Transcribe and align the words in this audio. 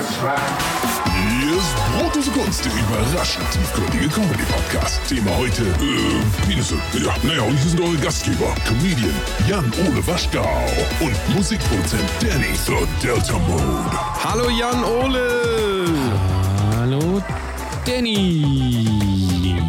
Hier 0.00 1.56
ist 1.58 1.76
Brotose 1.98 2.30
Kunst, 2.30 2.64
der 2.64 2.72
überraschend 2.72 3.44
tiefgründige 3.52 4.08
Comedy-Podcast. 4.08 4.98
Thema 5.06 5.36
heute, 5.36 5.62
äh, 5.62 6.46
Penisse. 6.46 6.76
Ja, 7.04 7.14
naja, 7.22 7.42
und 7.42 7.54
hier 7.58 7.68
sind 7.70 7.80
eure 7.82 7.96
Gastgeber, 7.98 8.54
Comedian 8.66 9.12
Jan-Ole 9.46 10.06
Waschgau 10.06 10.64
und 11.00 11.14
Musikproduzent 11.36 12.02
Danny 12.22 12.54
The 12.64 13.06
Delta 13.06 13.38
Mode. 13.40 13.90
Hallo 14.24 14.48
Jan 14.48 14.82
Ole. 14.84 15.86
Hallo, 16.78 17.22
Danny. 17.84 19.60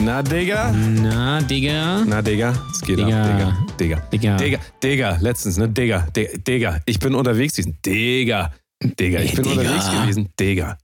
Na, 0.00 0.22
Digga? 0.22 0.70
Na, 0.72 1.40
Digga. 1.40 2.04
Na, 2.04 2.22
Digga, 2.22 2.52
es 2.72 2.80
geht 2.82 2.98
Digga. 2.98 3.22
ab, 3.22 3.26
Digga. 3.32 3.56
Digga. 3.78 4.02
Digga. 4.12 4.36
Digga, 4.36 4.58
Digga, 4.80 5.18
letztens, 5.20 5.56
ne? 5.56 5.68
Digga, 5.68 6.06
Digga, 6.14 6.38
Digga. 6.38 6.80
Ich 6.86 7.00
bin 7.00 7.16
unterwegs 7.16 7.54
gewesen. 7.54 7.78
Digga. 7.84 8.52
Digga, 8.98 9.20
ich 9.20 9.34
bin 9.34 9.44
Digga. 9.44 9.60
unterwegs 9.60 9.90
gewesen. 9.90 10.28
Digga. 10.38 10.78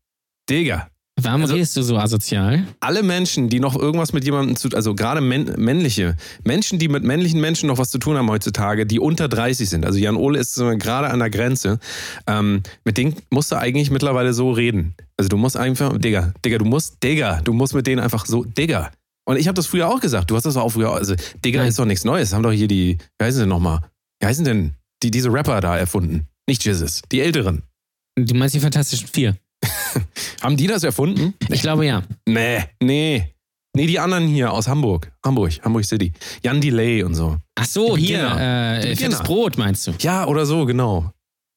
Digga. 0.49 0.89
Warum 1.21 1.43
Also- 1.43 1.55
redest 1.55 1.77
du 1.77 1.83
so 1.83 1.97
asozial? 1.99 2.65
Alle 2.79 3.03
Menschen, 3.03 3.49
die 3.49 3.59
noch 3.59 3.75
irgendwas 3.75 4.13
mit 4.13 4.25
jemandem 4.25 4.55
zu 4.55 4.69
also 4.69 4.95
gerade 4.95 5.21
männ, 5.21 5.53
männliche, 5.57 6.17
Menschen, 6.45 6.79
die 6.79 6.87
mit 6.87 7.03
männlichen 7.03 7.41
Menschen 7.41 7.67
noch 7.67 7.79
was 7.79 7.91
zu 7.91 7.99
tun 7.99 8.17
haben 8.17 8.31
heutzutage, 8.31 8.87
die 8.87 9.01
unter 9.01 9.29
30 9.29 9.69
sind. 9.69 9.85
Also 9.85 9.99
Jan 9.99 10.15
Ole 10.15 10.39
ist 10.39 10.55
gerade 10.55 11.11
an 11.11 11.19
der 11.19 11.31
Grenze. 11.31 11.81
Ähm, 12.29 12.63
mit 12.85 12.99
denen 12.99 13.17
musst 13.31 13.51
du 13.51 13.57
eigentlich 13.57 13.91
mittlerweile 13.91 14.33
so 14.33 14.53
reden. 14.53 14.95
Also 15.17 15.29
du 15.29 15.37
musst 15.37 15.57
einfach, 15.57 15.99
Digga, 15.99 16.33
Digga, 16.45 16.59
du 16.59 16.65
musst, 16.65 17.03
Digga, 17.03 17.41
du 17.43 17.53
musst 17.53 17.75
mit 17.75 17.89
denen 17.89 18.01
einfach 18.01 18.25
so, 18.25 18.45
Digga. 18.45 18.93
Und 19.27 19.39
ich 19.39 19.49
habe 19.49 19.57
das 19.57 19.67
früher 19.67 19.89
auch 19.89 20.01
gesagt. 20.01 20.31
Du 20.31 20.37
hast 20.37 20.45
das 20.47 20.57
auch 20.57 20.71
früher, 20.71 20.93
also 20.93 21.17
Digga 21.45 21.59
Nein. 21.61 21.69
ist 21.69 21.79
doch 21.81 21.85
nichts 21.85 22.05
Neues. 22.05 22.33
Haben 22.33 22.45
doch 22.45 22.53
hier 22.53 22.69
die, 22.69 22.97
wie 23.19 23.25
heißen 23.25 23.41
sie 23.41 23.47
nochmal? 23.47 23.81
Wie 24.21 24.27
heißen 24.27 24.45
denn 24.45 24.75
die, 25.03 25.11
diese 25.11 25.33
Rapper 25.33 25.61
da 25.61 25.77
erfunden? 25.77 26.29
Nicht 26.49 26.65
Jesus, 26.65 27.03
die 27.11 27.21
Älteren. 27.21 27.63
Du 28.27 28.35
meinst 28.35 28.55
die 28.55 28.61
Fantastischen 28.61 29.09
Vier? 29.09 29.37
Haben 30.41 30.57
die 30.57 30.67
das 30.67 30.85
erfunden? 30.85 31.35
Ich 31.49 31.63
glaube 31.63 31.87
ja. 31.87 32.03
Nee, 32.27 32.65
nee. 32.83 33.35
Nee, 33.77 33.87
die 33.87 33.99
anderen 33.99 34.27
hier 34.27 34.53
aus 34.53 34.67
Hamburg. 34.67 35.13
Hamburg, 35.25 35.53
Hamburg 35.63 35.85
City. 35.85 36.13
Jan 36.43 36.61
Delay 36.61 37.03
und 37.03 37.15
so. 37.15 37.37
Ach 37.55 37.67
so, 37.67 37.97
Die 37.97 38.07
hier, 38.07 38.23
Beginner. 38.23 38.79
Äh, 38.85 38.97
fettes. 38.97 39.23
Brot 39.23 39.59
meinst 39.59 39.87
du? 39.87 39.93
Ja, 40.01 40.27
oder 40.27 40.47
so, 40.47 40.65
genau. 40.65 41.13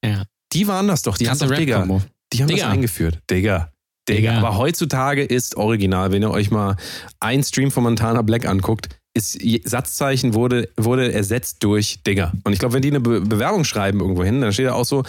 Ja. 0.05 0.23
Die 0.53 0.67
waren 0.67 0.87
das 0.87 1.01
doch. 1.01 1.17
Die 1.17 1.25
Krasse 1.25 1.45
haben 1.45 1.51
doch, 1.51 1.57
Digga, 1.57 1.85
die 2.33 2.41
haben 2.41 2.47
Digga. 2.47 2.63
das 2.63 2.71
eingeführt. 2.73 3.19
Digga. 3.29 3.71
Digga. 4.07 4.31
Digga. 4.33 4.37
Aber 4.37 4.57
heutzutage 4.57 5.23
ist 5.23 5.55
original, 5.55 6.11
wenn 6.11 6.21
ihr 6.21 6.31
euch 6.31 6.51
mal 6.51 6.75
einen 7.19 7.43
Stream 7.43 7.71
von 7.71 7.83
Montana 7.83 8.21
Black 8.23 8.45
anguckt, 8.45 8.89
ist 9.13 9.37
Satzzeichen 9.65 10.33
wurde, 10.33 10.69
wurde 10.77 11.11
ersetzt 11.11 11.63
durch 11.63 12.01
Digga. 12.03 12.31
Und 12.43 12.53
ich 12.53 12.59
glaube, 12.59 12.75
wenn 12.75 12.81
die 12.81 12.89
eine 12.89 12.99
Be 13.01 13.21
Bewerbung 13.21 13.63
schreiben 13.65 13.99
irgendwo 13.99 14.23
hin, 14.23 14.39
dann 14.41 14.53
steht 14.53 14.67
da 14.67 14.73
auch 14.73 14.85
so, 14.85 15.03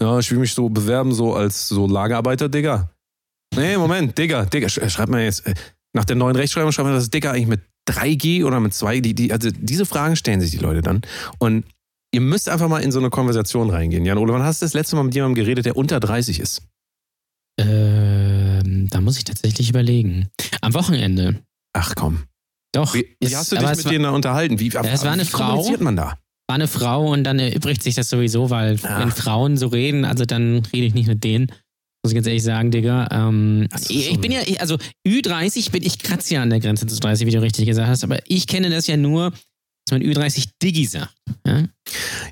ja, 0.00 0.18
ich 0.18 0.30
will 0.30 0.38
mich 0.38 0.52
so 0.52 0.68
bewerben, 0.68 1.12
so 1.14 1.34
als 1.34 1.68
so 1.68 1.86
Lagerarbeiter, 1.86 2.48
Digga. 2.48 2.90
Nee, 3.54 3.76
Moment, 3.78 4.18
Digga, 4.18 4.44
Digga, 4.44 4.66
sch- 4.66 4.88
schreibt 4.90 5.10
man 5.10 5.20
jetzt, 5.22 5.46
äh, 5.46 5.54
nach 5.94 6.04
der 6.04 6.16
neuen 6.16 6.36
Rechtschreibung 6.36 6.72
schreibt 6.72 6.86
man 6.88 6.94
das 6.96 7.08
Digga 7.08 7.30
eigentlich 7.30 7.46
mit 7.46 7.60
3G 7.88 8.44
oder 8.44 8.60
mit 8.60 8.74
2 8.74 9.00
die, 9.00 9.14
die, 9.14 9.32
Also 9.32 9.48
diese 9.50 9.86
Fragen 9.86 10.16
stellen 10.16 10.40
sich 10.40 10.50
die 10.50 10.58
Leute 10.58 10.82
dann. 10.82 11.00
Und 11.38 11.64
ihr 12.12 12.20
müsst 12.20 12.48
einfach 12.50 12.68
mal 12.68 12.82
in 12.82 12.92
so 12.92 12.98
eine 12.98 13.08
Konversation 13.08 13.70
reingehen. 13.70 14.04
Jan 14.04 14.18
Ole, 14.18 14.32
wann 14.34 14.42
hast 14.42 14.60
du 14.60 14.66
das 14.66 14.74
letzte 14.74 14.96
Mal 14.96 15.04
mit 15.04 15.14
jemandem 15.14 15.36
geredet, 15.42 15.64
der 15.64 15.76
unter 15.76 15.98
30 16.00 16.40
ist? 16.40 16.62
Ähm, 17.58 18.88
da 18.90 19.00
muss 19.00 19.16
ich 19.16 19.24
tatsächlich 19.24 19.70
überlegen. 19.70 20.28
Am 20.60 20.74
Wochenende. 20.74 21.40
Ach 21.72 21.94
komm. 21.94 22.24
Doch. 22.76 22.94
Wie, 22.94 23.16
wie 23.20 23.26
es- 23.26 23.34
hast 23.36 23.52
du 23.52 23.56
dich 23.56 23.68
mit 23.68 23.84
war, 23.84 23.92
denen 23.92 24.04
da 24.04 24.10
unterhalten? 24.10 24.58
Wie, 24.60 24.68
es 24.68 24.74
war 25.04 25.12
eine 25.12 25.22
wie 25.22 25.26
Frau. 25.26 25.48
kommuniziert 25.50 25.80
man 25.80 25.96
da? 25.96 26.18
war 26.48 26.54
eine 26.54 26.68
Frau 26.68 27.08
und 27.10 27.24
dann 27.24 27.40
erübrigt 27.40 27.82
sich 27.82 27.96
das 27.96 28.08
sowieso, 28.08 28.50
weil 28.50 28.78
Ah. 28.84 29.00
wenn 29.00 29.10
Frauen 29.10 29.56
so 29.56 29.66
reden, 29.66 30.04
also 30.04 30.24
dann 30.24 30.62
rede 30.72 30.86
ich 30.86 30.94
nicht 30.94 31.08
mit 31.08 31.24
denen. 31.24 31.46
Muss 32.04 32.12
ich 32.12 32.14
ganz 32.14 32.28
ehrlich 32.28 32.44
sagen, 32.44 32.70
Digga. 32.70 33.08
Ähm, 33.10 33.66
Das 33.68 33.82
ist 33.82 33.90
ich, 33.90 34.20
bin 34.20 34.30
ja, 34.30 34.40
also 34.60 34.76
Ü30 35.08 35.72
bin 35.72 35.82
ich 35.82 35.98
kratze 35.98 36.34
ja 36.34 36.42
an 36.42 36.50
der 36.50 36.60
Grenze 36.60 36.86
zu 36.86 37.00
30, 37.00 37.26
wie 37.26 37.32
du 37.32 37.42
richtig 37.42 37.66
gesagt 37.66 37.88
hast, 37.88 38.04
aber 38.04 38.20
ich 38.28 38.46
kenne 38.46 38.70
das 38.70 38.86
ja 38.86 38.96
nur, 38.96 39.30
dass 39.32 39.98
man 39.98 40.02
Ü30 40.02 40.50
Diggi 40.62 40.86
sagt. 40.86 41.12
Ja? 41.44 41.64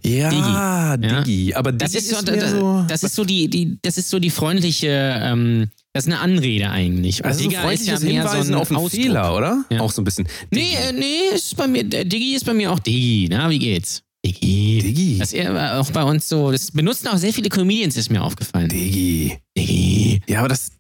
Ja, 0.05 0.97
Diggi. 0.97 1.15
Diggi. 1.25 1.55
Aber 1.55 1.73
Das 1.73 1.91
Diggi 1.91 2.05
ist, 2.05 2.11
so, 2.17 2.23
das, 2.25 2.51
so 2.53 2.85
das 2.87 3.03
ist 3.03 3.15
so 3.17 3.25
die, 3.25 3.49
die, 3.49 3.79
das 3.83 3.99
ist 3.99 4.11
so 4.11 4.21
die 4.21 4.31
freundliche, 4.31 5.19
ähm, 5.23 5.71
das 5.95 6.07
ist 6.07 6.13
eine 6.13 6.21
Anrede 6.21 6.71
eigentlich. 6.71 7.25
Also 7.25 7.45
so 7.45 7.49
Digga 7.49 7.71
ist 7.71 7.87
ja 7.87 7.95
freundliches 7.97 8.03
mehr 8.03 8.23
so 8.25 8.29
Hinweisen 8.31 8.55
ein 8.55 8.61
auf 8.61 8.71
einen 8.71 8.79
Ausdruck. 8.79 9.01
Fehler, 9.01 9.37
oder? 9.37 9.65
Ja. 9.71 9.81
Auch 9.81 9.93
so 9.93 10.03
ein 10.03 10.05
bisschen. 10.05 10.27
Nee, 10.51 10.75
äh, 10.75 10.93
nee, 10.93 11.35
ist 11.35 11.57
bei 11.57 11.69
mir, 11.69 11.85
der 11.85 12.05
Diggi 12.05 12.35
ist 12.35 12.45
bei 12.45 12.53
mir 12.53 12.73
auch 12.73 12.81
Diggi. 12.81 13.29
Na, 13.31 13.49
wie 13.49 13.61
geht's? 13.61 14.03
Diggi. 14.25 14.81
Diggi. 14.83 15.19
Das 15.19 15.29
ist 15.33 15.35
eher 15.35 15.79
auch 15.81 15.91
bei 15.91 16.03
uns 16.03 16.29
so, 16.29 16.51
das 16.51 16.71
benutzen 16.71 17.09
auch 17.09 17.19
sehr 17.19 17.33
viele 17.33 17.49
Comedians, 17.51 17.97
ist 17.97 18.11
mir 18.11 18.23
aufgefallen. 18.23 18.69
Diggi. 18.71 19.39
Diggi. 19.57 20.23
Ja, 20.27 20.41
aber 20.41 20.49
das 20.49 20.71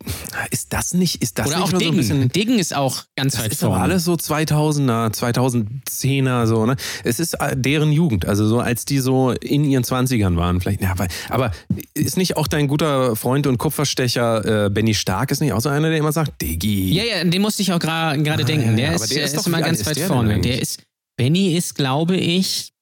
ist 0.50 0.72
das 0.72 0.94
nicht, 0.94 1.22
ist 1.22 1.38
das 1.38 1.46
Oder 1.48 1.56
nicht 1.58 1.64
auch 1.66 1.72
nur 1.72 1.80
so 1.80 1.86
ein 1.88 1.92
Diggen. 1.92 1.96
bisschen. 1.96 2.28
Diggen 2.30 2.58
ist 2.58 2.74
auch 2.74 3.04
ganz 3.16 3.34
Das 3.34 3.44
weit 3.44 3.52
ist 3.52 3.62
aber 3.62 3.74
vorne. 3.74 3.84
alles 3.84 4.04
so 4.04 4.14
2000er, 4.14 5.12
2010er, 5.12 6.46
so, 6.46 6.66
ne? 6.66 6.76
Es 7.04 7.20
ist 7.20 7.34
äh, 7.34 7.54
deren 7.56 7.92
Jugend, 7.92 8.26
also 8.26 8.46
so 8.46 8.60
als 8.60 8.84
die 8.84 8.98
so 8.98 9.30
in 9.32 9.64
ihren 9.64 9.84
20ern 9.84 10.36
waren, 10.36 10.60
vielleicht. 10.60 10.80
Ja, 10.82 10.92
aber, 10.92 11.06
aber 11.28 11.50
ist 11.94 12.16
nicht 12.16 12.36
auch 12.36 12.46
dein 12.46 12.66
guter 12.68 13.14
Freund 13.16 13.46
und 13.46 13.58
Kupferstecher 13.58 14.66
äh, 14.66 14.70
Benny 14.70 14.94
Stark, 14.94 15.30
ist 15.30 15.40
nicht 15.40 15.52
auch 15.52 15.60
so 15.60 15.68
einer, 15.68 15.88
der 15.90 15.98
immer 15.98 16.12
sagt, 16.12 16.40
Diggi? 16.42 16.92
Ja, 16.92 17.04
ja, 17.04 17.20
an 17.20 17.30
den 17.30 17.42
musste 17.42 17.62
ich 17.62 17.72
auch 17.72 17.78
gra- 17.78 18.16
gerade 18.22 18.42
Ah, 18.42 18.46
denken. 18.46 18.70
ja, 18.70 18.76
Der 18.76 18.94
ist, 18.94 19.02
aber 19.02 19.06
der 19.08 19.16
der 19.16 19.24
ist 19.26 19.32
ist, 19.34 19.40
doch- 19.40 19.46
immer 19.46 19.60
ganz 19.60 19.86
weit 19.86 19.98
vorne. 20.00 20.40
Der 20.40 20.60
ist, 20.60 20.82
Benny 21.16 21.54
ist, 21.56 21.74
glaube 21.74 22.16
ich, 22.16 22.72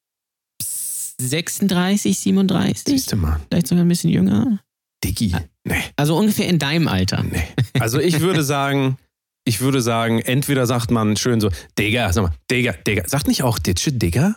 36, 1.28 2.18
37. 2.18 2.84
Siehst 2.86 3.12
du 3.12 3.16
mal. 3.16 3.40
Vielleicht 3.50 3.66
sogar 3.66 3.84
ein 3.84 3.88
bisschen 3.88 4.10
jünger. 4.10 4.60
Diggi. 5.04 5.34
Nee, 5.64 5.82
Also 5.96 6.16
ungefähr 6.16 6.48
in 6.48 6.58
deinem 6.58 6.88
Alter. 6.88 7.22
nee. 7.22 7.42
Also 7.80 7.98
ich 8.00 8.20
würde 8.20 8.42
sagen, 8.42 8.98
ich 9.44 9.60
würde 9.60 9.80
sagen, 9.82 10.20
entweder 10.20 10.66
sagt 10.66 10.90
man 10.90 11.16
schön 11.16 11.40
so, 11.40 11.50
Digga, 11.78 12.12
sag 12.12 12.22
mal, 12.22 12.32
Digga, 12.50 12.72
Digga. 12.72 13.08
Sagt 13.08 13.26
nicht 13.28 13.42
auch 13.42 13.58
Ditsche, 13.58 13.92
Digga? 13.92 14.36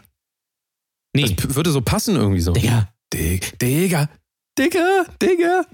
Nee, 1.16 1.34
Das 1.36 1.56
würde 1.56 1.72
so 1.72 1.82
passen 1.82 2.16
irgendwie 2.16 2.42
so. 2.42 2.54
Digga. 2.54 2.90
Dig- 3.14 3.58
Digga, 3.60 4.10
Digga, 4.58 5.06
Digga. 5.22 5.66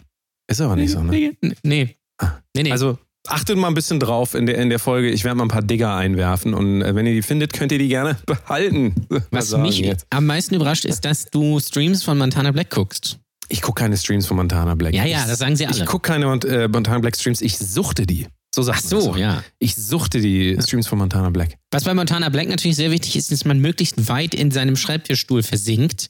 Ist 0.49 0.61
aber 0.61 0.75
nicht 0.75 0.91
so, 0.91 1.01
ne? 1.01 1.11
Digga. 1.11 1.55
Nee. 1.63 1.95
Ah. 2.21 2.39
Nee, 2.55 2.63
nee. 2.63 2.71
Also 2.71 2.99
achtet 3.27 3.57
mal 3.57 3.67
ein 3.67 3.73
bisschen 3.73 3.99
drauf 3.99 4.33
in 4.35 4.45
der, 4.45 4.57
in 4.57 4.69
der 4.69 4.79
Folge. 4.79 5.09
Ich 5.09 5.23
werde 5.23 5.37
mal 5.37 5.43
ein 5.45 5.49
paar 5.49 5.61
Digger 5.61 5.95
einwerfen 5.95 6.53
und 6.53 6.81
äh, 6.81 6.95
wenn 6.95 7.05
ihr 7.05 7.13
die 7.13 7.21
findet, 7.21 7.53
könnt 7.53 7.71
ihr 7.71 7.77
die 7.79 7.87
gerne 7.87 8.17
behalten. 8.25 8.95
Was 9.31 9.55
mich 9.57 9.79
jetzt. 9.79 10.05
am 10.09 10.25
meisten 10.25 10.55
überrascht, 10.55 10.85
ist, 10.85 11.05
dass 11.05 11.25
du 11.25 11.59
Streams 11.59 12.03
von 12.03 12.17
Montana 12.17 12.51
Black 12.51 12.69
guckst. 12.71 13.17
Ich 13.49 13.61
gucke 13.61 13.81
keine 13.81 13.97
Streams 13.97 14.25
von 14.25 14.37
Montana 14.37 14.75
Black. 14.75 14.93
Ja, 14.93 15.05
ja, 15.05 15.19
ich, 15.21 15.25
das 15.27 15.39
sagen 15.39 15.55
sie 15.55 15.63
Ich 15.65 15.69
alle. 15.69 15.85
gucke 15.85 16.07
keine 16.11 16.25
äh, 16.45 16.67
Montana 16.67 16.99
Black 16.99 17.15
Streams, 17.17 17.41
ich 17.41 17.57
suchte 17.57 18.05
die. 18.05 18.27
So 18.55 18.63
sagt 18.63 18.79
Ach 18.83 18.89
so, 18.89 19.11
auch. 19.11 19.17
ja. 19.17 19.43
Ich 19.59 19.75
suchte 19.75 20.19
die 20.19 20.57
Streams 20.61 20.87
von 20.87 20.97
Montana 20.97 21.29
Black. 21.29 21.57
Was 21.71 21.83
bei 21.85 21.93
Montana 21.93 22.29
Black 22.29 22.49
natürlich 22.49 22.75
sehr 22.75 22.91
wichtig 22.91 23.15
ist, 23.15 23.31
dass 23.31 23.45
man 23.45 23.59
möglichst 23.59 24.07
weit 24.09 24.33
in 24.33 24.51
seinem 24.51 24.75
Schreibtischstuhl 24.75 25.41
versinkt, 25.43 26.09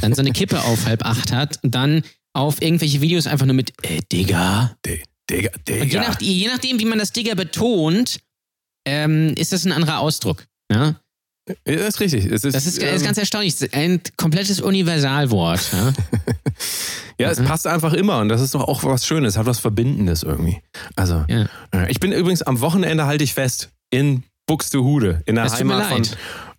dann 0.00 0.12
so 0.14 0.20
eine 0.20 0.30
Kippe 0.32 0.62
auf 0.62 0.86
halb 0.86 1.04
acht 1.04 1.32
hat 1.32 1.58
dann 1.62 2.02
auf 2.34 2.60
irgendwelche 2.62 3.00
Videos 3.00 3.26
einfach 3.26 3.46
nur 3.46 3.54
mit 3.56 3.72
äh, 3.82 4.00
Digga. 4.12 4.76
Di- 4.84 5.02
Digga, 5.30 5.50
Und 5.56 5.68
je, 5.68 5.80
Digga. 5.80 6.00
nach, 6.02 6.20
je 6.20 6.48
nachdem, 6.48 6.78
wie 6.78 6.84
man 6.84 6.98
das 6.98 7.12
Digga 7.12 7.34
betont, 7.34 8.20
ähm, 8.86 9.34
ist 9.36 9.52
das 9.52 9.64
ein 9.64 9.72
anderer 9.72 9.98
Ausdruck. 10.00 10.46
Ja? 10.72 11.00
Das 11.64 11.76
ist 11.88 12.00
richtig. 12.00 12.24
Es 12.26 12.44
ist, 12.44 12.54
Das 12.54 12.66
ist, 12.66 12.82
ähm, 12.82 12.94
ist 12.94 13.04
ganz 13.04 13.18
erstaunlich. 13.18 13.54
Ein 13.74 14.00
komplettes 14.16 14.60
Universalwort. 14.60 15.60
Ja? 15.72 15.92
Ja, 17.18 17.30
es 17.30 17.38
Mhm. 17.38 17.46
passt 17.46 17.66
einfach 17.66 17.94
immer 17.94 18.18
und 18.18 18.28
das 18.28 18.42
ist 18.42 18.54
doch 18.54 18.68
auch 18.68 18.84
was 18.84 19.06
Schönes, 19.06 19.38
hat 19.38 19.46
was 19.46 19.58
Verbindendes 19.58 20.22
irgendwie. 20.22 20.60
Also, 20.96 21.24
Ja. 21.28 21.46
äh, 21.72 21.90
ich 21.90 21.98
bin 21.98 22.12
übrigens 22.12 22.42
am 22.42 22.60
Wochenende 22.60 23.06
halte 23.06 23.24
ich 23.24 23.32
fest 23.32 23.70
in 23.90 24.22
Buxtehude, 24.46 25.22
in 25.24 25.36
der 25.36 25.44
mir 25.44 25.50
Heimat 25.50 25.86
von. 25.86 26.02
leid. 26.02 26.16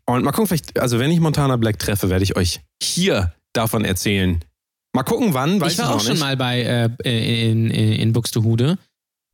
Und 0.08 0.24
mal 0.24 0.32
gucken, 0.32 0.48
vielleicht, 0.48 0.80
also 0.80 0.98
wenn 0.98 1.12
ich 1.12 1.20
Montana 1.20 1.58
Black 1.58 1.78
treffe, 1.78 2.10
werde 2.10 2.24
ich 2.24 2.36
euch 2.36 2.62
hier 2.82 3.34
davon 3.54 3.86
erzählen. 3.86 4.44
Mal 4.98 5.04
gucken, 5.04 5.36
wann, 5.36 5.62
weiß 5.62 5.74
ich 5.74 5.78
war 5.78 5.90
noch 5.90 5.98
auch 5.98 6.00
schon 6.00 6.14
nicht. 6.14 6.22
mal 6.22 6.36
bei 6.36 6.90
äh, 7.04 7.52
in, 7.52 7.70
in, 7.70 7.94
in 7.94 8.14
Buxtehude. 8.14 8.80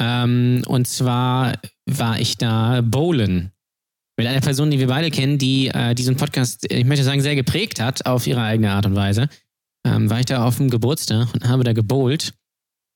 Ähm, 0.01 0.61
und 0.67 0.89
zwar 0.89 1.53
war 1.85 2.19
ich 2.19 2.37
da 2.37 2.81
bowlen. 2.81 3.53
Mit 4.17 4.27
einer 4.27 4.41
Person, 4.41 4.71
die 4.71 4.79
wir 4.79 4.87
beide 4.87 5.09
kennen, 5.09 5.37
die 5.37 5.69
äh, 5.69 5.95
diesen 5.95 6.17
Podcast, 6.17 6.69
ich 6.69 6.83
möchte 6.83 7.05
sagen, 7.05 7.21
sehr 7.21 7.35
geprägt 7.35 7.79
hat 7.79 8.05
auf 8.05 8.27
ihre 8.27 8.41
eigene 8.41 8.71
Art 8.71 8.85
und 8.87 8.95
Weise. 8.95 9.29
Ähm, 9.87 10.09
war 10.09 10.19
ich 10.19 10.25
da 10.25 10.43
auf 10.43 10.57
dem 10.57 10.69
Geburtstag 10.69 11.33
und 11.33 11.47
habe 11.47 11.63
da 11.63 11.71
gebowlt. 11.71 12.33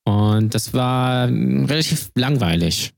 Und 0.05 0.53
das 0.53 0.73
war 0.73 1.29
ähm, 1.29 1.63
relativ 1.67 2.11
langweilig. 2.15 2.91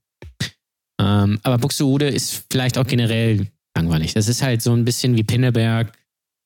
Ähm, 0.99 1.39
aber 1.43 1.59
Buxtehude 1.59 2.07
ist 2.07 2.47
vielleicht 2.51 2.79
auch 2.79 2.87
generell 2.87 3.45
langweilig. 3.77 4.15
Das 4.15 4.29
ist 4.29 4.41
halt 4.41 4.63
so 4.63 4.73
ein 4.73 4.83
bisschen 4.83 5.15
wie 5.15 5.23
Pinneberg, 5.23 5.95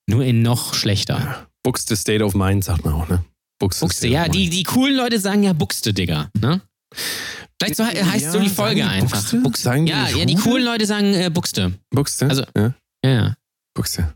nur 0.09 0.25
in 0.25 0.41
noch 0.41 0.73
schlechter. 0.73 1.47
Buxte 1.63 1.95
State 1.95 2.23
of 2.23 2.33
Mind, 2.35 2.63
sagt 2.63 2.83
man 2.85 2.93
auch, 2.93 3.07
ne? 3.09 3.23
Buxte, 3.59 3.85
Buxte, 3.85 4.07
State 4.07 4.13
ja, 4.13 4.27
die, 4.27 4.49
die 4.49 4.63
coolen 4.63 4.95
Leute 4.97 5.19
sagen 5.19 5.43
ja 5.43 5.53
Buxte, 5.53 5.93
Digga. 5.93 6.29
Ne? 6.39 6.61
Vielleicht 7.61 7.77
so, 7.77 7.85
he- 7.85 8.03
heißt 8.03 8.25
Ja, 8.25 8.31
so 8.31 8.39
die 8.39 8.49
Folge 8.49 8.75
die 8.75 8.83
einfach. 8.83 9.23
Buxte? 9.41 9.63
Sagen 9.63 9.85
die 9.85 9.91
ja, 9.91 10.25
die 10.25 10.35
coolen 10.35 10.65
Leute 10.65 10.85
sagen 10.85 11.13
äh, 11.13 11.29
Buxte. 11.33 11.73
Buxte? 11.91 12.27
also- 12.29 12.43
ja. 12.57 12.73
Ja. 13.05 13.35
Buxte. 13.75 14.13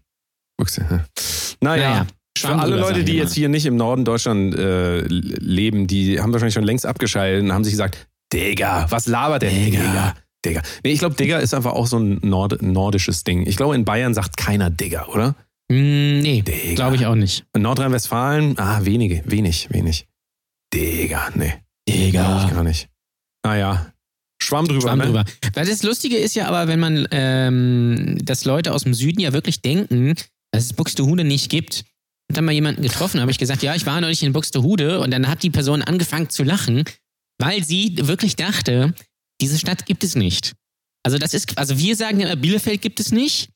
Buxte, 0.60 0.86
ja. 0.90 1.06
Naja, 1.62 1.90
Naja. 1.90 2.08
Für 2.38 2.56
alle 2.56 2.76
Leute, 2.76 3.04
die 3.04 3.14
jetzt 3.14 3.34
hier 3.34 3.50
nicht 3.50 3.66
im 3.66 3.78
Norden 3.78 4.06
Deutschland 4.06 4.54
äh, 4.54 5.02
leben, 5.08 5.88
die 5.88 6.20
haben 6.20 6.32
wahrscheinlich 6.34 6.54
schon 6.54 6.64
längst 6.66 6.86
abgeschaltet 6.86 7.44
und 7.44 7.52
haben 7.52 7.64
sich 7.64 7.74
gesagt, 7.74 8.08
Digga, 8.32 8.86
was 8.92 9.08
labert 9.08 9.42
der? 9.42 9.50
Digga. 9.50 10.14
Digga. 10.46 10.62
Nee, 10.84 10.92
ich 10.92 11.00
glaube, 11.00 11.16
Digga 11.16 11.40
ist 11.40 11.56
einfach 11.56 11.72
auch 11.72 11.88
so 11.88 11.98
ein 11.98 12.20
Nord 12.22 12.62
nordisches 12.62 13.24
Ding. 13.24 13.48
Ich 13.48 13.58
glaube, 13.58 13.74
in 13.74 13.86
Bayern 13.86 14.14
sagt 14.14 14.38
keiner 14.38 14.70
Digga, 14.70 15.08
oder? 15.08 15.34
Hm, 15.72 16.20
nee, 16.20 16.42
Digga. 16.42 16.76
glaube 16.76 16.96
ich 16.96 17.06
auch 17.06 17.16
nicht. 17.16 17.46
In 17.54 17.62
Nordrhein-Westfalen, 17.64 18.58
ah, 18.58 18.86
wenige, 18.86 19.24
wenig, 19.26 19.68
wenig. 19.72 20.08
Digga, 20.74 21.30
nee. 21.36 21.54
Glaub 22.12 22.44
ich 22.44 22.52
gar 22.52 22.64
nicht. 22.64 22.90
Naja. 23.46 23.94
Schwamm 24.42 24.68
drüber, 24.68 24.82
Schwamm 24.82 25.00
ne? 25.00 25.06
drüber. 25.06 25.26
Weil 25.54 25.66
das 25.66 25.84
Lustige 25.84 26.18
ist 26.18 26.36
ja 26.36 26.48
aber, 26.48 26.68
wenn 26.68 26.80
man, 26.80 27.08
ähm, 27.12 28.18
dass 28.24 28.46
Leute 28.46 28.74
aus 28.74 28.84
dem 28.84 28.94
Süden 28.94 29.20
ja 29.20 29.34
wirklich 29.34 29.62
denken, 29.62 30.14
dass 30.52 30.66
es 30.66 30.74
Buxtehude 30.74 31.24
nicht 31.24 31.50
gibt. 31.50 31.86
Und 32.30 32.38
dann 32.38 32.46
mal 32.46 32.52
jemanden 32.52 32.82
getroffen, 32.82 33.22
habe 33.22 33.32
ich 33.32 33.38
gesagt, 33.38 33.64
ja, 33.64 33.74
ich 33.74 33.86
war 33.86 34.00
neulich 34.02 34.22
in 34.22 34.34
Buxtehude 34.34 35.00
und 35.00 35.12
dann 35.12 35.28
hat 35.28 35.44
die 35.44 35.50
Person 35.50 35.82
angefangen 35.82 36.30
zu 36.30 36.44
lachen, 36.44 36.84
weil 37.40 37.64
sie 37.64 37.96
wirklich 38.00 38.36
dachte, 38.36 38.94
diese 39.42 39.58
Stadt 39.58 39.86
gibt 39.86 40.04
es 40.04 40.16
nicht. 40.16 40.54
Also 41.04 41.18
das 41.18 41.34
ist, 41.34 41.58
also 41.58 41.78
wir 41.78 41.96
sagen 41.96 42.20
ja, 42.20 42.36
Bielefeld 42.36 42.82
gibt 42.82 43.00
es 43.00 43.12
nicht, 43.12 43.50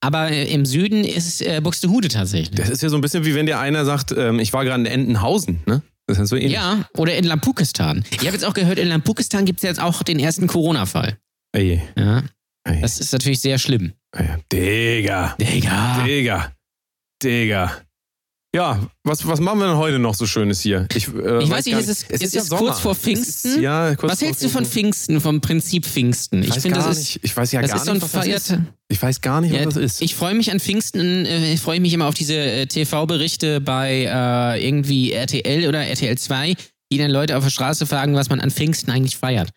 aber 0.00 0.30
äh, 0.30 0.52
im 0.52 0.64
Süden 0.66 1.04
ist 1.04 1.42
äh, 1.42 1.60
Buxtehude 1.62 2.08
tatsächlich. 2.08 2.56
Das 2.56 2.68
ist 2.70 2.82
ja 2.82 2.88
so 2.88 2.96
ein 2.96 3.00
bisschen 3.00 3.24
wie 3.24 3.34
wenn 3.34 3.46
dir 3.46 3.58
einer 3.58 3.84
sagt, 3.84 4.12
ähm, 4.16 4.38
ich 4.38 4.52
war 4.52 4.64
gerade 4.64 4.80
in 4.82 4.86
Entenhausen, 4.86 5.60
ne? 5.66 5.82
Das 6.06 6.18
ist 6.18 6.30
so 6.30 6.36
ähnlich. 6.36 6.52
Ja, 6.52 6.88
oder 6.96 7.16
in 7.16 7.24
Lampukistan. 7.24 8.02
Ich 8.10 8.20
habe 8.20 8.30
jetzt 8.32 8.44
auch 8.44 8.54
gehört, 8.54 8.78
in 8.78 8.88
Lampukistan 8.88 9.44
gibt 9.44 9.58
es 9.58 9.62
jetzt 9.64 9.80
auch 9.80 10.02
den 10.02 10.18
ersten 10.18 10.46
Corona-Fall. 10.46 11.18
Ey, 11.52 11.82
Ja, 11.96 12.22
ey, 12.64 12.80
das 12.80 12.98
ist 12.98 13.12
natürlich 13.12 13.40
sehr 13.40 13.58
schlimm. 13.58 13.92
ey. 14.16 14.26
Digga. 14.50 15.36
Digga. 15.38 16.04
Digga. 16.04 16.52
Digga. 17.22 17.72
Ja, 18.54 18.80
was, 19.04 19.26
was 19.26 19.40
machen 19.40 19.58
wir 19.58 19.66
denn 19.66 19.76
heute 19.76 19.98
noch 19.98 20.14
so 20.14 20.26
Schönes 20.26 20.60
hier? 20.62 20.86
Ich, 20.94 21.06
äh, 21.08 21.42
Ich 21.42 21.50
weiß 21.50 21.66
nicht, 21.66 21.76
es 21.76 21.86
ist- 21.88 22.06
es 22.08 22.22
ist 22.22 22.34
ja 22.50 22.56
kurz 22.56 22.80
vor 22.80 22.94
Pfingsten. 22.94 23.50
Ist, 23.50 23.58
ja, 23.60 23.94
kurz 23.94 24.10
Was 24.12 24.22
hältst 24.22 24.42
du 24.42 24.48
von 24.48 24.64
Pfingsten, 24.64 25.20
vom 25.20 25.42
Prinzip 25.42 25.84
Pfingsten? 25.84 26.42
Ich 26.42 26.48
weiß 26.50 26.62
finde, 26.62 26.78
gar 26.78 26.88
das 26.88 26.96
nicht. 26.98 27.16
ist, 27.16 27.24
Ich 27.24 27.36
weiß 27.36 27.52
ja 27.52 27.60
gar 27.60 27.66
ist 27.66 27.72
nicht, 27.92 28.02
was 28.02 28.12
das 28.12 28.26
ist. 28.26 28.54
Ich 28.88 29.02
weiß 29.02 29.20
gar 29.20 29.42
nicht, 29.42 29.52
was 29.52 29.58
Ja, 29.60 29.64
das 29.66 29.76
ist. 29.76 30.00
Ich 30.00 30.14
freue 30.14 30.34
mich 30.34 30.50
an 30.50 30.60
Pfingsten, 30.60 31.26
äh, 31.26 31.56
freue 31.58 31.78
mich 31.80 31.92
immer 31.92 32.06
auf 32.06 32.14
diese 32.14 32.36
äh, 32.36 32.66
TV-Berichte 32.66 33.60
bei 33.60 34.04
äh, 34.10 34.66
irgendwie 34.66 35.12
RTL 35.12 35.68
oder 35.68 35.84
RTL 35.86 36.16
2, 36.16 36.54
die 36.90 36.96
dann 36.96 37.10
Leute 37.10 37.36
auf 37.36 37.44
der 37.44 37.50
Straße 37.50 37.84
fragen, 37.84 38.14
was 38.14 38.30
man 38.30 38.40
an 38.40 38.50
Pfingsten 38.50 38.90
eigentlich 38.90 39.18
feiert. 39.18 39.50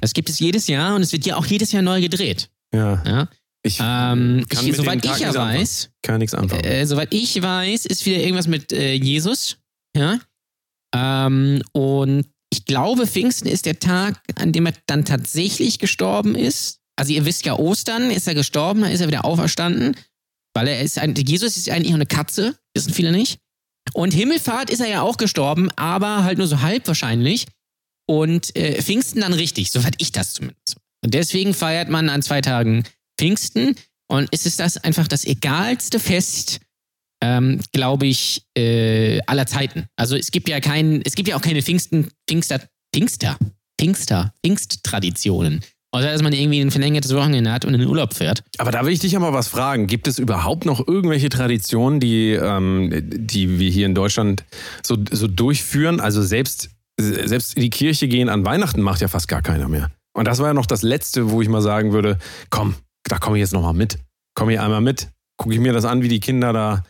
Das 0.00 0.14
gibt 0.14 0.30
es 0.30 0.38
jedes 0.38 0.68
Jahr 0.68 0.94
und 0.96 1.02
es 1.02 1.12
wird 1.12 1.26
ja 1.26 1.36
auch 1.36 1.44
jedes 1.44 1.70
Jahr 1.72 1.82
neu 1.82 2.00
gedreht. 2.00 2.48
ja. 2.74 3.02
Ja? 3.06 3.28
Ich 3.64 3.78
Ähm, 3.80 4.44
ich, 4.50 4.76
soweit 4.76 5.04
ich 5.04 5.10
ja 5.10 5.12
nichts 5.12 5.36
anfangen. 5.36 5.60
weiß, 5.60 5.90
kann 6.02 6.18
nichts 6.18 6.34
anfangen. 6.34 6.64
äh, 6.64 6.86
soweit 6.86 7.14
ich 7.14 7.40
weiß, 7.40 7.86
ist 7.86 8.04
wieder 8.06 8.18
irgendwas 8.18 8.48
mit 8.48 8.72
äh, 8.72 8.94
Jesus. 8.94 9.58
Ja. 9.96 10.18
Ähm, 10.94 11.62
und 11.72 12.26
ich 12.52 12.64
glaube, 12.64 13.06
Pfingsten 13.06 13.48
ist 13.48 13.66
der 13.66 13.78
Tag, 13.78 14.20
an 14.34 14.52
dem 14.52 14.66
er 14.66 14.74
dann 14.86 15.04
tatsächlich 15.04 15.78
gestorben 15.78 16.34
ist. 16.34 16.80
Also 16.96 17.12
ihr 17.12 17.24
wisst 17.24 17.46
ja, 17.46 17.58
Ostern 17.58 18.10
ist 18.10 18.26
er 18.28 18.34
gestorben, 18.34 18.82
dann 18.82 18.90
ist 18.92 19.00
er 19.00 19.08
wieder 19.08 19.24
auferstanden. 19.24 19.96
Weil 20.54 20.68
er 20.68 20.80
ist 20.80 20.98
ein, 20.98 21.14
Jesus 21.14 21.56
ist 21.56 21.70
eigentlich 21.70 21.92
auch 21.92 21.96
eine 21.96 22.06
Katze, 22.06 22.58
wissen 22.74 22.92
viele 22.92 23.12
nicht. 23.12 23.38
Und 23.94 24.12
Himmelfahrt 24.12 24.70
ist 24.70 24.80
er 24.80 24.88
ja 24.88 25.02
auch 25.02 25.16
gestorben, 25.16 25.70
aber 25.76 26.24
halt 26.24 26.38
nur 26.38 26.46
so 26.46 26.60
halb 26.60 26.86
wahrscheinlich. 26.88 27.46
Und 28.06 28.54
äh, 28.56 28.82
Pfingsten 28.82 29.20
dann 29.22 29.32
richtig, 29.32 29.70
soweit 29.70 29.94
ich 29.98 30.12
das 30.12 30.34
zumindest. 30.34 30.76
Und 31.04 31.14
deswegen 31.14 31.54
feiert 31.54 31.88
man 31.88 32.10
an 32.10 32.22
zwei 32.22 32.40
Tagen 32.40 32.84
Pfingsten. 33.22 33.76
Und 34.08 34.28
es 34.32 34.46
ist 34.46 34.58
das 34.58 34.76
einfach 34.78 35.06
das 35.06 35.24
egalste 35.24 36.00
Fest, 36.00 36.60
ähm, 37.22 37.60
glaube 37.72 38.06
ich, 38.06 38.42
äh, 38.58 39.20
aller 39.26 39.46
Zeiten. 39.46 39.86
Also 39.96 40.16
es 40.16 40.32
gibt 40.32 40.48
ja 40.48 40.60
kein, 40.60 41.02
es 41.04 41.14
gibt 41.14 41.28
ja 41.28 41.36
auch 41.36 41.40
keine 41.40 41.62
Pfingsten, 41.62 42.08
Pfingster, 42.28 42.60
Pfingster, 42.92 43.38
Pfingster, 43.80 44.34
Pfingsttraditionen. 44.44 45.60
Außer 45.94 46.10
dass 46.10 46.22
man 46.22 46.32
irgendwie 46.32 46.60
ein 46.60 46.70
verlängertes 46.70 47.14
Wochenende 47.14 47.52
hat 47.52 47.64
und 47.66 47.74
in 47.74 47.80
den 47.80 47.88
Urlaub 47.88 48.14
fährt. 48.14 48.42
Aber 48.56 48.70
da 48.70 48.84
will 48.84 48.92
ich 48.92 49.00
dich 49.00 49.12
ja 49.12 49.20
mal 49.20 49.34
was 49.34 49.48
fragen. 49.48 49.86
Gibt 49.86 50.08
es 50.08 50.18
überhaupt 50.18 50.64
noch 50.64 50.86
irgendwelche 50.88 51.28
Traditionen, 51.28 52.00
die, 52.00 52.30
ähm, 52.30 52.90
die 53.04 53.58
wir 53.58 53.70
hier 53.70 53.86
in 53.86 53.94
Deutschland 53.94 54.42
so, 54.82 54.96
so 55.10 55.28
durchführen? 55.28 56.00
Also 56.00 56.22
selbst, 56.22 56.70
selbst 56.98 57.54
in 57.54 57.62
die 57.62 57.70
Kirche 57.70 58.08
gehen 58.08 58.30
an 58.30 58.44
Weihnachten 58.44 58.80
macht 58.80 59.02
ja 59.02 59.08
fast 59.08 59.28
gar 59.28 59.42
keiner 59.42 59.68
mehr. 59.68 59.90
Und 60.14 60.26
das 60.26 60.38
war 60.38 60.48
ja 60.48 60.54
noch 60.54 60.66
das 60.66 60.82
Letzte, 60.82 61.30
wo 61.30 61.42
ich 61.42 61.48
mal 61.48 61.62
sagen 61.62 61.92
würde, 61.92 62.18
komm, 62.48 62.74
da 63.04 63.18
komme 63.18 63.36
ich 63.36 63.40
jetzt 63.40 63.52
noch 63.52 63.62
mal 63.62 63.72
mit. 63.72 63.98
Komme 64.34 64.54
ich 64.54 64.60
einmal 64.60 64.80
mit, 64.80 65.08
gucke 65.36 65.54
ich 65.54 65.60
mir 65.60 65.72
das 65.72 65.84
an, 65.84 66.02
wie 66.02 66.08
die 66.08 66.20
Kinder 66.20 66.52
da 66.52 66.84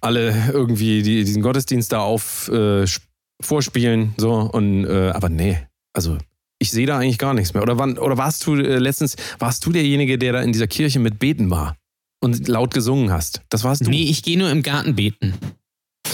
alle 0.00 0.50
irgendwie 0.52 1.02
die, 1.02 1.24
diesen 1.24 1.42
Gottesdienst 1.42 1.90
da 1.92 2.00
auf 2.00 2.48
äh, 2.48 2.82
sp- 2.84 3.06
vorspielen. 3.42 4.14
So, 4.18 4.32
und 4.34 4.84
äh, 4.84 5.10
aber 5.10 5.28
nee, 5.28 5.58
also 5.94 6.18
ich 6.58 6.70
sehe 6.70 6.86
da 6.86 6.98
eigentlich 6.98 7.18
gar 7.18 7.34
nichts 7.34 7.54
mehr. 7.54 7.62
Oder, 7.62 7.78
wann, 7.78 7.98
oder 7.98 8.16
warst 8.18 8.46
du 8.46 8.54
äh, 8.56 8.78
letztens, 8.78 9.16
warst 9.38 9.64
du 9.64 9.72
derjenige, 9.72 10.18
der 10.18 10.32
da 10.34 10.42
in 10.42 10.52
dieser 10.52 10.66
Kirche 10.66 10.98
mit 11.00 11.18
Beten 11.18 11.50
war 11.50 11.76
und 12.22 12.46
laut 12.48 12.74
gesungen 12.74 13.10
hast? 13.10 13.42
Das 13.48 13.64
warst 13.64 13.86
du. 13.86 13.90
Nee, 13.90 14.04
ich 14.04 14.22
gehe 14.22 14.38
nur 14.38 14.50
im 14.50 14.62
Garten 14.62 14.94
beten. 14.96 15.34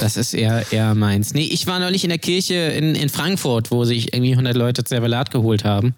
Das 0.01 0.17
ist 0.17 0.35
eher, 0.35 0.65
eher 0.73 0.95
meins. 0.95 1.35
Nee, 1.35 1.45
ich 1.51 1.67
war 1.67 1.79
neulich 1.79 2.03
in 2.05 2.11
der 2.11 2.19
Kirche 2.19 2.55
in, 2.55 2.95
in 2.95 3.09
Frankfurt, 3.09 3.71
wo 3.71 3.85
sich 3.85 4.13
irgendwie 4.15 4.33
100 4.33 4.57
Leute 4.57 4.85
Zervelat 4.85 5.31
geholt 5.31 5.65
haben. 5.65 5.95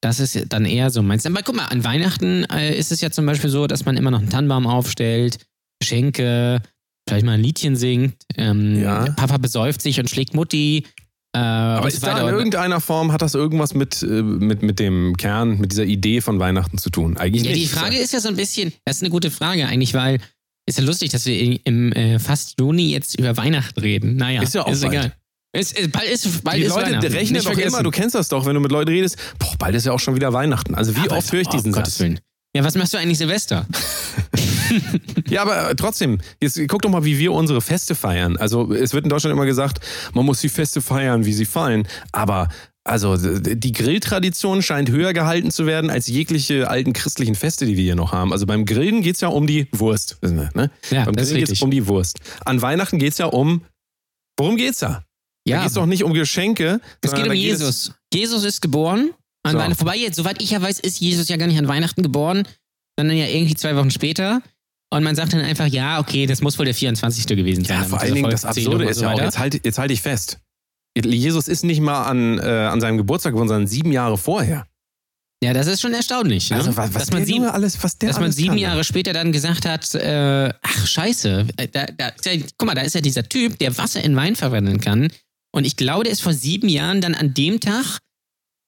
Das 0.00 0.20
ist 0.20 0.38
dann 0.50 0.64
eher 0.64 0.90
so 0.90 1.02
meins. 1.02 1.26
Aber 1.26 1.42
guck 1.42 1.56
mal, 1.56 1.66
an 1.66 1.82
Weihnachten 1.84 2.44
äh, 2.44 2.76
ist 2.76 2.92
es 2.92 3.00
ja 3.00 3.10
zum 3.10 3.26
Beispiel 3.26 3.50
so, 3.50 3.66
dass 3.66 3.84
man 3.84 3.96
immer 3.96 4.10
noch 4.12 4.20
einen 4.20 4.30
Tannenbaum 4.30 4.66
aufstellt, 4.66 5.38
Geschenke, 5.80 6.60
vielleicht 7.08 7.24
mal 7.26 7.32
ein 7.32 7.40
Liedchen 7.42 7.74
singt. 7.76 8.14
Ähm, 8.36 8.80
Ja. 8.80 9.04
Papa 9.12 9.38
besäuft 9.38 9.82
sich 9.82 9.98
und 9.98 10.08
schlägt 10.08 10.34
Mutti. 10.34 10.84
Äh, 11.34 11.38
aber 11.38 11.88
ist 11.88 12.02
da 12.02 12.26
in 12.28 12.34
irgendeiner 12.34 12.80
Form, 12.80 13.12
hat 13.12 13.22
das 13.22 13.34
irgendwas 13.34 13.74
mit, 13.74 14.02
äh, 14.02 14.22
mit, 14.22 14.62
mit 14.62 14.78
dem 14.78 15.16
Kern, 15.16 15.58
mit 15.58 15.72
dieser 15.72 15.84
Idee 15.84 16.20
von 16.20 16.38
Weihnachten 16.38 16.78
zu 16.78 16.90
tun? 16.90 17.16
Eigentlich 17.16 17.42
Ja, 17.44 17.50
nicht. 17.52 17.64
die 17.64 17.68
Frage 17.68 17.96
ist 17.98 18.12
ja 18.12 18.20
so 18.20 18.28
ein 18.28 18.36
bisschen, 18.36 18.72
das 18.84 18.96
ist 18.96 19.02
eine 19.02 19.10
gute 19.10 19.30
Frage 19.30 19.66
eigentlich, 19.66 19.94
weil 19.94 20.20
ist 20.66 20.78
ja 20.78 20.84
lustig, 20.84 21.10
dass 21.10 21.24
wir 21.26 21.58
im, 21.66 21.92
äh, 21.92 22.18
fast 22.18 22.54
Juni 22.60 22.90
jetzt 22.92 23.18
über 23.18 23.36
Weihnachten 23.36 23.80
reden. 23.80 24.16
Naja, 24.16 24.42
Ist 24.42 24.54
ja 24.54 24.62
auch 24.62 24.66
bald. 24.66 24.84
egal. 24.84 25.12
Ist, 25.52 25.78
ist, 25.78 25.92
bald 25.92 26.06
ist, 26.06 26.44
bald 26.44 26.58
die 26.58 26.62
ist 26.62 26.74
Leute 26.74 27.02
rechnen 27.02 27.32
Nicht 27.32 27.46
doch 27.46 27.52
vergessen. 27.52 27.68
immer, 27.68 27.82
du 27.82 27.90
kennst 27.90 28.14
das 28.14 28.28
doch, 28.28 28.44
wenn 28.44 28.54
du 28.54 28.60
mit 28.60 28.70
Leuten 28.70 28.90
redest, 28.90 29.16
boah, 29.38 29.54
bald 29.58 29.74
ist 29.74 29.86
ja 29.86 29.92
auch 29.92 30.00
schon 30.00 30.14
wieder 30.14 30.32
Weihnachten. 30.32 30.74
Also 30.74 30.94
wie 30.94 31.00
Aber 31.00 31.16
oft 31.16 31.32
höre 31.32 31.40
ich 31.40 31.48
oh, 31.48 31.52
diesen 31.52 31.72
Gottes 31.72 31.94
Satz? 31.94 32.00
Willen. 32.00 32.20
Ja, 32.54 32.64
was 32.64 32.74
machst 32.74 32.92
du 32.94 32.98
eigentlich 32.98 33.18
Silvester? 33.18 33.66
Ja, 35.28 35.42
aber 35.42 35.70
äh, 35.70 35.74
trotzdem, 35.76 36.18
jetzt 36.40 36.58
guck 36.68 36.82
doch 36.82 36.90
mal, 36.90 37.04
wie 37.04 37.18
wir 37.18 37.32
unsere 37.32 37.60
Feste 37.60 37.94
feiern. 37.94 38.36
Also 38.36 38.72
es 38.72 38.94
wird 38.94 39.04
in 39.04 39.10
Deutschland 39.10 39.32
immer 39.32 39.46
gesagt, 39.46 39.80
man 40.14 40.24
muss 40.24 40.40
die 40.40 40.48
Feste 40.48 40.80
feiern, 40.80 41.26
wie 41.26 41.32
sie 41.32 41.44
fallen. 41.44 41.86
Aber 42.12 42.48
also 42.84 43.16
die 43.18 43.72
Grilltradition 43.72 44.62
scheint 44.62 44.90
höher 44.90 45.12
gehalten 45.12 45.50
zu 45.50 45.66
werden 45.66 45.90
als 45.90 46.06
jegliche 46.06 46.70
alten 46.70 46.94
christlichen 46.94 47.34
Feste, 47.34 47.66
die 47.66 47.76
wir 47.76 47.84
hier 47.84 47.96
noch 47.96 48.12
haben. 48.12 48.32
Also 48.32 48.46
beim 48.46 48.64
Grillen 48.64 49.02
geht's 49.02 49.20
ja 49.20 49.28
um 49.28 49.46
die 49.46 49.68
Wurst. 49.72 50.16
Ne? 50.22 50.70
Ja, 50.90 51.04
beim 51.04 51.14
Grillen 51.14 51.34
geht's 51.34 51.50
richtig. 51.50 51.62
um 51.62 51.70
die 51.70 51.86
Wurst. 51.86 52.18
An 52.46 52.62
Weihnachten 52.62 52.98
geht's 52.98 53.18
ja 53.18 53.26
um. 53.26 53.62
Worum 54.38 54.56
geht's 54.56 54.78
da? 54.78 55.02
Da 55.48 55.56
Ja, 55.56 55.62
geht's 55.62 55.74
doch 55.74 55.86
nicht 55.86 56.04
um 56.04 56.12
Geschenke. 56.14 56.80
es 57.00 57.12
geht 57.12 57.22
um 57.22 57.28
da 57.28 57.34
Jesus. 57.34 57.92
Jesus 58.12 58.44
ist 58.44 58.60
geboren. 58.60 59.10
An 59.44 59.52
So. 59.52 59.58
Weihnachten. 59.58 59.80
Wobei 59.80 59.96
jetzt, 59.96 60.16
soweit 60.16 60.42
ich 60.42 60.50
ja 60.50 60.60
weiß, 60.60 60.80
ist 60.80 61.00
Jesus 61.00 61.28
ja 61.28 61.36
gar 61.36 61.46
nicht 61.46 61.58
an 61.58 61.68
Weihnachten 61.68 62.02
geboren, 62.02 62.46
sondern 62.98 63.16
ja 63.16 63.26
irgendwie 63.26 63.54
zwei 63.54 63.76
Wochen 63.76 63.90
später. 63.90 64.42
Und 64.90 65.04
man 65.04 65.14
sagt 65.14 65.32
dann 65.32 65.40
einfach, 65.42 65.66
ja, 65.66 66.00
okay, 66.00 66.26
das 66.26 66.40
muss 66.40 66.58
wohl 66.58 66.64
der 66.64 66.74
24. 66.74 67.26
gewesen 67.26 67.64
sein. 67.64 67.82
Ja, 67.82 67.84
vor 67.84 68.00
allen 68.00 68.14
Dingen 68.14 68.30
das 68.30 68.44
Absurde 68.44 68.86
ist 68.86 68.98
so 68.98 69.04
ja 69.04 69.12
auch, 69.12 69.20
jetzt 69.20 69.38
halte 69.38 69.60
jetzt 69.62 69.78
halt 69.78 69.90
ich 69.90 70.00
fest. 70.02 70.38
Jesus 70.96 71.46
ist 71.46 71.62
nicht 71.64 71.80
mal 71.80 72.04
an, 72.04 72.38
äh, 72.38 72.42
an 72.42 72.80
seinem 72.80 72.96
Geburtstag 72.96 73.32
geworden, 73.32 73.48
sondern 73.48 73.66
sieben 73.68 73.92
Jahre 73.92 74.16
vorher. 74.18 74.66
Ja, 75.44 75.52
das 75.52 75.68
ist 75.68 75.80
schon 75.80 75.92
erstaunlich. 75.94 76.50
Ne? 76.50 76.56
Also 76.56 76.76
was, 76.76 76.92
was 76.94 77.02
dass 77.04 77.12
man 77.12 77.24
sieben, 77.24 77.44
alles, 77.44 77.80
was 77.84 77.96
dass 77.98 78.18
man 78.18 78.32
sieben 78.32 78.48
kann. 78.48 78.58
Jahre 78.58 78.82
später 78.82 79.12
dann 79.12 79.30
gesagt 79.30 79.66
hat, 79.66 79.94
äh, 79.94 80.52
ach 80.62 80.86
scheiße, 80.86 81.46
äh, 81.56 81.68
da, 81.68 81.86
da 81.96 82.10
ja, 82.24 82.42
guck 82.56 82.66
mal, 82.66 82.74
da 82.74 82.80
ist 82.80 82.94
ja 82.96 83.00
dieser 83.00 83.22
Typ, 83.22 83.56
der 83.60 83.76
Wasser 83.78 84.02
in 84.02 84.16
Wein 84.16 84.34
verwandeln 84.34 84.80
kann. 84.80 85.08
Und 85.54 85.64
ich 85.64 85.76
glaube, 85.76 86.04
der 86.04 86.12
ist 86.12 86.20
vor 86.22 86.34
sieben 86.34 86.68
Jahren 86.68 87.00
dann 87.00 87.14
an 87.14 87.34
dem 87.34 87.60
Tag 87.60 87.98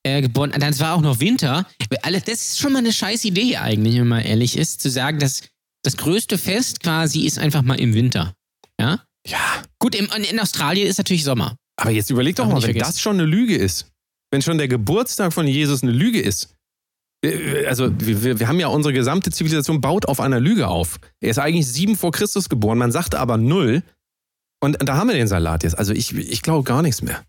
äh, 0.07 0.23
geboren. 0.23 0.53
Dann 0.59 0.79
war 0.81 0.95
auch 0.95 1.01
noch 1.03 1.21
Winter. 1.21 1.67
Das 2.03 2.25
ist 2.29 2.59
schon 2.59 2.73
mal 2.73 2.79
eine 2.79 2.93
scheiß 2.93 3.25
Idee 3.25 3.57
eigentlich, 3.59 3.97
wenn 3.97 4.09
man 4.09 4.23
ehrlich 4.23 4.57
ist, 4.57 4.81
zu 4.81 4.91
sagen, 4.91 5.19
dass 5.19 5.43
das 5.85 5.97
größte 5.97 6.39
Fest 6.39 6.81
quasi 6.81 7.27
ist 7.27 7.39
einfach 7.39 7.63
mal 7.63 7.79
im 7.81 7.95
Winter. 7.95 8.35
Ja? 8.81 9.03
Ja, 9.27 9.63
Gut, 9.79 9.95
im, 9.95 10.09
in 10.31 10.41
Australien 10.41 10.87
ist 10.87 10.99
natürlich 10.99 11.25
Sommer. 11.25 11.57
aber 11.77 11.91
jetzt 11.91 12.11
überleg 12.11 12.37
doch 12.37 12.45
Darf 12.45 12.53
mal, 12.53 12.57
wenn 12.63 12.71
vergessen. 12.73 12.93
das 12.93 13.01
schon 13.01 13.15
eine 13.17 13.25
Lüge 13.27 13.57
ist, 13.57 13.87
wenn 14.31 14.41
schon 14.43 14.57
der 14.59 14.69
Geburtstag 14.69 15.33
von 15.33 15.47
Jesus 15.47 15.83
eine 15.83 15.93
Lüge 15.93 16.21
ist. 16.21 16.55
äh, 17.25 17.67
Also 17.67 17.91
wir, 18.01 18.23
wir- 18.23 18.41
wir 18.41 18.49
haben 18.49 18.59
ja 18.61 18.69
unsere 18.69 18.95
gesamte 18.95 19.31
Zivilisation 19.31 19.81
baut 19.83 20.07
auf 20.07 20.21
einer 20.21 20.41
Lüge 20.41 20.69
auf. 20.69 20.99
Er 21.21 21.31
ist 21.31 21.39
eigentlich 21.39 21.67
sieben 21.67 21.97
vor 21.97 22.13
Christus 22.13 22.49
geboren, 22.49 22.79
man 22.79 22.93
sagt 22.93 23.15
aber 23.15 23.37
null. 23.37 23.83
Und 24.63 24.77
da 24.81 24.97
haben 24.97 25.09
wir 25.09 25.15
den 25.17 25.27
Salat 25.29 25.63
jetzt. 25.63 25.79
Also 25.79 25.93
ich, 25.93 26.15
ich 26.15 26.43
glaube 26.43 26.65
gar 26.65 26.83
nichts 26.83 27.03
mehr. 27.03 27.25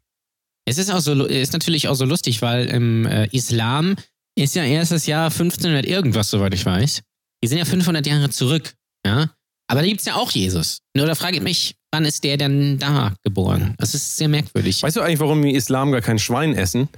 Es 0.65 0.77
ist 0.77 0.91
auch 0.91 1.00
so, 1.00 1.25
ist 1.25 1.53
natürlich 1.53 1.88
auch 1.88 1.95
so 1.95 2.05
lustig, 2.05 2.41
weil 2.41 2.67
im 2.67 3.05
äh, 3.05 3.27
Islam 3.31 3.95
ist 4.38 4.55
ja 4.55 4.63
erst 4.63 4.91
das 4.91 5.05
Jahr 5.07 5.25
1500 5.31 5.85
irgendwas, 5.85 6.29
soweit 6.29 6.53
ich 6.53 6.65
weiß. 6.65 7.01
Die 7.43 7.47
sind 7.47 7.57
ja 7.57 7.65
500 7.65 8.05
Jahre 8.05 8.29
zurück, 8.29 8.73
ja. 9.05 9.31
Aber 9.67 9.81
da 9.81 9.88
gibt 9.88 10.01
es 10.01 10.05
ja 10.05 10.15
auch 10.15 10.31
Jesus. 10.31 10.79
Nur 10.95 11.07
da 11.07 11.15
frage 11.15 11.38
ich 11.38 11.41
mich, 11.43 11.75
wann 11.91 12.05
ist 12.05 12.23
der 12.25 12.38
denn 12.38 12.77
da 12.77 13.13
geboren? 13.23 13.73
Das 13.77 13.95
ist 13.95 14.17
sehr 14.17 14.27
merkwürdig. 14.27 14.83
Weißt 14.83 14.97
du 14.97 15.01
eigentlich, 15.01 15.19
warum 15.19 15.41
die 15.41 15.55
Islam 15.55 15.91
gar 15.93 16.01
kein 16.01 16.19
Schwein 16.19 16.53
essen? 16.55 16.89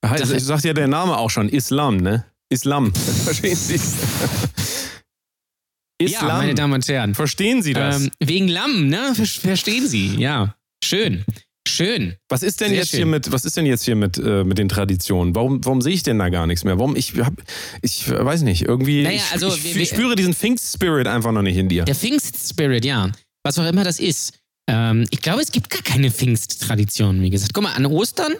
Das 0.00 0.28
Das- 0.28 0.44
sagt 0.46 0.64
ja 0.64 0.72
der 0.72 0.88
Name 0.88 1.16
auch 1.18 1.30
schon. 1.30 1.48
Islam, 1.48 1.98
ne? 1.98 2.24
Islam. 2.48 2.92
Verstehen 3.24 3.54
Sie? 3.56 3.78
Islam. 6.04 6.28
Ja, 6.28 6.36
meine 6.36 6.54
Damen 6.54 6.72
und 6.74 6.86
Herren. 6.88 7.14
Verstehen 7.14 7.62
Sie 7.62 7.72
das? 7.72 8.02
Ähm, 8.04 8.10
wegen 8.22 8.48
Lamm, 8.48 8.88
ne? 8.88 9.12
Ver 9.14 9.26
verstehen 9.26 9.86
Sie, 9.88 10.16
ja. 10.16 10.54
Schön. 10.84 11.24
Schön. 11.68 12.16
was 12.28 12.42
ist 12.42 12.60
denn 12.60 12.70
sehr 12.70 12.78
jetzt 12.78 12.90
schön. 12.90 12.98
hier 12.98 13.06
mit, 13.06 13.30
was 13.30 13.44
ist 13.44 13.56
denn 13.56 13.66
jetzt 13.66 13.84
hier 13.84 13.94
mit, 13.94 14.18
äh, 14.18 14.42
mit 14.42 14.58
den 14.58 14.68
Traditionen? 14.68 15.34
Warum, 15.36 15.64
warum 15.64 15.80
sehe 15.80 15.92
ich 15.94 16.02
denn 16.02 16.18
da 16.18 16.28
gar 16.28 16.46
nichts 16.48 16.64
mehr? 16.64 16.76
Warum, 16.78 16.96
ich 16.96 17.14
hab, 17.20 17.32
ich 17.82 18.10
weiß 18.10 18.42
nicht, 18.42 18.62
irgendwie, 18.62 19.04
Naja, 19.04 19.16
ich, 19.16 19.32
also 19.32 19.48
ich, 19.48 19.62
wir- 19.62 19.70
ich 19.70 19.76
wir- 19.76 19.86
spüre 19.86 20.16
diesen 20.16 20.34
Pfingst-Spirit 20.34 21.06
einfach 21.06 21.30
noch 21.30 21.42
nicht 21.42 21.56
in 21.56 21.68
dir. 21.68 21.84
Der 21.84 21.94
Pfingst-Spirit, 21.94 22.84
ja. 22.84 23.12
Was 23.44 23.58
auch 23.60 23.66
immer 23.66 23.84
das 23.84 24.00
ist. 24.00 24.34
Ähm, 24.68 25.06
ich 25.10 25.20
glaube, 25.22 25.40
es 25.40 25.52
gibt 25.52 25.70
gar 25.70 25.82
keine 25.82 26.10
Pfingsttradition, 26.10 27.22
wie 27.22 27.30
gesagt. 27.30 27.54
Guck 27.54 27.62
mal, 27.62 27.72
an 27.74 27.86
Ostern 27.86 28.34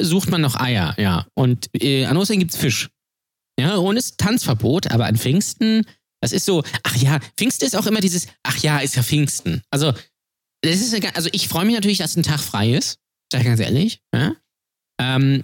sucht 0.00 0.30
man 0.30 0.40
noch 0.40 0.56
Eier, 0.58 0.94
ja. 0.98 1.26
Und 1.34 1.68
äh, 1.78 2.06
an 2.06 2.16
Ostern 2.16 2.38
gibt's 2.38 2.56
Fisch. 2.56 2.88
Ja, 3.60 3.76
und 3.76 3.96
es 3.98 4.06
ist 4.06 4.18
Tanzverbot, 4.18 4.90
aber 4.90 5.04
an 5.04 5.16
Pfingsten, 5.16 5.84
das 6.22 6.32
ist 6.32 6.46
so, 6.46 6.62
ach 6.84 6.96
ja, 6.96 7.18
Pfingsten 7.36 7.66
ist 7.66 7.76
auch 7.76 7.86
immer 7.86 8.00
dieses, 8.00 8.28
ach 8.44 8.56
ja, 8.58 8.78
ist 8.78 8.96
ja 8.96 9.02
Pfingsten. 9.02 9.60
Also, 9.70 9.92
das 10.62 10.76
ist 10.76 10.94
eine, 10.94 11.14
also 11.16 11.28
ich 11.32 11.48
freue 11.48 11.64
mich 11.66 11.74
natürlich, 11.74 11.98
dass 11.98 12.16
ein 12.16 12.22
Tag 12.22 12.40
frei 12.40 12.74
ist, 12.74 12.98
sag 13.30 13.40
ich 13.40 13.46
ganz 13.46 13.60
ehrlich. 13.60 14.00
Ja? 14.14 14.36
Ähm, 15.00 15.42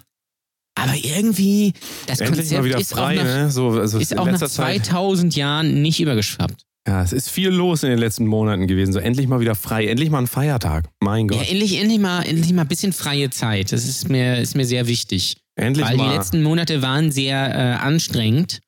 aber 0.78 0.94
irgendwie, 0.94 1.72
das 2.06 2.20
Endlich 2.20 2.50
Konzept 2.50 2.80
ist 2.80 2.92
frei, 2.92 3.18
auch 3.18 3.24
nach, 3.24 3.24
ne? 3.24 3.50
So, 3.50 3.70
also 3.70 3.98
ist 3.98 4.16
auch 4.16 4.24
nach 4.24 4.32
letzter 4.32 4.48
Zeit. 4.48 4.86
2000 4.86 5.34
Jahren 5.34 5.82
nicht 5.82 5.98
übergeschwappt. 5.98 6.62
Ja, 6.86 7.02
es 7.02 7.12
ist 7.12 7.28
viel 7.28 7.48
los 7.48 7.82
in 7.82 7.90
den 7.90 7.98
letzten 7.98 8.26
Monaten 8.26 8.68
gewesen. 8.68 8.92
So 8.92 9.00
endlich 9.00 9.26
mal 9.26 9.40
wieder 9.40 9.56
frei, 9.56 9.88
endlich 9.88 10.10
mal 10.10 10.20
ein 10.20 10.26
Feiertag. 10.28 10.88
Mein 11.00 11.28
Ja, 11.28 11.38
Gott. 11.38 11.50
endlich, 11.50 11.78
endlich 11.80 11.98
mal, 11.98 12.22
endlich 12.22 12.52
mal 12.52 12.62
ein 12.62 12.68
bisschen 12.68 12.92
freie 12.92 13.28
Zeit. 13.30 13.72
Das 13.72 13.84
ist 13.84 14.08
mir, 14.08 14.38
ist 14.38 14.54
mir 14.54 14.64
sehr 14.64 14.86
wichtig. 14.86 15.38
endlich 15.56 15.84
weil 15.84 15.96
mal. 15.96 16.10
die 16.10 16.16
letzten 16.16 16.42
Monate 16.44 16.80
waren 16.80 17.10
sehr 17.10 17.50
äh, 17.54 17.84
anstrengend. 17.84 18.60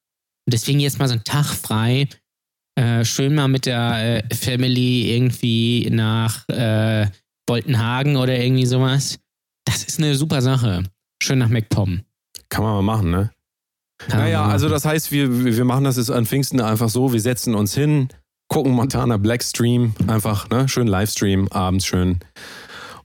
Und 0.51 0.55
deswegen 0.55 0.81
jetzt 0.81 0.99
mal 0.99 1.07
so 1.07 1.15
ein 1.15 1.23
Tag 1.23 1.47
frei. 1.47 2.09
Äh, 2.75 3.05
schön 3.05 3.37
mal 3.37 3.47
mit 3.47 3.67
der 3.67 4.25
äh, 4.29 4.35
Family 4.35 5.15
irgendwie 5.15 5.89
nach 5.93 6.49
äh, 6.49 7.07
Boltenhagen 7.47 8.17
oder 8.17 8.37
irgendwie 8.37 8.67
sowas. 8.67 9.21
Das 9.65 9.85
ist 9.85 10.01
eine 10.01 10.17
super 10.17 10.43
Sache. 10.43 10.83
Schön 11.23 11.39
nach 11.39 11.51
MacPom. 11.51 12.01
Kann 12.49 12.65
man 12.65 12.75
mal 12.75 12.83
machen, 12.83 13.11
ne? 13.13 13.31
Kann 13.99 14.19
Naja, 14.19 14.45
also 14.45 14.67
machen. 14.67 14.73
das 14.73 14.85
heißt, 14.87 15.13
wir, 15.13 15.57
wir 15.57 15.65
machen 15.65 15.85
das 15.85 15.99
jetzt 15.99 16.11
an 16.11 16.27
Pfingsten 16.27 16.61
einfach 16.61 16.89
so, 16.89 17.13
wir 17.13 17.21
setzen 17.21 17.55
uns 17.55 17.73
hin, 17.73 18.09
gucken 18.49 18.73
Montana 18.73 19.19
Black 19.19 19.45
Stream, 19.45 19.95
einfach, 20.09 20.51
ne? 20.51 20.69
Schön 20.69 20.89
Livestream, 20.89 21.47
abends 21.47 21.87
schön. 21.87 22.19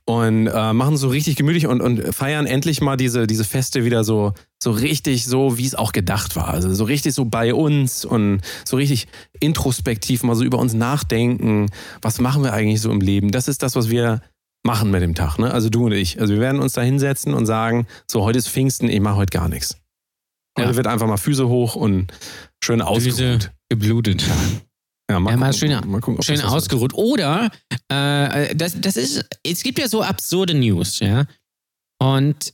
Und 0.08 0.46
äh, 0.46 0.72
machen 0.72 0.96
so 0.96 1.08
richtig 1.08 1.34
gemütlich 1.34 1.66
und, 1.66 1.80
und 1.80 2.14
feiern 2.14 2.46
endlich 2.46 2.80
mal 2.80 2.96
diese, 2.96 3.26
diese 3.26 3.42
Feste 3.42 3.84
wieder 3.84 4.04
so, 4.04 4.34
so 4.62 4.70
richtig 4.70 5.26
so, 5.26 5.58
wie 5.58 5.66
es 5.66 5.74
auch 5.74 5.90
gedacht 5.90 6.36
war. 6.36 6.46
Also 6.46 6.72
so 6.72 6.84
richtig 6.84 7.12
so 7.12 7.24
bei 7.24 7.52
uns 7.52 8.04
und 8.04 8.40
so 8.64 8.76
richtig 8.76 9.08
introspektiv 9.40 10.22
mal 10.22 10.36
so 10.36 10.44
über 10.44 10.58
uns 10.58 10.74
nachdenken. 10.74 11.66
Was 12.02 12.20
machen 12.20 12.44
wir 12.44 12.52
eigentlich 12.52 12.80
so 12.80 12.92
im 12.92 13.00
Leben? 13.00 13.32
Das 13.32 13.48
ist 13.48 13.64
das, 13.64 13.74
was 13.74 13.90
wir 13.90 14.22
machen 14.64 14.92
mit 14.92 15.02
dem 15.02 15.16
Tag, 15.16 15.38
ne? 15.40 15.52
Also 15.52 15.70
du 15.70 15.86
und 15.86 15.92
ich. 15.92 16.20
Also 16.20 16.34
wir 16.34 16.40
werden 16.40 16.60
uns 16.60 16.74
da 16.74 16.82
hinsetzen 16.82 17.34
und 17.34 17.46
sagen, 17.46 17.88
so 18.08 18.22
heute 18.22 18.38
ist 18.38 18.48
Pfingsten, 18.48 18.88
ich 18.88 19.00
mache 19.00 19.16
heute 19.16 19.36
gar 19.36 19.48
nichts. 19.48 19.76
Heute 20.56 20.70
Ja. 20.70 20.76
wird 20.76 20.86
einfach 20.86 21.08
mal 21.08 21.16
Füße 21.16 21.48
hoch 21.48 21.74
und 21.74 22.12
schön 22.62 22.78
Füße 22.78 22.86
ausgeruht. 22.86 23.50
geblutet. 23.68 24.24
Ja, 25.10 25.20
mal 25.20 25.30
Ja, 25.32 25.36
mal 25.36 25.52
schön- 25.52 25.70
mal 25.88 26.00
gucken, 26.00 26.22
Schön 26.22 26.40
ausgeruht. 26.40 26.94
Oder 26.94 27.50
äh, 27.88 28.54
das, 28.56 28.80
das 28.80 28.96
ist, 28.96 29.24
es 29.44 29.62
gibt 29.62 29.78
ja 29.78 29.88
so 29.88 30.02
absurde 30.02 30.54
News, 30.54 30.98
ja. 31.00 31.26
Und 32.02 32.52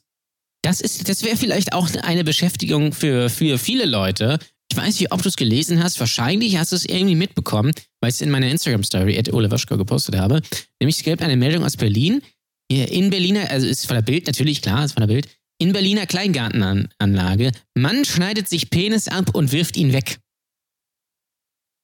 das 0.63 0.81
ist, 0.81 1.09
das 1.09 1.23
wäre 1.25 1.37
vielleicht 1.37 1.73
auch 1.73 1.89
eine 2.03 2.25
Beschäftigung 2.25 2.93
für, 2.93 3.31
für 3.31 3.59
viele 3.59 3.87
Leute. 3.87 4.39
Ich 4.71 4.77
weiß 4.77 5.01
nicht, 5.01 5.13
ob 5.13 5.23
du 5.23 5.29
es 5.29 5.37
gelesen 5.37 5.83
hast. 5.83 5.99
Wahrscheinlich 5.99 6.57
hast 6.57 6.73
du 6.73 6.77
es 6.77 6.85
irgendwie 6.85 7.15
mitbekommen, 7.17 7.73
weil 8.01 8.11
ich 8.11 8.17
es 8.17 8.21
in 8.21 8.31
meiner 8.31 8.49
Instagram-Story 8.49 9.19
at 9.19 9.33
Ole 9.33 9.51
Waschko 9.51 9.77
gepostet 9.77 10.17
habe. 10.17 10.41
Nämlich 10.81 10.97
es 10.99 11.03
gibt 11.03 11.23
eine 11.23 11.37
Meldung 11.37 11.65
aus 11.65 11.77
Berlin. 11.77 12.23
In 12.71 13.11
Berliner, 13.11 13.51
also 13.51 13.67
ist 13.67 13.87
von 13.87 13.97
der 13.97 14.03
Bild, 14.03 14.27
natürlich, 14.27 14.63
klar, 14.63 14.85
ist 14.85 14.93
von 14.93 15.03
der 15.03 15.09
Bild. 15.09 15.29
In 15.59 15.73
Berliner 15.73 16.07
Kleingartenanlage. 16.07 17.53
Mann 17.75 18.05
schneidet 18.05 18.49
sich 18.49 18.71
Penis 18.71 19.09
ab 19.09 19.35
und 19.35 19.53
wirft 19.53 19.77
ihn 19.77 19.93
weg. 19.93 20.19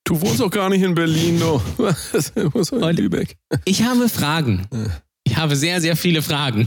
Du 0.08 0.18
wohnst 0.22 0.40
doch 0.40 0.50
gar 0.50 0.70
nicht 0.70 0.82
in 0.82 0.94
Berlin, 0.94 1.38
du. 1.38 1.60
Was? 1.76 2.32
Du 2.32 2.52
wohnst 2.54 2.72
in 2.72 2.80
Lübeck. 2.96 3.36
Ich 3.66 3.82
habe 3.82 4.08
Fragen. 4.08 4.66
Ich 5.22 5.36
habe 5.36 5.54
sehr, 5.54 5.82
sehr 5.82 5.96
viele 5.96 6.22
Fragen. 6.22 6.66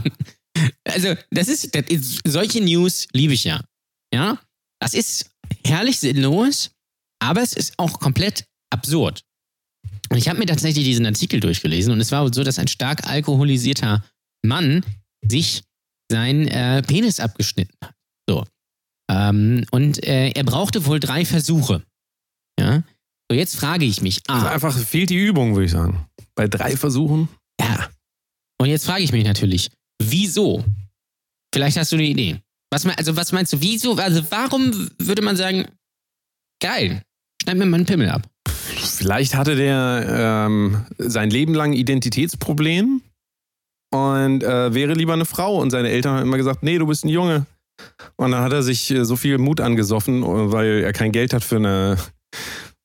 Also, 0.84 1.16
das 1.32 1.48
ist, 1.48 1.74
das 1.74 1.86
ist 1.88 2.20
solche 2.24 2.60
News 2.60 3.08
liebe 3.12 3.32
ich 3.32 3.42
ja. 3.42 3.60
Ja, 4.14 4.38
das 4.80 4.94
ist 4.94 5.32
herrlich 5.66 5.98
sinnlos, 5.98 6.70
aber 7.18 7.42
es 7.42 7.52
ist 7.54 7.76
auch 7.78 7.98
komplett 7.98 8.44
absurd. 8.70 9.24
Und 10.08 10.18
ich 10.18 10.28
habe 10.28 10.38
mir 10.38 10.46
tatsächlich 10.46 10.84
diesen 10.84 11.06
Artikel 11.06 11.40
durchgelesen 11.40 11.92
und 11.92 12.00
es 12.00 12.12
war 12.12 12.22
wohl 12.22 12.32
so, 12.32 12.44
dass 12.44 12.60
ein 12.60 12.68
stark 12.68 13.08
alkoholisierter 13.08 14.04
Mann 14.44 14.84
sich 15.26 15.64
sein 16.08 16.46
äh, 16.46 16.82
Penis 16.82 17.18
abgeschnitten 17.18 17.76
hat. 17.82 17.94
So. 18.28 18.44
Ähm, 19.10 19.64
und 19.72 20.04
äh, 20.04 20.28
er 20.28 20.44
brauchte 20.44 20.86
wohl 20.86 21.00
drei 21.00 21.24
Versuche. 21.24 21.82
Ja. 22.60 22.84
So, 23.32 23.38
jetzt 23.38 23.56
frage 23.56 23.86
ich 23.86 24.02
mich. 24.02 24.20
Also 24.28 24.46
Ah, 24.46 24.50
einfach 24.50 24.76
fehlt 24.76 25.08
die 25.08 25.16
Übung, 25.16 25.54
würde 25.54 25.64
ich 25.64 25.70
sagen. 25.70 26.06
Bei 26.34 26.46
drei 26.48 26.76
Versuchen. 26.76 27.30
Ja. 27.58 27.88
Und 28.60 28.68
jetzt 28.68 28.84
frage 28.84 29.02
ich 29.02 29.10
mich 29.10 29.24
natürlich, 29.24 29.70
wieso? 29.98 30.62
Vielleicht 31.54 31.78
hast 31.78 31.92
du 31.92 31.96
eine 31.96 32.04
Idee. 32.04 32.40
Was, 32.70 32.84
also 32.84 33.16
was 33.16 33.32
meinst 33.32 33.54
du, 33.54 33.62
wieso? 33.62 33.94
Also 33.94 34.22
warum 34.30 34.90
würde 34.98 35.22
man 35.22 35.36
sagen, 35.36 35.64
geil, 36.62 37.00
schneid 37.42 37.56
mir 37.56 37.64
mal 37.64 37.76
einen 37.78 37.86
Pimmel 37.86 38.10
ab? 38.10 38.28
Vielleicht 38.48 39.34
hatte 39.34 39.56
der 39.56 40.44
ähm, 40.46 40.84
sein 40.98 41.30
Leben 41.30 41.54
lang 41.54 41.70
ein 41.70 41.76
Identitätsproblem 41.76 43.00
und 43.94 44.42
äh, 44.44 44.74
wäre 44.74 44.92
lieber 44.92 45.14
eine 45.14 45.24
Frau. 45.24 45.58
Und 45.58 45.70
seine 45.70 45.88
Eltern 45.88 46.16
haben 46.16 46.26
immer 46.28 46.36
gesagt, 46.36 46.62
nee, 46.62 46.76
du 46.76 46.86
bist 46.86 47.06
ein 47.06 47.08
Junge. 47.08 47.46
Und 48.16 48.32
dann 48.32 48.42
hat 48.42 48.52
er 48.52 48.62
sich 48.62 48.90
äh, 48.90 49.06
so 49.06 49.16
viel 49.16 49.38
Mut 49.38 49.62
angesoffen, 49.62 50.22
äh, 50.22 50.52
weil 50.52 50.82
er 50.84 50.92
kein 50.92 51.12
Geld 51.12 51.32
hat 51.32 51.42
für 51.42 51.56
eine, 51.56 51.96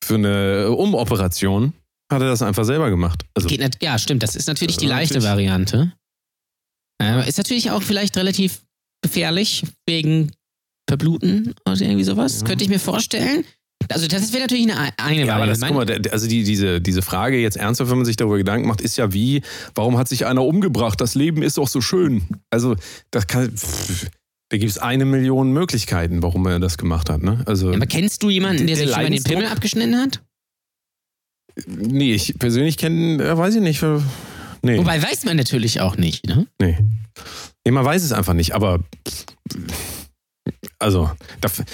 für 0.08 0.16
eine 0.16 0.72
Umoperation, 0.72 1.74
hat 2.12 2.22
er 2.22 2.30
das 2.30 2.42
einfach 2.42 2.64
selber 2.66 2.90
gemacht. 2.90 3.24
Also, 3.36 3.48
Geht 3.50 3.60
nicht, 3.60 3.84
ja, 3.84 3.98
stimmt, 4.00 4.24
das 4.24 4.36
ist 4.36 4.48
natürlich 4.48 4.76
Das 4.76 4.82
die 4.82 4.88
leichte 4.88 5.14
natürlich- 5.16 5.30
Variante. 5.30 5.94
Äh, 7.02 7.28
ist 7.30 7.38
natürlich 7.38 7.70
auch 7.72 7.84
vielleicht 7.84 8.18
relativ 8.18 8.64
gefährlich 9.04 9.64
wegen 9.88 10.32
Verbluten 10.90 11.54
oder 11.68 11.80
irgendwie 11.82 12.04
sowas. 12.04 12.42
Ja. 12.42 12.48
Könnte 12.48 12.64
ich 12.64 12.70
mir 12.70 12.80
vorstellen. 12.80 13.46
Also 13.90 14.08
das 14.08 14.34
wäre 14.34 14.44
natürlich 14.44 14.72
eine, 14.72 14.92
eine 14.98 15.26
ja, 15.26 15.36
aber 15.36 15.46
das, 15.46 15.62
guck 15.62 15.74
mal, 15.76 15.86
der- 15.86 16.12
also 16.12 16.28
die, 16.28 16.44
diese, 16.44 16.82
diese 16.82 17.02
Frage 17.04 17.38
jetzt 17.38 17.58
ernsthaft, 17.58 17.92
wenn 17.92 17.98
man 17.98 18.06
sich 18.06 18.16
darüber 18.16 18.38
Gedanken 18.38 18.68
macht, 18.68 18.82
ist 18.82 18.98
ja 18.98 19.14
wie, 19.14 19.44
warum 19.76 19.98
hat 19.98 20.08
sich 20.08 20.26
einer 20.26 20.44
umgebracht? 20.44 21.00
Das 21.00 21.14
Leben 21.14 21.44
ist 21.44 21.58
doch 21.60 21.68
so 21.68 21.80
schön. 21.82 22.24
Also, 22.50 22.76
das 23.12 23.28
kann, 23.28 23.56
pff, 23.56 24.08
da 24.50 24.58
gibt 24.58 24.70
es 24.72 24.78
eine 24.78 25.06
Million 25.06 25.52
Möglichkeiten, 25.52 26.24
warum 26.24 26.46
er 26.48 26.60
das 26.60 26.78
gemacht 26.78 27.10
hat. 27.10 27.22
Ne? 27.22 27.44
Also, 27.46 27.74
aber 27.74 27.86
kennst 27.86 28.24
du 28.24 28.30
jemanden, 28.30 28.66
der, 28.68 28.76
Der 28.76 28.88
sich 28.88 28.94
schon 28.96 29.04
mal 29.04 29.10
den 29.10 29.24
Pimmel 29.24 29.46
abgeschnitten 29.48 29.98
hat? 29.98 30.22
nee, 31.66 32.14
ich 32.14 32.38
persönlich 32.38 32.78
kenne, 32.78 33.24
äh, 33.24 33.38
weiß 33.38 33.56
ich 33.56 33.62
nicht. 33.62 33.82
äh, 33.84 34.00
Nee, 34.64 34.80
Wobei 34.80 35.02
weiß 35.02 35.24
man 35.26 35.38
natürlich 35.38 35.82
auch 35.82 35.98
nicht. 35.98 36.26
Ne? 36.26 36.48
nee. 36.60 36.78
Nee, 37.64 37.72
man 37.72 37.86
weiß 37.86 38.04
es 38.04 38.12
einfach 38.12 38.34
nicht, 38.34 38.54
aber 38.56 38.84
also, 40.80 41.12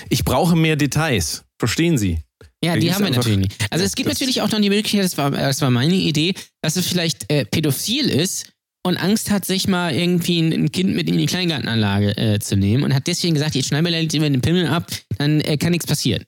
ich 0.10 0.24
brauche 0.26 0.56
mehr 0.56 0.76
Details. 0.76 1.44
Verstehen 1.60 1.98
Sie? 1.98 2.20
Ja, 2.64 2.74
Da 2.74 2.80
die 2.80 2.94
haben 2.94 3.04
wir 3.04 3.12
natürlich 3.12 3.38
nicht. 3.38 3.68
Also 3.70 3.84
Ja, 3.84 3.88
es 3.88 3.96
gibt 3.96 4.10
natürlich 4.10 4.42
auch 4.42 4.50
noch 4.50 4.60
die 4.60 4.70
Möglichkeit, 4.70 5.04
das 5.04 5.18
war, 5.18 5.32
das 5.32 5.62
war 5.62 5.70
meine 5.70 5.96
Idee, 5.96 6.34
dass 6.62 6.76
es 6.76 6.88
vielleicht 6.88 7.30
äh, 7.32 7.46
pädophil 7.46 8.10
ist 8.10 8.53
und 8.86 8.98
Angst 8.98 9.32
hat, 9.32 9.46
sich 9.46 9.68
mal 9.68 9.94
irgendwie 9.94 10.40
ein, 10.42 10.72
Kind 10.72 10.96
mit 10.96 11.08
in 11.08 11.18
die 11.18 11.26
Kleingartenanlage 11.26 12.18
äh, 12.18 12.40
zu 12.40 12.56
nehmen 12.58 12.84
und 12.84 12.94
hat 12.94 13.08
deswegen 13.08 13.34
gesagt, 13.34 13.56
jetzt 13.56 13.68
schneiden 13.70 13.86
wir 13.86 14.02
lieber 14.02 14.30
den 14.30 14.42
Pimmel 14.42 14.68
ab, 14.68 14.88
dann 15.18 15.40
äh, 15.42 15.58
kann 15.58 15.72
nichts 15.72 15.88
passieren. 15.88 16.26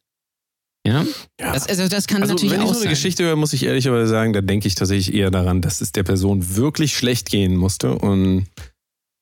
Ja? 0.88 1.06
Ja. 1.40 1.54
Das, 1.54 1.68
also 1.68 1.88
das 1.88 2.08
kann 2.08 2.22
Also, 2.22 2.36
natürlich 2.36 2.54
wenn 2.54 2.62
ich 2.62 2.68
auch 2.68 2.74
so 2.74 2.80
eine 2.80 2.84
sein. 2.84 2.90
Geschichte 2.92 3.24
höre, 3.24 3.36
muss 3.36 3.54
ich 3.54 3.64
ehrlicherweise 3.64 4.08
sagen, 4.08 4.34
da 4.34 4.42
denke 4.42 4.68
ich 4.68 4.76
tatsächlich 4.76 5.16
eher 5.16 5.32
daran, 5.32 5.62
dass 5.62 5.82
es 5.82 5.92
der 5.92 6.04
Person 6.04 6.56
wirklich 6.56 6.96
schlecht 6.96 7.30
gehen 7.30 7.56
musste. 7.56 7.96
Und 7.96 8.46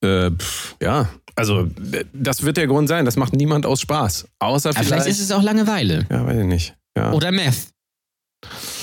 äh, 0.03 0.29
pff, 0.29 0.75
ja, 0.81 1.09
also 1.35 1.67
das 2.13 2.43
wird 2.43 2.57
der 2.57 2.67
Grund 2.67 2.89
sein. 2.89 3.05
Das 3.05 3.15
macht 3.15 3.33
niemand 3.33 3.65
aus 3.65 3.81
Spaß. 3.81 4.27
Außer 4.39 4.73
vielleicht. 4.73 4.87
vielleicht 4.89 5.07
ist 5.07 5.21
es 5.21 5.31
auch 5.31 5.41
Langeweile. 5.41 6.05
ja, 6.11 6.25
weiß 6.25 6.37
ich 6.39 6.45
nicht. 6.45 6.75
Ja, 6.97 7.13
Oder 7.13 7.31
Meth. 7.31 7.69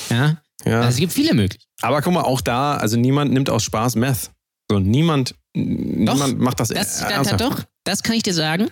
Ja? 0.08 0.40
ja. 0.64 0.78
Also 0.80 0.88
es 0.88 0.96
gibt 0.96 1.12
viele 1.12 1.34
Möglichkeiten. 1.34 1.70
Aber 1.82 2.02
guck 2.02 2.14
mal, 2.14 2.22
auch 2.22 2.40
da, 2.40 2.76
also 2.76 2.96
niemand 2.96 3.32
nimmt 3.32 3.50
aus 3.50 3.62
Spaß 3.62 3.94
Meth. 3.96 4.30
So, 4.70 4.78
niemand, 4.78 5.34
niemand 5.52 6.38
macht 6.38 6.60
das, 6.60 6.68
Das, 6.68 7.00
da, 7.00 7.08
da, 7.08 7.14
ernsthaft. 7.16 7.40
doch, 7.40 7.64
das 7.84 8.04
kann 8.04 8.14
ich 8.14 8.22
dir 8.22 8.34
sagen. 8.34 8.68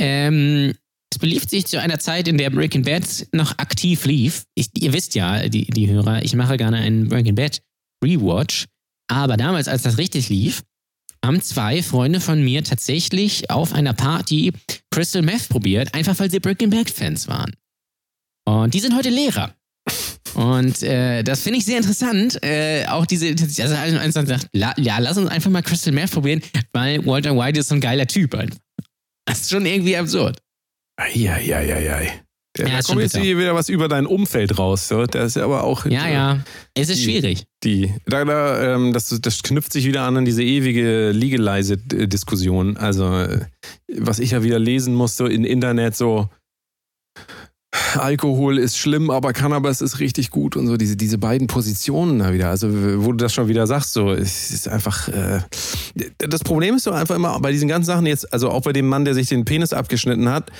Ähm, 0.00 0.74
es 1.12 1.18
belief 1.18 1.48
sich 1.48 1.66
zu 1.66 1.80
einer 1.80 1.98
Zeit, 1.98 2.28
in 2.28 2.38
der 2.38 2.50
Breaking 2.50 2.82
Bad 2.82 3.26
noch 3.32 3.58
aktiv 3.58 4.04
lief. 4.04 4.44
Ich, 4.54 4.68
ihr 4.78 4.92
wisst 4.92 5.14
ja, 5.16 5.48
die, 5.48 5.66
die 5.66 5.88
Hörer, 5.88 6.22
ich 6.22 6.34
mache 6.36 6.56
gerne 6.56 6.76
einen 6.76 7.08
Breaking 7.08 7.34
Bad 7.34 7.62
Rewatch. 8.04 8.66
Aber 9.10 9.36
damals, 9.36 9.66
als 9.66 9.82
das 9.82 9.98
richtig 9.98 10.28
lief, 10.28 10.62
haben 11.24 11.42
zwei 11.42 11.82
Freunde 11.82 12.20
von 12.20 12.42
mir 12.44 12.62
tatsächlich 12.62 13.50
auf 13.50 13.72
einer 13.72 13.92
Party 13.92 14.52
Crystal 14.92 15.22
Meth 15.22 15.48
probiert, 15.48 15.94
einfach 15.94 16.16
weil 16.20 16.30
sie 16.30 16.38
Breaking 16.38 16.70
Bad 16.70 16.90
Fans 16.90 17.26
waren. 17.26 17.54
Und 18.46 18.74
die 18.74 18.80
sind 18.80 18.94
heute 18.94 19.10
Lehrer. 19.10 19.54
Und 20.34 20.82
äh, 20.82 21.22
das 21.22 21.42
finde 21.42 21.58
ich 21.58 21.64
sehr 21.64 21.76
interessant. 21.78 22.42
Äh, 22.42 22.86
auch 22.86 23.06
diese, 23.06 23.28
also 23.28 23.74
einer 23.74 24.12
sagt, 24.12 24.48
la, 24.52 24.74
ja, 24.76 24.98
lass 24.98 25.16
uns 25.16 25.30
einfach 25.30 25.50
mal 25.50 25.62
Crystal 25.62 25.92
Meth 25.92 26.10
probieren, 26.12 26.42
weil 26.72 27.04
Walter 27.06 27.36
White 27.36 27.60
ist 27.60 27.68
so 27.68 27.74
ein 27.76 27.80
geiler 27.80 28.06
Typ. 28.06 28.30
Das 29.26 29.40
ist 29.42 29.50
schon 29.50 29.64
irgendwie 29.64 29.96
absurd. 29.96 30.38
Eieieiei. 30.96 32.20
Ja, 32.56 32.66
da 32.68 32.82
kommt 32.82 33.00
jetzt 33.00 33.16
hier 33.16 33.36
wieder 33.36 33.52
was 33.56 33.68
über 33.68 33.88
dein 33.88 34.06
Umfeld 34.06 34.58
raus. 34.58 34.86
So. 34.86 35.06
Das 35.06 35.26
ist 35.26 35.36
ja 35.36 35.44
aber 35.44 35.64
auch. 35.64 35.86
Ja, 35.86 36.08
ja. 36.08 36.38
Es 36.74 36.88
ist 36.88 37.00
die- 37.00 37.04
schwierig. 37.04 37.44
Die, 37.64 37.92
da, 38.06 38.24
da, 38.24 38.74
ähm, 38.76 38.92
das, 38.92 39.08
das 39.20 39.42
knüpft 39.42 39.72
sich 39.72 39.86
wieder 39.86 40.02
an 40.02 40.18
an 40.18 40.24
diese 40.24 40.44
ewige 40.44 41.10
Legalize-Diskussion. 41.10 42.76
Also, 42.76 43.12
äh, 43.12 43.40
was 43.96 44.20
ich 44.20 44.32
ja 44.32 44.42
wieder 44.44 44.58
lesen 44.60 44.94
musste 44.94 45.24
im 45.24 45.44
Internet, 45.44 45.96
so 45.96 46.28
Alkohol 47.98 48.58
ist 48.58 48.78
schlimm, 48.78 49.10
aber 49.10 49.32
Cannabis 49.32 49.80
ist 49.80 49.98
richtig 49.98 50.30
gut 50.30 50.56
und 50.56 50.66
so, 50.66 50.76
diese, 50.76 50.96
diese 50.96 51.18
beiden 51.18 51.46
Positionen 51.46 52.20
da 52.20 52.32
wieder. 52.32 52.50
Also, 52.50 52.68
wo 53.04 53.12
du 53.12 53.16
das 53.16 53.32
schon 53.32 53.48
wieder 53.48 53.66
sagst, 53.66 53.92
so, 53.92 54.12
es 54.12 54.50
ist 54.50 54.68
einfach. 54.68 55.08
Äh, 55.08 55.40
das 56.18 56.42
Problem 56.42 56.76
ist 56.76 56.86
doch 56.86 56.94
einfach 56.94 57.16
immer 57.16 57.38
bei 57.40 57.52
diesen 57.52 57.68
ganzen 57.68 57.86
Sachen 57.86 58.06
jetzt, 58.06 58.32
also 58.32 58.50
auch 58.50 58.62
bei 58.62 58.72
dem 58.72 58.86
Mann, 58.86 59.04
der 59.04 59.14
sich 59.14 59.28
den 59.28 59.44
Penis 59.44 59.72
abgeschnitten 59.72 60.28
hat, 60.28 60.50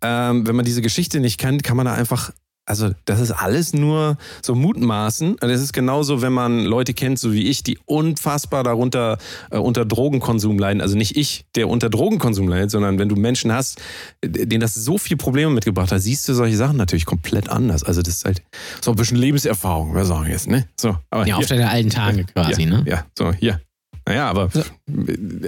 ähm, 0.00 0.46
wenn 0.46 0.56
man 0.56 0.64
diese 0.64 0.82
Geschichte 0.82 1.20
nicht 1.20 1.38
kennt, 1.38 1.62
kann 1.62 1.76
man 1.76 1.86
da 1.86 1.94
einfach 1.94 2.32
also 2.72 2.94
das 3.04 3.20
ist 3.20 3.32
alles 3.32 3.74
nur 3.74 4.16
so 4.40 4.54
Mutmaßen. 4.54 5.34
Und 5.34 5.50
es 5.50 5.60
ist 5.60 5.74
genauso, 5.74 6.22
wenn 6.22 6.32
man 6.32 6.64
Leute 6.64 6.94
kennt, 6.94 7.18
so 7.18 7.34
wie 7.34 7.48
ich, 7.48 7.62
die 7.62 7.78
unfassbar 7.84 8.64
darunter 8.64 9.18
äh, 9.50 9.58
unter 9.58 9.84
Drogenkonsum 9.84 10.58
leiden. 10.58 10.80
Also 10.80 10.96
nicht 10.96 11.14
ich, 11.18 11.44
der 11.54 11.68
unter 11.68 11.90
Drogenkonsum 11.90 12.48
leidet, 12.48 12.70
sondern 12.70 12.98
wenn 12.98 13.10
du 13.10 13.16
Menschen 13.16 13.52
hast, 13.52 13.78
äh, 14.22 14.28
denen 14.28 14.62
das 14.62 14.74
so 14.74 14.96
viel 14.96 15.18
Probleme 15.18 15.50
mitgebracht 15.50 15.92
hat, 15.92 16.00
siehst 16.00 16.26
du 16.28 16.32
solche 16.32 16.56
Sachen 16.56 16.78
natürlich 16.78 17.04
komplett 17.04 17.50
anders. 17.50 17.84
Also 17.84 18.00
das 18.00 18.14
ist 18.14 18.24
halt 18.24 18.42
so 18.80 18.92
ein 18.92 18.96
bisschen 18.96 19.18
Lebenserfahrung, 19.18 19.94
wir 19.94 20.06
sagen 20.06 20.30
jetzt, 20.30 20.48
ne? 20.48 20.66
So, 20.80 20.96
aber 21.10 21.26
Ja, 21.26 21.36
auf 21.36 21.44
deine 21.44 21.68
alten 21.68 21.90
Tage 21.90 22.24
quasi, 22.24 22.62
ja, 22.62 22.70
ne? 22.70 22.84
Ja, 22.86 23.04
so, 23.18 23.32
hier. 23.34 23.60
Naja, 24.06 24.28
aber 24.28 24.48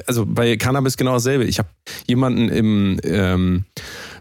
also 0.06 0.26
bei 0.26 0.56
Cannabis 0.56 0.96
genau 0.96 1.14
dasselbe. 1.14 1.44
Ich 1.44 1.58
habe 1.58 1.68
jemanden 2.06 2.48
im, 2.50 3.00
ähm, 3.02 3.64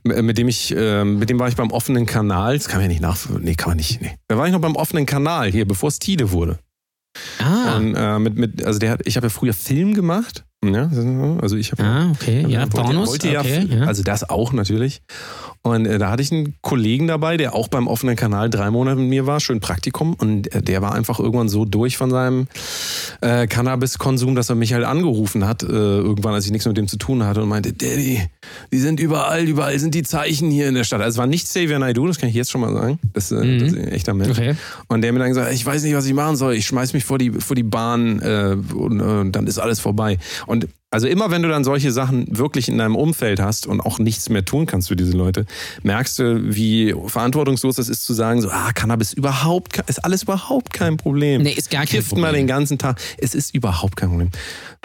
mit 0.04 0.38
dem 0.38 0.48
ich, 0.48 0.74
ähm, 0.76 1.20
mit 1.20 1.30
dem 1.30 1.40
war 1.40 1.48
ich 1.48 1.56
beim 1.56 1.72
offenen 1.72 2.06
Kanal. 2.06 2.58
Das 2.58 2.68
kann 2.68 2.80
man 2.80 2.84
ja 2.84 2.88
nicht 2.90 3.02
nach. 3.02 3.18
Nee, 3.40 3.56
kann 3.56 3.70
man 3.72 3.78
nicht. 3.78 4.02
Nee. 4.02 4.16
Da 4.28 4.38
war 4.38 4.46
ich 4.46 4.52
noch 4.54 4.62
beim 4.62 4.76
offenen 4.76 5.06
Kanal 5.06 5.52
hier, 5.52 5.66
bevor 5.68 5.90
es 5.90 6.00
Tide 6.00 6.32
wurde. 6.32 6.60
Ah, 7.40 7.78
Und, 7.78 7.96
äh, 7.96 8.20
mit, 8.20 8.36
mit, 8.38 8.64
also 8.64 8.80
der 8.80 8.92
hat, 8.92 9.02
ich 9.06 9.16
habe 9.16 9.28
ja 9.28 9.30
früher 9.30 9.54
Film 9.54 9.94
gemacht. 9.94 10.46
Ja, 10.64 10.90
also 11.42 11.56
ich 11.58 11.72
habe 11.72 11.84
ah 11.84 12.12
okay. 12.12 12.46
Ja, 12.48 12.66
Pornos. 12.66 13.10
wollte 13.10 13.38
okay, 13.40 13.68
ja. 13.70 13.86
Also 13.86 14.04
das 14.04 14.30
auch 14.30 14.54
natürlich. 14.54 15.02
Und 15.66 15.86
äh, 15.86 15.98
da 15.98 16.10
hatte 16.12 16.22
ich 16.22 16.32
einen 16.32 16.56
Kollegen 16.62 17.08
dabei, 17.08 17.38
der 17.38 17.56
auch 17.56 17.70
beim 17.70 17.88
offenen 17.88 18.18
Kanal 18.18 18.50
drei 18.50 18.70
Monate 18.70 19.00
mit 19.00 19.08
mir 19.10 19.26
war, 19.26 19.40
schön 19.40 19.62
Praktikum. 19.62 20.14
Und 20.14 20.54
äh, 20.54 20.62
der 20.62 20.82
war 20.82 20.94
einfach 20.94 21.20
irgendwann 21.20 21.48
so 21.48 21.64
durch 21.64 21.96
von 21.96 22.12
seinem 22.12 22.48
äh, 23.22 23.48
Cannabiskonsum, 23.48 24.36
dass 24.36 24.50
er 24.50 24.56
mich 24.56 24.74
halt 24.74 24.84
angerufen 24.84 25.48
hat, 25.48 25.64
äh, 25.64 25.68
irgendwann, 25.68 26.34
als 26.34 26.46
ich 26.46 26.52
nichts 26.52 26.68
mit 26.68 26.76
dem 26.76 26.90
zu 26.90 26.98
tun 26.98 27.24
hatte 27.24 27.42
und 27.42 27.48
meinte, 27.48 27.72
Daddy, 27.72 28.22
die 28.74 28.78
sind 28.80 29.00
überall, 29.00 29.44
überall 29.48 29.80
sind 29.80 29.96
die 29.96 30.04
Zeichen 30.04 30.52
hier 30.52 30.68
in 30.68 30.76
der 30.76 30.84
Stadt. 30.84 31.00
Also 31.02 31.16
es 31.16 31.18
war 31.18 31.28
nicht 31.28 31.46
Xavier 31.48 31.80
Naidoo, 31.80 32.08
das 32.08 32.18
kann 32.20 32.28
ich 32.28 32.36
jetzt 32.36 32.52
schon 32.52 32.60
mal 32.60 32.74
sagen. 32.74 33.00
Das, 33.14 33.32
äh, 33.32 33.36
Mhm. 33.36 33.60
das 33.60 33.72
ist 33.72 33.78
ein 33.78 33.88
echter 33.88 34.14
Mensch. 34.14 34.38
Okay. 34.38 34.56
Und 34.90 35.02
der 35.02 35.14
mir 35.14 35.20
dann 35.20 35.30
gesagt, 35.30 35.54
ich 35.54 35.66
weiß 35.66 35.84
nicht, 35.84 35.96
was 35.96 36.06
ich 36.06 36.14
machen 36.14 36.36
soll. 36.36 36.56
Ich 36.56 36.66
schmeiß 36.66 36.92
mich 36.92 37.06
vor 37.06 37.18
die, 37.18 37.32
vor 37.32 37.56
die 37.56 37.64
Bahn 37.64 38.20
äh, 38.22 38.58
und 38.76 39.00
äh, 39.00 39.32
dann 39.32 39.48
ist 39.48 39.60
alles 39.60 39.80
vorbei. 39.80 40.18
Und 40.46 40.53
also 40.92 41.08
immer 41.08 41.32
wenn 41.32 41.42
du 41.42 41.50
dann 41.50 41.64
solche 41.64 41.92
Sachen 41.92 42.38
wirklich 42.38 42.70
in 42.70 42.78
deinem 42.78 42.96
Umfeld 42.96 43.40
hast 43.40 43.66
und 43.66 43.82
auch 43.82 43.98
nichts 43.98 44.30
mehr 44.30 44.46
tun 44.46 44.68
kannst 44.68 44.90
für 44.90 44.96
diese 44.96 45.14
Leute, 45.14 45.46
merkst 45.82 46.20
du, 46.20 46.56
wie 46.56 46.94
verantwortungslos 47.08 47.80
es 47.80 47.90
ist 47.90 48.06
zu 48.06 48.14
sagen, 48.14 48.42
so, 48.42 48.50
ah, 48.52 48.72
Cannabis 48.74 49.14
überhaupt, 49.14 49.80
ist 49.88 50.06
alles 50.06 50.24
überhaupt 50.24 50.72
kein 50.72 50.98
Problem. 50.98 51.42
Nee, 51.42 51.54
ist 51.54 51.72
gar 51.72 51.82
kein 51.82 51.90
Kifft 51.90 52.10
Problem. 52.10 52.22
mal 52.22 52.34
den 52.34 52.48
ganzen 52.48 52.78
Tag. 52.78 53.02
Es 53.18 53.34
ist 53.34 53.56
überhaupt 53.56 53.96
kein 53.96 54.10
Problem. 54.10 54.30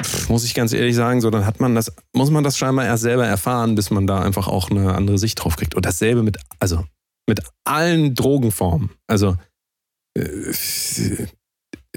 Pff, 0.01 0.29
muss 0.31 0.45
ich 0.45 0.55
ganz 0.55 0.73
ehrlich 0.73 0.97
sagen, 0.97 1.21
so 1.21 1.29
dann 1.31 1.45
hat 1.45 1.61
man 1.61 1.75
das, 1.75 1.93
muss 2.15 2.31
man 2.31 2.43
das 2.43 2.57
scheinbar 2.57 2.87
erst 2.87 3.03
selber 3.03 3.27
erfahren, 3.27 3.75
bis 3.75 3.91
man 3.91 4.07
da 4.07 4.21
einfach 4.21 4.49
auch 4.49 4.71
eine 4.71 4.95
andere 4.95 5.19
Sicht 5.19 5.43
drauf 5.43 5.57
kriegt. 5.57 5.75
Und 5.75 5.85
dasselbe 5.85 6.23
mit, 6.23 6.39
also 6.59 6.85
mit 7.27 7.41
allen 7.65 8.15
Drogenformen. 8.15 8.91
Also 9.07 9.37
äh, 10.15 10.53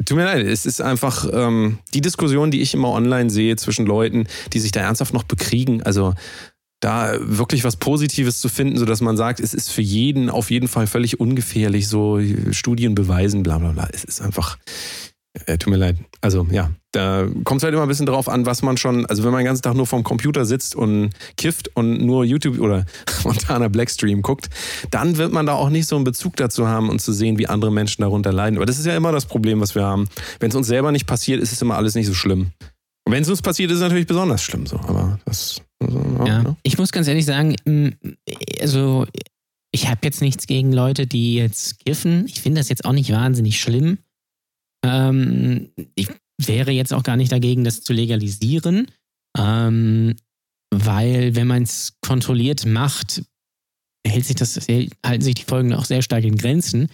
Tut 0.06 0.18
mir 0.18 0.24
leid, 0.24 0.46
es 0.46 0.66
ist 0.66 0.82
einfach 0.82 1.28
ähm, 1.34 1.80
die 1.94 2.02
Diskussion, 2.02 2.50
die 2.50 2.62
ich 2.62 2.74
immer 2.74 2.90
online 2.92 3.30
sehe 3.30 3.56
zwischen 3.58 3.86
Leuten, 3.86 4.26
die 4.54 4.60
sich 4.60 4.72
da 4.72 4.80
ernsthaft 4.80 5.14
noch 5.14 5.24
bekriegen. 5.24 5.84
Also 5.84 6.14
da 6.80 7.16
wirklich 7.20 7.64
was 7.64 7.76
Positives 7.76 8.40
zu 8.40 8.50
finden, 8.50 8.78
sodass 8.78 9.02
man 9.02 9.18
sagt, 9.18 9.40
es 9.40 9.54
ist 9.54 9.70
für 9.70 9.82
jeden 9.82 10.30
auf 10.30 10.50
jeden 10.50 10.68
Fall 10.68 10.88
völlig 10.88 11.20
ungefährlich, 11.20 11.88
so 11.88 12.20
Studien 12.52 12.96
beweisen, 12.96 13.44
bla 13.44 13.60
bla 13.60 13.72
bla. 13.74 13.88
Es 13.92 14.04
ist 14.04 14.22
einfach, 14.22 14.58
äh, 15.46 15.58
tut 15.58 15.72
mir 15.72 15.78
leid. 15.78 15.98
Also 16.20 16.46
ja, 16.52 16.72
da 16.92 17.28
kommt 17.46 17.62
es 17.62 17.64
halt 17.64 17.74
immer 17.74 17.84
ein 17.84 17.88
bisschen 17.88 18.06
drauf 18.06 18.28
an, 18.28 18.46
was 18.46 18.62
man 18.62 18.76
schon, 18.78 19.06
also 19.06 19.24
wenn 19.24 19.32
man 19.32 19.40
den 19.40 19.46
ganzen 19.46 19.62
Tag 19.64 19.76
nur 19.76 19.88
vorm 19.88 20.04
Computer 20.04 20.46
sitzt 20.46 20.76
und 20.76 21.12
kifft 21.38 21.70
und 21.76 22.06
nur 22.06 22.26
YouTube 22.26 22.60
oder 22.60 22.86
Montana 23.24 23.70
Blackstream 23.70 24.22
guckt, 24.22 24.50
dann 24.92 25.18
wird 25.18 25.32
man 25.32 25.46
da 25.46 25.54
auch 25.54 25.70
nicht 25.70 25.88
so 25.88 25.96
einen 25.96 26.04
Bezug 26.06 26.36
dazu 26.36 26.68
haben 26.68 26.90
und 26.90 27.02
zu 27.02 27.14
sehen, 27.14 27.38
wie 27.38 27.48
andere 27.48 27.72
Menschen 27.72 28.02
darunter 28.02 28.34
leiden. 28.34 28.58
Aber 28.58 28.66
das 28.66 28.78
ist 28.78 28.86
ja 28.86 28.96
immer 28.96 29.12
das 29.12 29.26
Problem, 29.26 29.62
was 29.62 29.74
wir 29.74 29.84
haben. 29.84 30.08
Wenn 30.40 30.50
es 30.50 30.56
uns 30.56 30.68
selber 30.68 30.92
nicht 30.92 31.08
passiert, 31.08 31.42
ist 31.42 31.54
es 31.54 31.62
immer 31.62 31.76
alles 31.78 31.96
nicht 31.96 32.08
so 32.08 32.14
schlimm. 32.14 32.52
Und 33.06 33.14
wenn 33.14 33.24
es 33.24 33.30
uns 33.30 33.42
passiert, 33.42 33.72
ist 33.72 33.78
es 33.78 33.84
natürlich 33.84 34.06
besonders 34.08 34.44
schlimm 34.44 34.66
so. 34.68 34.76
Aber 34.82 35.20
das, 35.26 35.62
also, 35.82 35.98
ja, 36.20 36.26
Ja. 36.28 36.44
ne? 36.44 36.56
Ich 36.64 36.78
muss 36.78 36.92
ganz 36.92 37.08
ehrlich 37.08 37.26
sagen, 37.26 37.56
also 38.62 39.06
ich 39.72 39.88
habe 39.88 40.02
jetzt 40.04 40.22
nichts 40.22 40.46
gegen 40.46 40.74
Leute, 40.74 41.08
die 41.08 41.36
jetzt 41.36 41.84
kiffen. 41.86 42.26
Ich 42.28 42.42
finde 42.42 42.60
das 42.60 42.70
jetzt 42.70 42.84
auch 42.86 42.92
nicht 42.92 43.12
wahnsinnig 43.12 43.60
schlimm. 43.60 43.98
Ähm, 44.84 45.70
ich 45.96 46.10
wäre 46.40 46.72
jetzt 46.72 46.94
auch 46.94 47.04
gar 47.04 47.18
nicht 47.18 47.32
dagegen, 47.32 47.64
das 47.64 47.82
zu 47.82 47.94
legalisieren, 47.94 48.88
ähm, 49.38 50.16
weil 50.74 51.36
wenn 51.36 51.48
man 51.48 51.64
es 51.64 51.98
kontrolliert 52.02 52.66
macht, 52.66 53.24
hält 54.06 54.26
sich 54.26 54.36
das, 54.36 54.56
halten 55.06 55.22
sich 55.22 55.36
die 55.36 55.44
Folgen 55.44 55.74
auch 55.74 55.86
sehr 55.86 56.02
stark 56.02 56.24
in 56.24 56.38
Grenzen. 56.38 56.90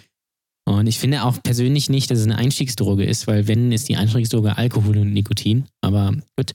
Und 0.68 0.86
ich 0.86 0.98
finde 0.98 1.24
auch 1.24 1.42
persönlich 1.42 1.88
nicht, 1.88 2.10
dass 2.10 2.18
es 2.18 2.24
eine 2.26 2.36
Einstiegsdroge 2.36 3.04
ist, 3.04 3.26
weil 3.26 3.48
wenn 3.48 3.72
ist 3.72 3.88
die 3.88 3.96
Einstiegsdroge 3.96 4.58
Alkohol 4.58 4.98
und 4.98 5.14
Nikotin. 5.14 5.64
Aber 5.80 6.14
gut. 6.36 6.52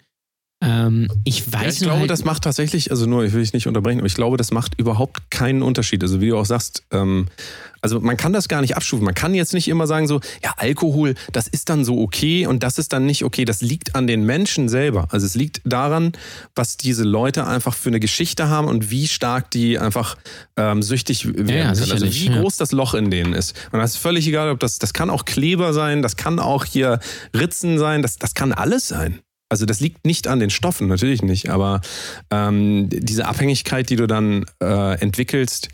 Ähm, 0.63 1.09
ich 1.25 1.51
weiß 1.51 1.61
Ja, 1.61 1.69
ich 1.69 1.79
glaube, 1.79 1.99
halt, 2.01 2.09
das 2.09 2.23
macht 2.23 2.43
tatsächlich, 2.43 2.89
also 2.89 3.05
nur, 3.05 3.25
ich 3.25 3.33
will 3.33 3.41
dich 3.41 3.53
nicht 3.53 3.67
unterbrechen, 3.67 3.99
aber 3.99 4.07
ich 4.07 4.15
glaube, 4.15 4.37
das 4.37 4.51
macht 4.51 4.79
überhaupt 4.79 5.29
keinen 5.29 5.61
Unterschied. 5.61 6.01
Also 6.01 6.21
wie 6.21 6.29
du 6.29 6.37
auch 6.37 6.45
sagst, 6.45 6.83
ähm, 6.91 7.27
also 7.81 7.99
man 7.99 8.15
kann 8.15 8.31
das 8.31 8.47
gar 8.47 8.61
nicht 8.61 8.77
abstufen. 8.77 9.03
Man 9.03 9.13
kann 9.13 9.33
jetzt 9.33 9.53
nicht 9.53 9.67
immer 9.67 9.87
sagen 9.87 10.07
so, 10.07 10.21
ja, 10.41 10.53
Alkohol, 10.55 11.15
das 11.33 11.49
ist 11.49 11.67
dann 11.67 11.83
so 11.83 11.99
okay 11.99 12.47
und 12.47 12.63
das 12.63 12.77
ist 12.77 12.93
dann 12.93 13.05
nicht 13.05 13.25
okay. 13.25 13.43
Das 13.43 13.61
liegt 13.61 13.93
an 13.95 14.07
den 14.07 14.23
Menschen 14.25 14.69
selber. 14.69 15.07
Also 15.11 15.25
es 15.25 15.35
liegt 15.35 15.59
daran, 15.65 16.13
was 16.55 16.77
diese 16.77 17.03
Leute 17.03 17.45
einfach 17.45 17.75
für 17.75 17.89
eine 17.89 17.99
Geschichte 17.99 18.47
haben 18.47 18.69
und 18.69 18.89
wie 18.89 19.07
stark 19.07 19.51
die 19.51 19.77
einfach 19.77 20.15
ähm, 20.55 20.81
süchtig 20.81 21.25
werden 21.25 21.49
Ja, 21.49 21.55
ja, 21.55 21.73
können. 21.73 21.91
Also 21.91 22.05
wie 22.05 22.27
ja. 22.27 22.39
groß 22.39 22.55
das 22.55 22.71
Loch 22.71 22.93
in 22.93 23.11
denen 23.11 23.33
ist. 23.33 23.53
Und 23.73 23.79
das 23.79 23.95
ist 23.95 23.97
völlig 23.97 24.25
egal, 24.27 24.49
ob 24.49 24.61
das, 24.61 24.79
das 24.79 24.93
kann 24.93 25.09
auch 25.09 25.25
Kleber 25.25 25.73
sein, 25.73 26.01
das 26.01 26.15
kann 26.15 26.39
auch 26.39 26.63
hier 26.63 26.99
Ritzen 27.35 27.77
sein, 27.79 28.01
das, 28.01 28.17
das 28.17 28.33
kann 28.33 28.53
alles 28.53 28.87
sein. 28.87 29.19
Also 29.53 29.67
das 29.67 29.79
liegt 29.81 30.03
nicht 30.03 30.27
an 30.27 30.39
den 30.39 30.49
Stoffen, 30.49 30.87
natürlich 30.87 31.21
nicht, 31.21 31.51
aber 31.51 31.81
ähm, 32.31 32.89
diese 32.89 33.27
Abhängigkeit, 33.27 33.87
die 33.87 33.97
du 33.97 34.07
dann 34.07 34.45
äh, 34.59 34.99
entwickelst, 34.99 35.69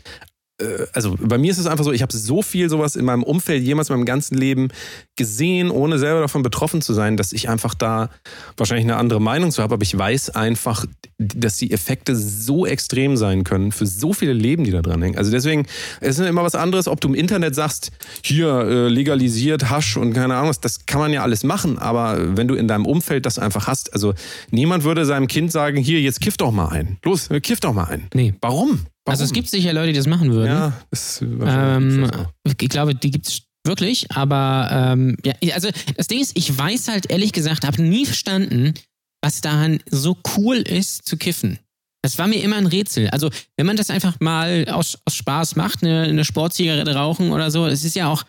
also 0.92 1.16
bei 1.20 1.38
mir 1.38 1.50
ist 1.50 1.58
es 1.58 1.66
einfach 1.66 1.84
so, 1.84 1.92
ich 1.92 2.02
habe 2.02 2.12
so 2.12 2.42
viel 2.42 2.68
sowas 2.68 2.96
in 2.96 3.04
meinem 3.04 3.22
Umfeld 3.22 3.62
jemals 3.62 3.90
in 3.90 3.96
meinem 3.96 4.04
ganzen 4.04 4.36
Leben 4.36 4.68
gesehen, 5.16 5.70
ohne 5.70 5.98
selber 5.98 6.20
davon 6.20 6.42
betroffen 6.42 6.82
zu 6.82 6.92
sein, 6.92 7.16
dass 7.16 7.32
ich 7.32 7.48
einfach 7.48 7.74
da 7.74 8.10
wahrscheinlich 8.56 8.84
eine 8.84 8.96
andere 8.96 9.20
Meinung 9.20 9.50
zu 9.50 9.62
habe, 9.62 9.74
aber 9.74 9.82
ich 9.82 9.96
weiß 9.96 10.30
einfach, 10.30 10.86
dass 11.18 11.56
die 11.56 11.72
Effekte 11.72 12.16
so 12.16 12.66
extrem 12.66 13.16
sein 13.16 13.44
können 13.44 13.72
für 13.72 13.86
so 13.86 14.12
viele 14.12 14.32
Leben, 14.32 14.64
die 14.64 14.70
da 14.70 14.82
dran 14.82 15.02
hängen. 15.02 15.18
Also 15.18 15.30
deswegen, 15.30 15.66
es 16.00 16.18
ist 16.18 16.26
immer 16.26 16.42
was 16.42 16.54
anderes, 16.54 16.88
ob 16.88 17.00
du 17.00 17.08
im 17.08 17.14
Internet 17.14 17.54
sagst, 17.54 17.92
hier 18.22 18.48
äh, 18.48 18.88
legalisiert 18.88 19.70
Hasch 19.70 19.96
und 19.96 20.12
keine 20.12 20.34
Ahnung, 20.36 20.50
was, 20.50 20.60
das 20.60 20.86
kann 20.86 21.00
man 21.00 21.12
ja 21.12 21.22
alles 21.22 21.44
machen, 21.44 21.78
aber 21.78 22.36
wenn 22.36 22.48
du 22.48 22.54
in 22.54 22.68
deinem 22.68 22.86
Umfeld 22.86 23.26
das 23.26 23.38
einfach 23.38 23.66
hast, 23.66 23.92
also 23.92 24.14
niemand 24.50 24.84
würde 24.84 25.04
seinem 25.04 25.26
Kind 25.26 25.52
sagen, 25.52 25.76
hier, 25.76 26.00
jetzt 26.00 26.20
kiff 26.20 26.36
doch 26.36 26.52
mal 26.52 26.68
ein. 26.68 26.98
Los, 27.04 27.30
äh, 27.30 27.40
kiff 27.40 27.60
doch 27.60 27.72
mal 27.72 27.84
ein. 27.84 28.08
Nee. 28.14 28.34
Warum? 28.40 28.86
Warum? 29.04 29.12
Also 29.12 29.24
es 29.24 29.32
gibt 29.32 29.48
sicher 29.48 29.72
Leute, 29.72 29.92
die 29.92 29.98
das 29.98 30.06
machen 30.06 30.32
würden. 30.32 30.46
ja, 30.48 30.72
das, 30.90 31.22
wahrscheinlich 31.22 31.94
Ähm, 31.96 32.04
ist 32.04 32.12
das 32.12 32.20
auch. 32.20 32.32
ich 32.60 32.68
glaube, 32.68 32.94
die 32.94 33.10
gibt 33.10 33.26
es 33.28 33.42
wirklich, 33.66 34.10
aber 34.10 34.68
ähm, 34.72 35.16
ja, 35.24 35.34
also 35.54 35.68
das 35.96 36.06
Ding 36.06 36.20
ist, 36.20 36.36
ich 36.36 36.56
weiß 36.56 36.88
halt 36.88 37.10
ehrlich 37.10 37.32
gesagt, 37.32 37.66
habe 37.66 37.82
nie 37.82 38.06
verstanden, 38.06 38.74
was 39.22 39.40
daran 39.40 39.82
so 39.90 40.16
cool 40.36 40.56
ist 40.56 41.06
zu 41.06 41.16
kiffen. 41.16 41.58
Das 42.02 42.16
war 42.16 42.26
mir 42.26 42.42
immer 42.42 42.56
ein 42.56 42.66
Rätsel. 42.66 43.10
Also, 43.10 43.28
wenn 43.58 43.66
man 43.66 43.76
das 43.76 43.90
einfach 43.90 44.18
mal 44.20 44.66
aus, 44.70 44.96
aus 45.04 45.14
Spaß 45.14 45.56
macht, 45.56 45.82
eine, 45.82 46.04
eine 46.04 46.24
Sportzigarette 46.24 46.94
rauchen 46.94 47.30
oder 47.30 47.50
so, 47.50 47.66
es 47.66 47.84
ist 47.84 47.94
ja 47.94 48.08
auch, 48.08 48.24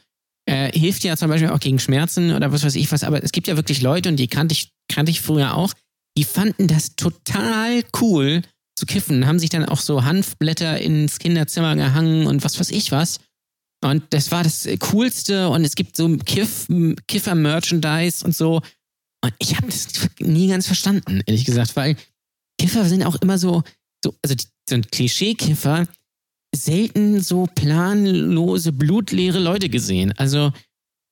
äh, 0.46 0.78
hilft 0.78 1.06
ja 1.06 1.16
zum 1.16 1.30
Beispiel 1.30 1.50
auch 1.50 1.60
gegen 1.62 1.80
Schmerzen 1.80 2.34
oder 2.34 2.52
was 2.52 2.66
weiß 2.66 2.76
ich 2.76 2.92
was, 2.92 3.06
aber 3.06 3.24
es 3.24 3.32
gibt 3.32 3.48
ja 3.48 3.56
wirklich 3.56 3.82
Leute, 3.82 4.10
und 4.10 4.18
die 4.18 4.28
kannte 4.28 4.52
ich, 4.52 4.74
kannte 4.90 5.12
ich 5.12 5.22
früher 5.22 5.56
auch, 5.56 5.74
die 6.18 6.26
fanden 6.26 6.68
das 6.68 6.98
total 6.98 7.84
cool 8.02 8.42
zu 8.82 8.88
kiffen, 8.88 9.28
haben 9.28 9.38
sich 9.38 9.52
dann 9.52 9.66
auch 9.66 9.80
so 9.80 10.04
Hanfblätter 10.04 10.82
ins 10.82 11.20
Kinderzimmer 11.20 11.76
gehangen 11.76 12.26
und 12.26 12.44
was 12.44 12.60
weiß 12.60 12.72
ich 12.72 12.92
was. 12.92 13.20
Und 13.84 14.04
das 14.10 14.32
war 14.32 14.44
das 14.44 14.68
Coolste 14.80 15.50
und 15.50 15.64
es 15.64 15.76
gibt 15.76 15.96
so 15.96 16.18
Kiff, 16.18 16.68
Kiffer-Merchandise 17.08 18.26
und 18.26 18.36
so. 18.36 18.62
Und 19.24 19.34
ich 19.38 19.56
habe 19.56 19.68
das 19.68 19.88
nie 20.20 20.48
ganz 20.48 20.66
verstanden, 20.66 21.22
ehrlich 21.28 21.46
gesagt, 21.46 21.76
weil 21.76 21.96
Kiffer 22.60 22.86
sind 22.86 23.04
auch 23.04 23.16
immer 23.18 23.38
so, 23.38 23.62
so 24.04 24.16
also 24.24 24.36
so 24.68 24.76
ein 24.76 24.82
Klischee-Kiffer, 24.90 25.88
selten 26.56 27.22
so 27.22 27.48
planlose, 27.54 28.72
blutleere 28.72 29.40
Leute 29.40 29.70
gesehen. 29.70 30.12
Also, 30.18 30.52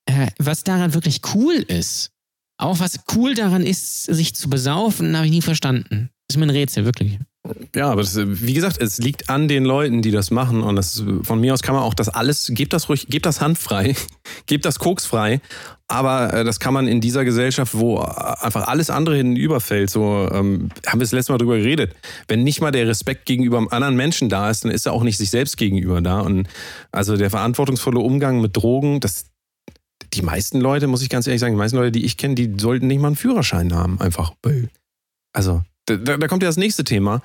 äh, 0.07 0.27
was 0.39 0.63
daran 0.63 0.95
wirklich 0.95 1.21
cool 1.35 1.53
ist, 1.53 2.09
auch 2.57 2.79
was 2.79 2.99
cool 3.15 3.35
daran 3.35 3.63
ist, 3.63 4.05
sich 4.05 4.33
zu 4.33 4.49
besaufen, 4.49 5.15
habe 5.15 5.27
ich 5.27 5.31
nie 5.31 5.41
verstanden. 5.43 6.09
Das 6.27 6.35
ist 6.35 6.39
mir 6.39 6.47
ein 6.47 6.49
Rätsel, 6.51 6.85
wirklich. 6.85 7.19
Ja, 7.75 7.91
aber 7.91 8.01
das, 8.01 8.17
wie 8.17 8.53
gesagt, 8.53 8.81
es 8.81 8.97
liegt 8.97 9.29
an 9.29 9.47
den 9.47 9.65
Leuten, 9.65 10.01
die 10.01 10.11
das 10.11 10.31
machen. 10.31 10.61
Und 10.61 10.75
das, 10.75 11.03
von 11.23 11.39
mir 11.39 11.53
aus 11.53 11.61
kann 11.61 11.75
man 11.75 11.83
auch 11.83 11.93
das 11.93 12.09
alles, 12.09 12.51
gebt 12.53 12.73
das 12.73 12.89
ruhig, 12.89 13.07
gebt 13.07 13.25
das 13.25 13.41
handfrei, 13.41 13.95
gebt 14.45 14.65
das 14.65 14.79
koksfrei. 14.79 15.41
Aber 15.87 16.33
äh, 16.33 16.43
das 16.43 16.59
kann 16.59 16.73
man 16.73 16.87
in 16.87 17.01
dieser 17.01 17.25
Gesellschaft, 17.25 17.73
wo 17.75 17.97
einfach 17.97 18.67
alles 18.67 18.91
andere 18.91 19.15
hinüberfällt, 19.15 19.89
so 19.89 20.29
ähm, 20.31 20.69
haben 20.85 20.99
wir 20.99 21.05
das 21.05 21.11
letzte 21.11 21.31
Mal 21.31 21.39
drüber 21.39 21.57
geredet. 21.57 21.95
Wenn 22.27 22.43
nicht 22.43 22.61
mal 22.61 22.71
der 22.71 22.87
Respekt 22.87 23.25
gegenüber 23.25 23.57
einem 23.57 23.69
anderen 23.69 23.95
Menschen 23.95 24.29
da 24.29 24.51
ist, 24.51 24.63
dann 24.63 24.71
ist 24.71 24.85
er 24.85 24.93
auch 24.93 25.03
nicht 25.03 25.17
sich 25.17 25.31
selbst 25.31 25.57
gegenüber 25.57 26.01
da. 26.01 26.19
Und 26.21 26.47
also 26.91 27.17
der 27.17 27.31
verantwortungsvolle 27.31 27.99
Umgang 27.99 28.39
mit 28.39 28.55
Drogen, 28.55 28.99
das, 28.99 29.31
die 30.13 30.21
meisten 30.21 30.61
Leute, 30.61 30.85
muss 30.85 31.01
ich 31.01 31.09
ganz 31.09 31.25
ehrlich 31.25 31.41
sagen, 31.41 31.55
die 31.55 31.59
meisten 31.59 31.77
Leute, 31.77 31.91
die 31.91 32.05
ich 32.05 32.17
kenne, 32.17 32.35
die 32.35 32.53
sollten 32.57 32.85
nicht 32.85 33.01
mal 33.01 33.07
einen 33.07 33.15
Führerschein 33.15 33.73
haben, 33.73 33.99
einfach. 33.99 34.33
Also, 35.33 35.63
da, 35.85 35.95
da 36.17 36.27
kommt 36.27 36.43
ja 36.43 36.49
das 36.49 36.57
nächste 36.57 36.83
Thema. 36.83 37.23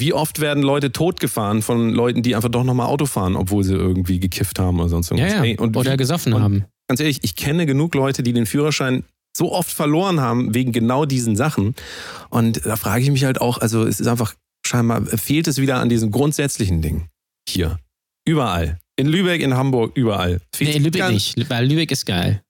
Wie 0.00 0.12
oft 0.12 0.40
werden 0.40 0.62
Leute 0.62 0.92
totgefahren 0.92 1.62
von 1.62 1.90
Leuten, 1.90 2.22
die 2.22 2.34
einfach 2.34 2.48
doch 2.48 2.64
nochmal 2.64 2.86
Auto 2.86 3.06
fahren, 3.06 3.36
obwohl 3.36 3.64
sie 3.64 3.74
irgendwie 3.74 4.20
gekifft 4.20 4.58
haben 4.58 4.78
oder 4.80 4.88
sonst 4.88 5.10
irgendwas? 5.10 5.32
Ja, 5.32 5.38
ja. 5.38 5.44
Hey, 5.44 5.56
und 5.58 5.76
oder 5.76 5.92
wie, 5.92 5.96
gesoffen 5.96 6.32
und 6.32 6.42
haben. 6.42 6.64
Ganz 6.88 7.00
ehrlich, 7.00 7.18
ich 7.22 7.36
kenne 7.36 7.66
genug 7.66 7.94
Leute, 7.94 8.22
die 8.22 8.32
den 8.32 8.46
Führerschein 8.46 9.04
so 9.36 9.52
oft 9.52 9.70
verloren 9.70 10.20
haben 10.20 10.54
wegen 10.54 10.72
genau 10.72 11.04
diesen 11.04 11.36
Sachen. 11.36 11.74
Und 12.30 12.64
da 12.64 12.76
frage 12.76 13.02
ich 13.02 13.10
mich 13.10 13.24
halt 13.24 13.40
auch, 13.40 13.58
also 13.58 13.84
es 13.84 14.00
ist 14.00 14.06
einfach 14.06 14.34
scheinbar, 14.66 15.04
fehlt 15.06 15.48
es 15.48 15.58
wieder 15.58 15.78
an 15.78 15.88
diesen 15.88 16.10
grundsätzlichen 16.10 16.82
Dingen. 16.82 17.08
Hier. 17.48 17.78
Überall. 18.26 18.78
In 18.96 19.06
Lübeck, 19.06 19.42
in 19.42 19.54
Hamburg, 19.54 19.96
überall. 19.96 20.40
Nee, 20.58 20.72
in 20.72 20.82
Lübeck 20.82 21.08
nicht, 21.10 21.48
weil 21.48 21.66
Lübeck 21.66 21.92
ist 21.92 22.04
geil. 22.04 22.42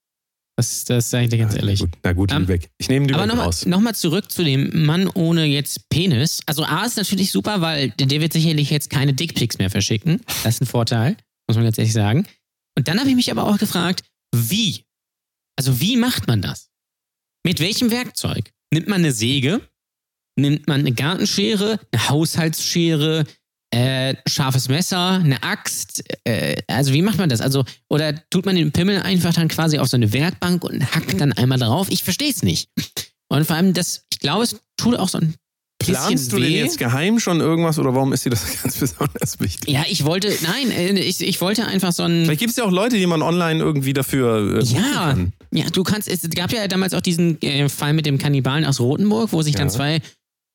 Das, 0.58 0.84
das 0.86 1.08
sage 1.10 1.24
ich 1.24 1.30
dir 1.30 1.38
ganz 1.38 1.54
ehrlich. 1.54 1.78
gut, 1.78 1.90
na 2.02 2.12
gut, 2.12 2.32
Ähm, 2.32 2.40
Lübeck. 2.40 2.68
Ich 2.78 2.88
nehme 2.88 3.04
Aber 3.14 3.18
Lübeck 3.18 3.28
nochmal 3.28 3.46
raus. 3.46 3.64
noch 3.64 3.78
mal 3.80 3.94
zurück 3.94 4.32
zu 4.32 4.42
dem 4.42 4.84
Mann 4.86 5.06
ohne 5.06 5.44
jetzt 5.44 5.88
Penis. 5.88 6.40
Also 6.46 6.64
A 6.64 6.84
ist 6.84 6.96
natürlich 6.96 7.30
super, 7.30 7.60
weil 7.60 7.90
der 7.90 8.08
der 8.08 8.20
wird 8.20 8.32
sicherlich 8.32 8.68
jetzt 8.70 8.90
keine 8.90 9.14
Dickpics 9.14 9.58
mehr 9.58 9.70
verschicken. 9.70 10.20
Das 10.42 10.56
ist 10.56 10.62
ein 10.62 10.66
Vorteil, 10.66 11.16
muss 11.48 11.54
man 11.56 11.62
ganz 11.64 11.78
ehrlich 11.78 11.92
sagen. 11.92 12.26
Und 12.76 12.88
dann 12.88 12.98
habe 12.98 13.08
ich 13.08 13.14
mich 13.14 13.30
aber 13.30 13.44
auch 13.44 13.58
gefragt, 13.58 14.02
wie? 14.34 14.82
Also 15.56 15.80
wie 15.80 15.96
macht 15.96 16.26
man 16.26 16.42
das? 16.42 16.70
Mit 17.46 17.60
welchem 17.60 17.92
Werkzeug? 17.92 18.50
Nimmt 18.72 18.88
man 18.88 18.98
eine 19.02 19.12
Säge? 19.12 19.60
Nimmt 20.36 20.66
man 20.66 20.80
eine 20.80 20.92
Gartenschere, 20.92 21.78
eine 21.92 22.08
Haushaltsschere, 22.08 23.24
äh, 23.70 24.14
scharfes 24.26 24.68
Messer, 24.68 25.20
eine 25.22 25.42
Axt? 25.42 26.02
Äh, 26.24 26.56
also 26.66 26.92
wie 26.92 27.02
macht 27.02 27.18
man 27.18 27.28
das? 27.28 27.40
Also 27.40 27.64
oder 27.88 28.14
tut 28.30 28.46
man 28.46 28.56
den 28.56 28.72
Pimmel 28.72 29.00
einfach 29.02 29.34
dann 29.34 29.48
quasi 29.48 29.78
auf 29.78 29.88
so 29.88 29.96
eine 29.96 30.12
Werkbank 30.12 30.64
und 30.64 30.94
hackt 30.94 31.20
dann 31.20 31.32
einmal 31.32 31.58
drauf? 31.58 31.88
Ich 31.90 32.02
verstehe 32.04 32.30
es 32.30 32.42
nicht. 32.42 32.70
Und 33.28 33.46
vor 33.46 33.56
allem 33.56 33.74
das, 33.74 34.04
ich 34.12 34.20
glaube, 34.20 34.44
es 34.44 34.56
tut 34.78 34.96
auch 34.96 35.08
so 35.08 35.18
ein 35.18 35.34
bisschen 35.78 35.94
Planst 35.94 36.32
du 36.32 36.36
weh. 36.38 36.40
denn 36.40 36.52
jetzt 36.52 36.78
geheim 36.78 37.20
schon 37.20 37.40
irgendwas 37.40 37.78
oder 37.78 37.94
warum 37.94 38.12
ist 38.12 38.24
dir 38.24 38.30
das 38.30 38.62
ganz 38.62 38.76
besonders 38.78 39.38
wichtig? 39.38 39.68
Ja, 39.72 39.84
ich 39.88 40.04
wollte, 40.04 40.32
nein, 40.42 40.70
äh, 40.70 40.98
ich, 40.98 41.20
ich 41.20 41.40
wollte 41.40 41.66
einfach 41.66 41.92
so 41.92 42.02
ein. 42.04 42.24
Vielleicht 42.24 42.40
gibt 42.40 42.50
es 42.50 42.56
ja 42.56 42.64
auch 42.64 42.70
Leute, 42.72 42.96
die 42.96 43.06
man 43.06 43.22
online 43.22 43.62
irgendwie 43.62 43.92
dafür 43.92 44.58
äh, 44.60 44.64
Ja, 44.64 45.16
ja, 45.52 45.64
du 45.70 45.82
kannst, 45.84 46.08
es 46.08 46.28
gab 46.30 46.52
ja 46.52 46.66
damals 46.68 46.94
auch 46.94 47.00
diesen 47.00 47.40
äh, 47.42 47.68
Fall 47.68 47.92
mit 47.92 48.06
dem 48.06 48.18
Kannibalen 48.18 48.64
aus 48.64 48.80
Rothenburg, 48.80 49.32
wo 49.32 49.42
sich 49.42 49.54
dann 49.54 49.68
Ja. 49.68 49.72
zwei 49.74 50.00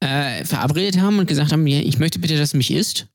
äh, 0.03 0.43
verabredet 0.45 0.99
haben 0.99 1.19
und 1.19 1.27
gesagt 1.27 1.51
haben, 1.51 1.65
ja, 1.65 1.79
ich 1.79 1.97
möchte 1.97 2.19
bitte, 2.19 2.37
dass 2.37 2.51
du 2.51 2.57
mich 2.57 2.71
isst. 2.71 3.07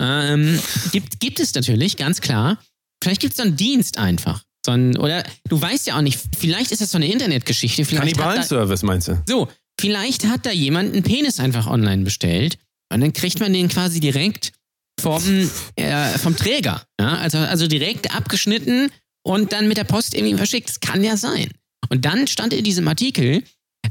Ähm, 0.00 0.58
gibt, 0.92 1.20
gibt 1.20 1.40
es 1.40 1.54
natürlich, 1.54 1.96
ganz 1.96 2.20
klar. 2.20 2.58
Vielleicht 3.02 3.20
gibt 3.20 3.32
es 3.32 3.36
so 3.36 3.42
einen 3.42 3.56
Dienst 3.56 3.98
einfach. 3.98 4.42
So 4.64 4.72
ein, 4.72 4.96
oder 4.96 5.24
du 5.48 5.60
weißt 5.60 5.86
ja 5.86 5.96
auch 5.96 6.02
nicht, 6.02 6.18
vielleicht 6.36 6.72
ist 6.72 6.80
das 6.80 6.90
so 6.90 6.98
eine 6.98 7.10
Internetgeschichte. 7.10 7.84
Kannibalen-Service 7.84 8.82
meinst 8.82 9.08
du? 9.08 9.22
so, 9.26 9.48
vielleicht 9.78 10.26
hat 10.26 10.46
da 10.46 10.50
jemand 10.50 10.94
einen 10.94 11.02
Penis 11.02 11.38
einfach 11.38 11.66
online 11.66 12.02
bestellt 12.02 12.58
und 12.92 13.00
dann 13.00 13.12
kriegt 13.12 13.38
man 13.38 13.52
den 13.52 13.68
quasi 13.68 14.00
direkt 14.00 14.52
vom, 15.00 15.50
äh, 15.76 16.18
vom 16.18 16.36
Träger. 16.36 16.82
Ja? 16.98 17.18
Also, 17.18 17.38
also 17.38 17.66
direkt 17.66 18.14
abgeschnitten 18.14 18.90
und 19.22 19.52
dann 19.52 19.68
mit 19.68 19.76
der 19.76 19.84
Post 19.84 20.14
irgendwie 20.14 20.36
verschickt. 20.36 20.68
Das 20.68 20.80
kann 20.80 21.04
ja 21.04 21.16
sein. 21.16 21.50
Und 21.90 22.04
dann 22.04 22.26
stand 22.26 22.52
in 22.52 22.64
diesem 22.64 22.88
Artikel, 22.88 23.44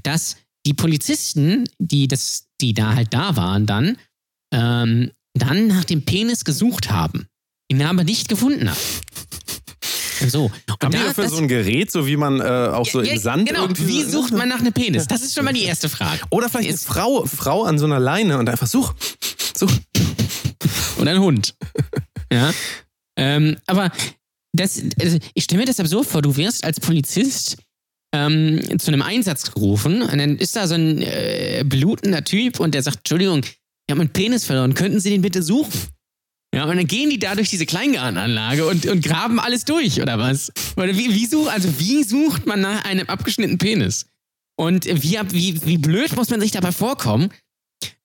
dass 0.03 0.35
die 0.65 0.73
Polizisten, 0.73 1.65
die, 1.80 2.08
das, 2.08 2.47
die 2.62 2.73
da 2.73 2.95
halt 2.95 3.13
da 3.13 3.36
waren, 3.36 3.65
dann, 3.65 3.97
ähm, 4.54 5.12
dann 5.34 5.67
nach 5.67 5.84
dem 5.86 6.04
Penis 6.06 6.43
gesucht 6.45 6.89
haben. 6.91 7.28
Ihn 7.71 7.82
aber 7.82 8.04
nicht 8.04 8.28
gefunden 8.30 8.69
haben. 8.69 8.78
So. 10.30 10.45
Und 10.45 10.51
Haben 10.82 10.91
die 10.91 10.97
da- 10.97 11.04
dafür 11.08 11.25
das- 11.25 11.34
so 11.34 11.39
ein 11.39 11.49
Gerät, 11.49 11.91
so 11.91 12.08
wie 12.08 12.15
man 12.15 12.39
äh, 12.39 12.43
auch 12.43 12.86
so 12.88 13.01
ja, 13.01 13.12
im 13.13 13.19
Sand 13.19 13.49
genau. 13.49 13.63
irgendwie. 13.63 13.86
Wie 13.86 14.04
sucht 14.04 14.32
man 14.32 14.47
nach 14.47 14.60
einem 14.62 14.71
Penis? 14.71 15.08
Das 15.08 15.21
ist 15.21 15.36
schon 15.36 15.43
mal 15.43 15.54
die 15.54 15.63
erste 15.65 15.89
Frage. 15.89 16.21
Oder 16.30 16.47
vielleicht 16.47 16.69
eine 16.69 16.73
Ist- 16.75 16.86
Frau, 16.88 17.25
Frau 17.25 17.63
an 17.65 17.78
so 17.78 17.86
einer 17.86 17.99
Leine 17.99 18.38
und 18.39 18.47
einfach 18.47 18.65
such, 18.65 18.93
such. 19.58 19.69
Und 20.97 21.08
ein 21.10 21.19
Hund. 21.19 21.56
ja. 22.32 22.54
Ähm, 23.17 23.58
aber 23.67 23.91
das, 24.54 24.82
also 25.01 25.19
ich 25.34 25.43
stelle 25.43 25.60
mir 25.60 25.65
das 25.67 25.82
absurd 25.82 26.08
vor, 26.08 26.21
du 26.21 26.36
wirst 26.38 26.63
als 26.63 26.80
Polizist 26.80 27.58
ähm, 28.13 28.61
zu 28.79 28.87
einem 28.91 29.01
Einsatz 29.01 29.51
gerufen 29.51 30.01
und 30.01 30.17
dann 30.17 30.37
ist 30.37 30.55
da 30.55 30.67
so 30.67 30.75
ein 30.75 31.01
äh, 31.01 31.63
blutender 31.65 32.23
Typ 32.23 32.59
und 32.59 32.73
der 32.73 32.83
sagt, 32.83 32.97
Entschuldigung, 32.99 33.41
ich 33.43 33.91
habe 33.91 33.99
meinen 33.99 34.09
Penis 34.13 34.45
verloren, 34.45 34.73
könnten 34.73 34.99
Sie 34.99 35.09
den 35.09 35.21
bitte 35.21 35.43
suchen? 35.43 35.71
Ja, 36.53 36.63
und 36.65 36.77
dann 36.77 36.87
gehen 36.87 37.09
die 37.09 37.19
da 37.19 37.35
durch 37.35 37.49
diese 37.49 37.65
Kleingartenanlage 37.65 38.65
und, 38.65 38.85
und 38.85 39.03
graben 39.03 39.39
alles 39.41 39.65
durch, 39.65 40.01
oder 40.01 40.17
was? 40.17 40.51
Oder 40.77 40.95
wie, 40.95 41.13
wie, 41.13 41.25
such, 41.25 41.51
also 41.51 41.67
wie 41.79 42.03
sucht 42.03 42.45
man 42.45 42.61
nach 42.61 42.85
einem 42.85 43.07
abgeschnittenen 43.09 43.57
Penis? 43.57 44.05
Und 44.57 44.85
wie, 44.85 45.19
wie, 45.31 45.65
wie 45.65 45.77
blöd 45.77 46.15
muss 46.15 46.29
man 46.29 46.39
sich 46.39 46.51
dabei 46.51 46.71
vorkommen, 46.71 47.29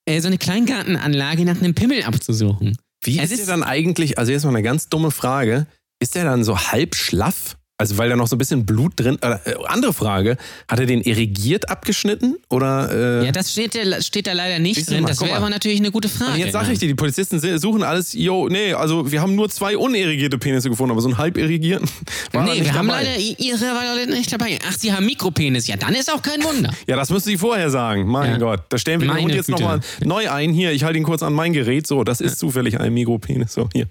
äh, 0.05 0.19
so 0.19 0.27
eine 0.27 0.37
Kleingartenanlage 0.37 1.45
nach 1.45 1.57
einem 1.61 1.73
Pimmel 1.75 2.03
abzusuchen? 2.03 2.77
Wie 3.03 3.17
Es 3.19 3.25
ist 3.25 3.37
der 3.37 3.39
ist- 3.43 3.47
dann 3.49 3.63
eigentlich, 3.63 4.17
also 4.19 4.33
jetzt 4.33 4.43
mal 4.43 4.49
eine 4.49 4.63
ganz 4.63 4.89
dumme 4.89 5.11
Frage, 5.11 5.65
ist 6.01 6.15
der 6.15 6.25
dann 6.25 6.43
so 6.43 6.57
halb 6.59 6.95
schlaff? 6.95 7.57
Also 7.81 7.97
weil 7.97 8.09
da 8.09 8.15
noch 8.15 8.27
so 8.27 8.35
ein 8.35 8.39
bisschen 8.39 8.65
Blut 8.65 8.93
drin, 8.95 9.17
äh, 9.21 9.31
äh, 9.45 9.55
andere 9.67 9.91
Frage, 9.93 10.37
hat 10.67 10.79
er 10.79 10.85
den 10.85 11.01
irrigiert 11.01 11.69
abgeschnitten 11.69 12.37
oder? 12.49 13.21
Äh, 13.21 13.25
Ja, 13.25 13.31
das 13.31 13.51
steht, 13.51 13.75
da- 13.75 14.01
steht 14.01 14.27
da 14.27 14.33
leider 14.33 14.59
nicht 14.59 14.89
drin. 14.89 15.01
mal, 15.03 15.09
Das 15.09 15.19
wäre 15.21 15.35
aber 15.35 15.49
natürlich 15.49 15.79
eine 15.79 15.91
gute 15.91 16.07
Frage. 16.09 16.33
und 16.33 16.39
jetzt 16.39 16.53
sage 16.53 16.71
ich 16.71 16.79
dir, 16.79 16.87
die 16.87 16.95
Polizisten 16.95 17.39
suchen 17.59 17.83
alles, 17.83 18.13
yo, 18.13 18.47
nee, 18.49 18.73
also 18.73 19.11
wir 19.11 19.21
haben 19.21 19.35
nur 19.35 19.49
zwei 19.49 19.75
unirrigierte 19.77 20.37
Penisse 20.37 20.69
gefunden, 20.69 20.91
aber 20.91 21.01
so 21.01 21.09
einen 21.09 21.17
halb 21.17 21.37
irrigierten 21.37 21.87
war 22.31 22.45
Nee, 22.45 22.61
wir 22.63 22.73
haben 22.73 22.87
dabei. 22.87 23.03
leider, 23.03 23.17
ihre 23.19 23.61
war 23.61 24.05
nicht 24.05 24.31
dabei. 24.31 24.57
Ach, 24.67 24.77
sie 24.77 24.93
haben 24.93 25.05
Mikropenis. 25.05 25.67
Ja, 25.67 25.75
dann 25.77 25.93
ist 25.95 26.11
auch 26.13 26.21
kein 26.21 26.43
Wunder. 26.43 26.71
Ja, 26.87 26.95
das 26.95 27.09
müssen 27.09 27.25
Sie 27.29 27.37
vorher 27.37 27.69
sagen. 27.69 28.05
Mein 28.07 28.31
Ja. 28.31 28.37
Gott. 28.37 28.61
Da 28.69 28.77
stellen 28.77 29.01
wir 29.01 29.07
den 29.07 29.17
Hund 29.23 29.33
jetzt 29.33 29.49
nochmal 29.49 29.79
neu 30.03 30.29
ein. 30.29 30.53
Hier, 30.53 30.71
ich 30.71 30.83
halte 30.83 30.97
ihn 30.97 31.03
kurz 31.03 31.23
an 31.23 31.33
mein 31.33 31.53
Gerät. 31.53 31.87
So, 31.87 32.03
das 32.03 32.21
ist 32.21 32.39
zufällig 32.39 32.79
ein 32.79 32.93
Mikropenis. 32.93 33.53
So, 33.53 33.69
hier. 33.73 33.87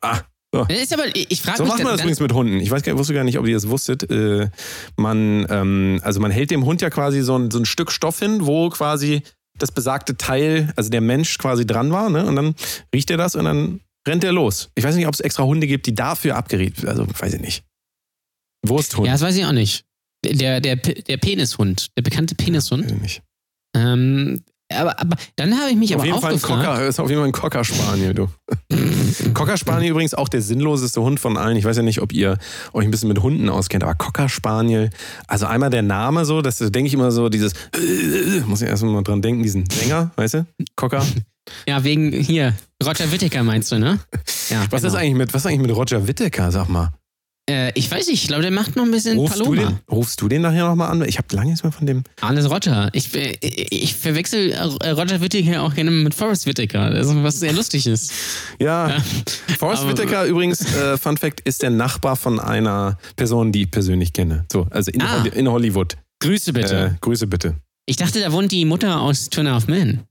Ah, 0.00 0.20
so. 0.54 0.66
Ist 0.68 0.92
aber, 0.92 1.04
ich 1.14 1.40
frage 1.40 1.58
So 1.58 1.64
mich 1.64 1.72
macht 1.72 1.82
man 1.82 1.92
das 1.92 2.00
übrigens 2.00 2.20
mit 2.20 2.32
Hunden. 2.32 2.60
Ich 2.60 2.70
weiß 2.70 2.82
wusste 2.86 3.14
gar 3.14 3.24
nicht, 3.24 3.38
ob 3.38 3.46
ihr 3.46 3.54
das 3.54 3.68
wusstet. 3.68 4.10
Äh, 4.10 4.50
man, 4.96 5.46
ähm, 5.48 6.00
also 6.02 6.20
man 6.20 6.30
hält 6.30 6.50
dem 6.50 6.64
Hund 6.64 6.82
ja 6.82 6.90
quasi 6.90 7.22
so 7.22 7.38
ein, 7.38 7.50
so 7.50 7.58
ein 7.58 7.64
Stück 7.64 7.90
Stoff 7.90 8.18
hin, 8.18 8.46
wo 8.46 8.68
quasi 8.68 9.22
das 9.58 9.72
besagte 9.72 10.16
Teil, 10.16 10.72
also 10.76 10.90
der 10.90 11.00
Mensch 11.00 11.38
quasi 11.38 11.66
dran 11.66 11.92
war, 11.92 12.10
ne? 12.10 12.26
Und 12.26 12.36
dann 12.36 12.54
riecht 12.94 13.10
er 13.10 13.16
das 13.16 13.36
und 13.36 13.44
dann 13.44 13.80
rennt 14.06 14.24
er 14.24 14.32
los. 14.32 14.70
Ich 14.74 14.84
weiß 14.84 14.94
nicht, 14.96 15.06
ob 15.06 15.14
es 15.14 15.20
extra 15.20 15.44
Hunde 15.44 15.66
gibt, 15.66 15.86
die 15.86 15.94
dafür 15.94 16.36
abgeriet. 16.36 16.86
Also 16.86 17.06
weiß 17.06 17.34
ich 17.34 17.40
nicht. 17.40 17.64
Wursthund. 18.66 19.06
Ja, 19.06 19.12
das 19.12 19.22
weiß 19.22 19.36
ich 19.36 19.44
auch 19.44 19.52
nicht. 19.52 19.84
Der, 20.24 20.60
der, 20.60 20.76
der 20.76 21.16
Penishund, 21.16 21.88
der 21.96 22.02
bekannte 22.02 22.34
Penishund. 22.34 22.84
Weiß 22.84 22.92
ich 22.92 23.00
nicht. 23.00 23.22
Ähm, 23.74 24.40
aber, 24.74 24.98
aber 25.00 25.16
dann 25.36 25.58
habe 25.58 25.70
ich 25.70 25.76
mich 25.76 25.94
Auf 25.94 26.00
aber 26.00 26.06
jeden 26.06 26.16
auch 26.16 26.20
Fall 26.22 26.32
ein 26.32 26.38
gefragt. 26.40 26.64
Cocker, 26.64 26.86
ist 26.86 27.00
auf 27.00 27.08
jeden 27.08 27.20
Fall 27.20 27.28
ein 27.28 27.32
Cocker 27.32 27.64
Spaniel, 27.64 28.14
du. 28.14 28.28
Cocker 29.34 29.56
Spaniel 29.56 29.90
übrigens 29.90 30.14
auch 30.14 30.28
der 30.28 30.42
sinnloseste 30.42 31.00
Hund 31.00 31.20
von 31.20 31.36
allen. 31.36 31.56
Ich 31.56 31.64
weiß 31.64 31.76
ja 31.76 31.82
nicht, 31.82 32.00
ob 32.00 32.12
ihr 32.12 32.38
euch 32.72 32.84
ein 32.84 32.90
bisschen 32.90 33.08
mit 33.08 33.22
Hunden 33.22 33.48
auskennt, 33.48 33.84
aber 33.84 33.94
Cocker 33.94 34.28
Spaniel, 34.28 34.90
also 35.26 35.46
einmal 35.46 35.70
der 35.70 35.82
Name 35.82 36.24
so, 36.24 36.42
das 36.42 36.58
denke 36.58 36.86
ich 36.86 36.94
immer 36.94 37.10
so, 37.10 37.28
dieses, 37.28 37.52
muss 38.46 38.62
ich 38.62 38.68
erstmal 38.68 38.92
mal 38.92 39.02
dran 39.02 39.22
denken, 39.22 39.42
diesen 39.42 39.68
Sänger, 39.70 40.10
weißt 40.16 40.34
du? 40.34 40.46
Cocker. 40.76 41.04
Ja, 41.66 41.82
wegen 41.82 42.12
hier, 42.12 42.54
Roger 42.84 43.10
Whittaker 43.10 43.42
meinst 43.42 43.72
du, 43.72 43.78
ne? 43.80 43.98
Ja, 44.48 44.64
Was 44.70 44.84
ist 44.84 44.92
genau. 44.92 45.02
eigentlich 45.02 45.14
mit, 45.16 45.34
was 45.34 45.42
ist 45.42 45.46
eigentlich 45.46 45.66
mit 45.66 45.76
Roger 45.76 46.06
Whittaker, 46.06 46.52
sag 46.52 46.68
mal? 46.68 46.92
Äh, 47.50 47.72
ich 47.74 47.90
weiß 47.90 48.06
nicht, 48.06 48.22
ich 48.22 48.28
glaube, 48.28 48.42
der 48.42 48.52
macht 48.52 48.76
noch 48.76 48.84
ein 48.84 48.92
bisschen 48.92 49.18
Rufst 49.18 49.40
du, 49.40 49.44
Paloma. 49.44 49.62
den, 49.66 49.78
rufst 49.90 50.20
du 50.20 50.28
den 50.28 50.42
nachher 50.42 50.68
nochmal 50.68 50.90
an? 50.92 51.02
Ich 51.08 51.18
habe 51.18 51.26
lange 51.34 51.48
nichts 51.50 51.64
mehr 51.64 51.72
von 51.72 51.86
dem. 51.86 52.04
Alles 52.20 52.48
Roger. 52.48 52.88
Ich, 52.92 53.12
äh, 53.16 53.36
ich 53.40 53.96
verwechsel 53.96 54.52
äh, 54.52 54.90
Roger 54.90 55.20
Whittaker 55.20 55.62
auch 55.62 55.74
gerne 55.74 55.90
mit 55.90 56.14
Forrest 56.14 56.46
Whittaker, 56.46 56.82
also, 56.82 57.20
was 57.24 57.40
sehr 57.40 57.52
lustig 57.52 57.86
ist. 57.88 58.12
Ja, 58.60 58.90
Ja. 58.90 58.96
Forrest 59.58 59.88
Whitaker 59.88 60.24
übrigens, 60.26 60.60
äh, 60.74 60.96
Fun 60.96 61.16
Fact, 61.16 61.40
ist 61.40 61.62
der 61.62 61.70
Nachbar 61.70 62.14
von 62.14 62.38
einer 62.38 62.96
Person, 63.16 63.50
die 63.50 63.62
ich 63.62 63.70
persönlich 63.72 64.12
kenne. 64.12 64.44
So, 64.52 64.68
also 64.70 64.92
in, 64.92 65.02
Ah. 65.02 65.24
Hollywood. 65.50 65.96
Grüße 66.20 66.52
bitte. 66.52 66.76
Äh, 66.76 66.90
Grüße 67.00 67.26
bitte. 67.26 67.56
Ich 67.86 67.96
dachte, 67.96 68.20
da 68.20 68.30
wohnt 68.32 68.52
die 68.52 68.64
Mutter 68.64 69.00
aus 69.00 69.28
a 69.36 69.42
Half 69.42 69.66
Men. 69.66 70.02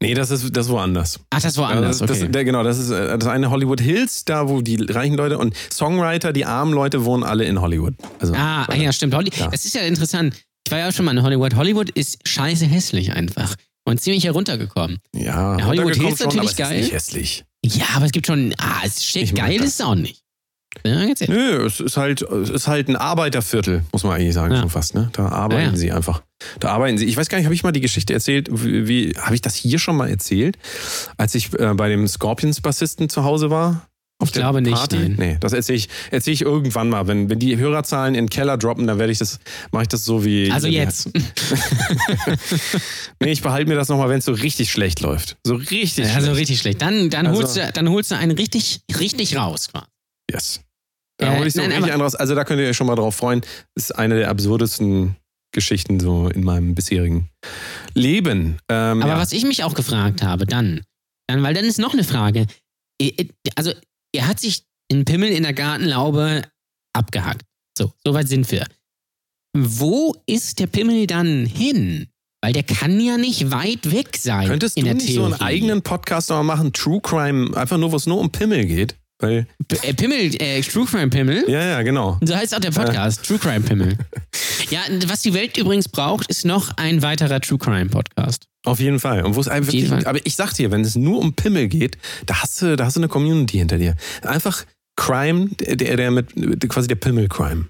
Nee, 0.00 0.14
das 0.14 0.30
ist, 0.30 0.56
das 0.56 0.66
ist 0.66 0.72
woanders. 0.72 1.20
Ach, 1.30 1.40
das 1.40 1.56
war 1.56 1.70
Ja, 1.70 1.76
anders, 1.76 1.98
das, 1.98 2.08
das, 2.08 2.18
okay. 2.22 2.28
der, 2.32 2.44
genau, 2.44 2.62
das 2.62 2.78
ist 2.78 2.90
äh, 2.90 3.16
das 3.18 3.28
eine 3.28 3.50
Hollywood 3.50 3.80
Hills, 3.80 4.24
da 4.24 4.48
wo 4.48 4.60
die 4.62 4.76
reichen 4.76 5.14
Leute 5.14 5.38
und 5.38 5.54
Songwriter, 5.72 6.32
die 6.32 6.44
armen 6.44 6.72
Leute 6.72 7.04
wohnen 7.04 7.22
alle 7.22 7.44
in 7.44 7.60
Hollywood. 7.60 7.94
Also, 8.18 8.34
Ah, 8.34 8.64
ah, 8.68 8.74
ja, 8.74 8.92
stimmt. 8.92 9.14
Holly 9.14 9.30
Ja. 9.36 9.48
Das 9.48 9.64
ist 9.64 9.74
ja 9.74 9.82
interessant. 9.82 10.34
Ich 10.66 10.72
war 10.72 10.78
ja 10.80 10.88
auch 10.88 10.92
schon 10.92 11.04
mal 11.04 11.16
in 11.16 11.22
Hollywood. 11.22 11.54
Hollywood 11.54 11.90
ist 11.90 12.18
scheiße 12.26 12.66
hässlich 12.66 13.12
einfach. 13.12 13.54
Und 13.84 14.00
ziemlich 14.00 14.24
heruntergekommen. 14.24 14.98
ja, 15.14 15.56
Ja, 15.58 15.66
Hollywood 15.66 15.96
Hills 15.96 16.18
schon, 16.18 16.26
natürlich 16.28 16.40
aber 16.40 16.50
es 16.50 16.56
geil. 16.56 16.78
Ist 16.78 16.84
nicht 16.84 16.92
hässlich. 16.92 17.44
Ja, 17.64 17.84
aber 17.94 18.06
es 18.06 18.12
gibt 18.12 18.26
schon. 18.26 18.54
Ah, 18.58 18.80
es 18.84 19.04
steht 19.04 19.34
geil, 19.34 19.56
das. 19.58 19.66
ist 19.68 19.74
es 19.80 19.80
auch 19.86 19.94
nicht. 19.94 20.22
Ja. 20.86 21.04
Nö, 21.28 21.66
es 21.66 21.80
ist 21.80 21.96
halt, 21.96 22.22
es 22.22 22.48
ist 22.48 22.68
halt 22.68 22.88
ein 22.88 22.96
Arbeiterviertel, 22.96 23.82
muss 23.92 24.04
man 24.04 24.14
eigentlich 24.14 24.34
sagen, 24.34 24.54
Ja. 24.54 24.60
schon 24.60 24.70
fast. 24.70 24.94
Ne? 24.94 25.10
Da 25.12 25.28
arbeiten 25.28 25.62
Ja, 25.62 25.70
ja. 25.70 25.76
sie 25.76 25.92
einfach. 25.92 26.22
Da 26.60 26.70
arbeiten 26.70 26.96
sie. 26.96 27.06
Ich 27.06 27.16
weiß 27.16 27.28
gar 27.28 27.38
nicht, 27.38 27.44
habe 27.46 27.54
ich 27.54 27.64
mal 27.64 27.72
die 27.72 27.80
Geschichte 27.80 28.14
erzählt? 28.14 28.48
Wie, 28.50 28.86
wie 28.88 29.12
habe 29.18 29.34
ich 29.34 29.42
das 29.42 29.54
hier 29.56 29.78
schon 29.78 29.96
mal 29.96 30.08
erzählt, 30.08 30.56
als 31.16 31.34
ich 31.34 31.52
äh, 31.58 31.74
bei 31.74 31.88
dem 31.88 32.06
Scorpions-Bassisten 32.06 33.08
zu 33.08 33.24
Hause 33.24 33.50
war? 33.50 33.86
Auf 34.22 34.28
Ich 34.28 34.32
glaube 34.34 34.60
nicht, 34.60 34.92
nein. 34.92 35.16
Nee, 35.18 35.36
das 35.40 35.54
erzähle 35.54 35.78
ich, 35.78 35.88
erzähl 36.10 36.34
ich 36.34 36.42
irgendwann 36.42 36.90
mal. 36.90 37.06
Wenn, 37.06 37.30
wenn 37.30 37.38
die 37.38 37.56
Hörerzahlen 37.56 38.14
in 38.14 38.24
den 38.26 38.30
Keller 38.30 38.58
droppen, 38.58 38.86
dann 38.86 38.98
werde 38.98 39.12
ich 39.12 39.18
das, 39.18 39.40
mache 39.72 39.84
ich 39.84 39.88
das 39.88 40.04
so 40.04 40.24
wie. 40.26 40.50
Also 40.52 40.68
jetzt. 40.68 41.08
nee, 43.20 43.32
ich 43.32 43.42
behalte 43.42 43.68
mir 43.68 43.74
das 43.76 43.88
nochmal, 43.88 44.08
wenn 44.08 44.18
es 44.18 44.24
so 44.24 44.32
richtig 44.32 44.70
schlecht 44.70 45.00
läuft. 45.00 45.36
So 45.44 45.54
richtig 45.54 46.06
Also 46.06 46.26
schlecht. 46.26 46.38
richtig 46.40 46.58
schlecht. 46.60 46.82
Dann, 46.82 47.10
dann, 47.10 47.26
Also- 47.26 47.40
holst 47.42 47.56
du, 47.56 47.70
dann 47.72 47.88
holst 47.88 48.10
du 48.10 48.16
einen 48.16 48.32
richtig, 48.32 48.80
richtig 48.98 49.36
raus. 49.36 49.68
quasi. 49.72 49.86
Yes. 50.32 50.60
Da 51.18 51.34
Äh, 51.34 51.38
hole 51.38 51.48
ich 51.48 51.54
so 51.54 51.60
nein, 51.60 51.72
richtig 51.72 51.92
einen 51.92 52.02
raus. 52.02 52.14
Also 52.14 52.34
da 52.34 52.44
könnt 52.44 52.60
ihr 52.60 52.68
euch 52.68 52.76
schon 52.76 52.86
mal 52.86 52.96
drauf 52.96 53.14
freuen. 53.16 53.40
Das 53.74 53.84
ist 53.84 53.92
eine 53.92 54.16
der 54.16 54.30
absurdesten 54.30 55.16
Geschichten 55.52 55.98
so 56.00 56.28
in 56.28 56.44
meinem 56.44 56.74
bisherigen 56.74 57.28
Leben. 57.94 58.58
Ähm, 58.70 59.02
Aber 59.02 59.12
ja. 59.12 59.18
was 59.18 59.32
ich 59.32 59.44
mich 59.44 59.64
auch 59.64 59.74
gefragt 59.74 60.22
habe, 60.22 60.46
dann, 60.46 60.82
dann, 61.28 61.42
weil 61.42 61.54
dann 61.54 61.64
ist 61.64 61.78
noch 61.78 61.92
eine 61.92 62.04
Frage. 62.04 62.46
Also, 63.56 63.72
er 64.14 64.28
hat 64.28 64.40
sich 64.40 64.64
den 64.92 65.04
Pimmel 65.04 65.30
in 65.30 65.42
der 65.42 65.52
Gartenlaube 65.52 66.42
abgehackt. 66.92 67.44
So, 67.76 67.92
soweit 68.04 68.28
sind 68.28 68.50
wir. 68.50 68.66
Wo 69.56 70.14
ist 70.26 70.58
der 70.60 70.66
Pimmel 70.68 71.06
dann 71.06 71.46
hin? 71.46 72.06
Weil 72.42 72.52
der 72.52 72.62
kann 72.62 72.98
ja 73.00 73.18
nicht 73.18 73.50
weit 73.50 73.90
weg 73.92 74.16
sein. 74.16 74.46
Könntest 74.48 74.76
in 74.76 74.84
du 74.86 74.94
nicht 74.94 75.12
so 75.14 75.24
einen 75.24 75.34
Theorie. 75.34 75.42
eigenen 75.44 75.82
Podcast 75.82 76.30
noch 76.30 76.36
mal 76.38 76.42
machen, 76.56 76.72
True 76.72 77.00
Crime, 77.02 77.56
einfach 77.56 77.76
nur, 77.76 77.92
wo 77.92 77.96
es 77.96 78.06
nur 78.06 78.18
um 78.18 78.30
Pimmel 78.30 78.64
geht? 78.66 78.96
Weil, 79.20 79.46
äh, 79.82 79.94
Pimmel, 79.94 80.34
äh, 80.40 80.62
True 80.62 80.86
Crime 80.86 81.08
Pimmel. 81.08 81.44
ja, 81.48 81.62
ja, 81.62 81.82
genau. 81.82 82.18
So 82.22 82.34
heißt 82.34 82.54
auch 82.54 82.60
der 82.60 82.70
Podcast, 82.70 83.24
True 83.24 83.38
Crime 83.38 83.60
Pimmel. 83.60 83.96
Ja, 84.70 84.82
was 85.06 85.22
die 85.22 85.34
Welt 85.34 85.56
übrigens 85.56 85.88
braucht, 85.88 86.28
ist 86.30 86.44
noch 86.44 86.70
ein 86.76 87.02
weiterer 87.02 87.40
True 87.40 87.58
Crime 87.58 87.86
Podcast. 87.86 88.46
Auf 88.64 88.78
jeden 88.78 89.00
Fall. 89.00 89.24
Und 89.24 89.34
wo 89.34 89.40
es 89.40 89.48
einfach, 89.48 89.72
Fall. 89.72 90.06
aber 90.06 90.24
ich 90.24 90.36
sag 90.36 90.52
dir, 90.52 90.70
wenn 90.70 90.82
es 90.82 90.94
nur 90.94 91.18
um 91.18 91.34
Pimmel 91.34 91.66
geht, 91.66 91.98
da 92.26 92.40
hast 92.40 92.62
du, 92.62 92.76
da 92.76 92.84
hast 92.84 92.94
du 92.94 93.00
eine 93.00 93.08
Community 93.08 93.58
hinter 93.58 93.78
dir. 93.78 93.96
Einfach 94.22 94.64
Crime, 94.94 95.48
der, 95.58 95.74
der, 95.74 95.96
der 95.96 96.10
mit, 96.12 96.68
quasi 96.68 96.86
der 96.86 96.94
Pimmel-Crime. 96.94 97.66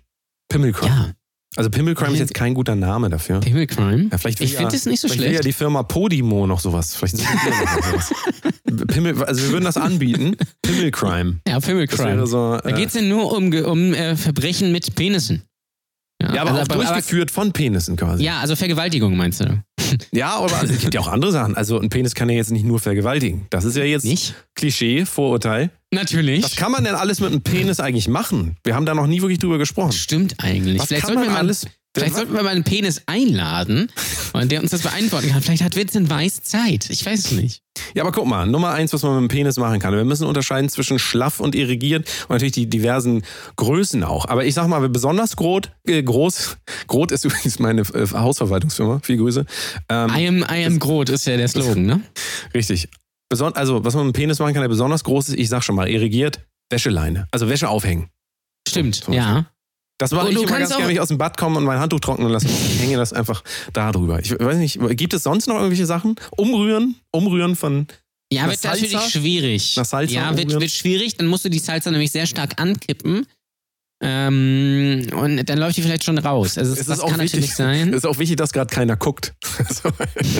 Pimmel-Crime. 0.50 0.90
Ja, 0.90 1.12
Also 1.56 1.68
Pimmel-Crime 1.68 2.12
ist 2.12 2.20
jetzt 2.20 2.34
kein 2.34 2.54
guter 2.54 2.76
Name 2.76 3.10
dafür. 3.10 3.40
Pimmel 3.40 3.66
Crime. 3.66 4.08
Ja, 4.12 4.18
vielleicht 4.18 4.40
Ich 4.40 4.50
finde 4.54 4.70
ja, 4.72 4.76
es 4.76 4.86
nicht 4.86 5.00
so 5.00 5.08
vielleicht 5.08 5.20
will 5.20 5.26
ja 5.26 5.32
schlecht. 5.42 5.44
die 5.46 5.52
Firma 5.52 5.82
Podimo 5.82 6.46
noch 6.46 6.60
sowas. 6.60 6.94
Vielleicht 6.94 7.18
noch 7.18 7.82
sowas. 7.84 8.12
Pimmel, 8.88 9.20
also 9.24 9.42
wir 9.42 9.50
würden 9.50 9.64
das 9.64 9.76
anbieten. 9.76 10.36
Pimmel 10.62 10.92
Crime. 10.92 11.40
Ja, 11.48 11.58
Pimmel 11.58 11.86
Das 11.88 11.96
Crime. 11.98 12.16
wäre 12.16 12.26
so. 12.28 12.56
Da 12.62 12.68
Äh, 12.68 12.72
geht 12.74 12.88
es 12.88 12.94
ja 12.94 13.02
nur 13.02 13.32
um, 13.36 13.52
um 13.52 13.92
äh, 13.94 14.14
Verbrechen 14.16 14.70
mit 14.70 14.94
Penissen. 14.94 15.42
ja, 16.22 16.42
aber 16.42 16.52
also, 16.52 16.62
auch 16.62 16.68
durchgeführt 16.68 17.32
von 17.32 17.52
Penissen 17.52 17.96
quasi. 17.96 18.22
ja, 18.24 18.38
also 18.38 18.54
Vergewaltigung 18.54 19.16
meinst 19.16 19.40
du? 19.40 19.60
Ja, 20.12 20.36
aber 20.36 20.54
also, 20.56 20.72
es 20.72 20.80
gibt 20.80 20.94
ja 20.94 21.00
auch 21.00 21.08
andere 21.08 21.32
Sachen. 21.32 21.56
Also 21.56 21.78
ein 21.78 21.88
Penis 21.88 22.14
kann 22.14 22.28
ja 22.28 22.36
jetzt 22.36 22.50
nicht 22.50 22.64
nur 22.64 22.78
vergewaltigen. 22.80 23.46
Das 23.50 23.64
ist 23.64 23.76
ja 23.76 23.84
jetzt 23.84 24.04
Nicht? 24.04 24.34
Klischee, 24.54 25.04
Vorurteil. 25.04 25.70
Natürlich. 25.92 26.44
Was 26.44 26.56
kann 26.56 26.72
man 26.72 26.84
denn 26.84 26.94
alles 26.94 27.20
mit 27.20 27.30
einem 27.30 27.42
Penis 27.42 27.80
eigentlich 27.80 28.08
machen? 28.08 28.56
Wir 28.64 28.74
haben 28.74 28.86
da 28.86 28.94
noch 28.94 29.06
nie 29.06 29.20
wirklich 29.22 29.38
drüber 29.38 29.58
gesprochen. 29.58 29.92
Stimmt 29.92 30.36
eigentlich. 30.38 30.78
Was 30.78 30.88
vielleicht 30.88 31.06
kann 31.06 31.14
man 31.14 31.28
alles? 31.30 31.66
Vielleicht 31.96 32.14
sollten 32.14 32.34
wir 32.34 32.42
mal 32.42 32.50
einen 32.50 32.64
Penis 32.64 33.02
einladen 33.06 33.90
und 34.32 34.52
der 34.52 34.60
uns 34.60 34.70
das 34.70 34.82
beantworten 34.82 35.28
kann. 35.28 35.42
Vielleicht 35.42 35.62
hat 35.62 35.76
Vincent 35.76 36.08
Weiß 36.08 36.42
Zeit. 36.42 36.88
Ich 36.90 37.04
weiß 37.04 37.26
es 37.26 37.32
nicht. 37.32 37.62
Ja, 37.94 38.02
aber 38.02 38.12
guck 38.12 38.26
mal, 38.26 38.46
Nummer 38.46 38.70
eins, 38.70 38.92
was 38.92 39.02
man 39.02 39.14
mit 39.14 39.30
dem 39.30 39.34
Penis 39.34 39.56
machen 39.56 39.80
kann. 39.80 39.94
Wir 39.94 40.04
müssen 40.04 40.26
unterscheiden 40.26 40.68
zwischen 40.68 40.98
schlaff 40.98 41.40
und 41.40 41.54
irrigiert 41.54 42.08
und 42.22 42.30
natürlich 42.30 42.52
die 42.52 42.68
diversen 42.68 43.22
Größen 43.56 44.04
auch. 44.04 44.26
Aber 44.26 44.44
ich 44.44 44.54
sag 44.54 44.68
mal, 44.68 44.86
besonders 44.88 45.36
groß, 45.36 45.62
äh, 45.86 46.02
groß, 46.02 46.56
Groth 46.86 47.12
ist 47.12 47.24
übrigens 47.24 47.58
meine 47.58 47.82
äh, 47.82 48.06
Hausverwaltungsfirma, 48.06 49.00
viel 49.02 49.16
Grüße. 49.16 49.44
Ähm, 49.88 50.10
I 50.14 50.28
am, 50.28 50.38
I 50.50 50.64
am 50.66 50.78
Groot 50.78 51.08
ist 51.08 51.26
ja 51.26 51.36
der 51.36 51.48
Slogan, 51.48 51.86
ne? 51.86 52.00
richtig. 52.54 52.88
Beson 53.28 53.54
also, 53.54 53.84
was 53.84 53.94
man 53.94 54.06
mit 54.06 54.16
dem 54.16 54.20
Penis 54.20 54.40
machen 54.40 54.54
kann, 54.54 54.62
der 54.62 54.68
besonders 54.68 55.04
groß 55.04 55.30
ist, 55.30 55.38
ich 55.38 55.48
sag 55.48 55.62
schon 55.62 55.76
mal, 55.76 55.88
irrigiert, 55.88 56.40
Wäscheleine. 56.68 57.28
Also 57.30 57.48
Wäsche 57.48 57.68
aufhängen. 57.68 58.10
Stimmt, 58.68 59.06
ja. 59.08 59.46
Das 60.00 60.12
mache 60.12 60.26
Und 60.26 60.30
ich 60.30 60.36
du 60.38 60.42
immer 60.44 60.48
kannst 60.50 60.60
ganz 60.62 60.72
auch- 60.72 60.76
gerne, 60.78 60.88
wenn 60.88 60.94
ich 60.96 61.00
aus 61.00 61.08
dem 61.08 61.18
Bad 61.18 61.36
komme 61.36 61.58
und 61.58 61.64
mein 61.64 61.78
Handtuch 61.78 62.00
trocknen 62.00 62.28
lasse. 62.30 62.46
Ich 62.46 62.80
hänge 62.80 62.96
das 62.96 63.12
einfach 63.12 63.44
da 63.74 63.92
drüber. 63.92 64.18
Ich 64.18 64.30
weiß 64.32 64.56
nicht, 64.56 64.78
gibt 64.96 65.12
es 65.12 65.22
sonst 65.24 65.46
noch 65.46 65.56
irgendwelche 65.56 65.84
Sachen? 65.84 66.16
Umrühren? 66.36 66.96
Umrühren 67.12 67.54
von 67.54 67.86
Ja, 68.32 68.48
wird 68.48 68.58
Salsa? 68.60 68.82
natürlich 68.86 69.10
schwierig. 69.12 69.76
Nach 69.76 69.84
Salsa 69.84 70.14
ja, 70.14 70.36
wird, 70.36 70.58
wird 70.58 70.70
schwierig. 70.70 71.16
Dann 71.18 71.26
musst 71.26 71.44
du 71.44 71.50
die 71.50 71.58
Salsa 71.58 71.90
nämlich 71.90 72.10
sehr 72.12 72.24
stark 72.26 72.58
ankippen. 72.60 73.26
Ähm, 74.02 75.06
und 75.14 75.44
dann 75.48 75.58
läuft 75.58 75.76
die 75.76 75.82
vielleicht 75.82 76.04
schon 76.04 76.16
raus. 76.16 76.56
Also 76.56 76.72
Es 76.72 76.86
das, 76.86 76.98
ist 76.98 77.04
kann 77.04 77.20
wichtig, 77.20 77.40
natürlich 77.40 77.54
sein. 77.54 77.90
Es 77.90 77.96
ist 77.96 78.06
auch 78.06 78.18
wichtig, 78.18 78.36
dass 78.38 78.52
gerade 78.54 78.72
keiner 78.74 78.96
guckt. 78.96 79.34
Also, 79.58 79.90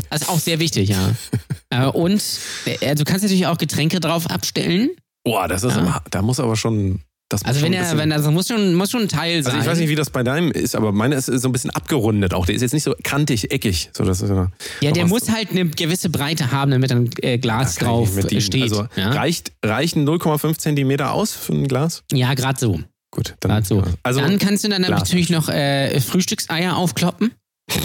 Das 0.09 0.23
ist 0.23 0.29
auch 0.31 0.39
sehr 0.39 0.59
wichtig, 0.61 0.89
ja. 0.89 1.15
äh, 1.69 1.87
und 1.87 2.23
äh, 2.65 2.95
du 2.95 3.05
kannst 3.05 3.23
natürlich 3.25 3.47
auch 3.47 3.59
Getränke 3.59 4.01
drauf 4.01 4.31
abstellen. 4.31 4.89
Boah, 5.25 5.47
das 5.47 5.63
ist 5.65 5.77
Ja. 5.77 5.83
aber, 5.83 6.03
da 6.11 6.23
muss 6.23 6.41
aber 6.41 6.57
schon. 6.57 7.01
Das 7.31 7.43
muss 7.43 7.49
Also 7.49 7.61
schon 7.61 7.73
wenn 7.73 7.79
er, 7.79 7.97
wenn 7.97 8.11
das 8.11 8.27
muss 8.27 8.49
schon, 8.49 8.75
muss 8.75 8.91
schon 8.91 9.03
ein 9.03 9.09
Teil 9.09 9.43
sein. 9.43 9.53
also 9.55 9.65
ich 9.65 9.71
weiß 9.71 9.79
nicht, 9.79 9.89
wie 9.89 9.95
das 9.95 10.11
bei 10.11 10.23
deinem 10.23 10.51
ist, 10.51 10.75
aber 10.75 10.91
meine 10.93 11.15
ist 11.15 11.27
so 11.27 11.49
ein 11.49 11.53
bisschen 11.53 11.71
abgerundet 11.71 12.35
auch. 12.35 12.45
Der 12.45 12.55
ist 12.57 12.61
jetzt 12.61 12.75
nicht 12.75 12.83
so 12.83 12.95
kantig, 13.05 13.53
eckig. 13.53 13.89
So, 13.97 14.05
das 14.05 14.21
ist 14.21 14.29
ja, 14.31 14.51
ja, 14.81 14.91
der 14.91 15.07
muss 15.07 15.31
halt 15.31 15.51
eine 15.53 15.65
gewisse 15.67 16.11
Breite 16.11 16.51
haben, 16.51 16.73
damit 16.73 16.91
ein 16.91 17.09
äh, 17.23 17.39
Glas 17.39 17.75
ich 17.75 17.79
drauf 17.79 18.11
steht. 18.39 18.63
Also 18.65 18.87
ja, 18.97 19.13
reicht, 19.13 19.53
reichen 19.65 20.07
0,5 20.09 20.59
Zentimeter 20.59 21.13
aus 21.13 21.33
für 21.33 21.53
ein 21.53 21.69
Glas? 21.69 22.03
ja 22.13 22.35
gerade 22.35 22.59
so. 22.59 22.81
Gut, 23.13 23.35
dann. 23.41 23.65
So. 23.65 23.83
Also, 24.03 24.21
dann 24.21 24.39
kannst 24.39 24.63
du 24.65 24.69
dann 24.69 24.83
Glas. 24.83 25.01
natürlich 25.01 25.31
noch 25.31 25.49
äh, 25.49 26.01
Frühstückseier 26.01 26.77
aufkloppen. 26.77 27.31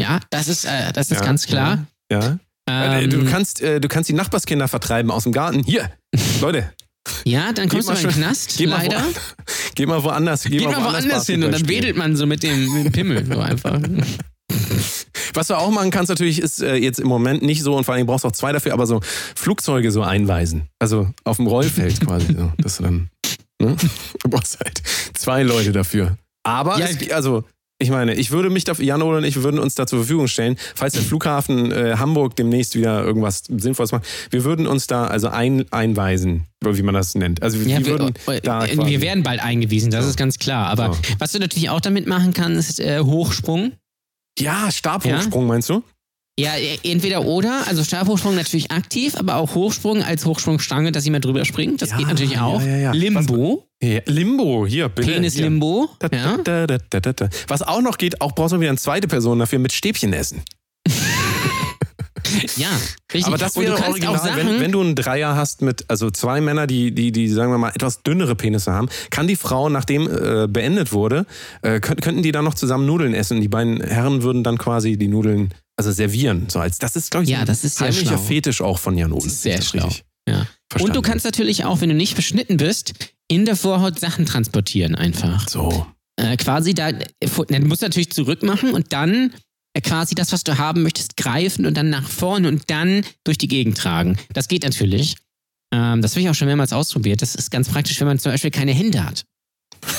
Ja, 0.00 0.20
das 0.30 0.46
ist, 0.46 0.64
äh, 0.64 0.92
das 0.92 1.10
ist 1.10 1.18
Ja, 1.18 1.24
ganz 1.26 1.44
klar. 1.46 1.84
ja. 2.12 2.38
Äh, 2.70 3.02
Ähm, 3.04 3.10
du, 3.10 3.24
kannst, 3.24 3.60
äh, 3.60 3.80
du 3.80 3.88
kannst 3.88 4.08
die 4.08 4.12
Nachbarskinder 4.12 4.68
vertreiben 4.68 5.10
aus 5.10 5.24
dem 5.24 5.32
Garten. 5.32 5.64
Hier, 5.64 5.90
Leute, 6.40 6.70
ja, 7.24 7.52
dann 7.52 7.68
kommst 7.68 7.88
du 7.88 7.92
mal 7.92 8.00
in 8.00 8.08
den 8.08 8.14
Knast, 8.16 8.56
geh 8.56 8.66
mal, 8.66 8.82
leider. 8.82 9.02
wo, 9.02 9.20
geh 9.74 9.86
mal 9.86 10.02
woanders. 10.02 10.44
Geh 10.44 10.58
Geht 10.58 10.70
mal 10.70 10.82
woanders 10.84 11.26
hin 11.26 11.42
und 11.42 11.52
dann 11.52 11.68
wedelt 11.68 11.96
man 11.96 12.16
so 12.16 12.26
mit 12.26 12.42
dem, 12.42 12.72
mit 12.72 12.86
dem 12.86 12.92
Pimmel 12.92 13.26
so 13.26 13.38
einfach. 13.40 13.80
Was 15.34 15.48
du 15.48 15.54
auch 15.54 15.70
machen 15.70 15.90
kannst 15.90 16.08
natürlich, 16.08 16.40
ist 16.40 16.62
äh, 16.62 16.76
jetzt 16.76 16.98
im 16.98 17.06
Moment 17.06 17.42
nicht 17.42 17.62
so 17.62 17.76
und 17.76 17.84
vor 17.84 17.94
allem 17.94 18.06
brauchst 18.06 18.24
du 18.24 18.28
auch 18.28 18.32
zwei 18.32 18.52
dafür, 18.52 18.72
aber 18.72 18.86
so 18.86 19.00
Flugzeuge 19.36 19.90
so 19.90 20.02
einweisen. 20.02 20.68
Also 20.78 21.10
auf 21.24 21.36
dem 21.36 21.46
Rollfeld 21.46 22.00
quasi. 22.06 22.34
So, 22.34 22.52
dass 22.58 22.78
du 22.78 22.84
dann, 22.84 23.10
ne? 23.60 23.76
Du 24.22 24.30
brauchst 24.30 24.58
halt 24.60 24.82
zwei 25.14 25.42
Leute 25.42 25.72
dafür. 25.72 26.16
Aber, 26.44 26.78
Ja, 26.78 26.86
es, 26.86 27.10
also, 27.10 27.44
ich 27.80 27.90
meine, 27.90 28.14
ich 28.14 28.32
würde 28.32 28.50
mich 28.50 28.64
dafür, 28.64 28.84
Jan 28.84 29.02
oder 29.02 29.22
ich, 29.22 29.42
würden 29.42 29.60
uns 29.60 29.74
da 29.76 29.86
zur 29.86 30.00
Verfügung 30.00 30.26
stellen, 30.26 30.56
falls 30.74 30.94
der 30.94 31.02
Flughafen 31.02 31.70
äh, 31.70 31.94
Hamburg 31.96 32.34
demnächst 32.34 32.74
wieder 32.74 33.04
irgendwas 33.04 33.44
Sinnvolles 33.48 33.92
macht. 33.92 34.04
Wir 34.30 34.44
würden 34.44 34.66
uns 34.66 34.88
da 34.88 35.06
also 35.06 35.28
ein, 35.28 35.64
einweisen, 35.70 36.46
wie 36.60 36.82
man 36.82 36.94
das 36.94 37.14
nennt. 37.14 37.40
Also 37.42 37.60
wir, 37.60 37.68
Ja, 37.68 37.78
wir 37.78 37.86
würden 37.86 38.14
äh, 38.26 38.40
da 38.40 38.64
äh, 38.66 38.76
wir 38.76 39.00
werden 39.00 39.22
bald 39.22 39.40
eingewiesen, 39.40 39.92
das 39.92 40.04
So. 40.04 40.10
ist 40.10 40.16
ganz 40.16 40.38
klar. 40.38 40.66
Aber 40.68 40.92
So. 40.94 41.00
was 41.18 41.32
du 41.32 41.38
natürlich 41.38 41.70
auch 41.70 41.80
damit 41.80 42.08
machen 42.08 42.32
kannst, 42.32 42.68
ist 42.70 42.80
äh, 42.80 43.00
Hochsprung. 43.00 43.72
Ja, 44.38 44.70
Stabhochsprung 44.70 45.46
meinst 45.46 45.68
du? 45.68 45.82
Ja, 46.38 46.56
e- 46.56 46.78
entweder 46.84 47.24
oder, 47.24 47.64
also 47.66 47.82
Stabhochsprung 47.82 48.36
natürlich 48.36 48.70
aktiv, 48.70 49.16
aber 49.16 49.36
auch 49.36 49.56
Hochsprung 49.56 50.04
als 50.04 50.24
Hochsprungstange, 50.24 50.92
dass 50.92 51.04
jemand 51.04 51.24
drüber 51.24 51.44
springt. 51.44 51.82
Das 51.82 51.90
Ja, 51.90 51.96
geht 51.96 52.06
natürlich 52.06 52.38
auch. 52.38 52.62
ja, 52.62 52.76
ja. 52.76 52.92
Limbo, 52.92 53.66
Ja, 53.82 54.00
Limbo, 54.06 54.64
hier, 54.64 54.88
bitte. 54.88 55.10
Penis 55.10 55.34
hier. 55.34 55.42
Limbo. 55.44 55.88
Da. 55.98 57.28
Was 57.48 57.62
auch 57.62 57.82
noch 57.82 57.98
geht, 57.98 58.20
auch 58.20 58.36
brauchst 58.36 58.54
du 58.54 58.60
wieder 58.60 58.70
eine 58.70 58.78
zweite 58.78 59.08
Person 59.08 59.40
dafür 59.40 59.58
mit 59.58 59.72
Stäbchen 59.72 60.12
essen. 60.12 60.42
ja, 62.56 62.68
richtig. 63.12 63.26
Aber 63.26 63.36
das 63.38 63.56
wäre 63.56 63.74
original, 63.76 64.14
auch 64.16 64.22
Sachen, 64.24 64.36
wenn, 64.36 64.60
wenn 64.60 64.70
du 64.70 64.80
einen 64.80 64.94
Dreier 64.94 65.34
hast 65.34 65.62
mit, 65.62 65.86
also 65.88 66.08
zwei 66.10 66.40
Männer, 66.40 66.68
die, 66.68 66.94
die, 66.94 67.10
die, 67.10 67.26
sagen 67.28 67.50
wir 67.50 67.58
mal, 67.58 67.70
etwas 67.74 68.04
dünnere 68.04 68.36
Penisse 68.36 68.72
haben, 68.72 68.88
kann 69.10 69.26
die 69.26 69.34
Frau, 69.36 69.68
nachdem 69.68 70.06
äh, 70.08 70.46
beendet 70.48 70.92
wurde, 70.92 71.26
äh, 71.62 71.80
könnt, 71.80 72.00
könnten 72.02 72.22
die 72.22 72.30
dann 72.30 72.44
noch 72.44 72.54
zusammen 72.54 72.86
Nudeln 72.86 73.12
essen. 73.14 73.40
Die 73.40 73.48
beiden 73.48 73.80
Herren 73.80 74.22
würden 74.22 74.44
dann 74.44 74.56
quasi 74.58 74.96
die 74.96 75.08
Nudeln, 75.08 75.52
also 75.78 75.92
servieren. 75.92 76.48
So 76.50 76.58
als, 76.58 76.78
das 76.78 76.96
ist, 76.96 77.10
glaube 77.10 77.24
ich, 77.24 77.30
Ja, 77.30 77.40
ein 77.40 77.46
das 77.46 77.64
ist 77.64 77.76
sehr 77.76 77.88
heimlicher. 77.88 78.18
Fetisch 78.18 78.60
auch 78.60 78.78
von 78.78 78.98
Jan 78.98 79.16
ist 79.16 79.42
sehr 79.42 79.62
schlau. 79.62 79.88
Ja. 80.28 80.46
Und 80.78 80.94
du 80.94 81.00
kannst 81.00 81.24
natürlich 81.24 81.64
auch, 81.64 81.80
wenn 81.80 81.88
du 81.88 81.94
nicht 81.94 82.16
beschnitten 82.16 82.56
bist, 82.56 82.92
in 83.28 83.46
der 83.46 83.56
Vorhaut 83.56 83.98
Sachen 83.98 84.26
transportieren 84.26 84.94
einfach. 84.94 85.48
So. 85.48 85.86
Äh, 86.16 86.36
quasi 86.36 86.74
da, 86.74 86.88
äh, 86.88 87.00
du 87.20 87.60
musst 87.60 87.82
natürlich 87.82 88.10
zurück 88.10 88.42
machen 88.42 88.72
und 88.72 88.92
dann 88.92 89.32
äh, 89.72 89.80
quasi 89.80 90.14
das, 90.14 90.32
was 90.32 90.42
du 90.44 90.58
haben 90.58 90.82
möchtest, 90.82 91.16
greifen 91.16 91.64
und 91.64 91.76
dann 91.76 91.90
nach 91.90 92.08
vorne 92.08 92.48
und 92.48 92.64
dann 92.68 93.04
durch 93.24 93.38
die 93.38 93.48
Gegend 93.48 93.78
tragen. 93.78 94.18
Das 94.32 94.48
geht 94.48 94.64
natürlich. 94.64 95.16
Ähm, 95.72 96.02
das 96.02 96.12
habe 96.12 96.22
ich 96.22 96.28
auch 96.28 96.34
schon 96.34 96.48
mehrmals 96.48 96.72
ausprobiert. 96.72 97.22
Das 97.22 97.36
ist 97.36 97.50
ganz 97.50 97.68
praktisch, 97.68 98.00
wenn 98.00 98.08
man 98.08 98.18
zum 98.18 98.32
Beispiel 98.32 98.50
keine 98.50 98.72
Hände 98.72 99.04
hat. 99.04 99.24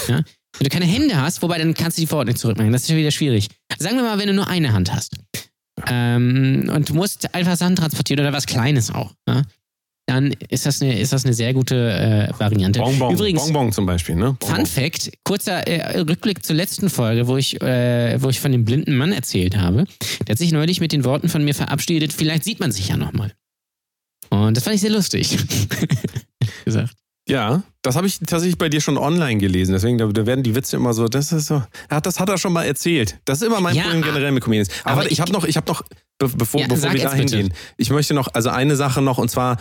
Ja? 0.09 0.23
Wenn 0.57 0.65
du 0.65 0.69
keine 0.69 0.85
Hände 0.85 1.15
hast, 1.15 1.41
wobei 1.41 1.57
dann 1.57 1.73
kannst 1.73 1.97
du 1.97 2.01
die 2.01 2.07
Vorhaut 2.07 2.27
nicht 2.27 2.39
zurückmachen. 2.39 2.73
Das 2.73 2.81
ist 2.83 2.89
ja 2.89 2.97
wieder 2.97 3.11
schwierig. 3.11 3.47
Sagen 3.77 3.95
wir 3.95 4.03
mal, 4.03 4.19
wenn 4.19 4.27
du 4.27 4.33
nur 4.33 4.47
eine 4.47 4.73
Hand 4.73 4.93
hast 4.93 5.15
ähm, 5.87 6.71
und 6.73 6.93
musst 6.93 7.33
einfach 7.33 7.55
Sachen 7.55 7.75
transportieren 7.75 8.21
oder 8.21 8.33
was 8.33 8.45
Kleines 8.45 8.93
auch, 8.93 9.13
ja? 9.27 9.43
dann 10.09 10.33
ist 10.49 10.65
das 10.65 10.81
eine, 10.81 10.99
ist 10.99 11.13
das 11.13 11.23
eine 11.23 11.33
sehr 11.35 11.53
gute 11.53 11.75
äh, 11.75 12.39
Variante. 12.39 12.79
Bonbon, 12.79 13.13
Übrigens, 13.13 13.43
Bonbon 13.43 13.71
zum 13.71 13.85
Beispiel, 13.85 14.15
ne? 14.15 14.35
Bonbon. 14.39 14.57
Fun 14.57 14.65
Fact, 14.65 15.11
kurzer 15.23 15.67
äh, 15.67 15.99
Rückblick 15.99 16.43
zur 16.43 16.55
letzten 16.55 16.89
Folge, 16.89 17.27
wo 17.27 17.37
ich, 17.37 17.61
äh, 17.61 18.21
wo 18.21 18.29
ich 18.29 18.39
von 18.39 18.51
dem 18.51 18.65
blinden 18.65 18.97
Mann 18.97 19.11
erzählt 19.11 19.55
habe. 19.55 19.85
Der 20.27 20.33
hat 20.33 20.39
sich 20.39 20.51
neulich 20.51 20.81
mit 20.81 20.91
den 20.91 21.03
Worten 21.03 21.29
von 21.29 21.43
mir 21.43 21.53
verabschiedet, 21.53 22.11
vielleicht 22.11 22.43
sieht 22.43 22.59
man 22.59 22.71
sich 22.71 22.89
ja 22.89 22.97
nochmal. 22.97 23.33
Und 24.29 24.57
das 24.57 24.63
fand 24.63 24.75
ich 24.75 24.81
sehr 24.81 24.91
lustig. 24.91 25.37
gesagt. 26.65 26.95
Ja, 27.29 27.63
das 27.83 27.95
habe 27.95 28.07
ich 28.07 28.19
tatsächlich 28.19 28.57
bei 28.57 28.67
dir 28.69 28.81
schon 28.81 28.97
online 28.97 29.39
gelesen. 29.39 29.71
Deswegen, 29.73 29.97
da, 29.97 30.07
da 30.07 30.25
werden 30.25 30.43
die 30.43 30.55
Witze 30.55 30.75
immer 30.75 30.93
so, 30.93 31.07
das 31.07 31.31
ist 31.31 31.47
so, 31.47 31.63
das 31.89 32.19
hat 32.19 32.27
er 32.29 32.37
schon 32.37 32.51
mal 32.53 32.63
erzählt. 32.65 33.19
Das 33.25 33.41
ist 33.41 33.47
immer 33.47 33.61
mein 33.61 33.75
Ja, 33.75 33.83
Problem 33.83 34.01
generell 34.01 34.31
mit 34.31 34.43
Comedians. 34.43 34.69
Aber, 34.83 34.93
aber 34.93 35.05
ich 35.05 35.13
ich- 35.13 35.21
habe 35.21 35.31
noch, 35.31 35.45
ich 35.45 35.55
habe 35.57 35.67
noch, 35.67 35.83
be 36.17 36.27
bevor, 36.35 36.61
Ja, 36.61 36.67
bevor 36.67 36.91
wir 36.91 36.99
jetzt 36.99 37.05
dahin 37.11 37.25
bitte. 37.25 37.37
gehen, 37.37 37.53
ich 37.77 37.89
möchte 37.91 38.13
noch, 38.13 38.27
also 38.33 38.49
eine 38.49 38.75
Sache 38.75 39.01
noch, 39.01 39.17
und 39.17 39.29
zwar 39.31 39.57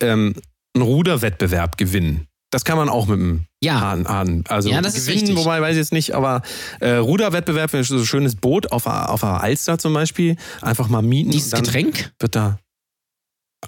ähm, 0.00 0.34
einen 0.74 0.82
Ruderwettbewerb 0.84 1.78
gewinnen. 1.78 2.26
Das 2.50 2.64
kann 2.66 2.76
man 2.76 2.90
auch 2.90 3.06
mit 3.06 3.18
dem 3.18 3.46
Ja, 3.62 3.80
Hahn, 3.80 4.06
Hahn. 4.06 4.44
Also 4.48 4.68
Ja, 4.68 4.82
das 4.82 4.94
ist 4.94 5.06
gewinnen, 5.06 5.20
richtig. 5.28 5.36
wobei 5.38 5.62
weiß 5.62 5.72
ich 5.72 5.78
jetzt 5.78 5.92
nicht, 5.92 6.14
aber 6.14 6.42
äh, 6.80 6.96
Ruderwettbewerb, 6.96 7.70
so 7.70 7.96
ein 7.96 8.04
schönes 8.04 8.36
Boot 8.36 8.72
auf, 8.72 8.86
auf 8.86 9.20
der 9.20 9.40
Alster 9.42 9.78
zum 9.78 9.94
Beispiel, 9.94 10.36
einfach 10.60 10.88
mal 10.88 11.00
mieten. 11.00 11.30
dieses 11.30 11.52
Getränk? 11.52 12.12
Wird 12.18 12.36
da. 12.36 12.58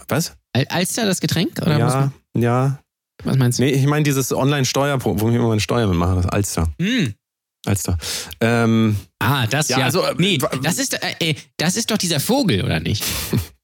Was? 0.08 0.34
Al 0.52 0.66
Alster, 0.68 1.06
das 1.06 1.20
Getränk? 1.20 1.60
Oder 1.62 1.78
ja, 1.78 2.12
ja. 2.36 2.78
Was 3.24 3.37
meinst 3.37 3.58
du? 3.58 3.64
Nee, 3.64 3.70
ich 3.70 3.87
meine 3.87 4.02
dieses 4.04 4.32
Online-Steuer, 4.32 5.04
wo 5.04 5.14
ich 5.28 5.34
immer 5.34 5.48
meine 5.48 5.60
Steuer 5.60 5.87
mitmache, 5.87 6.16
das 6.16 6.26
Alster. 6.26 6.68
Hm. 6.80 7.14
Alster. 7.66 7.98
Ähm, 8.40 8.96
Ah, 9.18 9.46
das 9.46 9.68
Ja, 9.68 9.78
ja. 9.78 9.84
also, 9.87 10.02
äh, 10.02 10.14
nee, 10.18 10.38
das 10.62 10.78
ist, 10.78 10.94
äh, 10.94 11.14
äh, 11.30 11.34
das 11.56 11.76
ist 11.76 11.90
doch 11.90 11.96
dieser 11.96 12.20
Vogel, 12.20 12.62
oder 12.62 12.78
nicht? 12.80 13.02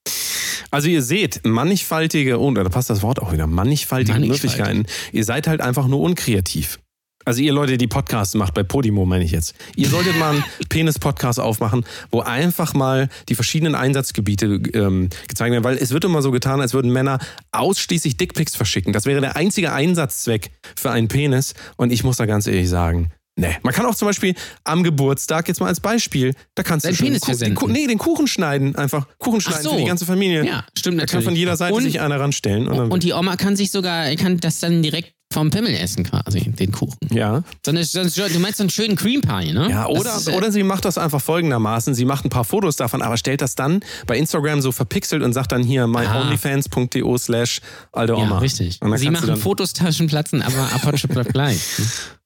also 0.70 0.88
ihr 0.88 1.02
seht, 1.02 1.44
mannigfaltige, 1.44 2.40
oh, 2.40 2.50
da 2.52 2.64
passt 2.68 2.88
das 2.88 3.02
Wort 3.02 3.20
auch 3.20 3.32
wieder, 3.32 3.46
mannigfaltige 3.46 4.12
Mannigfaltig. 4.12 4.58
Möglichkeiten. 4.58 4.86
Ihr 5.12 5.24
seid 5.24 5.46
halt 5.46 5.60
einfach 5.60 5.86
nur 5.86 6.00
unkreativ. 6.00 6.78
Also 7.26 7.42
ihr 7.42 7.52
Leute, 7.52 7.76
die 7.76 7.86
Podcasts 7.86 8.34
macht, 8.34 8.54
bei 8.54 8.62
Podimo 8.62 9.04
meine 9.04 9.24
ich 9.24 9.30
jetzt. 9.30 9.54
Ihr 9.76 9.88
solltet 9.88 10.18
mal 10.18 10.30
einen 10.32 10.44
Penis-Podcast 10.70 11.38
aufmachen, 11.38 11.84
wo 12.10 12.20
einfach 12.20 12.72
mal 12.74 13.08
die 13.28 13.34
verschiedenen 13.34 13.74
Einsatzgebiete 13.74 14.46
ähm, 14.72 15.10
gezeigt 15.28 15.52
werden, 15.52 15.62
weil 15.64 15.76
es 15.76 15.90
wird 15.90 16.04
immer 16.04 16.22
so 16.22 16.30
getan, 16.30 16.60
als 16.60 16.72
würden 16.72 16.90
Männer 16.92 17.18
ausschließlich 17.52 18.16
Dickpics 18.16 18.56
verschicken. 18.56 18.92
Das 18.92 19.04
wäre 19.04 19.20
der 19.20 19.36
einzige 19.36 19.72
Einsatzzweck 19.72 20.50
für 20.76 20.90
einen 20.90 21.08
Penis. 21.08 21.54
Und 21.76 21.92
ich 21.92 22.04
muss 22.04 22.16
da 22.16 22.26
ganz 22.26 22.46
ehrlich 22.46 22.68
sagen, 22.68 23.10
Nee. 23.36 23.56
Man 23.62 23.72
kann 23.72 23.86
auch 23.86 23.94
zum 23.94 24.06
Beispiel 24.06 24.34
am 24.64 24.82
Geburtstag, 24.82 25.48
jetzt 25.48 25.60
mal 25.60 25.68
als 25.68 25.80
Beispiel, 25.80 26.34
da 26.56 26.62
kannst 26.62 26.84
Deinen 26.84 26.96
du 26.96 27.04
Penis 27.04 27.20
den, 27.22 27.32
Ku- 27.32 27.38
den. 27.44 27.54
Ku- 27.54 27.68
nee, 27.68 27.86
den 27.86 27.96
Kuchen 27.96 28.26
schneiden, 28.26 28.76
einfach 28.76 29.06
Kuchen 29.18 29.40
schneiden 29.40 29.62
so. 29.62 29.70
für 29.70 29.76
die 29.78 29.84
ganze 29.86 30.04
Familie. 30.04 30.44
Ja, 30.44 30.66
stimmt 30.76 30.96
Da 31.00 31.06
kann 31.06 31.20
natürlich. 31.20 31.24
von 31.24 31.36
jeder 31.36 31.56
Seite 31.56 31.72
und, 31.74 31.82
sich 31.82 32.00
einer 32.00 32.20
ranstellen. 32.20 32.68
Und 32.68 32.90
und 32.90 33.02
die 33.02 33.12
Oma 33.14 33.36
kann 33.36 33.56
sich 33.56 33.70
sogar, 33.70 34.14
kann 34.16 34.38
das 34.40 34.58
dann 34.60 34.82
direkt 34.82 35.14
vom 35.32 35.50
Pimmel 35.50 35.74
essen 35.74 36.02
quasi, 36.04 36.40
den 36.50 36.72
Kuchen. 36.72 36.98
ja. 37.12 37.42
So 37.64 37.70
eine, 37.70 37.84
so 37.84 38.00
eine, 38.00 38.10
du 38.10 38.38
meinst 38.40 38.56
so 38.58 38.64
einen 38.64 38.70
schönen 38.70 38.96
Cream 38.96 39.20
Pie, 39.20 39.52
ne? 39.52 39.68
Ja, 39.70 39.86
oder, 39.86 40.16
ist, 40.16 40.28
oder 40.28 40.50
sie 40.50 40.64
macht 40.64 40.84
das 40.84 40.98
einfach 40.98 41.20
folgendermaßen. 41.20 41.94
Sie 41.94 42.04
macht 42.04 42.24
ein 42.24 42.30
paar 42.30 42.44
Fotos 42.44 42.76
davon, 42.76 43.00
aber 43.00 43.16
stellt 43.16 43.40
das 43.40 43.54
dann 43.54 43.80
bei 44.06 44.18
Instagram 44.18 44.60
so 44.60 44.72
verpixelt 44.72 45.22
und 45.22 45.32
sagt 45.32 45.52
dann 45.52 45.62
hier 45.62 45.84
Ah. 45.84 45.86
myonlyfans.de 45.86 47.18
slash 47.18 47.60
alte 47.92 48.14
Ja, 48.14 48.38
richtig. 48.38 48.80
Sie 48.96 49.10
machen 49.10 49.36
Fotos, 49.36 49.72
Taschen 49.72 50.08
platzen, 50.08 50.42
aber 50.42 50.72
Apache 50.74 51.06
bleibt 51.08 51.32
gleich. 51.32 51.60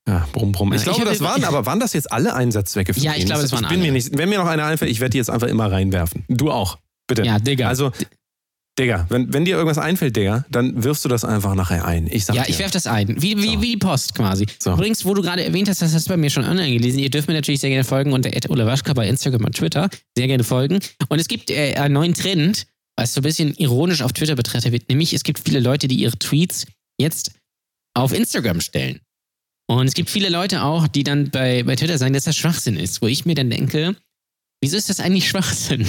Ja, 0.06 0.28
brumm, 0.32 0.52
brumm. 0.52 0.70
Ich 0.74 0.84
Ja, 0.84 0.90
ich 0.90 0.96
glaube, 0.98 1.10
hab 1.10 1.16
das 1.18 1.20
waren, 1.26 1.44
aber 1.44 1.64
waren 1.64 1.80
das 1.80 1.94
jetzt 1.94 2.12
alle 2.12 2.34
Einsatzzwecke 2.34 2.92
für 2.92 3.00
Ja, 3.00 3.14
ich 3.16 3.24
glaube, 3.24 3.40
das 3.40 3.52
waren 3.52 3.62
ich 3.64 3.70
bin 3.70 3.78
alle. 3.78 3.86
Mir 3.86 3.92
nicht, 3.92 4.18
wenn 4.18 4.28
mir 4.28 4.36
noch 4.36 4.44
einer 4.46 4.66
einfällt, 4.66 4.90
ich 4.90 5.00
werde 5.00 5.12
die 5.12 5.16
jetzt 5.16 5.30
einfach 5.30 5.46
immer 5.48 5.72
reinwerfen. 5.72 6.24
Du 6.28 6.50
auch. 6.50 6.76
Bitte. 7.06 7.22
Ja, 7.24 7.38
Digga. 7.38 7.68
Also, 7.68 7.90
Digga, 8.78 9.06
wenn, 9.08 9.32
wenn 9.32 9.44
dir 9.44 9.56
irgendwas 9.56 9.78
einfällt, 9.78 10.16
Digga, 10.16 10.44
dann 10.50 10.82
wirfst 10.82 11.04
du 11.04 11.08
das 11.08 11.24
einfach 11.24 11.54
nachher 11.54 11.84
ein. 11.84 12.08
Ich 12.10 12.24
sag 12.24 12.34
Ja, 12.34 12.42
dir. 12.42 12.50
ich 12.50 12.58
werf 12.58 12.72
das 12.72 12.88
ein. 12.88 13.20
Wie, 13.22 13.36
wie, 13.38 13.54
So. 13.54 13.62
wie 13.62 13.70
die 13.70 13.76
Post 13.76 14.14
quasi. 14.16 14.46
So. 14.58 14.72
Übrigens, 14.72 15.04
wo 15.04 15.14
du 15.14 15.22
gerade 15.22 15.44
erwähnt 15.44 15.68
hast, 15.68 15.80
das 15.80 15.94
hast 15.94 16.06
du 16.06 16.10
bei 16.10 16.16
mir 16.16 16.28
schon 16.30 16.44
online 16.44 16.72
gelesen. 16.72 16.98
Ihr 16.98 17.08
dürft 17.10 17.28
mir 17.28 17.34
natürlich 17.34 17.60
sehr 17.60 17.70
gerne 17.70 17.84
folgen 17.84 18.12
unter 18.12 18.30
@olewaschka 18.50 18.92
bei 18.92 19.08
Instagram 19.08 19.44
und 19.44 19.54
Twitter. 19.54 19.88
Sehr 20.16 20.26
gerne 20.26 20.42
folgen. 20.42 20.80
Und 21.08 21.18
es 21.20 21.28
gibt 21.28 21.50
äh, 21.50 21.74
einen 21.74 21.94
neuen 21.94 22.14
Trend, 22.14 22.66
was 22.96 23.14
so 23.14 23.20
ein 23.20 23.22
bisschen 23.22 23.54
ironisch 23.54 24.02
auf 24.02 24.12
Twitter 24.12 24.34
betrachtet 24.34 24.72
wird. 24.72 24.88
Nämlich, 24.88 25.12
es 25.14 25.22
gibt 25.22 25.38
viele 25.38 25.60
Leute, 25.60 25.86
die 25.86 25.96
ihre 25.96 26.18
Tweets 26.18 26.66
jetzt 27.00 27.30
auf 27.96 28.12
Instagram 28.12 28.60
stellen. 28.60 28.98
Und 29.68 29.86
es 29.86 29.94
gibt 29.94 30.10
viele 30.10 30.30
Leute 30.30 30.62
auch, 30.62 30.88
die 30.88 31.04
dann 31.04 31.30
bei, 31.30 31.62
bei 31.62 31.76
Twitter 31.76 31.96
sagen, 31.96 32.12
dass 32.12 32.24
das 32.24 32.36
Schwachsinn 32.36 32.76
ist. 32.76 33.00
Wo 33.02 33.06
ich 33.06 33.24
mir 33.24 33.36
dann 33.36 33.50
denke, 33.50 33.94
wieso 34.60 34.76
ist 34.76 34.90
das 34.90 34.98
eigentlich 34.98 35.28
Schwachsinn? 35.28 35.86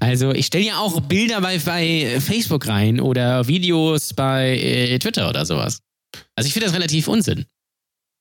Also 0.00 0.32
ich 0.32 0.46
stelle 0.46 0.64
ja 0.64 0.78
auch 0.78 1.00
Bilder 1.00 1.40
bei, 1.40 1.58
bei 1.58 2.20
Facebook 2.20 2.66
rein 2.68 3.00
oder 3.00 3.46
Videos 3.48 4.12
bei 4.14 4.56
äh, 4.58 4.98
Twitter 4.98 5.28
oder 5.28 5.44
sowas. 5.46 5.80
Also 6.36 6.46
ich 6.46 6.52
finde 6.52 6.66
das 6.66 6.74
relativ 6.74 7.08
Unsinn. 7.08 7.44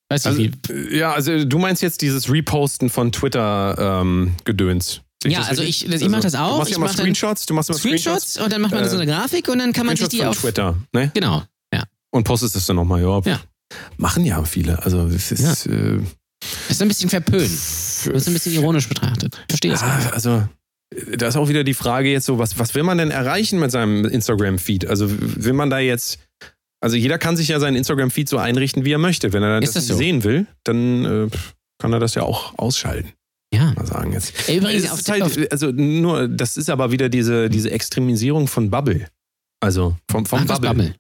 Weißt 0.10 0.26
du, 0.26 0.30
Also, 0.30 0.42
wie? 0.42 0.98
ja, 0.98 1.14
also 1.14 1.44
du 1.44 1.58
meinst 1.60 1.82
jetzt 1.82 2.02
dieses 2.02 2.32
Reposten 2.32 2.90
von 2.90 3.12
Twitter-Gedöns. 3.12 5.02
Ja, 5.26 5.42
also 5.42 5.64
ich- 5.64 5.86
ich 5.90 6.10
mach 6.10 6.20
das 6.22 6.36
auch. 6.36 6.52
Du 6.52 6.58
machst 6.60 6.72
Ich 6.72 6.78
ja 6.78 6.86
dann 6.86 6.96
Screenshots, 6.96 7.46
du 7.48 7.54
machst 7.54 7.70
immer 7.70 7.80
Screenshots, 7.80 8.34
Screenshots 8.34 8.38
und 8.46 8.54
dann 8.54 8.62
macht 8.62 8.72
man 8.74 8.84
äh, 8.84 8.90
so 8.90 8.96
eine 8.98 9.06
Grafik 9.12 9.48
und 9.50 9.60
dann 9.60 9.74
kann 9.74 9.86
man 9.86 9.96
sich 9.98 10.08
die 10.10 10.18
von 10.20 10.28
auf... 10.28 10.40
Twitter, 10.40 10.76
ne? 10.94 11.12
Genau. 11.14 11.44
Und 12.10 12.24
postest 12.24 12.56
es 12.56 12.66
dann 12.66 12.78
nochmal, 12.78 13.02
ja. 13.02 13.20
Ja. 13.26 13.40
Machen 13.98 14.26
ja 14.26 14.42
viele. 14.46 14.82
Also 14.84 15.08
es 15.08 15.30
ist, 15.34 15.66
äh, 15.68 16.00
Ist 16.70 16.82
ein 16.82 16.88
bisschen 16.88 17.10
verpönt. 17.10 17.44
Das 17.44 18.06
ist 18.08 18.28
ein 18.28 18.34
bisschen 18.34 18.54
ironisch 18.54 18.88
betrachtet. 18.88 19.38
Verstehe 19.50 19.72
das. 19.72 19.82
Ja, 19.82 20.10
also 20.14 20.48
da 21.18 21.28
ist 21.28 21.36
auch 21.36 21.50
wieder 21.50 21.64
die 21.64 21.74
Frage 21.74 22.10
jetzt 22.12 22.26
so, 22.26 22.40
was, 22.40 22.58
was 22.60 22.74
will 22.76 22.84
man 22.84 22.98
denn 22.98 23.12
erreichen 23.12 23.60
mit 23.60 23.72
seinem 23.72 24.06
Instagram-Feed? 24.06 24.88
Also 24.88 25.08
will 25.10 25.54
man 25.54 25.70
da 25.70 25.80
jetzt, 25.80 26.20
also 26.82 26.96
jeder 26.96 27.18
kann 27.18 27.36
sich 27.36 27.50
ja 27.50 27.60
seinen 27.60 27.76
Instagram-Feed 27.76 28.30
so 28.30 28.38
einrichten, 28.38 28.86
wie 28.86 28.94
er 28.94 28.98
möchte. 28.98 29.34
Wenn 29.34 29.44
er 29.44 29.62
Ist 29.62 29.76
das, 29.76 29.88
das 29.88 29.96
so? 29.96 29.98
sehen 29.98 30.24
will, 30.24 30.48
dann 30.64 31.06
äh, 31.06 31.30
kann 31.80 31.92
er 31.94 32.00
das 32.00 32.16
ja 32.16 32.24
auch 32.24 32.58
ausschalten, 32.58 33.12
Ja. 33.54 33.74
mal 33.76 33.86
sagen 33.86 34.14
jetzt. 34.14 34.48
Übrigens, 34.50 34.86
Es 34.86 35.00
ist 35.02 35.10
halt, 35.10 35.52
also 35.52 35.72
nur, 35.72 36.28
das 36.28 36.56
ist 36.58 36.70
aber 36.70 36.92
wieder 36.92 37.10
diese, 37.10 37.50
diese 37.50 37.70
Extremisierung 37.72 38.48
von 38.48 38.70
Bubble. 38.70 39.08
Also 39.60 39.98
vom, 40.10 40.26
vom 40.26 40.40
Ach, 40.44 40.46
Bubble. 40.46 40.70
Bubble. 40.70 40.96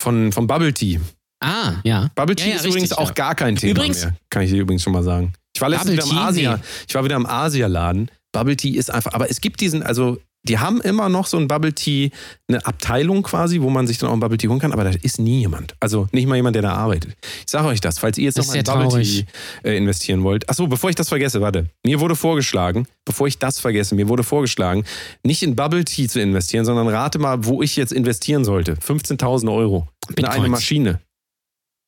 Von, 0.00 0.30
vom 0.32 0.46
Bubble 0.46 0.72
Tea. 0.72 1.00
Ah, 1.42 1.74
ja. 1.84 2.10
Bubble 2.14 2.36
Ja, 2.38 2.44
Tea 2.44 2.50
ja, 2.50 2.56
ist 2.56 2.64
übrigens 2.66 2.90
richtig, 2.90 2.98
auch 2.98 3.08
ja. 3.08 3.14
gar 3.14 3.34
kein 3.34 3.56
Thema 3.56 3.72
Übrigens- 3.72 4.04
mehr. 4.04 4.16
Kann 4.30 4.42
ich 4.42 4.50
dir 4.50 4.60
übrigens 4.60 4.82
schon 4.82 4.92
mal 4.92 5.02
sagen. 5.02 5.32
Ich 5.54 5.60
war 5.60 5.68
letztens 5.70 5.92
wieder 6.04 6.10
im? 6.10 6.18
Asia. 6.18 6.56
Nee. 6.56 6.62
Ich 6.88 6.94
war 6.94 7.04
wieder 7.04 7.16
im 7.16 7.26
Asialaden. 7.26 8.10
Bubble 8.32 8.56
Tea 8.56 8.76
ist 8.76 8.90
einfach, 8.90 9.12
aber 9.14 9.30
es 9.30 9.40
gibt 9.40 9.60
diesen, 9.60 9.82
also 9.82 10.18
die 10.48 10.58
haben 10.60 10.80
immer 10.80 11.08
noch 11.08 11.26
so 11.26 11.38
ein 11.38 11.48
Bubble 11.48 11.72
Tea, 11.72 12.12
eine 12.48 12.64
Abteilung 12.66 13.24
quasi, 13.24 13.60
wo 13.62 13.68
man 13.70 13.88
sich 13.88 13.98
dann 13.98 14.10
auch 14.10 14.12
ein 14.12 14.20
Bubble 14.20 14.38
Tea 14.38 14.46
holen 14.46 14.60
kann, 14.60 14.72
aber 14.72 14.84
da 14.84 14.90
ist 14.90 15.18
nie 15.18 15.40
jemand. 15.40 15.74
Also 15.80 16.06
nicht 16.12 16.28
mal 16.28 16.36
jemand, 16.36 16.54
der 16.54 16.62
da 16.62 16.72
arbeitet. 16.74 17.16
Ich 17.44 17.50
sage 17.50 17.66
euch 17.66 17.80
das, 17.80 17.98
falls 17.98 18.16
ihr 18.16 18.24
jetzt 18.26 18.38
Das 18.38 18.46
noch 18.46 18.54
mal 18.54 18.60
in 18.60 18.64
Bubble 18.64 18.90
sehr 18.90 19.24
Tea 19.24 19.24
traurig. 19.24 19.64
äh, 19.64 19.76
investieren 19.76 20.22
wollt. 20.22 20.48
Achso, 20.48 20.68
bevor 20.68 20.88
ich 20.90 20.94
das 20.94 21.08
vergesse, 21.08 21.40
warte. 21.40 21.66
Mir 21.84 21.98
wurde 21.98 22.14
vorgeschlagen, 22.14 22.86
bevor 23.04 23.26
ich 23.26 23.38
das 23.38 23.58
vergesse, 23.58 23.96
mir 23.96 24.08
wurde 24.08 24.22
vorgeschlagen, 24.22 24.84
nicht 25.24 25.42
in 25.42 25.56
Bubble 25.56 25.84
Tea 25.84 26.06
zu 26.06 26.20
investieren, 26.20 26.64
sondern 26.64 26.86
rate 26.88 27.18
mal, 27.18 27.44
wo 27.44 27.60
ich 27.60 27.74
jetzt 27.74 27.92
investieren 27.92 28.44
sollte. 28.44 28.74
15.000 28.74 29.52
Euro. 29.52 29.88
In 30.10 30.24
eine 30.24 30.28
Bitcoins. 30.34 30.48
Maschine. 30.50 31.00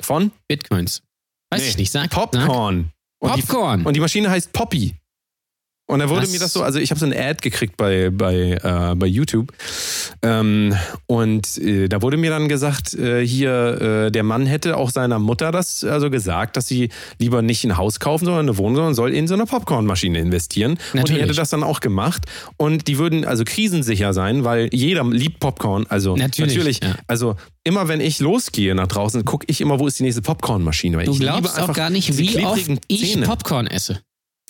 Von? 0.03 0.33
Bitcoins. 0.49 1.03
Weiß 1.51 1.63
Nee. 1.63 1.69
ich 1.69 1.79
nicht. 1.79 1.93
Sag. 1.93 2.13
Sag. 2.13 2.31
Popcorn. 2.33 2.91
Und 3.21 3.37
die, 3.37 3.43
Popcorn. 3.43 3.87
und 3.87 3.95
die 3.95 4.01
Maschine 4.01 4.31
heißt 4.31 4.53
Poppy. 4.53 4.95
Und 5.89 6.01
da 6.01 6.11
wurde 6.11 6.25
Was? 6.25 6.33
mir 6.33 6.39
das 6.39 6.53
so, 6.53 6.63
also 6.63 6.79
ich 6.79 6.91
habe 6.91 7.01
so 7.01 7.07
ein 7.07 7.15
Ad 7.15 7.39
gekriegt 7.41 7.79
bei, 7.79 8.11
bei, 8.11 8.59
äh, 8.63 8.95
bei 8.95 9.07
YouTube. 9.07 9.55
Ähm, 10.21 10.77
und 11.07 11.57
äh, 11.57 11.89
da 11.89 12.03
wurde 12.03 12.19
mir 12.19 12.29
dann 12.29 12.47
gesagt, 12.47 12.93
äh, 12.93 13.27
hier, 13.27 13.81
äh, 14.07 14.11
der 14.11 14.23
Mann 14.23 14.45
hätte 14.45 14.77
auch 14.77 14.91
seiner 14.91 15.19
Mutter 15.19 15.51
das 15.51 15.85
also 15.85 16.11
gesagt, 16.11 16.59
dass 16.59 16.67
sie 16.67 16.91
lieber 17.19 17.41
nicht 17.41 17.65
ein 17.65 17.79
Haus 17.79 18.01
kaufen, 18.01 18.27
sondern 18.27 18.51
eine 18.51 18.59
Wohnung, 18.59 18.77
sondern 18.77 18.95
soll 18.95 19.15
in 19.15 19.27
so 19.27 19.33
eine 19.33 19.47
Popcornmaschine 19.47 20.19
investieren. 20.19 20.73
Und 20.73 20.79
die 20.93 20.97
Natürlich. 20.99 21.23
hätte 21.23 21.35
das 21.35 21.49
dann 21.49 21.63
auch 21.63 21.81
gemacht. 21.81 22.27
Und 22.59 22.87
die 22.87 22.99
würden 22.99 23.25
also 23.25 23.45
krisensicher 23.45 24.13
sein, 24.13 24.45
weil 24.45 24.69
jeder 24.71 25.05
liebt 25.05 25.41
Popcorn. 25.41 25.87
Also 25.89 26.17
Natürlich, 26.17 26.81
ja. 26.83 26.97
also 27.07 27.37
immer 27.65 27.89
wenn 27.89 28.01
ich 28.01 28.19
losgehe 28.21 28.75
nach 28.75 28.89
draußen, 28.89 29.25
gucke 29.25 29.47
ich 29.49 29.63
immer, 29.63 29.79
wo 29.79 29.87
ist 29.87 29.99
die 29.99 30.03
nächste 30.03 30.21
Popcornmaschine. 30.21 30.99
Weil 30.99 31.07
Du 31.07 31.19
glaubst 31.19 31.59
auch 31.59 31.73
gar 31.73 31.89
nicht, 31.89 32.19
wie 32.19 32.45
oft 32.45 32.69
ich. 32.89 33.19
Popcorn 33.23 33.67
esse. 33.67 34.01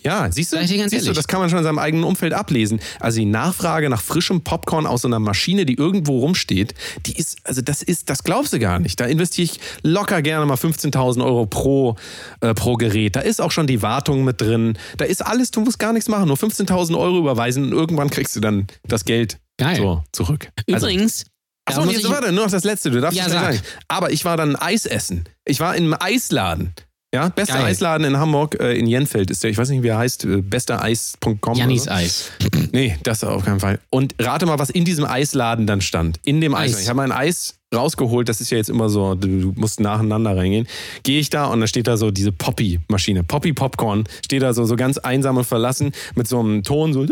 Ja, 0.04 0.30
siehst 0.30 0.52
du, 0.52 0.64
siehst 0.66 1.06
du, 1.08 1.12
das 1.12 1.26
kann 1.26 1.40
man 1.40 1.50
schon 1.50 1.58
in 1.58 1.64
seinem 1.64 1.78
eigenen 1.78 2.04
Umfeld 2.04 2.32
ablesen. 2.32 2.80
Also 3.00 3.18
die 3.18 3.24
Nachfrage 3.26 3.90
nach 3.90 4.00
frischem 4.00 4.42
Popcorn 4.42 4.86
aus 4.86 5.02
so 5.02 5.08
einer 5.08 5.18
Maschine, 5.18 5.66
die 5.66 5.74
irgendwo 5.74 6.20
rumsteht, 6.20 6.74
die 7.06 7.16
ist, 7.16 7.38
also 7.44 7.62
das 7.62 7.82
ist, 7.82 8.08
das 8.08 8.22
glaubst 8.22 8.52
du 8.52 8.58
gar 8.58 8.78
nicht. 8.78 9.00
Da 9.00 9.06
investiere 9.06 9.44
ich 9.52 9.60
locker 9.82 10.22
gerne 10.22 10.46
mal 10.46 10.54
15.000 10.56 11.24
Euro 11.24 11.46
pro, 11.46 11.96
äh, 12.40 12.54
pro 12.54 12.74
Gerät. 12.74 13.16
Da 13.16 13.20
ist 13.20 13.40
auch 13.40 13.50
schon 13.50 13.66
die 13.66 13.82
Wartung 13.82 14.24
mit 14.24 14.40
drin. 14.40 14.78
Da 14.98 15.04
ist 15.04 15.24
alles, 15.26 15.50
du 15.50 15.60
musst 15.60 15.78
gar 15.78 15.92
nichts 15.92 16.08
machen, 16.08 16.28
nur 16.28 16.36
15.000 16.36 16.96
Euro 16.96 17.18
überweisen 17.18 17.64
und 17.64 17.72
irgendwann 17.72 18.10
kriegst 18.10 18.36
du 18.36 18.40
dann 18.40 18.66
das 18.84 19.04
Geld 19.04 19.38
Geil. 19.56 19.76
so 19.76 20.04
zurück. 20.12 20.50
Also, 20.70 20.86
Übrigens, 20.86 21.24
da 21.24 21.72
Achso, 21.72 21.82
und 21.82 21.90
jetzt 21.90 22.08
warte, 22.08 22.32
nur 22.32 22.44
noch 22.44 22.50
das 22.50 22.64
Letzte, 22.64 22.90
du 22.90 23.00
darfst 23.00 23.18
Ja, 23.18 23.24
es 23.26 23.32
nicht 23.32 23.40
sag. 23.40 23.54
sagen. 23.54 23.66
Aber 23.88 24.10
ich 24.12 24.24
war 24.24 24.36
dann 24.36 24.54
Eis 24.56 24.86
essen. 24.86 25.24
Ich 25.44 25.60
war 25.60 25.74
in 25.74 25.84
einem 25.84 25.96
Eisladen. 25.98 26.72
Ja, 27.14 27.30
bester 27.30 27.54
Geil. 27.54 27.64
Eisladen 27.64 28.06
in 28.06 28.18
Hamburg, 28.18 28.60
äh, 28.60 28.74
in 28.74 28.86
Jenfeld 28.86 29.30
ist 29.30 29.42
der, 29.42 29.50
ich 29.50 29.56
weiß 29.56 29.70
nicht, 29.70 29.82
wie 29.82 29.88
er 29.88 29.98
heißt, 29.98 30.26
äh, 30.26 30.42
bestereis.com. 30.42 31.54
Jannis 31.56 31.84
so. 31.84 31.90
Eis. 31.90 32.30
Nee, 32.72 32.98
das 33.02 33.24
auf 33.24 33.46
keinen 33.46 33.60
Fall. 33.60 33.80
Und 33.88 34.14
rate 34.18 34.44
mal, 34.44 34.58
was 34.58 34.68
in 34.68 34.84
diesem 34.84 35.06
Eisladen 35.06 35.66
dann 35.66 35.80
stand. 35.80 36.20
In 36.24 36.42
dem 36.42 36.54
Eis. 36.54 36.74
Eis. 36.74 36.82
Ich 36.82 36.88
habe 36.88 36.98
mein 36.98 37.12
Eis 37.12 37.57
rausgeholt, 37.74 38.28
das 38.28 38.40
ist 38.40 38.50
ja 38.50 38.56
jetzt 38.56 38.70
immer 38.70 38.88
so, 38.88 39.14
du, 39.14 39.52
musst 39.56 39.80
nacheinander 39.80 40.36
reingehen. 40.36 40.66
Gehe 41.02 41.20
ich 41.20 41.30
da 41.30 41.46
und 41.46 41.60
da 41.60 41.66
steht 41.66 41.86
da 41.86 41.96
so 41.96 42.10
diese 42.10 42.32
Poppy-Maschine. 42.32 43.24
Poppy 43.24 43.52
Popcorn 43.52 44.04
steht 44.24 44.42
da 44.42 44.52
so, 44.54 44.64
so 44.64 44.76
ganz 44.76 44.98
einsam 44.98 45.36
und 45.36 45.44
verlassen 45.44 45.92
mit 46.14 46.26
so 46.26 46.40
einem 46.40 46.62
Ton 46.62 46.92
so. 46.92 47.06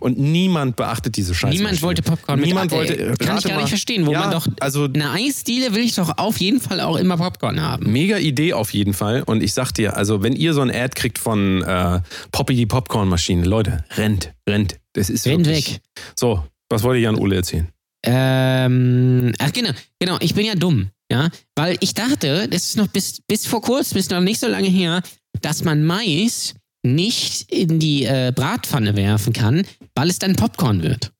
Und 0.00 0.18
niemand 0.18 0.76
beachtet 0.76 1.16
diese 1.16 1.34
Scheiße. 1.34 1.56
Niemand 1.56 1.80
wollte 1.82 2.02
Popcorn 2.02 2.38
mit 2.38 2.48
Niemand 2.48 2.70
wollte. 2.70 3.14
Kann 3.18 3.38
ich 3.38 3.44
gar 3.44 3.54
mal. 3.54 3.60
nicht 3.60 3.70
verstehen, 3.70 4.06
wo 4.06 4.12
ja, 4.12 4.20
man 4.20 4.30
doch. 4.30 4.46
Also 4.60 4.84
eine 4.84 5.10
Eisdiele 5.10 5.74
will 5.74 5.82
ich 5.82 5.94
doch 5.94 6.18
auf 6.18 6.38
jeden 6.38 6.60
Fall 6.60 6.80
auch 6.80 6.96
immer 6.96 7.16
Popcorn 7.16 7.60
haben. 7.60 7.90
Mega 7.90 8.18
Idee 8.18 8.52
auf 8.52 8.74
jeden 8.74 8.92
Fall. 8.92 9.22
Und 9.22 9.42
ich 9.42 9.54
sag 9.54 9.72
dir, 9.72 9.96
also 9.96 10.22
wenn 10.22 10.34
ihr 10.34 10.52
so 10.52 10.60
ein 10.60 10.70
Ad 10.70 10.94
kriegt 10.94 11.18
von 11.18 11.62
äh, 11.62 12.00
Poppy 12.30 12.54
die 12.56 12.66
Popcornmaschine, 12.66 13.44
Leute, 13.44 13.84
rennt, 13.96 14.32
rennt. 14.48 14.78
Das 14.92 15.08
ist 15.08 15.26
Rennt 15.26 15.46
wirklich. 15.46 15.74
weg. 15.74 15.80
So, 16.14 16.44
was 16.68 16.82
wollte 16.82 17.00
ich 17.00 17.08
an 17.08 17.16
Ole 17.16 17.36
erzählen? 17.36 17.68
Ähm, 18.04 19.32
ach 19.38 19.52
genau, 19.52 19.70
genau, 19.98 20.16
ich 20.20 20.34
bin 20.34 20.46
ja 20.46 20.54
dumm, 20.54 20.90
ja, 21.10 21.30
weil 21.54 21.76
ich 21.80 21.94
dachte, 21.94 22.48
das 22.48 22.64
ist 22.64 22.76
noch 22.76 22.88
bis, 22.88 23.20
bis 23.28 23.46
vor 23.46 23.62
kurzem, 23.62 23.96
bis 23.96 24.10
noch 24.10 24.20
nicht 24.20 24.40
so 24.40 24.48
lange 24.48 24.68
her, 24.68 25.02
dass 25.40 25.62
man 25.62 25.84
Mais 25.84 26.54
nicht 26.84 27.50
in 27.52 27.78
die 27.78 28.04
äh, 28.04 28.32
Bratpfanne 28.34 28.96
werfen 28.96 29.32
kann, 29.32 29.64
weil 29.94 30.10
es 30.10 30.18
dann 30.18 30.34
Popcorn 30.34 30.82
wird. 30.82 31.12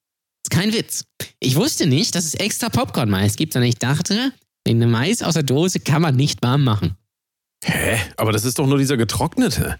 ist 0.45 0.51
kein 0.51 0.73
Witz. 0.73 1.05
Ich 1.39 1.55
wusste 1.55 1.85
nicht, 1.85 2.15
dass 2.15 2.25
es 2.25 2.33
extra 2.35 2.69
Popcorn-Mais 2.69 3.37
gibt, 3.37 3.53
sondern 3.53 3.69
ich 3.69 3.77
dachte, 3.77 4.33
den 4.67 4.89
Mais 4.91 5.21
aus 5.21 5.35
der 5.35 5.43
Dose 5.43 5.79
kann 5.79 6.01
man 6.01 6.15
nicht 6.15 6.41
warm 6.41 6.63
machen. 6.63 6.95
Hä? 7.63 7.97
Aber 8.17 8.33
das 8.33 8.43
ist 8.43 8.59
doch 8.59 8.67
nur 8.67 8.77
dieser 8.77 8.97
getrocknete. 8.97 9.79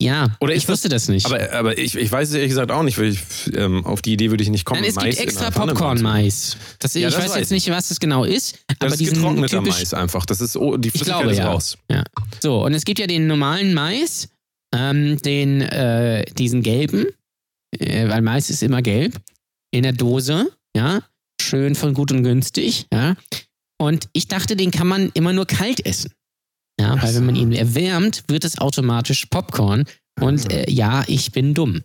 Ja, 0.00 0.36
Oder 0.38 0.54
ich 0.54 0.68
wusste 0.68 0.88
das 0.88 1.08
nicht. 1.08 1.26
Aber, 1.26 1.52
aber 1.52 1.76
ich, 1.76 1.96
ich 1.96 2.10
weiß 2.10 2.28
es 2.28 2.34
ehrlich 2.34 2.50
gesagt 2.50 2.70
auch 2.70 2.84
nicht, 2.84 2.98
weil 2.98 3.06
ich, 3.06 3.20
ähm, 3.54 3.84
auf 3.84 4.00
die 4.00 4.12
Idee 4.12 4.30
würde 4.30 4.44
ich 4.44 4.48
nicht 4.48 4.64
kommen. 4.64 4.80
Nein, 4.80 4.90
es 4.90 4.94
Mais 4.94 5.16
gibt 5.16 5.18
extra 5.18 5.50
Popcorn-Mais. 5.50 6.56
Das, 6.78 6.94
Ja, 6.94 7.08
ich 7.08 7.16
weiß 7.16 7.30
weiß 7.30 7.36
jetzt 7.36 7.50
nicht, 7.50 7.68
was 7.70 7.88
das 7.88 7.98
genau 7.98 8.22
ist, 8.22 8.58
Das 8.78 8.92
aber 8.92 9.00
ist 9.00 9.12
getrockneter 9.12 9.60
Mais 9.60 9.92
einfach. 9.94 10.24
Das 10.24 10.40
ist, 10.40 10.56
oh, 10.56 10.76
die 10.76 10.90
Flüssigkeit 10.90 11.22
glaube, 11.22 11.32
ist 11.32 11.38
ja. 11.38 11.50
raus. 11.50 11.78
Ja. 11.90 12.04
So, 12.40 12.64
und 12.64 12.74
es 12.74 12.84
gibt 12.84 13.00
ja 13.00 13.08
den 13.08 13.26
normalen 13.26 13.74
Mais, 13.74 14.28
ähm, 14.72 15.20
den, 15.22 15.62
äh, 15.62 16.24
diesen 16.32 16.62
gelben, 16.62 17.06
äh, 17.76 18.08
weil 18.08 18.22
Mais 18.22 18.50
ist 18.50 18.62
immer 18.62 18.82
gelb, 18.82 19.20
in 19.72 19.82
der 19.82 19.94
Dose, 19.94 20.52
ja, 20.76 21.02
schön 21.42 21.74
von 21.74 21.92
gut 21.92 22.12
und 22.12 22.22
günstig, 22.22 22.86
ja. 22.92 23.16
Und 23.80 24.08
ich 24.12 24.28
dachte, 24.28 24.54
den 24.54 24.70
kann 24.70 24.86
man 24.86 25.10
immer 25.14 25.32
nur 25.32 25.46
kalt 25.46 25.84
essen. 25.84 26.12
Ja, 26.80 27.00
weil 27.02 27.14
wenn 27.14 27.26
man 27.26 27.36
ihn 27.36 27.52
erwärmt, 27.52 28.24
wird 28.28 28.44
es 28.44 28.58
automatisch 28.58 29.26
Popcorn. 29.26 29.84
Und 30.20 30.52
äh, 30.52 30.70
ja, 30.70 31.04
ich 31.06 31.32
bin 31.32 31.54
dumm. 31.54 31.82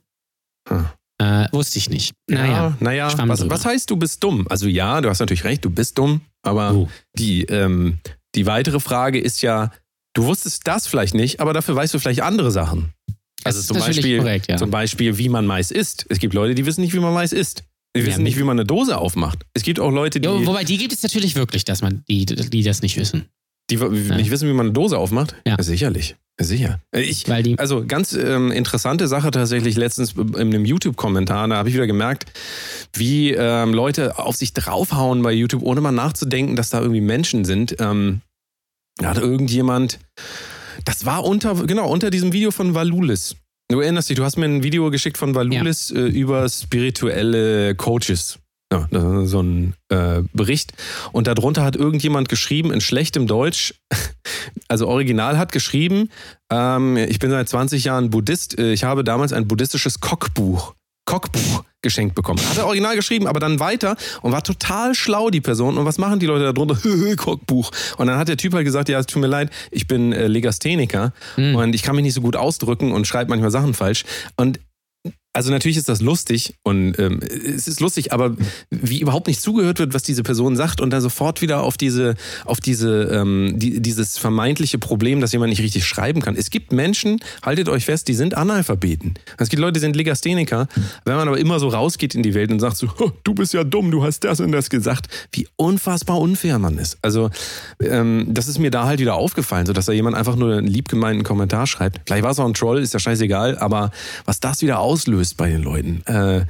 Hm. 0.69 0.85
Äh, 1.19 1.47
wusste 1.51 1.77
ich 1.77 1.89
nicht. 1.89 2.13
Naja. 2.27 2.47
Ja, 2.51 2.77
naja. 2.79 3.13
Was, 3.27 3.47
was 3.49 3.65
heißt, 3.65 3.89
du 3.89 3.95
bist 3.95 4.23
dumm? 4.23 4.47
Also 4.49 4.67
ja, 4.67 5.01
du 5.01 5.09
hast 5.09 5.19
natürlich 5.19 5.43
recht, 5.43 5.63
du 5.63 5.69
bist 5.69 5.97
dumm, 5.97 6.21
aber 6.41 6.73
Oh. 6.73 6.89
die, 7.17 7.43
ähm, 7.43 7.99
die 8.35 8.45
weitere 8.45 8.79
Frage 8.79 9.19
ist 9.19 9.41
ja, 9.41 9.71
du 10.15 10.25
wusstest 10.25 10.67
das 10.67 10.87
vielleicht 10.87 11.13
nicht, 11.13 11.39
aber 11.39 11.53
dafür 11.53 11.75
weißt 11.75 11.93
du 11.93 11.99
vielleicht 11.99 12.21
andere 12.21 12.51
Sachen. 12.51 12.93
Das 13.43 13.55
Also 13.57 13.59
ist 13.59 13.67
zum 13.67 13.77
Beispiel, 13.79 14.17
korrekt, 14.19 14.49
ja. 14.49 14.57
zum 14.57 14.71
Beispiel, 14.71 15.17
wie 15.17 15.29
man 15.29 15.45
Mais 15.45 15.69
isst. 15.69 16.05
Es 16.09 16.19
gibt 16.19 16.33
Leute, 16.33 16.55
die 16.55 16.65
wissen 16.65 16.81
nicht, 16.81 16.93
wie 16.93 16.99
man 16.99 17.13
Mais 17.13 17.33
isst. 17.33 17.63
Die 17.95 17.99
Ja, 18.01 18.07
wissen 18.07 18.23
nicht, 18.23 18.37
wie 18.39 18.43
man 18.43 18.57
eine 18.57 18.65
Dose 18.65 18.97
aufmacht. 18.97 19.45
Es 19.53 19.61
gibt 19.63 19.79
auch 19.79 19.91
Leute, 19.91 20.19
die, 20.19 20.27
Jo, 20.27 20.45
wobei 20.47 20.63
die 20.63 20.77
gibt 20.77 20.93
es 20.93 21.03
natürlich 21.03 21.35
wirklich, 21.35 21.63
dass 21.65 21.81
man 21.83 22.03
die, 22.09 22.25
die 22.25 22.63
das 22.63 22.81
nicht 22.81 22.97
wissen. 22.97 23.25
Die 23.77 24.15
nicht 24.15 24.31
wissen, 24.31 24.47
wie 24.47 24.53
man 24.53 24.67
eine 24.67 24.73
Dose 24.73 24.97
aufmacht. 24.97 25.35
Ja. 25.45 25.61
sicherlich. 25.61 26.15
Sicher. 26.39 26.79
Ich, 26.91 27.29
also 27.59 27.85
ganz 27.85 28.13
ähm, 28.13 28.51
interessante 28.51 29.07
Sache 29.07 29.29
tatsächlich 29.29 29.77
letztens 29.77 30.13
in 30.13 30.35
einem 30.35 30.65
YouTube-Kommentar, 30.65 31.47
da 31.47 31.57
habe 31.57 31.69
ich 31.69 31.75
wieder 31.75 31.85
gemerkt, 31.85 32.25
wie 32.93 33.31
ähm, 33.31 33.73
Leute 33.73 34.17
auf 34.17 34.35
sich 34.35 34.51
draufhauen 34.53 35.21
bei 35.21 35.31
YouTube, 35.31 35.61
ohne 35.61 35.79
mal 35.79 35.91
nachzudenken, 35.91 36.55
dass 36.55 36.71
da 36.71 36.81
irgendwie 36.81 37.01
Menschen 37.01 37.45
sind. 37.45 37.75
Ähm, 37.79 38.21
da 38.97 39.09
hat 39.09 39.19
irgendjemand, 39.19 39.99
das 40.85 41.05
war 41.05 41.23
unter, 41.23 41.53
genau, 41.67 41.87
unter 41.87 42.09
diesem 42.09 42.33
Video 42.33 42.49
von 42.49 42.73
Valulis. 42.73 43.35
Du 43.69 43.79
erinnerst 43.79 44.09
dich, 44.09 44.17
du 44.17 44.23
hast 44.23 44.37
mir 44.37 44.45
ein 44.45 44.63
Video 44.63 44.89
geschickt 44.89 45.17
von 45.17 45.35
Valulis 45.35 45.91
äh, 45.91 45.99
über 45.99 46.49
spirituelle 46.49 47.75
Coaches. 47.75 48.39
Ja, 48.73 49.25
so 49.25 49.41
ein 49.41 49.75
äh, 49.89 50.23
Bericht. 50.33 50.73
Und 51.11 51.27
darunter 51.27 51.63
hat 51.63 51.75
irgendjemand 51.75 52.27
geschrieben, 52.27 52.71
in 52.73 52.81
schlechtem 52.81 53.27
Deutsch, 53.27 53.75
also 54.67 54.87
original 54.87 55.37
hat 55.37 55.51
geschrieben, 55.51 56.09
ähm, 56.51 56.97
ich 56.97 57.19
bin 57.19 57.29
seit 57.29 57.47
20 57.47 57.83
Jahren 57.83 58.09
Buddhist, 58.09 58.57
äh, 58.57 58.73
ich 58.73 58.83
habe 58.83 59.03
damals 59.03 59.31
ein 59.31 59.47
buddhistisches 59.47 59.99
Kochbuch, 59.99 60.73
Kochbuch 61.05 61.63
geschenkt 61.83 62.15
bekommen. 62.15 62.39
Hat 62.49 62.57
er 62.57 62.65
original 62.65 62.95
geschrieben, 62.95 63.27
aber 63.27 63.39
dann 63.39 63.59
weiter 63.59 63.95
und 64.21 64.31
war 64.31 64.41
total 64.41 64.95
schlau, 64.95 65.29
die 65.29 65.41
Person. 65.41 65.77
Und 65.77 65.85
was 65.85 65.97
machen 65.99 66.19
die 66.19 66.25
Leute 66.25 66.45
da 66.45 66.53
drunter? 66.53 66.77
Kochbuch. 67.17 67.71
Und 67.97 68.07
dann 68.07 68.17
hat 68.17 68.29
der 68.29 68.37
Typ 68.37 68.53
halt 68.53 68.65
gesagt, 68.65 68.89
ja, 68.89 68.97
es 68.97 69.05
tut 69.05 69.21
mir 69.21 69.27
leid, 69.27 69.51
ich 69.69 69.85
bin 69.85 70.13
äh, 70.13 70.27
Legastheniker 70.27 71.13
Hm. 71.35 71.55
und 71.55 71.75
ich 71.75 71.83
kann 71.83 71.95
mich 71.95 72.03
nicht 72.03 72.13
so 72.13 72.21
gut 72.21 72.35
ausdrücken 72.35 72.91
und 72.91 73.05
schreibe 73.05 73.29
manchmal 73.29 73.51
Sachen 73.51 73.73
falsch. 73.73 74.05
Und 74.37 74.59
also 75.33 75.49
natürlich 75.49 75.77
ist 75.77 75.89
das 75.89 75.99
lustig 75.99 76.53
und 76.61 76.97
ähm, 76.99 77.19
es 77.21 77.67
ist 77.67 77.79
lustig, 77.79 78.13
aber 78.13 78.37
wie 78.69 79.01
überhaupt 79.01 79.25
nicht 79.25 79.41
zugehört 79.41 79.79
wird, 79.79 79.95
was 79.95 80.03
diese 80.03 80.21
Person 80.21 80.55
sagt 80.55 80.79
und 80.79 80.91
dann 80.91 81.01
sofort 81.01 81.41
wieder 81.41 81.63
auf 81.63 81.75
diese, 81.75 82.13
auf 82.45 82.59
diese, 82.59 83.05
ähm, 83.05 83.55
die, 83.57 83.81
dieses 83.81 84.19
vermeintliche 84.19 84.77
Problem, 84.77 85.21
dass 85.21 85.31
jemand 85.31 85.49
nicht 85.49 85.63
richtig 85.63 85.85
schreiben 85.85 86.21
kann. 86.21 86.35
Es 86.35 86.51
gibt 86.51 86.71
Menschen, 86.71 87.19
haltet 87.41 87.67
euch 87.67 87.85
fest, 87.85 88.07
die 88.07 88.13
sind 88.13 88.35
Analphabeten. 88.35 89.15
Es 89.39 89.49
gibt 89.49 89.59
Leute, 89.59 89.73
die 89.73 89.79
sind 89.79 89.95
Legastheniker. 89.95 90.67
Wenn 91.03 91.15
man 91.15 91.27
aber 91.27 91.39
immer 91.39 91.59
so 91.59 91.69
rausgeht 91.69 92.13
in 92.13 92.21
die 92.21 92.35
Welt 92.35 92.51
und 92.51 92.59
sagt 92.59 92.77
so, 92.77 92.87
"Oh, 92.99 93.09
du 93.23 93.33
bist 93.33 93.55
ja 93.55 93.63
dumm, 93.63 93.89
du 93.89 94.03
hast 94.03 94.23
das 94.25 94.39
und 94.39 94.51
das 94.51 94.69
gesagt, 94.69 95.07
wie 95.31 95.47
unfassbar 95.55 96.19
unfair 96.19 96.59
man 96.59 96.77
ist. 96.77 96.99
Also 97.01 97.31
ähm, 97.81 98.27
das 98.29 98.47
ist 98.47 98.59
mir 98.59 98.69
da 98.69 98.85
halt 98.85 98.99
wieder 98.99 99.15
aufgefallen, 99.15 99.65
so 99.65 99.73
dass 99.73 99.85
da 99.85 99.93
jemand 99.93 100.15
einfach 100.15 100.35
nur 100.35 100.55
einen 100.55 100.67
liebgemeinten 100.67 101.23
Kommentar 101.23 101.65
schreibt. 101.65 102.01
Vielleicht 102.05 102.23
war 102.23 102.31
es 102.31 102.39
auch 102.39 102.45
ein 102.45 102.53
Troll, 102.53 102.79
ist 102.79 102.93
ja 102.93 102.99
scheißegal, 102.99 103.57
aber 103.57 103.89
was 104.25 104.39
das 104.39 104.61
wieder 104.61 104.79
auslöst 104.79 105.22
bei 105.37 105.49
den 105.49 105.61
Leuten, 105.63 106.01
äh, 106.05 106.45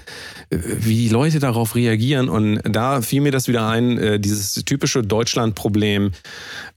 wie 0.49 0.95
die 0.95 1.09
Leute 1.09 1.39
darauf 1.39 1.75
reagieren 1.75 2.29
und 2.29 2.61
da 2.63 3.01
fiel 3.01 3.21
mir 3.21 3.31
das 3.31 3.47
wieder 3.47 3.67
ein, 3.67 3.97
äh, 3.97 4.19
dieses 4.19 4.53
typische 4.65 5.01
Deutschland-Problem, 5.03 6.11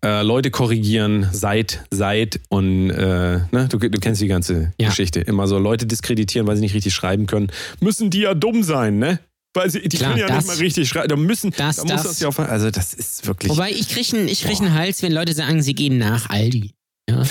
äh, 0.05 0.23
Leute 0.23 0.51
korrigieren, 0.51 1.29
seid, 1.33 1.85
seid 1.91 2.41
und 2.49 2.91
äh, 2.91 3.39
ne, 3.51 3.69
du, 3.71 3.79
du 3.79 3.99
kennst 4.01 4.21
die 4.21 4.27
ganze 4.29 4.73
Ja. 4.79 4.89
Geschichte. 4.89 5.21
Immer 5.21 5.47
so 5.49 5.59
Leute 5.59 5.87
diskreditieren, 5.87 6.47
weil 6.47 6.57
sie 6.57 6.63
nicht 6.63 6.75
richtig 6.75 6.95
schreiben 6.95 7.27
können. 7.27 7.49
Müssen 7.81 8.11
die 8.11 8.21
ja 8.21 8.35
dumm 8.35 8.63
sein, 8.63 8.99
ne? 8.99 9.19
Weil 9.55 9.71
sie, 9.71 9.81
die 9.89 9.97
Klar, 9.97 10.11
können 10.11 10.21
ja 10.21 10.27
das- 10.29 10.45
nicht 10.45 10.47
mal 10.49 10.57
richtig 10.63 10.89
schreiben. 10.89 11.09
Da 11.09 11.17
müssen, 11.17 11.51
das- 11.57 11.77
da 11.77 11.83
muss 11.83 11.93
das- 11.93 12.03
das 12.03 12.21
ja 12.21 12.29
auf, 12.29 12.39
also 12.39 12.71
das 12.71 12.93
ist 12.93 13.27
wirklich. 13.27 13.51
Wobei 13.51 13.71
ich 13.71 13.89
kriege 13.89 14.17
einen, 14.17 14.27
krieg 14.29 14.61
Hals, 14.73 15.03
wenn 15.03 15.13
Leute 15.13 15.33
sagen, 15.33 15.63
sie 15.63 15.75
gehen 15.75 15.97
nach 15.99 16.29
Aldi. 16.29 16.73
Ja, 17.09 17.23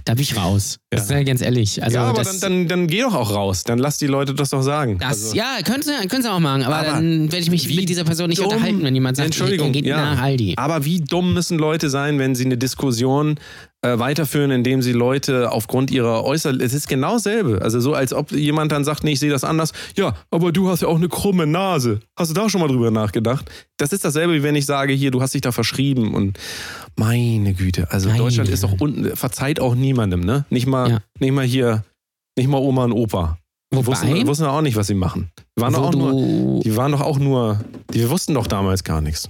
da 0.04 0.14
bin 0.14 0.22
ich 0.22 0.36
raus. 0.36 0.78
Ja. 0.92 0.98
Das 0.98 1.04
ist 1.04 1.10
ja 1.10 1.22
ganz 1.22 1.40
ehrlich. 1.42 1.82
Also 1.82 1.96
ja, 1.96 2.04
aber 2.04 2.22
dann, 2.22 2.40
dann, 2.40 2.68
dann 2.68 2.86
geh 2.86 3.00
doch 3.02 3.14
auch 3.14 3.34
raus. 3.34 3.64
Dann 3.64 3.78
lass 3.78 3.98
die 3.98 4.06
Leute 4.06 4.34
das 4.34 4.50
doch 4.50 4.62
sagen. 4.62 4.98
das, 4.98 5.08
Also- 5.08 5.36
ja, 5.36 5.58
können 5.64 5.82
sie, 5.82 5.92
können 6.08 6.22
sie 6.22 6.30
auch 6.32 6.40
machen, 6.40 6.62
aber, 6.62 6.76
Aber 6.76 6.86
dann 6.92 7.30
werde 7.32 7.42
ich 7.42 7.50
mich 7.50 7.68
wie 7.68 7.76
mit 7.76 7.88
dieser 7.88 8.04
Person 8.04 8.28
nicht 8.28 8.40
dumm- 8.40 8.48
unterhalten, 8.52 8.82
wenn 8.82 8.94
jemand 8.94 9.16
sagt, 9.16 9.26
Entschuldigung, 9.26 9.68
er 9.68 9.72
geht 9.72 9.86
ja. 9.86 10.14
nach 10.14 10.22
Aldi. 10.22 10.54
Aber 10.56 10.84
wie 10.84 11.00
dumm 11.00 11.34
müssen 11.34 11.58
Leute 11.58 11.90
sein, 11.90 12.18
wenn 12.18 12.34
sie 12.34 12.44
eine 12.44 12.56
Diskussion 12.58 13.36
äh, 13.84 13.98
weiterführen, 13.98 14.50
indem 14.50 14.80
sie 14.82 14.92
Leute 14.92 15.52
aufgrund 15.52 15.90
ihrer 15.90 16.24
Äußerlichen, 16.24 16.64
es 16.64 16.72
ist 16.72 16.88
genau 16.88 17.12
dasselbe. 17.14 17.60
Also 17.62 17.80
so, 17.80 17.92
als 17.94 18.14
ob 18.14 18.32
jemand 18.32 18.72
dann 18.72 18.82
sagt, 18.82 19.04
nee, 19.04 19.12
ich 19.12 19.20
sehe 19.20 19.30
das 19.30 19.44
anders. 19.44 19.72
Ja, 19.96 20.14
aber 20.30 20.52
du 20.52 20.70
hast 20.70 20.80
ja 20.82 20.88
auch 20.88 20.96
eine 20.96 21.08
krumme 21.08 21.46
Nase. 21.46 22.00
Hast 22.18 22.30
du 22.30 22.34
da 22.34 22.48
schon 22.48 22.60
mal 22.62 22.68
drüber 22.68 22.90
nachgedacht? 22.90 23.50
Das 23.76 23.92
ist 23.92 24.04
dasselbe, 24.04 24.32
wie 24.34 24.42
wenn 24.42 24.56
ich 24.56 24.64
sage, 24.66 24.92
hier, 24.94 25.10
du 25.10 25.20
hast 25.20 25.34
dich 25.34 25.42
da 25.42 25.52
verschrieben 25.52 26.14
und 26.14 26.38
meine 26.96 27.52
Güte. 27.54 27.90
Also 27.90 28.08
Meine. 28.08 28.20
Deutschland 28.20 28.48
ist 28.48 28.64
doch 28.64 28.80
unten, 28.80 29.14
verzeiht 29.16 29.60
auch 29.60 29.74
niemandem, 29.74 30.20
ne? 30.20 30.44
Nicht 30.50 30.66
mal, 30.66 30.90
Ja. 30.90 30.98
nicht 31.20 31.32
mal 31.32 31.44
hier, 31.44 31.84
nicht 32.38 32.48
mal 32.48 32.58
Oma 32.58 32.84
und 32.84 32.92
Opa. 32.92 33.38
Die 33.72 33.84
wussten, 33.86 34.26
wussten 34.26 34.44
auch 34.44 34.60
nicht, 34.62 34.76
was 34.76 34.86
sie 34.86 34.94
machen. 34.94 35.30
Die 35.58 35.62
waren, 35.62 35.72
doch 35.72 35.82
auch 35.82 35.92
nur, 35.94 36.60
die 36.62 36.76
waren 36.76 36.92
doch 36.92 37.00
auch 37.00 37.18
nur, 37.18 37.60
die, 37.92 37.98
wir 38.00 38.10
wussten 38.10 38.34
doch 38.34 38.46
damals 38.46 38.84
gar 38.84 39.00
nichts. 39.00 39.28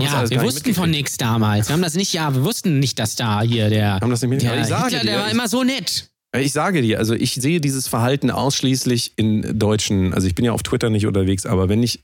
Ja, 0.00 0.28
wir 0.30 0.42
wussten 0.42 0.74
von 0.74 0.90
nichts 0.90 1.16
damals. 1.16 1.68
Wir 1.68 1.74
haben 1.74 1.82
das 1.82 1.94
nicht, 1.94 2.12
ja, 2.12 2.34
wir 2.34 2.44
wussten 2.44 2.78
nicht, 2.78 2.98
dass 2.98 3.16
da 3.16 3.42
hier 3.42 3.68
der, 3.70 3.94
Haben 4.00 4.10
das 4.10 4.22
nicht 4.22 4.42
der. 4.42 4.60
Ich 4.60 4.66
sage 4.66 4.84
Hitler, 4.84 5.00
dir, 5.00 5.06
der 5.06 5.18
war 5.20 5.26
ich- 5.26 5.32
immer 5.32 5.48
so 5.48 5.62
nett. 5.64 6.10
Ich 6.36 6.52
sage 6.52 6.82
dir, 6.82 6.98
also 6.98 7.14
ich 7.14 7.34
sehe 7.34 7.60
dieses 7.60 7.86
Verhalten 7.86 8.30
ausschließlich 8.32 9.12
in 9.16 9.56
deutschen, 9.56 10.12
also 10.12 10.26
ich 10.26 10.34
bin 10.34 10.44
ja 10.44 10.50
auf 10.50 10.64
Twitter 10.64 10.90
nicht 10.90 11.06
unterwegs, 11.06 11.46
aber 11.46 11.68
wenn 11.68 11.80
ich 11.82 12.02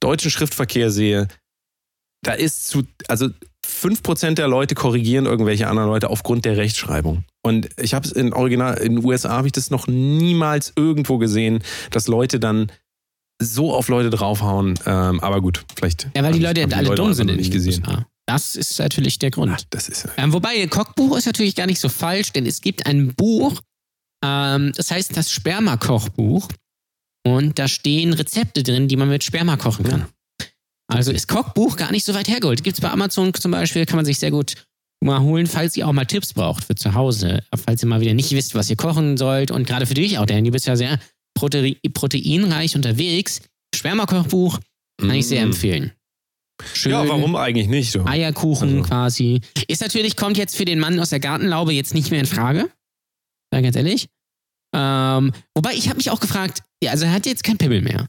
deutschen 0.00 0.32
Schriftverkehr 0.32 0.90
sehe, 0.90 1.28
da 2.24 2.32
ist 2.32 2.66
zu, 2.66 2.82
also 3.06 3.28
5% 3.64 4.34
der 4.34 4.48
Leute 4.48 4.74
korrigieren 4.74 5.26
irgendwelche 5.26 5.68
anderen 5.68 5.88
Leute 5.88 6.10
aufgrund 6.10 6.44
der 6.44 6.56
Rechtschreibung. 6.56 7.22
Und 7.44 7.68
ich 7.80 7.94
habe 7.94 8.04
es 8.06 8.12
in 8.12 8.32
Original, 8.32 8.78
in 8.78 8.96
den 8.96 9.04
USA 9.04 9.30
habe 9.30 9.46
ich 9.46 9.52
das 9.52 9.70
noch 9.70 9.86
niemals 9.86 10.72
irgendwo 10.74 11.18
gesehen, 11.18 11.60
dass 11.92 12.08
Leute 12.08 12.40
dann 12.40 12.72
so 13.40 13.74
auf 13.74 13.88
Leute 13.88 14.10
draufhauen. 14.10 14.78
Ähm, 14.86 15.20
aber 15.20 15.40
gut, 15.40 15.64
vielleicht. 15.76 16.08
Ja, 16.16 16.22
weil 16.22 16.32
die 16.32 16.40
Leute 16.40 16.62
haben 16.62 16.72
alle 16.72 16.94
dumm 16.94 17.06
einfach 17.06 17.16
sind 17.16 17.30
in 17.30 17.36
nicht 17.36 17.52
den 17.52 17.64
gesehen. 17.64 17.84
USA. 17.86 18.06
Das 18.26 18.56
ist 18.56 18.78
natürlich 18.78 19.18
der 19.18 19.30
Grund. 19.30 19.52
Ach, 19.54 19.62
das 19.70 19.88
ist 19.88 20.06
Ähm, 20.16 20.32
wobei, 20.32 20.66
Kochbuch 20.66 21.16
ist 21.16 21.26
natürlich 21.26 21.54
gar 21.54 21.66
nicht 21.66 21.80
so 21.80 21.88
falsch, 21.88 22.32
denn 22.32 22.44
es 22.44 22.60
gibt 22.60 22.84
ein 22.84 23.14
Buch, 23.14 23.60
ähm, 24.22 24.72
das 24.76 24.90
heißt 24.90 25.16
das 25.16 25.30
Sperma-Kochbuch. 25.30 26.48
Und 27.26 27.58
da 27.58 27.68
stehen 27.68 28.12
Rezepte 28.12 28.62
drin, 28.62 28.88
die 28.88 28.96
man 28.96 29.08
mit 29.08 29.24
Sperma 29.24 29.56
kochen 29.56 29.84
kann. 29.84 30.06
Also 30.90 31.12
ist 31.12 31.28
Kochbuch 31.28 31.76
gar 31.76 31.90
nicht 31.90 32.04
so 32.04 32.14
weit 32.14 32.28
hergeholt. 32.28 32.64
Gibt 32.64 32.78
es 32.78 32.80
bei 32.80 32.90
Amazon 32.90 33.34
zum 33.34 33.50
Beispiel, 33.50 33.84
kann 33.84 33.96
man 33.96 34.06
sich 34.06 34.18
sehr 34.18 34.30
gut 34.30 34.54
mal 35.00 35.20
holen, 35.20 35.46
falls 35.46 35.76
ihr 35.76 35.86
auch 35.86 35.92
mal 35.92 36.06
Tipps 36.06 36.32
braucht 36.32 36.64
für 36.64 36.74
zu 36.74 36.94
Hause. 36.94 37.42
Falls 37.54 37.82
ihr 37.82 37.88
mal 37.88 38.00
wieder 38.00 38.14
nicht 38.14 38.30
wisst, 38.32 38.54
was 38.54 38.70
ihr 38.70 38.76
kochen 38.76 39.16
sollt. 39.16 39.50
Und 39.50 39.66
gerade 39.66 39.86
für 39.86 39.94
dich 39.94 40.18
auch, 40.18 40.26
denn 40.26 40.44
du 40.44 40.50
bist 40.50 40.66
ja 40.66 40.76
sehr 40.76 40.98
prote 41.38 41.76
proteinreich 41.92 42.74
unterwegs. 42.74 43.42
Sperma-Kochbuch 43.74 44.58
kann 45.00 45.10
ich 45.12 45.26
sehr 45.28 45.42
Mm. 45.44 45.50
empfehlen. 45.50 45.92
Schön. 46.74 46.90
Ja, 46.92 47.08
warum 47.08 47.36
eigentlich 47.36 47.68
nicht? 47.68 47.92
So? 47.92 48.04
Eierkuchen 48.04 48.78
Also. 48.78 48.82
quasi. 48.88 49.40
Ist 49.68 49.80
natürlich, 49.80 50.16
kommt 50.16 50.36
jetzt 50.36 50.56
für 50.56 50.64
den 50.64 50.80
Mann 50.80 50.98
aus 50.98 51.10
der 51.10 51.20
Gartenlaube 51.20 51.72
jetzt 51.72 51.94
nicht 51.94 52.10
mehr 52.10 52.20
in 52.20 52.26
Frage. 52.26 52.68
Sag 53.52 53.62
ganz 53.62 53.76
ehrlich. 53.76 54.08
Ähm, 54.74 55.32
wobei, 55.54 55.74
ich 55.74 55.88
habe 55.88 55.96
mich 55.98 56.10
auch 56.10 56.18
gefragt, 56.20 56.62
ja, 56.82 56.90
also 56.90 57.04
er 57.04 57.12
hat 57.12 57.26
jetzt 57.26 57.44
kein 57.44 57.58
Pimmel 57.58 57.80
mehr. 57.82 58.06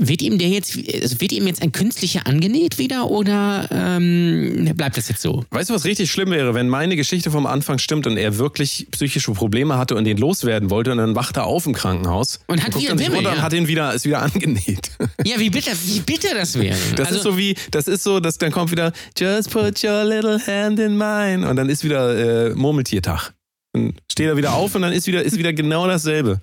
Wird 0.00 0.22
ihm 0.22 0.38
der 0.38 0.48
jetzt, 0.48 0.76
also 0.76 1.20
wird 1.20 1.32
ihm 1.32 1.46
jetzt 1.46 1.60
ein 1.60 1.72
künstlicher 1.72 2.26
angenäht 2.26 2.78
wieder 2.78 3.10
oder 3.10 3.68
ähm, 3.72 4.72
bleibt 4.76 4.96
das 4.96 5.08
jetzt 5.08 5.22
so? 5.22 5.44
Weißt 5.50 5.70
du, 5.70 5.74
was 5.74 5.84
richtig 5.84 6.10
schlimm 6.10 6.30
wäre, 6.30 6.54
wenn 6.54 6.68
meine 6.68 6.94
Geschichte 6.94 7.30
vom 7.30 7.46
Anfang 7.46 7.78
stimmt 7.78 8.06
und 8.06 8.16
er 8.16 8.38
wirklich 8.38 8.86
psychische 8.92 9.32
Probleme 9.32 9.76
hatte 9.76 9.96
und 9.96 10.04
den 10.04 10.16
loswerden 10.16 10.70
wollte 10.70 10.92
und 10.92 10.98
dann 10.98 11.16
wacht 11.16 11.36
er 11.36 11.46
auf 11.46 11.66
im 11.66 11.74
Krankenhaus 11.74 12.40
Und 12.46 12.62
hat 12.62 12.72
guckt 12.72 12.84
wieder 12.84 12.94
runter 12.94 13.22
ja. 13.22 13.32
und 13.32 13.42
hat 13.42 13.52
ihn 13.52 13.66
wieder, 13.66 13.92
ist 13.92 14.04
wieder 14.04 14.22
angenäht. 14.22 14.90
Ja, 15.24 15.38
wie 15.38 15.50
bitter, 15.50 15.72
wie 15.84 16.00
bitter 16.00 16.34
das 16.34 16.58
wäre. 16.58 16.76
Das 16.96 17.08
also, 17.08 17.18
ist 17.18 17.22
so 17.24 17.36
wie, 17.36 17.54
das 17.70 17.88
ist 17.88 18.04
so, 18.04 18.20
dass 18.20 18.38
dann 18.38 18.52
kommt 18.52 18.70
wieder 18.70 18.92
Just 19.16 19.50
put 19.50 19.82
your 19.82 20.04
little 20.04 20.38
hand 20.46 20.78
in 20.78 20.96
mine 20.96 21.48
und 21.48 21.56
dann 21.56 21.68
ist 21.68 21.82
wieder 21.82 22.50
äh, 22.50 22.54
Murmeltiertag. 22.54 23.32
Dann 23.78 23.94
steht 24.10 24.26
er 24.26 24.36
wieder 24.36 24.54
auf 24.54 24.74
und 24.74 24.82
dann 24.82 24.92
ist 24.92 25.06
wieder, 25.06 25.22
ist 25.22 25.38
wieder 25.38 25.52
genau 25.52 25.86
dasselbe. 25.86 26.40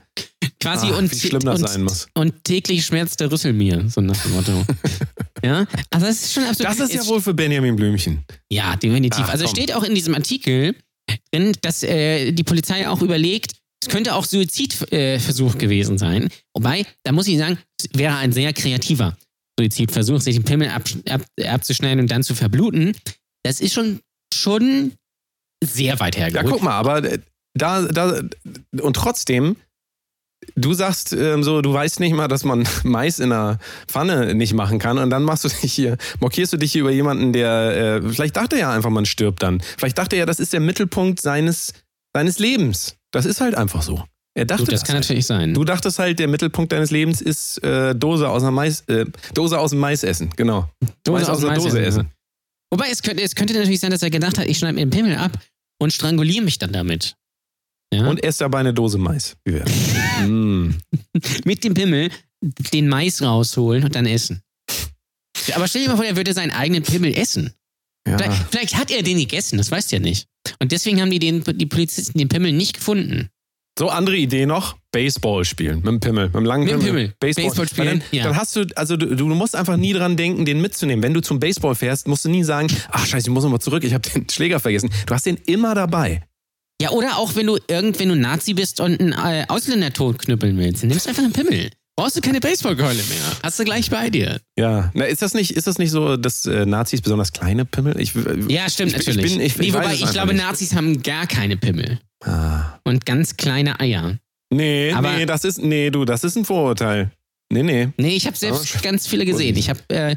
quasi 0.59 0.87
Ach, 0.91 0.97
und, 0.97 1.11
wie 1.11 1.19
schlimm 1.19 1.41
das 1.41 1.61
und, 1.61 1.67
sein 1.67 1.83
muss. 1.83 2.07
und 2.13 2.43
täglich 2.43 2.85
schmerzt 2.85 3.19
der 3.19 3.31
Rüssel 3.31 3.53
mir, 3.53 3.87
so 3.89 4.01
nach 4.01 4.17
dem 4.23 4.31
Motto. 4.33 4.65
ja, 5.43 5.65
also 5.91 6.05
das 6.05 6.23
ist 6.23 6.33
schon 6.33 6.43
absolut. 6.43 6.71
Das 6.71 6.89
ist 6.89 6.93
ja 6.93 7.05
wohl 7.07 7.21
für 7.21 7.33
Benjamin 7.33 7.75
Blümchen. 7.75 8.23
Ja, 8.49 8.75
definitiv. 8.75 9.25
Ach, 9.25 9.33
also 9.33 9.45
komm. 9.45 9.55
steht 9.55 9.73
auch 9.73 9.83
in 9.83 9.93
diesem 9.93 10.15
Artikel 10.15 10.75
drin, 11.31 11.53
dass 11.61 11.83
äh, 11.83 12.31
die 12.31 12.43
Polizei 12.43 12.87
auch 12.87 13.01
überlegt, 13.01 13.53
es 13.81 13.89
könnte 13.89 14.15
auch 14.15 14.25
Suizidversuch 14.25 15.55
äh, 15.55 15.57
gewesen 15.57 15.97
sein. 15.97 16.29
Wobei, 16.53 16.85
da 17.03 17.11
muss 17.11 17.27
ich 17.27 17.37
sagen, 17.37 17.59
es 17.79 17.89
wäre 17.93 18.15
ein 18.15 18.31
sehr 18.31 18.51
kreativer 18.53 19.15
Suizidversuch, 19.59 20.21
sich 20.21 20.35
den 20.35 20.43
Pimmel 20.43 20.69
ab, 20.69 20.83
ab, 21.07 21.21
abzuschneiden 21.45 21.99
und 21.99 22.11
dann 22.11 22.23
zu 22.23 22.33
verbluten. 22.33 22.95
Das 23.43 23.61
ist 23.61 23.73
schon, 23.73 23.99
schon 24.33 24.93
sehr 25.63 25.99
weit 25.99 26.15
Ja, 26.15 26.23
hergeholt. 26.25 26.53
guck 26.53 26.63
mal, 26.63 26.73
aber 26.73 27.03
äh, 27.03 27.19
da, 27.53 27.81
da, 27.83 28.21
und 28.81 28.95
trotzdem, 28.95 29.55
du 30.55 30.73
sagst 30.73 31.13
ähm, 31.13 31.43
so, 31.43 31.61
du 31.61 31.73
weißt 31.73 31.99
nicht 31.99 32.13
mal, 32.13 32.27
dass 32.27 32.43
man 32.43 32.67
Mais 32.83 33.19
in 33.19 33.31
einer 33.31 33.59
Pfanne 33.87 34.35
nicht 34.35 34.53
machen 34.53 34.77
kann 34.79 34.97
und 34.97 35.09
dann 35.09 35.23
machst 35.23 35.45
du 35.45 35.49
dich 35.49 35.73
hier, 35.73 35.97
mockierst 36.19 36.53
du 36.53 36.57
dich 36.57 36.71
hier 36.73 36.81
über 36.81 36.91
jemanden, 36.91 37.33
der, 37.33 38.01
äh, 38.03 38.09
vielleicht 38.09 38.35
dachte 38.35 38.55
er 38.55 38.61
ja 38.61 38.71
einfach, 38.71 38.89
man 38.89 39.05
stirbt 39.05 39.41
dann. 39.43 39.61
Vielleicht 39.77 39.97
dachte 39.97 40.15
er 40.17 40.21
ja, 40.21 40.25
das 40.25 40.39
ist 40.39 40.53
der 40.53 40.59
Mittelpunkt 40.59 41.21
seines, 41.21 41.73
seines 42.13 42.39
Lebens. 42.39 42.95
Das 43.11 43.25
ist 43.25 43.39
halt 43.41 43.55
einfach 43.55 43.81
so. 43.81 44.03
Er 44.37 44.43
dachte 44.43 44.63
Gut, 44.65 44.73
das 44.73 44.83
kann 44.83 44.95
halt. 44.95 45.05
natürlich 45.05 45.25
sein. 45.25 45.53
Du 45.53 45.63
dachtest 45.63 45.97
halt, 45.97 46.19
der 46.19 46.27
Mittelpunkt 46.27 46.73
deines 46.73 46.91
Lebens 46.91 47.21
ist 47.21 47.63
äh, 47.63 47.95
Dose 47.95 48.27
aus 48.27 48.41
einer 48.43 48.51
Mais, 48.51 48.81
äh, 48.87 49.05
Dose 49.33 49.57
aus 49.57 49.69
dem 49.69 49.79
Mais 49.79 50.03
essen, 50.03 50.29
genau. 50.35 50.69
Mais 51.07 51.29
aus 51.29 51.39
dem 51.39 51.47
einer 51.49 51.55
Mais 51.57 51.63
Dose 51.63 51.79
essen, 51.81 52.01
essen. 52.01 52.11
Wobei, 52.71 52.89
es 52.89 53.01
könnte, 53.01 53.23
es 53.23 53.35
könnte 53.35 53.53
natürlich 53.53 53.79
sein, 53.79 53.91
dass 53.91 54.01
er 54.01 54.09
gedacht 54.09 54.37
hat, 54.37 54.47
ich 54.47 54.57
schneide 54.57 54.73
mir 54.75 54.85
den 54.85 54.89
Pimmel 54.89 55.15
ab 55.15 55.37
und 55.81 55.93
stranguliere 55.93 56.43
mich 56.43 56.57
dann 56.57 56.73
damit. 56.73 57.15
Ja? 57.93 58.07
Und 58.07 58.23
ess 58.23 58.37
dabei 58.37 58.59
eine 58.59 58.73
Dose 58.73 58.97
Mais. 58.97 59.35
Wär's? 59.45 59.71
mm. 60.27 60.69
mit 61.45 61.63
dem 61.63 61.73
Pimmel 61.73 62.09
den 62.73 62.87
Mais 62.87 63.21
rausholen 63.21 63.83
und 63.83 63.95
dann 63.95 64.05
essen. 64.05 64.41
Ja, 65.47 65.57
Aber 65.57 65.67
stell 65.67 65.83
dir 65.83 65.89
mal 65.89 65.97
vor, 65.97 66.05
er 66.05 66.15
würde 66.15 66.33
seinen 66.33 66.51
eigenen 66.51 66.83
Pimmel 66.83 67.15
essen. 67.15 67.53
ja. 68.07 68.17
Vielleicht, 68.17 68.51
vielleicht 68.51 68.75
hat 68.75 68.91
er 68.91 69.03
den 69.03 69.17
gegessen, 69.17 69.57
das 69.57 69.71
weißt 69.71 69.91
du 69.91 69.97
ja 69.97 70.01
nicht. 70.01 70.27
Und 70.59 70.71
deswegen 70.71 71.01
haben 71.01 71.11
die, 71.11 71.19
den, 71.19 71.43
die 71.43 71.65
Polizisten 71.65 72.17
den 72.17 72.29
Pimmel 72.29 72.51
nicht 72.51 72.75
gefunden. 72.75 73.29
So, 73.77 73.89
andere 73.89 74.15
Idee 74.15 74.45
noch: 74.45 74.77
Baseball 74.91 75.43
spielen. 75.43 75.77
Mit 75.77 75.87
dem 75.87 75.99
Pimmel. 75.99 76.25
Mit 76.27 76.35
dem 76.35 76.45
langen 76.45 76.67
Pimmel. 76.67 76.85
Pimmel. 76.85 77.13
Baseball 77.19 77.67
spielen, 77.67 77.87
Weil 77.87 77.99
Dann, 77.99 78.03
ja. 78.11 78.23
dann 78.23 78.37
hast 78.37 78.55
du, 78.55 78.65
also 78.75 78.95
du, 78.95 79.15
du 79.15 79.25
musst 79.27 79.55
einfach 79.55 79.75
nie 79.75 79.93
dran 79.93 80.15
denken, 80.15 80.45
den 80.45 80.61
mitzunehmen. 80.61 81.03
Wenn 81.03 81.13
du 81.13 81.21
zum 81.21 81.39
Baseball 81.39 81.75
fährst, 81.75 82.07
musst 82.07 82.25
du 82.25 82.29
nie 82.29 82.43
sagen: 82.43 82.67
Ach, 82.91 83.05
Scheiße, 83.05 83.27
ich 83.27 83.33
muss 83.33 83.43
nochmal 83.43 83.59
zurück, 83.59 83.83
ich 83.83 83.93
habe 83.93 84.07
den 84.09 84.29
Schläger 84.29 84.59
vergessen. 84.59 84.89
Du 85.05 85.13
hast 85.13 85.25
den 85.25 85.37
immer 85.45 85.75
dabei. 85.75 86.23
Ja, 86.81 86.91
oder 86.91 87.17
auch 87.17 87.35
wenn 87.35 87.47
du 87.47 87.57
irgend, 87.69 87.99
wenn 87.99 88.09
du 88.09 88.15
Nazi 88.15 88.53
bist 88.53 88.81
und 88.81 88.99
einen 88.99 89.13
äh, 89.13 89.45
Ausländer 89.47 89.93
totknüppeln 89.93 90.57
willst, 90.57 90.83
dann 90.83 90.89
nimmst 90.89 91.05
du 91.05 91.09
einfach 91.09 91.23
einen 91.23 91.33
Pimmel. 91.33 91.69
Brauchst 91.97 92.17
du 92.17 92.21
keine 92.21 92.41
Baseballkeule 92.41 92.95
mehr. 92.95 93.31
Hast 93.41 93.57
du 93.57 93.63
gleich 93.63 93.89
bei 93.89 94.09
dir. 94.09 94.41
Ja. 94.57 94.91
Na, 94.93 95.05
ist 95.05 95.21
das 95.21 95.33
nicht, 95.33 95.51
ist 95.51 95.67
das 95.67 95.77
nicht 95.77 95.91
so, 95.91 96.17
dass 96.17 96.45
äh, 96.45 96.65
Nazis 96.65 96.99
besonders 97.01 97.31
kleine 97.31 97.63
Pimmel? 97.63 97.97
Ich, 98.01 98.13
Ja, 98.49 98.69
stimmt 98.69 98.91
ich, 98.91 98.97
natürlich. 98.97 99.25
Ich 99.25 99.33
bin, 99.33 99.41
ich, 99.41 99.57
nee, 99.57 99.73
wobei 99.73 99.93
ich 99.93 100.11
glaube, 100.11 100.33
nicht. 100.33 100.43
Nazis 100.43 100.75
haben 100.75 101.01
gar 101.03 101.25
keine 101.25 101.55
Pimmel. 101.55 101.99
Ah. 102.23 102.79
Und 102.83 103.05
ganz 103.05 103.37
kleine 103.37 103.79
Eier. 103.79 104.17
Nee, 104.51 104.91
Aber- 104.93 105.13
nee, 105.13 105.25
das 105.25 105.43
ist, 105.43 105.59
nee, 105.61 105.89
du, 105.89 106.05
das 106.05 106.23
ist 106.23 106.35
ein 106.37 106.45
Vorurteil. 106.45 107.11
Nee, 107.51 107.63
nee. 107.63 107.89
Nee, 107.97 108.15
ich 108.15 108.25
habe 108.27 108.37
selbst 108.37 108.73
Aber- 108.75 108.83
ganz 108.83 109.07
viele 109.07 109.25
gesehen. 109.25 109.55
Ich 109.57 109.69
habe 109.69 109.79
äh, 109.89 110.15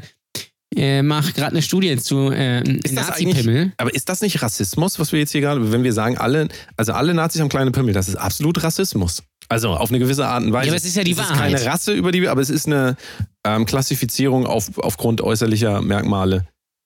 äh, 0.75 1.01
mache 1.01 1.33
gerade 1.33 1.51
eine 1.51 1.61
Studie 1.61 1.97
zu 1.97 2.29
äh, 2.31 2.61
Nazi-Pimmel. 2.61 3.73
Aber 3.77 3.93
ist 3.93 4.07
das 4.07 4.21
nicht 4.21 4.41
Rassismus, 4.41 4.99
was 4.99 5.11
wir 5.11 5.19
jetzt 5.19 5.31
hier 5.31 5.41
gerade, 5.41 5.71
wenn 5.71 5.83
wir 5.83 5.93
sagen, 5.93 6.17
alle, 6.17 6.47
also 6.77 6.93
alle 6.93 7.13
Nazis 7.13 7.41
haben 7.41 7.49
kleine 7.49 7.71
Pimmel, 7.71 7.93
das 7.93 8.07
ist 8.07 8.15
absolut 8.15 8.63
Rassismus. 8.63 9.23
Also 9.49 9.69
auf 9.71 9.89
eine 9.89 9.97
gewisse 9.97 10.27
Art 10.27 10.43
und 10.43 10.53
Weise. 10.53 10.67
Ja, 10.67 10.71
aber 10.73 10.77
es 10.77 10.85
ist 10.85 10.95
ja 10.95 11.03
die 11.03 11.11
es 11.11 11.17
Wahrheit. 11.17 11.53
ist 11.53 11.59
keine 11.63 11.73
Rasse, 11.73 11.93
über 11.93 12.11
die 12.11 12.21
wir, 12.21 12.29
aber 12.31 12.41
es 12.41 12.51
ist 12.51 12.67
eine 12.67 12.97
ähm, 13.45 13.65
Klassifizierung 13.65 14.45
auf, 14.45 14.77
aufgrund 14.77 15.21
äußerlicher 15.21 15.81
Merkmale. 15.81 16.45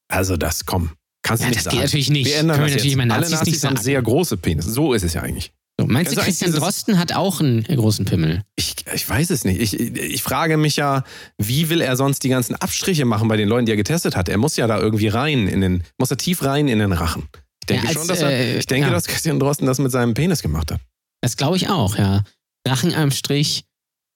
Also 0.10 0.38
das, 0.38 0.66
komm, 0.66 0.92
kannst 1.24 1.42
du 1.42 1.46
Ja, 1.46 1.50
nicht 1.50 1.58
das 1.58 1.64
sagen. 1.66 1.78
geht 1.78 1.84
natürlich 1.86 2.10
nicht. 2.12 2.28
Wir 2.28 2.36
ändern 2.38 2.58
Können 2.58 2.68
das 2.68 2.76
natürlich 2.76 2.92
jetzt. 2.96 3.02
Alle 3.02 3.08
Nazis 3.22 3.32
Nazis 3.32 3.54
nicht 3.54 3.64
haben 3.66 3.76
sagen. 3.76 3.84
sehr 3.84 4.02
große 4.02 4.38
Penisse. 4.38 4.72
So 4.72 4.94
ist 4.94 5.04
es 5.04 5.14
ja 5.14 5.22
eigentlich. 5.24 5.52
So, 5.80 5.88
meinst 5.88 6.12
du, 6.12 6.16
Kennst 6.16 6.18
du 6.18 6.22
Christian 6.26 6.52
dieses- 6.52 6.60
Drosten 6.62 7.00
hat 7.00 7.14
auch 7.14 7.40
einen 7.40 7.64
großen 7.64 8.06
Pimmel? 8.06 8.44
Ich, 8.56 8.76
ich 8.94 9.10
weiß 9.10 9.32
es 9.32 9.44
nicht. 9.44 9.60
Ich, 9.60 9.80
ich 9.80 10.22
frage 10.22 10.58
mich 10.58 10.76
ja, 10.76 11.04
wie 11.40 11.70
will 11.70 11.82
er 11.82 11.96
sonst 11.96 12.24
die 12.24 12.30
ganzen 12.30 12.54
Abstriche 12.56 13.06
machen 13.06 13.28
bei 13.28 13.38
den 13.38 13.50
Leuten, 13.50 13.66
die 13.66 13.72
er 13.72 13.76
getestet 13.78 14.16
hat? 14.16 14.30
Er 14.30 14.38
muss 14.38 14.56
ja 14.56 14.68
da 14.68 14.80
irgendwie 14.80 15.08
rein 15.08 15.48
in 15.48 15.62
den, 15.62 15.84
muss 15.98 16.12
er 16.12 16.18
tief 16.18 16.44
rein 16.44 16.68
in 16.68 16.78
den 16.78 16.92
Rachen. 16.92 17.24
Ich 17.64 17.68
denke 17.68 17.84
Ja, 17.86 17.90
als, 17.90 17.98
schon, 17.98 18.08
dass 18.08 18.20
er, 18.22 18.30
äh, 18.30 18.58
ich 18.60 18.68
denke, 18.68 18.88
ja. 18.88 18.94
dass 18.94 19.06
Christian 19.08 19.40
Drosten 19.40 19.66
das 19.66 19.80
mit 19.80 19.92
seinem 19.92 20.14
Penis 20.14 20.44
gemacht 20.44 20.72
hat. 20.72 20.80
Das 21.22 21.38
glaube 21.38 21.56
ich 21.58 21.70
auch, 21.70 21.98
ja. 21.98 22.24
Drachen 22.66 22.94
am 22.94 23.10
Strich. 23.10 23.64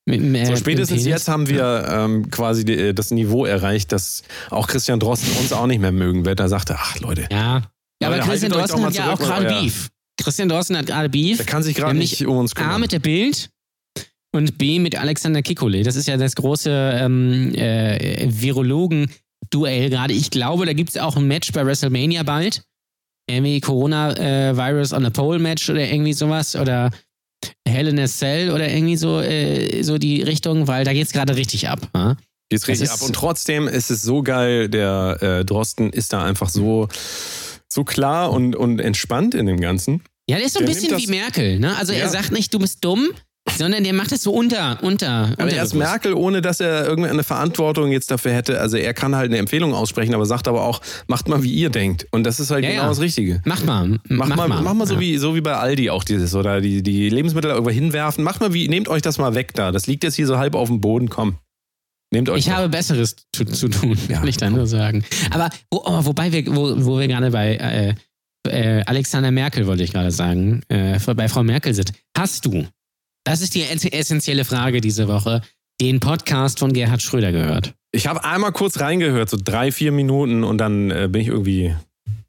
Äh, 0.08 0.46
So, 0.46 0.52
dem 0.54 0.58
spätestens 0.58 1.06
jetzt 1.06 1.28
haben 1.28 1.48
wir 1.48 1.86
ähm, 1.90 2.30
quasi 2.32 2.64
die, 2.66 2.74
äh, 2.78 2.94
das 2.94 3.12
Niveau 3.12 3.46
erreicht, 3.46 3.92
dass 3.92 4.24
auch 4.50 4.68
Christian 4.68 5.00
Drosten 5.00 5.30
uns 5.38 5.52
auch 5.54 5.68
nicht 5.68 5.80
mehr 5.82 5.92
mögen 5.92 6.26
wird. 6.26 6.40
Er 6.40 6.50
sagte, 6.50 6.76
ach 6.78 7.00
Leute, 7.00 7.28
Ja. 7.32 7.64
Ja, 8.02 8.10
aber 8.10 8.18
Leute, 8.18 8.30
Christian 8.30 8.52
Drosten 8.52 8.86
hat 8.86 8.94
ja 8.94 9.12
auch 9.14 9.20
gerade 9.20 9.48
euer- 9.48 9.62
Beef. 9.62 9.90
Christian 10.20 10.50
Drosten 10.50 10.78
hat 10.78 10.86
gerade 10.88 11.10
Beef. 11.10 11.38
der 11.38 11.46
kann 11.46 11.62
sich 11.64 11.76
gerade 11.76 11.98
nicht 11.98 12.26
um 12.26 12.38
uns 12.38 12.56
A 12.56 12.62
kümmern. 12.62 12.82
mit 12.82 12.92
der 12.92 13.00
Bild 13.00 13.50
und 14.34 14.58
B 14.58 14.80
mit 14.80 14.96
Alexander 15.00 15.42
Kikole. 15.42 15.84
Das 15.84 15.96
ist 15.96 16.08
ja 16.08 16.16
das 16.18 16.36
große 16.36 16.70
ähm, 16.72 17.54
äh, 17.56 18.28
Virologen-Duell 18.30 19.90
gerade. 19.90 20.14
Ich 20.14 20.30
glaube, 20.32 20.66
da 20.66 20.74
gibt 20.74 20.90
es 20.92 20.98
auch 20.98 21.16
ein 21.18 21.28
Match 21.28 21.52
bei 21.52 21.66
WrestleMania 21.66 22.24
bald. 22.24 22.64
irgendwie 23.30 23.60
Corona-Virus 23.62 24.94
on 24.94 25.06
a 25.06 25.10
Pole 25.10 25.40
Match 25.40 25.70
oder 25.70 25.88
irgendwie 25.90 26.14
sowas 26.14 26.56
oder 26.56 26.92
Hell 27.68 27.88
in 27.88 28.00
a 28.00 28.08
Cell 28.08 28.52
oder 28.52 28.70
irgendwie 28.72 28.98
so, 28.98 29.20
äh, 29.22 29.84
so 29.84 29.98
die 29.98 30.22
Richtung, 30.22 30.68
weil 30.68 30.84
da 30.86 30.94
geht's 30.94 31.12
gerade 31.14 31.36
richtig 31.36 31.68
ab. 31.70 31.80
Ja? 31.96 32.16
Geht's 32.50 32.68
richtig 32.68 32.90
ab. 32.90 33.02
Und 33.02 33.14
trotzdem 33.14 33.68
ist 33.68 33.90
es 33.92 34.02
so 34.02 34.22
geil, 34.24 34.70
der 34.70 35.18
äh, 35.22 35.46
Drosten 35.46 35.90
ist 35.92 36.14
da 36.14 36.24
einfach 36.24 36.50
so, 36.50 36.88
so 37.68 37.84
klar 37.84 38.32
und, 38.32 38.56
und 38.56 38.80
entspannt 38.80 39.36
in 39.36 39.46
dem 39.46 39.60
Ganzen. 39.60 40.02
Ja, 40.30 40.38
der 40.38 40.46
ist 40.46 40.54
so 40.54 40.60
ein 40.60 40.66
Der 40.66 40.74
bisschen 40.74 40.98
wie 40.98 41.08
Merkel, 41.08 41.60
ne? 41.60 41.76
Also 41.78 41.94
er 41.94 42.00
Ja. 42.00 42.10
sagt 42.10 42.32
nicht, 42.32 42.54
du 42.54 42.60
bist 42.60 42.84
dumm, 42.84 43.08
sondern 43.58 43.84
der 43.84 43.94
macht 43.94 44.12
es 44.12 44.24
so 44.24 44.32
unter, 44.32 44.78
unter. 44.84 45.34
Aber 45.38 45.50
er 45.52 45.64
ist 45.64 45.74
unterbewusst. 45.74 45.76
Merkel, 45.76 46.14
ohne 46.14 46.42
dass 46.42 46.60
er 46.60 46.86
irgendeine 46.88 47.24
Verantwortung 47.24 47.92
jetzt 47.92 48.12
dafür 48.12 48.32
hätte. 48.34 48.60
Also 48.62 48.78
er 48.78 48.94
kann 48.94 49.16
halt 49.16 49.30
eine 49.32 49.38
Empfehlung 49.38 49.74
aussprechen, 49.74 50.14
aber 50.14 50.26
sagt 50.26 50.48
aber 50.48 50.64
auch, 50.64 50.82
macht 51.08 51.28
mal, 51.28 51.44
wie 51.44 51.52
ihr 51.54 51.70
denkt. 51.70 52.08
Und 52.12 52.24
das 52.24 52.40
ist 52.40 52.52
halt 52.52 52.64
Ja, 52.64 52.70
genau 52.72 52.84
ja. 52.84 52.90
das 52.90 53.00
Richtige. 53.02 53.42
Mach 53.46 53.64
mal. 53.64 54.00
Mach, 54.08 54.28
mal, 54.36 54.48
mach 54.48 54.74
mal 54.74 54.88
so, 54.88 54.96
Ja. 54.96 55.00
wie, 55.00 55.18
so 55.18 55.36
wie 55.36 55.42
bei 55.42 55.56
Aldi 55.56 55.90
auch 55.90 56.04
dieses, 56.04 56.34
oder 56.36 56.62
die, 56.62 56.84
die 56.84 57.10
Lebensmittel 57.10 57.52
irgendwo 57.52 57.72
hinwerfen. 57.72 58.24
Macht 58.24 58.42
mal 58.42 58.54
wie, 58.54 58.68
nehmt 58.68 58.88
euch 58.88 59.02
das 59.02 59.18
mal 59.18 59.36
weg 59.36 59.54
da. 59.56 59.72
Das 59.72 59.88
liegt 59.88 60.04
jetzt 60.04 60.16
hier 60.16 60.28
so 60.28 60.38
halb 60.38 60.56
auf 60.56 60.68
dem 60.70 60.80
Boden, 60.82 61.10
komm. 61.10 61.38
Nehmt 62.14 62.30
euch 62.30 62.40
Ich 62.40 62.46
doch. 62.46 62.54
habe 62.54 62.70
Besseres 62.70 63.18
zu, 63.34 63.44
zu 63.44 63.68
tun, 63.68 63.98
Ja, 64.08 64.20
kann 64.20 64.28
ich 64.28 64.38
da 64.38 64.50
nur 64.50 64.66
sagen. 64.68 65.04
Aber 65.32 65.50
wo, 65.72 65.84
oh, 65.86 66.06
wobei 66.06 66.32
wir, 66.32 66.46
wo, 66.48 66.74
wo 66.86 67.00
wir 67.00 67.08
gerade 67.08 67.32
bei 67.32 67.56
äh, 67.56 67.96
äh, 68.50 68.84
Alexander 68.86 69.32
Merkel, 69.32 69.68
wollte 69.68 69.84
ich 69.84 69.92
gerade 69.92 70.12
sagen, 70.12 70.62
äh, 70.70 70.98
bei 71.16 71.28
Frau 71.28 71.44
Merkel 71.44 71.74
sind. 71.74 71.92
Hast 72.18 72.46
du, 72.46 72.66
das 73.28 73.42
ist 73.42 73.56
die 73.56 73.64
ess- 73.64 73.86
essentielle 73.86 74.46
Frage 74.46 74.82
diese 74.82 75.08
Woche, 75.08 75.42
den 75.82 76.00
Podcast 76.00 76.60
von 76.60 76.74
Gerhard 76.74 77.02
Schröder 77.02 77.32
gehört? 77.32 77.74
Ich 77.92 78.08
habe 78.08 78.24
einmal 78.24 78.52
kurz 78.52 78.80
reingehört, 78.80 79.30
so 79.30 79.38
drei, 79.42 79.72
vier 79.72 79.92
Minuten 79.92 80.44
und 80.44 80.58
dann 80.58 80.92
äh, 80.92 81.08
bin 81.12 81.22
ich 81.22 81.28
irgendwie, 81.28 81.76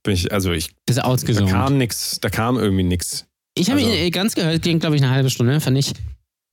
bin 0.02 0.14
ich, 0.14 0.32
also 0.32 0.52
ich, 0.52 0.68
Bist 0.86 0.98
du 0.98 1.02
da 1.02 1.08
ausgesungen? 1.08 1.50
kam 1.50 1.78
nix, 1.78 2.18
da 2.20 2.28
kam 2.30 2.56
irgendwie 2.58 2.84
nix. 2.84 3.26
Ich 3.56 3.70
habe 3.70 3.80
Also- 3.80 3.92
ihn 3.92 3.98
äh, 3.98 4.10
ganz 4.10 4.34
gehört, 4.34 4.62
ging 4.62 4.78
glaube 4.78 4.96
ich 4.96 5.02
eine 5.02 5.10
halbe 5.10 5.30
Stunde, 5.30 5.60
fand 5.60 5.76
ich, 5.78 5.92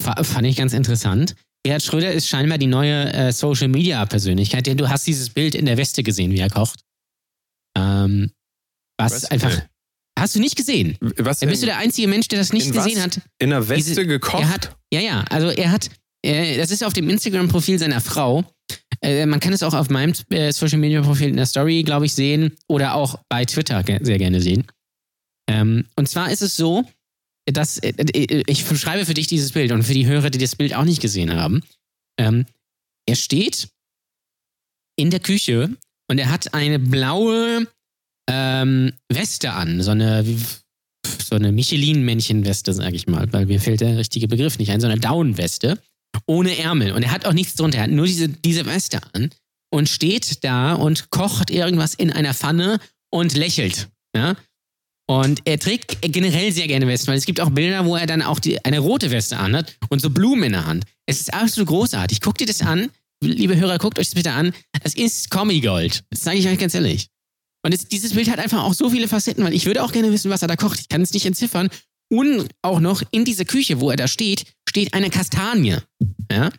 fa- 0.02 0.24
fand 0.24 0.48
ich 0.48 0.56
ganz 0.58 0.74
interessant. 0.74 1.36
Gerhard 1.64 1.82
Schröder 1.84 2.12
ist 2.12 2.28
scheinbar 2.28 2.58
die 2.60 2.68
neue 2.68 3.12
äh, 3.14 3.32
Social 3.32 3.68
Media 3.68 4.06
Persönlichkeit, 4.06 4.68
denn 4.68 4.78
du 4.78 4.90
hast 4.90 5.08
dieses 5.08 5.30
Bild 5.32 5.56
in 5.56 5.66
der 5.66 5.78
Weste 5.78 6.04
gesehen, 6.04 6.32
wie 6.32 6.40
er 6.40 6.50
kocht. 6.50 6.82
Ähm, 7.78 8.32
was 8.98 9.14
Was? 9.24 9.26
einfach. 9.32 9.56
Nee. 9.58 9.64
Hast 10.18 10.36
du 10.36 10.40
nicht 10.40 10.56
gesehen? 10.56 10.98
Was 11.18 11.40
Dann 11.40 11.50
bist 11.50 11.62
du 11.62 11.66
der 11.66 11.78
einzige 11.78 12.08
Mensch, 12.08 12.28
der 12.30 12.40
das 12.40 12.54
nicht 12.54 12.68
in 12.68 12.76
was? 12.76 12.86
gesehen 12.86 13.02
hat. 13.02 13.22
in 13.40 13.50
der 13.50 13.68
Weste 13.68 13.90
diese- 13.90 14.06
gekocht? 14.08 14.42
Er 14.42 14.50
hat, 14.50 14.76
ja, 14.94 15.02
ja, 15.02 15.26
also 15.30 15.50
er 15.50 15.72
hat, 15.72 15.90
äh, 16.26 16.58
das 16.58 16.72
ist 16.72 16.84
auf 16.84 16.94
dem 16.94 17.10
Instagram-Profil 17.10 17.78
seiner 17.80 18.00
Frau. 18.02 18.46
Äh, 19.02 19.26
man 19.26 19.40
kann 19.42 19.52
es 19.54 19.62
auch 19.62 19.74
auf 19.74 19.90
meinem 19.90 20.14
äh, 20.30 20.52
Social-Media-Profil 20.54 21.30
in 21.30 21.36
der 21.36 21.46
Story, 21.46 21.84
glaube 21.84 22.06
ich, 22.06 22.14
sehen 22.14 22.56
oder 22.70 22.96
auch 22.96 23.20
bei 23.30 23.44
Twitter 23.46 23.84
ge 23.84 24.00
sehr 24.04 24.18
gerne 24.18 24.40
sehen. 24.42 24.66
Ähm, 25.50 25.86
und 25.98 26.08
zwar 26.08 26.32
ist 26.32 26.42
es 26.42 26.56
so, 26.56 26.86
dass 27.46 27.78
äh, 27.80 27.90
äh, 27.90 28.44
ich 28.48 28.66
beschreibe 28.66 29.06
für 29.06 29.14
dich 29.14 29.28
dieses 29.28 29.52
Bild 29.52 29.72
und 29.74 29.84
für 29.84 29.94
die 29.94 30.06
Hörer, 30.08 30.30
die 30.30 30.40
das 30.40 30.56
Bild 30.56 30.74
auch 30.74 30.86
nicht 30.86 31.02
gesehen 31.02 31.34
haben. 31.36 31.62
Ähm, 32.18 32.46
er 33.06 33.16
steht 33.16 33.68
in 34.98 35.12
der 35.12 35.20
Küche 35.20 35.76
und 36.10 36.18
er 36.18 36.30
hat 36.32 36.54
eine 36.54 36.80
blaue 36.80 37.68
ähm, 38.30 38.94
Weste 39.10 39.52
an, 39.52 39.82
so 39.82 39.92
eine, 39.92 40.26
so 41.24 41.36
eine 41.36 41.52
Michelin-Männchen-Weste, 41.52 42.74
sag 42.74 42.94
ich 42.94 43.08
mal, 43.08 43.32
weil 43.32 43.46
mir 43.46 43.60
fällt 43.60 43.82
der 43.82 43.98
richtige 43.98 44.28
Begriff 44.28 44.58
nicht 44.58 44.72
ein, 44.72 44.82
so 44.82 44.88
eine 44.88 45.00
Down-Weste 45.00 45.80
ohne 46.28 46.58
Ärmel 46.58 46.94
und 46.94 47.04
er 47.04 47.12
hat 47.12 47.26
auch 47.26 47.34
nichts 47.34 47.56
drunter, 47.56 47.80
er 47.80 47.84
hat 47.86 47.92
nur 47.92 48.06
diese, 48.06 48.30
diese 48.30 48.66
Weste 48.66 49.02
an 49.14 49.30
und 49.72 49.90
steht 49.90 50.44
da 50.44 50.74
und 50.74 51.10
kocht 51.10 51.50
irgendwas 51.50 51.94
in 51.94 52.12
einer 52.12 52.34
Pfanne 52.34 52.80
und 53.12 53.36
lächelt, 53.36 53.90
ja. 54.16 54.36
Und 55.08 55.42
er 55.46 55.60
trägt 55.60 56.02
generell 56.02 56.52
sehr 56.52 56.68
gerne 56.68 56.88
Westen, 56.88 57.08
weil 57.08 57.18
es 57.18 57.26
gibt 57.26 57.40
auch 57.40 57.52
Bilder, 57.52 57.86
wo 57.86 57.96
er 57.96 58.08
dann 58.08 58.24
auch 58.24 58.40
die, 58.40 58.64
eine 58.66 58.80
rote 58.80 59.12
Weste 59.12 59.38
anhat 59.38 59.78
und 59.90 60.02
so 60.02 60.10
Blumen 60.10 60.46
in 60.46 60.52
der 60.54 60.66
Hand. 60.66 60.86
Es 61.06 61.20
ist 61.20 61.32
absolut 61.32 61.68
großartig. 61.68 62.22
Guckt 62.22 62.42
ihr 62.42 62.48
das 62.48 62.62
an, 62.62 62.90
liebe 63.22 63.56
Hörer, 63.56 63.78
guckt 63.78 64.00
euch 64.00 64.08
das 64.08 64.16
bitte 64.16 64.32
an. 64.32 64.52
Das 64.82 64.96
ist 64.96 65.30
Comic-Gold. 65.30 66.04
Das 66.10 66.24
sage 66.24 66.40
ich 66.40 66.48
euch 66.48 66.58
ganz 66.58 66.74
ehrlich. 66.74 67.10
Und 67.66 67.74
es, 67.74 67.88
dieses 67.88 68.14
Bild 68.14 68.30
hat 68.30 68.38
einfach 68.38 68.64
auch 68.64 68.76
so 68.76 68.92
viele 68.92 69.08
Facetten, 69.08 69.44
weil 69.44 69.56
ich 69.56 69.66
würde 69.66 69.82
auch 69.82 69.92
gerne 69.92 70.12
wissen, 70.12 70.30
was 70.30 70.44
er 70.44 70.48
da 70.48 70.56
kocht. 70.56 70.80
Ich 70.80 70.88
kann 70.88 71.02
es 71.02 71.14
nicht 71.14 71.26
entziffern. 71.26 71.70
Und 72.12 72.48
auch 72.62 72.80
noch 72.80 73.02
in 73.10 73.26
dieser 73.26 73.44
Küche, 73.44 73.80
wo 73.80 73.90
er 73.90 73.96
da 73.98 74.08
steht, 74.08 74.46
steht 74.70 74.94
eine 74.94 75.10
Kastanie. 75.10 75.78
Ja? 76.32 76.52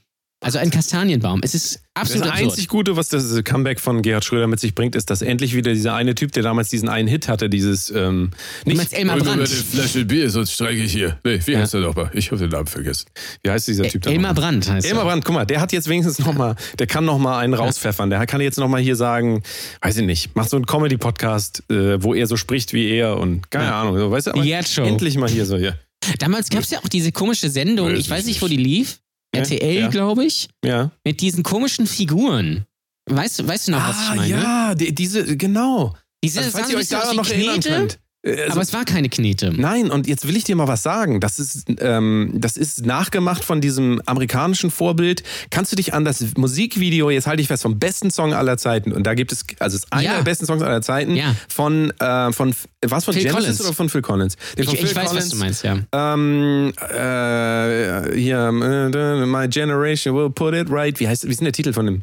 Also 0.45 0.59
ein 0.59 0.70
Kastanienbaum. 0.70 1.41
Es 1.43 1.55
ist 1.55 1.76
Das 1.95 2.03
absolut 2.03 2.26
absurd. 2.28 2.51
einzig 2.51 2.68
Gute, 2.68 2.95
was 2.97 3.09
das 3.09 3.43
Comeback 3.43 3.80
von 3.80 4.03
Gerhard 4.03 4.22
Schröder 4.22 4.47
mit 4.47 4.61
sich 4.61 4.74
bringt, 4.74 4.95
ist, 4.95 5.09
dass 5.09 5.22
endlich 5.22 5.55
wieder 5.57 5.72
dieser 5.72 5.95
eine 5.95 6.14
Typ, 6.14 6.30
der 6.32 6.43
damals 6.43 6.68
diesen 6.68 6.91
einen 6.91 7.09
Hit 7.09 7.26
hatte, 7.28 7.49
dieses 7.49 7.89
ähm, 7.91 8.30
meinst 8.66 8.93
Elmar 8.93 9.16
Brandt? 9.16 9.49
Flasche 9.49 10.05
Bier, 10.05 10.28
sonst 10.30 10.53
streike 10.53 10.82
ich 10.82 10.93
hier. 10.93 11.18
Nee, 11.24 11.41
wie 11.47 11.53
Ja. 11.53 11.61
heißt 11.61 11.72
der 11.72 11.80
nochmal? 11.80 12.11
Ich 12.12 12.30
habe 12.30 12.39
den 12.39 12.51
Namen 12.51 12.66
vergessen. 12.66 13.07
Wie 13.43 13.51
heißt 13.51 13.66
dieser 13.66 13.84
Typ 13.89 14.03
da? 14.03 14.11
Elmar? 14.11 14.34
Brandt 14.34 14.68
heißt 14.70 14.87
Elmar 14.87 15.05
er. 15.05 15.11
Brandt, 15.11 15.24
guck 15.24 15.34
mal, 15.34 15.47
der 15.47 15.59
hat 15.61 15.72
jetzt 15.72 15.89
wenigstens 15.89 16.18
noch 16.18 16.34
mal, 16.34 16.55
der 16.78 16.87
kann 16.87 17.07
noch 17.07 17.18
mal 17.18 17.39
einen 17.39 17.55
rauspfeffern. 17.55 18.11
Der 18.11 18.24
kann 18.26 18.43
jetzt 18.43 18.59
noch 18.59 18.68
mal 18.68 18.80
hier 18.80 18.95
sagen, 18.95 19.43
weiß 19.80 19.97
ich 19.97 20.05
nicht, 20.05 20.37
macht 20.37 20.51
so 20.51 20.57
einen 20.57 20.66
Comedy-Podcast, 20.66 21.62
äh, 21.70 22.03
wo 22.03 22.12
er 22.12 22.26
so 22.26 22.37
spricht 22.37 22.74
wie 22.74 22.91
er 22.91 23.16
und 23.18 23.51
keine 23.51 23.64
Ja. 23.64 23.80
Ahnung, 23.80 23.97
so, 23.99 24.11
weißt 24.11 24.26
du, 24.26 24.30
aber 24.32 24.45
Jetzt 24.45 24.74
schon. 24.74 24.84
endlich 24.84 25.16
mal 25.16 25.30
hier 25.30 25.47
so, 25.47 25.57
ja. 25.57 25.72
Damals 26.18 26.51
gab 26.51 26.61
es 26.61 26.70
ja 26.70 26.78
auch 26.80 26.89
diese 26.89 27.11
komische 27.11 27.49
Sendung, 27.49 27.89
Weiß 27.91 27.99
ich 27.99 28.11
weiß 28.11 28.20
ich 28.20 28.26
nicht, 28.26 28.43
wo 28.43 28.49
die 28.49 28.59
lief. 28.59 28.99
RTL, 29.43 29.80
ja. 29.80 29.89
glaube 29.89 30.24
ich. 30.24 30.49
Ja. 30.64 30.91
Mit 31.05 31.20
diesen 31.20 31.43
komischen 31.43 31.87
Figuren. 31.87 32.64
Weißt, 33.09 33.39
du- 33.39 33.47
weißt 33.49 33.68
du 33.68 33.72
noch, 33.72 33.89
was 33.89 34.03
ich 34.03 34.11
Ah, 34.11 34.14
meine? 34.16 34.28
ja, 34.28 34.74
die, 34.74 34.95
diese, 34.95 35.37
genau. 35.37 35.95
Diese 36.24 36.41
Also, 36.41 36.51
falls 36.53 36.70
ihr 36.70 36.78
euch 36.78 36.91
wie 36.91 37.16
noch 37.16 37.28
erinnern 37.28 37.61
könnt. 37.61 37.99
Äh, 38.27 38.41
also- 38.43 38.53
aber 38.53 38.61
es 38.62 38.72
war 38.72 38.85
keine 38.85 39.09
Knete. 39.09 39.53
Nein, 39.57 39.91
und 39.91 40.07
jetzt 40.09 40.27
will 40.27 40.37
ich 40.37 40.45
dir 40.45 40.57
mal 40.57 40.66
was 40.68 40.83
sagen. 40.83 41.20
Das 41.20 41.39
ist, 41.39 41.64
ähm, 41.79 42.33
das 42.35 42.57
ist 42.57 42.85
nachgemacht 42.85 43.45
von 43.45 43.61
diesem 43.61 44.03
amerikanischen 44.05 44.70
Vorbild. 44.70 45.22
Kannst 45.51 45.70
du 45.72 45.77
dich 45.77 45.95
an 45.95 46.05
das 46.05 46.24
Musikvideo, 46.37 47.11
jetzt 47.11 47.27
halte 47.27 47.41
ich 47.41 47.49
fest, 47.49 47.62
vom 47.62 47.79
besten 47.79 48.11
Song 48.11 48.35
aller 48.35 48.57
Zeiten, 48.59 48.93
und 48.93 49.05
da 49.07 49.14
gibt 49.14 49.31
es, 49.33 49.45
also 49.61 49.77
es 49.77 49.85
ist 49.85 49.93
einer 49.93 50.03
Ja. 50.03 50.16
der 50.16 50.22
besten 50.24 50.45
Songs 50.47 50.62
aller 50.62 50.83
Zeiten, 50.83 51.14
Ja. 51.14 51.35
von, 51.49 51.93
äh, 52.01 52.33
von, 52.33 52.55
was 52.85 53.05
von 53.05 53.14
Phil 53.14 53.22
Genesis 53.22 53.45
Collins. 53.45 53.61
oder 53.62 53.72
von 53.72 53.89
Phil 53.89 54.03
Collins? 54.03 54.37
Den 54.59 54.64
Ich, 54.64 54.70
Phil 54.70 54.85
ich 54.87 54.97
weiß, 54.97 55.05
was 55.05 55.11
Collins, 55.11 55.31
du 55.31 55.37
meinst, 55.37 55.62
ja. 55.64 55.79
Ähm, 55.93 56.72
äh, 56.81 58.18
hier, 58.18 58.49
äh, 58.49 59.27
My 59.27 59.49
Generation 59.49 60.14
will 60.16 60.31
put 60.31 60.55
it 60.55 60.68
right. 60.70 60.99
Wie 61.01 61.07
heißt, 61.09 61.24
wie 61.27 61.31
ist 61.31 61.41
denn 61.41 61.45
der 61.47 61.53
Titel 61.53 61.72
von 61.72 61.87
dem? 61.87 62.03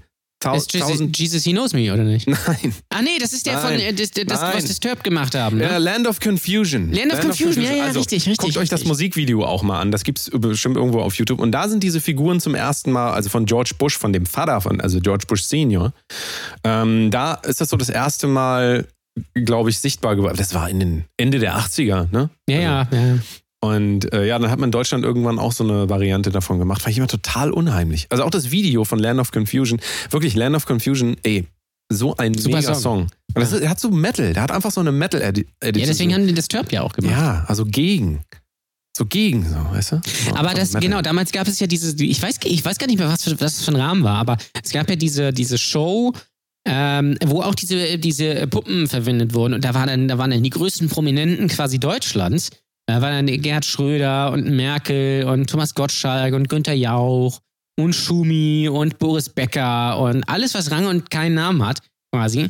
Ist 0.55 0.73
Jesus, 0.73 1.01
Jesus, 1.15 1.43
He 1.43 1.51
Knows 1.51 1.73
Me, 1.73 1.93
oder 1.93 2.03
nicht? 2.03 2.27
nein. 2.27 2.73
Ah, 2.89 3.01
nee, 3.01 3.17
das 3.19 3.33
ist 3.33 3.45
der 3.45 3.57
von, 3.59 3.71
Nein. 3.71 3.79
äh, 3.79 3.93
das, 3.93 4.11
das, 4.11 4.41
was 4.41 4.65
Disturbed 4.65 5.03
gemacht 5.03 5.35
haben. 5.35 5.57
Ne? 5.57 5.63
Ja, 5.63 5.77
Land 5.77 6.07
of 6.07 6.19
Confusion. 6.19 6.91
Land 6.91 7.13
of 7.13 7.21
Confusion, 7.21 7.63
ja, 7.63 7.73
ja, 7.73 7.85
richtig, 7.85 8.27
richtig, 8.27 8.37
Guckt 8.37 8.57
euch 8.57 8.69
das. 8.69 8.83
Musikvideo 8.85 9.45
auch 9.45 9.63
mal 9.63 9.79
an. 9.79 9.91
Das 9.91 10.03
gibt 10.03 10.19
es 10.19 10.29
bestimmt 10.29 10.77
irgendwo 10.77 10.99
auf 10.99 11.15
YouTube. 11.15 11.39
Und 11.39 11.51
da 11.51 11.67
sind 11.69 11.83
diese 11.83 12.01
Figuren 12.01 12.39
zum 12.39 12.55
ersten 12.55 12.91
Mal, 12.91 13.13
also 13.13 13.29
von 13.29 13.45
George 13.45 13.71
Bush, 13.77 13.97
von 13.97 14.13
dem 14.13 14.25
Vater 14.25 14.61
von, 14.61 14.81
also 14.81 14.99
George 14.99 15.25
Bush 15.27 15.43
Senior. 15.43 15.93
Ähm, 16.63 17.11
da 17.11 17.35
ist 17.35 17.61
das 17.61 17.69
so 17.69 17.77
das 17.77 17.89
erste 17.89 18.27
Mal, 18.27 18.87
glaube 19.33 19.69
ich, 19.69 19.79
sichtbar 19.79 20.15
geworden. 20.15 20.35
Das 20.37 20.53
war 20.53 20.69
in 20.69 20.79
den 20.79 21.05
Ende 21.17 21.39
der 21.39 21.57
80er, 21.57 22.11
ne? 22.11 22.29
ja, 22.49 22.59
ja, 22.59 22.87
ja. 22.91 23.17
Und 23.63 24.11
äh, 24.11 24.27
ja, 24.27 24.37
dann 24.39 24.51
hat 24.51 24.59
man 24.59 24.67
in 24.67 24.71
Deutschland 24.73 25.05
irgendwann 25.05 25.39
auch 25.39 25.53
so 25.53 25.63
eine 25.63 25.87
Variante 25.87 26.31
davon 26.31 26.59
gemacht. 26.59 26.81
Fand 26.81 26.91
ich 26.91 26.97
immer 26.97 27.07
total 27.07 27.49
unheimlich. 27.49 28.07
Also 28.09 28.25
auch 28.25 28.29
das 28.29 28.51
Video 28.51 28.83
von 28.83 28.99
Land 28.99 29.21
of 29.21 29.31
Confusion. 29.31 29.79
Wirklich, 30.09 30.35
Land 30.35 30.53
of 30.57 30.65
Confusion, 30.65 31.15
ey, 31.23 31.47
so 31.87 32.13
ein 32.17 32.33
Super 32.33 32.57
mega 32.57 32.73
Song. 32.73 32.81
Song. 32.81 33.01
Und 33.33 33.41
das 33.41 33.53
ist, 33.53 33.61
er 33.61 33.69
hat 33.69 33.79
so 33.79 33.89
Metal. 33.89 34.33
Der 34.33 34.43
hat 34.43 34.51
einfach 34.51 34.71
so 34.71 34.81
eine 34.81 34.91
Metal-Edition. 34.91 35.47
Ja, 35.61 35.85
deswegen 35.85 36.13
haben 36.13 36.27
die 36.27 36.33
Disturbed 36.33 36.73
ja 36.73 36.81
auch 36.81 36.91
gemacht. 36.91 37.13
Ja, 37.13 37.45
also 37.47 37.63
gegen. 37.63 38.19
So 38.97 39.05
gegen, 39.05 39.47
so, 39.47 39.55
weißt 39.55 39.93
du? 39.93 40.01
So 40.25 40.35
Aber 40.35 40.53
das, 40.53 40.73
Metal. 40.73 40.81
genau, 40.81 41.01
damals 41.01 41.31
gab 41.31 41.47
es 41.47 41.57
ja 41.61 41.65
diese, 41.65 41.95
ich 42.03 42.21
weiß, 42.21 42.39
ich 42.43 42.65
weiß 42.65 42.77
gar 42.77 42.87
nicht 42.87 42.99
mehr, 42.99 43.07
was, 43.07 43.23
für, 43.23 43.31
was 43.31 43.55
das 43.55 43.63
für 43.63 43.71
ein 43.71 43.77
Rahmen 43.77 44.03
war, 44.03 44.17
aber 44.17 44.37
es 44.61 44.71
gab 44.71 44.89
ja 44.89 44.97
diese, 44.97 45.31
diese 45.31 45.57
Show, 45.57 46.11
ähm, 46.67 47.17
wo 47.25 47.41
auch 47.41 47.55
diese, 47.55 47.97
diese 47.97 48.45
Puppen 48.47 48.89
verwendet 48.89 49.33
wurden. 49.33 49.53
Und 49.53 49.63
da, 49.63 49.73
war 49.73 49.87
dann, 49.87 50.09
da 50.09 50.17
waren 50.17 50.31
dann 50.31 50.43
die 50.43 50.49
größten 50.49 50.89
Prominenten 50.89 51.47
quasi 51.47 51.79
Deutschlands. 51.79 52.49
Da 52.87 53.01
waren 53.01 53.25
dann 53.25 53.41
Gerhard 53.41 53.65
Schröder 53.65 54.31
und 54.31 54.49
Merkel 54.49 55.25
und 55.25 55.49
Thomas 55.49 55.73
Gottschalk 55.73 56.33
und 56.33 56.49
Günther 56.49 56.73
Jauch 56.73 57.39
und 57.79 57.93
Schumi 57.93 58.67
und 58.69 58.99
Boris 58.99 59.29
Becker 59.29 59.99
und 59.99 60.23
alles, 60.29 60.53
was 60.53 60.69
Rang 60.69 60.85
und 60.87 61.09
keinen 61.09 61.35
Namen 61.35 61.65
hat, 61.65 61.79
quasi, 62.13 62.49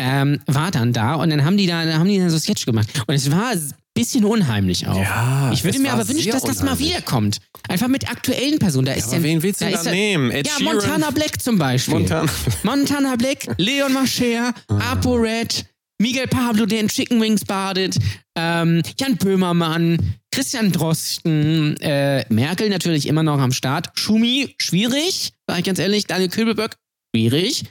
ähm, 0.00 0.40
war 0.46 0.70
dann 0.70 0.92
da. 0.92 1.14
Und 1.14 1.30
dann 1.30 1.44
haben 1.44 1.56
die 1.56 1.66
da, 1.66 1.84
dann 1.84 1.98
haben 1.98 2.08
die 2.08 2.18
dann 2.18 2.30
so 2.30 2.38
Sketch 2.38 2.64
gemacht. 2.64 2.88
Und 3.06 3.14
es 3.14 3.30
war 3.30 3.50
ein 3.50 3.72
bisschen 3.94 4.24
unheimlich 4.24 4.86
auch. 4.88 4.98
Ja, 4.98 5.50
Ich 5.52 5.62
würde 5.62 5.78
mir 5.78 5.88
war 5.88 6.00
aber 6.00 6.08
wünschen, 6.08 6.32
dass 6.32 6.42
das 6.42 6.62
mal 6.62 6.78
wiederkommt. 6.78 7.38
Einfach 7.68 7.88
mit 7.88 8.10
aktuellen 8.10 8.58
Personen. 8.58 8.86
Da 8.86 8.92
ist 8.92 9.04
Aber 9.08 9.16
denn, 9.16 9.22
wen 9.24 9.42
willst 9.42 9.60
du 9.60 9.66
da 9.66 9.70
da 9.72 9.76
ist 9.78 9.86
ja- 9.86 9.92
nehmen? 9.92 10.30
Ed 10.30 10.46
Ja, 10.46 10.52
Sheeran? 10.58 10.74
Montana 10.76 11.10
Black 11.10 11.40
zum 11.40 11.58
Beispiel. 11.58 11.94
Montana. 11.94 12.30
Montana 12.62 13.16
Black, 13.16 13.46
Leon 13.58 13.92
Mascher, 13.92 14.52
Ah. 14.68 14.92
Apo 14.92 15.14
Red, 15.16 15.64
Miguel 15.98 16.26
Pablo, 16.26 16.66
der 16.66 16.80
in 16.80 16.88
Chicken 16.88 17.20
Wings 17.20 17.44
badet, 17.44 17.96
ähm, 18.36 18.82
Jan 18.98 19.16
Böhmermann, 19.16 20.14
Christian 20.30 20.70
Drosten, 20.72 21.76
äh, 21.80 22.24
Merkel 22.28 22.68
natürlich 22.68 23.08
immer 23.08 23.22
noch 23.22 23.38
am 23.40 23.52
Start, 23.52 23.88
Schumi, 23.94 24.54
schwierig, 24.58 25.32
sag 25.46 25.58
ich 25.58 25.64
ganz 25.64 25.78
ehrlich, 25.78 26.06
Daniel 26.06 26.28
Kübelböck, 26.28 26.76
schwierig. 27.14 27.64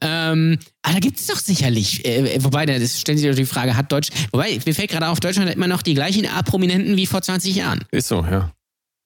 Ähm, 0.00 0.58
aber 0.82 0.94
da 0.94 1.00
gibt 1.00 1.18
es 1.18 1.26
doch 1.26 1.38
sicherlich, 1.38 2.04
äh, 2.04 2.42
wobei, 2.44 2.64
das 2.66 3.00
stellt 3.00 3.18
sich 3.18 3.28
doch 3.28 3.34
die 3.34 3.44
Frage, 3.44 3.76
hat 3.76 3.90
Deutsch, 3.90 4.08
wobei, 4.30 4.58
mir 4.64 4.74
fällt 4.74 4.90
gerade 4.90 5.08
auf, 5.08 5.18
Deutschland 5.18 5.48
hat 5.48 5.56
immer 5.56 5.66
noch 5.66 5.82
die 5.82 5.94
gleichen 5.94 6.26
A-Prominenten 6.26 6.96
wie 6.96 7.06
vor 7.06 7.22
20 7.22 7.56
Jahren. 7.56 7.84
Ist 7.90 8.08
so, 8.08 8.24
ja. 8.24 8.52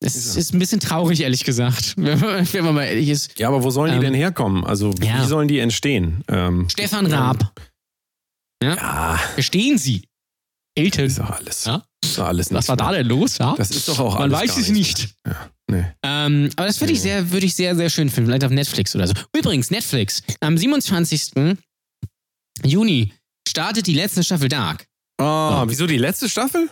Das 0.01 0.14
ist, 0.14 0.37
ist 0.37 0.55
ein 0.55 0.59
bisschen 0.59 0.79
traurig, 0.79 1.23
ehrlich 1.23 1.45
gesagt, 1.45 1.95
wenn 1.97 2.21
man, 2.21 2.53
wenn 2.53 2.64
man 2.64 2.75
mal 2.75 2.85
ehrlich 2.85 3.09
ist. 3.09 3.39
Ja, 3.39 3.49
aber 3.49 3.64
wo 3.64 3.71
sollen 3.71 3.93
die 3.93 3.97
Ähm, 3.97 4.03
denn 4.03 4.14
herkommen? 4.14 4.64
Also, 4.64 4.93
ja. 5.03 5.23
wie 5.23 5.27
sollen 5.27 5.49
die 5.49 5.59
entstehen? 5.59 6.23
Ähm, 6.29 6.69
Stefan 6.69 7.07
Raab. 7.07 7.53
Ja? 8.63 8.75
ja, 8.77 9.19
Verstehen 9.35 9.79
Sie? 9.79 10.03
Eltern. 10.75 11.07
ist 11.07 11.19
doch 11.19 11.31
alles. 11.31 11.65
Ja? 11.65 11.85
Ist 12.05 12.19
doch 12.19 12.27
alles 12.27 12.53
Was 12.53 12.69
war 12.69 12.77
da 12.77 12.93
denn 12.93 13.07
los? 13.07 13.39
Ja? 13.39 13.55
Das 13.57 13.71
ist 13.71 13.89
doch 13.89 13.99
auch 13.99 14.15
Man 14.15 14.33
alles 14.33 14.41
weiß 14.41 14.51
gar 14.51 14.59
es 14.61 14.69
nicht. 14.71 15.09
Ja, 15.27 15.51
nee. 15.69 15.85
Ähm, 16.03 16.51
aber 16.57 16.67
das 16.67 16.81
würde 16.81 16.93
ich 16.93 17.01
sehr, 17.03 17.31
würde 17.31 17.47
ich 17.47 17.55
sehr, 17.57 17.75
sehr 17.75 17.91
schön 17.91 18.11
finden. 18.11 18.29
Vielleicht 18.31 18.45
auf 18.45 18.51
Netflix 18.53 18.95
oder 18.95 19.07
so. 19.07 19.15
Übrigens, 19.37 19.71
Netflix. 19.71 20.23
Am 20.41 20.57
27. 20.57 21.33
Juni 22.65 23.13
startet 23.47 23.87
die 23.87 23.95
letzte 23.95 24.23
Staffel 24.23 24.49
Dark. 24.49 24.87
Oh, 25.21 25.65
wieso 25.67 25.87
die 25.87 25.99
letzte 25.99 26.29
Staffel? 26.29 26.69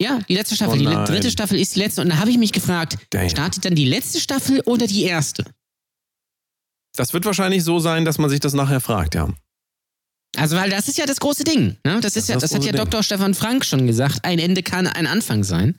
Ja, 0.00 0.20
die 0.28 0.34
letzte 0.34 0.54
Staffel. 0.54 0.86
Oh 0.86 0.90
die 0.90 1.12
dritte 1.12 1.30
Staffel 1.30 1.58
ist 1.58 1.74
die 1.74 1.80
letzte. 1.80 2.02
Und 2.02 2.10
da 2.10 2.18
habe 2.18 2.30
ich 2.30 2.38
mich 2.38 2.52
gefragt, 2.52 2.96
Damn. 3.10 3.28
startet 3.28 3.64
dann 3.64 3.74
die 3.74 3.84
letzte 3.84 4.20
Staffel 4.20 4.60
oder 4.60 4.86
die 4.86 5.02
erste? 5.04 5.44
Das 6.96 7.12
wird 7.12 7.24
wahrscheinlich 7.24 7.64
so 7.64 7.78
sein, 7.80 8.04
dass 8.04 8.18
man 8.18 8.30
sich 8.30 8.40
das 8.40 8.52
nachher 8.54 8.80
fragt, 8.80 9.14
ja. 9.14 9.28
Also, 10.36 10.56
weil 10.56 10.70
das 10.70 10.88
ist 10.88 10.96
ja 10.98 11.06
das 11.06 11.18
große 11.20 11.44
Ding. 11.44 11.76
Ne? 11.84 12.00
Das, 12.00 12.16
ist 12.16 12.28
ja, 12.28 12.36
das 12.36 12.42
das 12.44 12.54
hat 12.54 12.64
ja 12.64 12.72
Ding. 12.72 12.80
Dr. 12.80 13.02
Stefan 13.02 13.34
Frank 13.34 13.64
schon 13.64 13.86
gesagt. 13.86 14.20
Ein 14.24 14.38
Ende 14.38 14.62
kann 14.62 14.86
ein 14.86 15.06
Anfang 15.06 15.42
sein. 15.44 15.74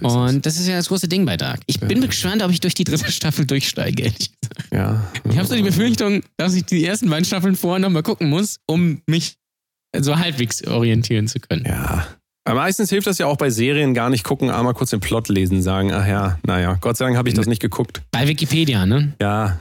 Das 0.00 0.14
Und 0.14 0.46
das 0.46 0.56
ist 0.58 0.68
ja 0.68 0.76
das 0.76 0.88
große 0.88 1.08
Ding 1.08 1.26
bei 1.26 1.36
Dark. 1.36 1.60
Ich 1.66 1.80
bin 1.80 2.00
Ja. 2.00 2.06
gespannt, 2.06 2.42
ob 2.42 2.50
ich 2.52 2.60
durch 2.60 2.74
die 2.74 2.84
dritte 2.84 3.10
Staffel 3.10 3.44
durchsteige. 3.46 4.04
ehrlich 4.04 4.30
gesagt. 4.40 4.72
ja. 4.72 5.04
Ich 5.28 5.36
habe 5.36 5.46
so 5.48 5.54
die 5.56 5.62
Befürchtung, 5.62 6.22
dass 6.36 6.54
ich 6.54 6.64
die 6.64 6.84
ersten 6.84 7.10
beiden 7.10 7.24
Staffeln 7.24 7.56
vorher 7.56 7.80
nochmal 7.80 8.04
gucken 8.04 8.30
muss, 8.30 8.60
um 8.66 9.02
mich 9.06 9.34
so 9.98 10.16
halbwegs 10.16 10.64
orientieren 10.64 11.26
zu 11.26 11.40
können. 11.40 11.64
Ja. 11.66 12.06
Aber 12.44 12.60
meistens 12.60 12.88
hilft 12.88 13.06
das 13.08 13.18
ja 13.18 13.26
auch 13.26 13.36
bei 13.36 13.50
Serien 13.50 13.92
gar 13.92 14.08
nicht 14.10 14.24
gucken, 14.24 14.48
einmal 14.50 14.72
kurz 14.74 14.90
den 14.90 15.00
Plot 15.00 15.28
lesen, 15.28 15.60
sagen, 15.60 15.92
ach 15.92 16.06
ja, 16.06 16.38
naja, 16.46 16.78
Gott 16.80 16.96
sei 16.96 17.04
Dank 17.04 17.16
habe 17.16 17.28
ich 17.28 17.34
das 17.34 17.46
nicht 17.46 17.60
geguckt. 17.60 18.00
Bei 18.12 18.26
Wikipedia, 18.26 18.86
ne? 18.86 19.12
Ja, 19.20 19.60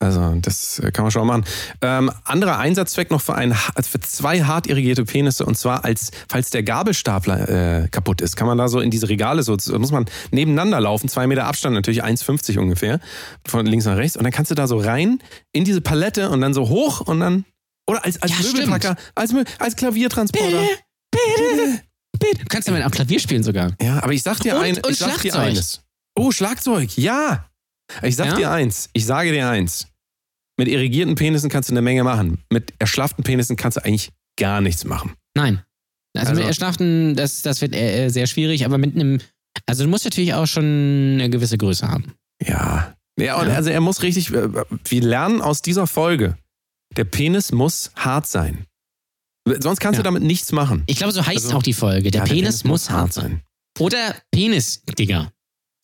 also 0.00 0.34
das 0.40 0.78
äh, 0.78 0.92
kann 0.92 1.04
man 1.04 1.10
schon 1.10 1.26
mal 1.26 1.38
machen. 1.38 1.50
Ähm, 1.82 2.10
anderer 2.24 2.58
Einsatzzweck 2.58 3.10
noch 3.10 3.20
für, 3.20 3.34
ein, 3.34 3.52
für 3.54 4.00
zwei 4.00 4.42
hart 4.44 4.66
irrigierte 4.68 5.04
Penisse 5.04 5.44
und 5.44 5.58
zwar 5.58 5.84
als, 5.84 6.10
falls 6.28 6.50
der 6.50 6.62
Gabelstapler 6.62 7.82
äh, 7.84 7.88
kaputt 7.88 8.20
ist, 8.20 8.36
kann 8.36 8.46
man 8.46 8.58
da 8.58 8.68
so 8.68 8.80
in 8.80 8.90
diese 8.90 9.08
Regale 9.08 9.42
so, 9.42 9.56
muss 9.78 9.90
man 9.90 10.06
nebeneinander 10.30 10.80
laufen, 10.80 11.08
zwei 11.08 11.26
Meter 11.26 11.46
Abstand, 11.46 11.74
natürlich 11.74 12.04
1,50 12.04 12.58
ungefähr, 12.58 13.00
von 13.46 13.66
links 13.66 13.86
nach 13.86 13.96
rechts 13.96 14.16
und 14.16 14.22
dann 14.24 14.32
kannst 14.32 14.50
du 14.50 14.54
da 14.54 14.66
so 14.68 14.78
rein 14.78 15.18
in 15.52 15.64
diese 15.64 15.80
Palette 15.80 16.30
und 16.30 16.40
dann 16.40 16.54
so 16.54 16.68
hoch 16.68 17.00
und 17.00 17.20
dann, 17.20 17.44
oder 17.88 18.04
als, 18.04 18.22
als 18.22 18.30
Ja. 18.30 18.38
Möbelpacker, 18.52 18.96
als, 19.16 19.32
als 19.58 19.74
Klaviertransporter. 19.76 20.62
Du 21.10 22.44
kannst 22.48 22.68
ja 22.68 22.74
mal 22.74 22.82
auch 22.84 22.90
Klavier 22.90 23.20
spielen 23.20 23.42
sogar. 23.42 23.72
Ja, 23.80 24.02
aber 24.02 24.12
ich 24.12 24.22
sag 24.22 24.40
dir, 24.40 24.56
Und- 24.56 24.62
ein, 24.62 24.76
und 24.78 24.90
ich 24.90 24.98
sag 24.98 25.20
dir 25.22 25.30
Schlagzeug. 25.32 25.46
eines. 25.46 25.82
Oh, 26.16 26.30
Schlagzeug, 26.32 26.96
ja. 26.98 27.44
Ich 28.02 28.16
sag 28.16 28.26
Ja? 28.28 28.34
dir 28.36 28.50
eins, 28.50 28.90
ich 28.92 29.04
sage 29.06 29.32
dir 29.32 29.48
eins. 29.48 29.86
Mit 30.58 30.68
irrigierten 30.68 31.14
Penissen 31.14 31.50
kannst 31.50 31.68
du 31.68 31.72
eine 31.74 31.82
Menge 31.82 32.04
machen. 32.04 32.42
Mit 32.50 32.74
erschlafften 32.78 33.22
Penissen 33.24 33.56
kannst 33.56 33.76
du 33.76 33.84
eigentlich 33.84 34.10
gar 34.38 34.60
nichts 34.60 34.84
machen. 34.84 35.14
Nein. 35.36 35.62
Also, 36.16 36.30
Also- 36.30 36.40
mit 36.40 36.48
Erschlachten, 36.48 37.14
das, 37.14 37.42
das 37.42 37.60
wird 37.60 37.74
äh, 37.74 38.06
äh, 38.06 38.08
sehr 38.08 38.26
schwierig, 38.26 38.64
aber 38.64 38.78
mit 38.78 38.94
einem. 38.94 39.20
Also, 39.66 39.84
du 39.84 39.90
musst 39.90 40.04
natürlich 40.04 40.34
auch 40.34 40.46
schon 40.46 40.64
eine 40.64 41.30
gewisse 41.30 41.58
Größe 41.58 41.86
haben. 41.88 42.12
Ja. 42.44 42.94
Ja, 43.20 43.40
und 43.40 43.48
Ja. 43.48 43.54
also 43.54 43.70
er 43.70 43.80
muss 43.80 44.02
richtig, 44.02 44.32
äh, 44.32 44.48
wir 44.84 45.00
lernen 45.02 45.40
aus 45.40 45.62
dieser 45.62 45.86
Folge, 45.86 46.36
der 46.96 47.04
Penis 47.04 47.52
muss 47.52 47.90
hart 47.96 48.26
sein. 48.26 48.64
Sonst 49.60 49.80
kannst 49.80 49.98
Ja. 49.98 50.02
du 50.02 50.08
damit 50.08 50.22
nichts 50.22 50.52
machen. 50.52 50.82
Ich 50.86 50.96
glaube, 50.98 51.12
so 51.12 51.24
heißt 51.24 51.46
Also- 51.46 51.56
auch 51.56 51.62
die 51.62 51.72
Folge. 51.72 52.10
Der, 52.10 52.22
Ja, 52.26 52.32
Penis, 52.32 52.64
muss 52.64 52.90
hart 52.90 53.12
sein. 53.12 53.42
Oder 53.78 54.14
Penis-Digger. 54.32 55.32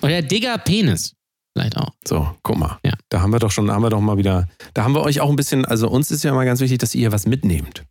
Oder 0.02 0.22
Digger-Penis. 0.22 1.14
Vielleicht 1.54 1.76
auch. 1.76 1.92
So, 2.04 2.28
guck 2.42 2.58
mal. 2.58 2.78
Ja. 2.84 2.94
Da 3.10 3.20
haben 3.20 3.32
wir 3.32 3.38
doch 3.38 3.52
schon, 3.52 3.70
haben 3.70 3.82
wir 3.82 3.90
doch 3.90 4.00
mal 4.00 4.18
wieder, 4.18 4.48
da 4.74 4.82
haben 4.82 4.94
wir 4.94 5.02
euch 5.02 5.20
auch 5.20 5.30
ein 5.30 5.36
bisschen, 5.36 5.64
also 5.64 5.88
uns 5.88 6.10
ist 6.10 6.24
ja 6.24 6.32
mal 6.32 6.44
ganz 6.44 6.60
wichtig, 6.60 6.78
dass 6.78 6.94
ihr 6.94 7.12
was 7.12 7.26
mitnehmt. 7.26 7.84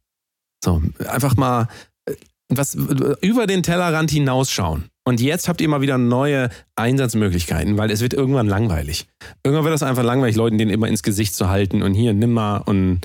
So, 0.63 0.81
einfach 1.07 1.37
mal 1.37 1.67
äh, 2.05 2.15
was 2.49 2.75
äh, 2.75 3.15
über 3.21 3.47
den 3.47 3.63
Tellerrand 3.63 4.11
hinausschauen. 4.11 4.89
Und 5.05 5.21
jetzt 5.21 5.47
habt 5.47 5.61
ihr 5.61 5.67
mal 5.67 5.81
wieder 5.81 5.97
neue 5.97 6.49
Einsatzmöglichkeiten, 6.75 7.77
weil 7.77 7.91
es 7.91 8.01
wird 8.01 8.13
irgendwann 8.13 8.47
langweilig. 8.47 9.07
Irgendwann 9.43 9.65
wird 9.65 9.73
das 9.73 9.83
einfach 9.83 10.03
langweilig, 10.03 10.35
Leuten 10.35 10.57
den 10.57 10.69
immer 10.69 10.87
ins 10.87 11.03
Gesicht 11.03 11.35
zu 11.35 11.49
halten 11.49 11.83
und 11.83 11.93
hier, 11.93 12.13
nimm 12.13 12.33
mal 12.33 12.57
und, 12.57 13.01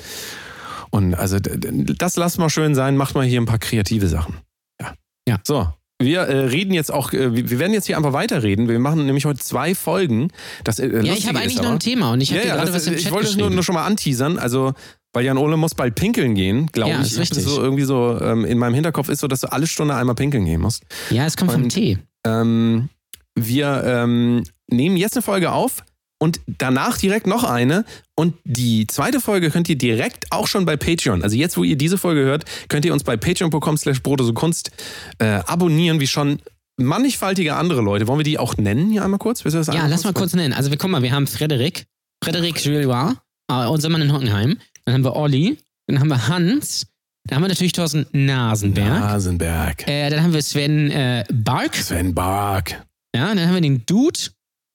und 0.90 1.14
also 1.14 1.38
das 1.40 2.16
lasst 2.16 2.38
mal 2.38 2.50
schön 2.50 2.74
sein, 2.74 2.96
macht 2.96 3.14
mal 3.14 3.24
hier 3.24 3.40
ein 3.40 3.46
paar 3.46 3.58
kreative 3.58 4.08
Sachen. 4.08 4.38
Ja. 4.80 4.94
Ja. 5.28 5.38
So. 5.44 5.68
Wir 6.00 6.20
äh, 6.20 6.44
reden 6.46 6.72
jetzt 6.74 6.92
auch, 6.92 7.12
äh, 7.12 7.34
wir 7.34 7.58
werden 7.58 7.72
jetzt 7.72 7.86
hier 7.86 7.96
einfach 7.96 8.12
weiterreden. 8.12 8.68
Wir 8.68 8.78
machen 8.78 9.04
nämlich 9.06 9.24
heute 9.24 9.40
zwei 9.40 9.74
Folgen. 9.74 10.28
Das, 10.62 10.78
äh, 10.78 11.04
Ja, 11.04 11.12
ich 11.12 11.26
habe 11.26 11.38
eigentlich 11.40 11.56
noch 11.60 11.72
ein 11.72 11.80
Thema 11.80 12.12
und 12.12 12.20
ich 12.20 12.30
habe 12.30 12.40
ja, 12.42 12.46
ja, 12.48 12.54
gerade 12.54 12.66
das, 12.70 12.76
was 12.76 12.86
im 12.86 12.94
ich 12.94 13.02
Chat 13.02 13.12
wollte 13.12 13.28
es 13.28 13.36
nur, 13.36 13.50
nur 13.50 13.64
schon 13.64 13.74
mal 13.74 13.84
anteasern. 13.84 14.38
Also, 14.38 14.74
weil 15.12 15.24
Jan 15.24 15.38
Ole 15.38 15.56
muss 15.56 15.74
bald 15.74 15.96
pinkeln 15.96 16.36
gehen, 16.36 16.66
glaube 16.70 16.90
Ja, 16.92 17.00
ich. 17.00 17.06
ist 17.08 17.12
Ich 17.14 17.18
hab 17.18 17.28
das 17.30 17.38
richtig. 17.38 17.52
so 17.54 17.62
irgendwie 17.62 17.82
so 17.84 18.16
ähm, 18.20 18.44
in 18.44 18.58
meinem 18.58 18.74
Hinterkopf 18.74 19.08
ist 19.08 19.18
so, 19.20 19.26
dass 19.26 19.40
du 19.40 19.50
alle 19.50 19.66
Stunde 19.66 19.96
einmal 19.96 20.14
pinkeln 20.14 20.44
gehen 20.44 20.60
musst. 20.60 20.84
ja, 21.10 21.26
es 21.26 21.36
kommt 21.36 21.50
vom 21.50 21.64
Und- 21.64 21.70
Tee. 21.70 21.98
Ähm, 22.24 22.90
wir 23.34 23.82
ähm, 23.84 24.44
nehmen 24.70 24.96
jetzt 24.96 25.16
eine 25.16 25.22
Folge 25.22 25.50
auf 25.50 25.82
und 26.18 26.40
danach 26.46 26.98
direkt 26.98 27.26
noch 27.26 27.44
eine. 27.44 27.84
Und 28.14 28.34
die 28.44 28.86
zweite 28.86 29.20
Folge 29.20 29.50
könnt 29.50 29.68
ihr 29.68 29.78
direkt 29.78 30.30
auch 30.30 30.46
schon 30.46 30.64
bei 30.64 30.76
Patreon. 30.76 31.22
Also 31.22 31.36
jetzt, 31.36 31.56
wo 31.56 31.64
ihr 31.64 31.76
diese 31.76 31.98
Folge 31.98 32.22
hört, 32.22 32.44
könnt 32.68 32.84
ihr 32.84 32.92
uns 32.92 33.04
bei 33.04 33.16
patreon.com 33.16 33.76
slash 33.76 34.02
Kunst 34.34 34.70
äh, 35.18 35.26
abonnieren, 35.46 36.00
wie 36.00 36.06
schon 36.06 36.40
mannigfaltige 36.76 37.54
andere 37.54 37.80
Leute. 37.80 38.06
Wollen 38.08 38.18
wir 38.18 38.24
die 38.24 38.38
auch 38.38 38.56
nennen 38.56 38.90
hier 38.90 39.04
einmal 39.04 39.18
kurz? 39.18 39.42
Ja, 39.44 39.60
einmal 39.60 39.90
lass 39.90 40.04
mal 40.04 40.12
kurz 40.12 40.34
nennen. 40.34 40.52
Also, 40.52 40.70
wir 40.70 40.78
kommen 40.78 40.92
mal, 40.92 41.02
wir 41.02 41.12
haben 41.12 41.26
Frederik, 41.26 41.86
Frederik 42.22 42.64
Juliard, 42.64 43.16
äh, 43.50 43.66
unser 43.66 43.88
Mann 43.88 44.02
in 44.02 44.12
Hockenheim. 44.12 44.58
Dann 44.84 44.94
haben 44.94 45.04
wir 45.04 45.16
Olli, 45.16 45.58
dann 45.86 46.00
haben 46.00 46.08
wir 46.08 46.28
Hans, 46.28 46.86
dann 47.24 47.36
haben 47.36 47.44
wir 47.44 47.48
natürlich 47.48 47.72
Thorsten 47.72 48.06
Nasenberg. 48.12 48.88
Nasenberg. 48.88 49.86
Äh, 49.86 50.10
dann 50.10 50.22
haben 50.22 50.32
wir 50.32 50.42
Sven 50.42 50.90
äh, 50.90 51.24
Bark, 51.32 51.76
Sven 51.76 52.14
Bark. 52.14 52.70
ja, 53.14 53.34
dann 53.34 53.46
haben 53.46 53.54
wir 53.54 53.60
den 53.60 53.84
Dude 53.86 54.18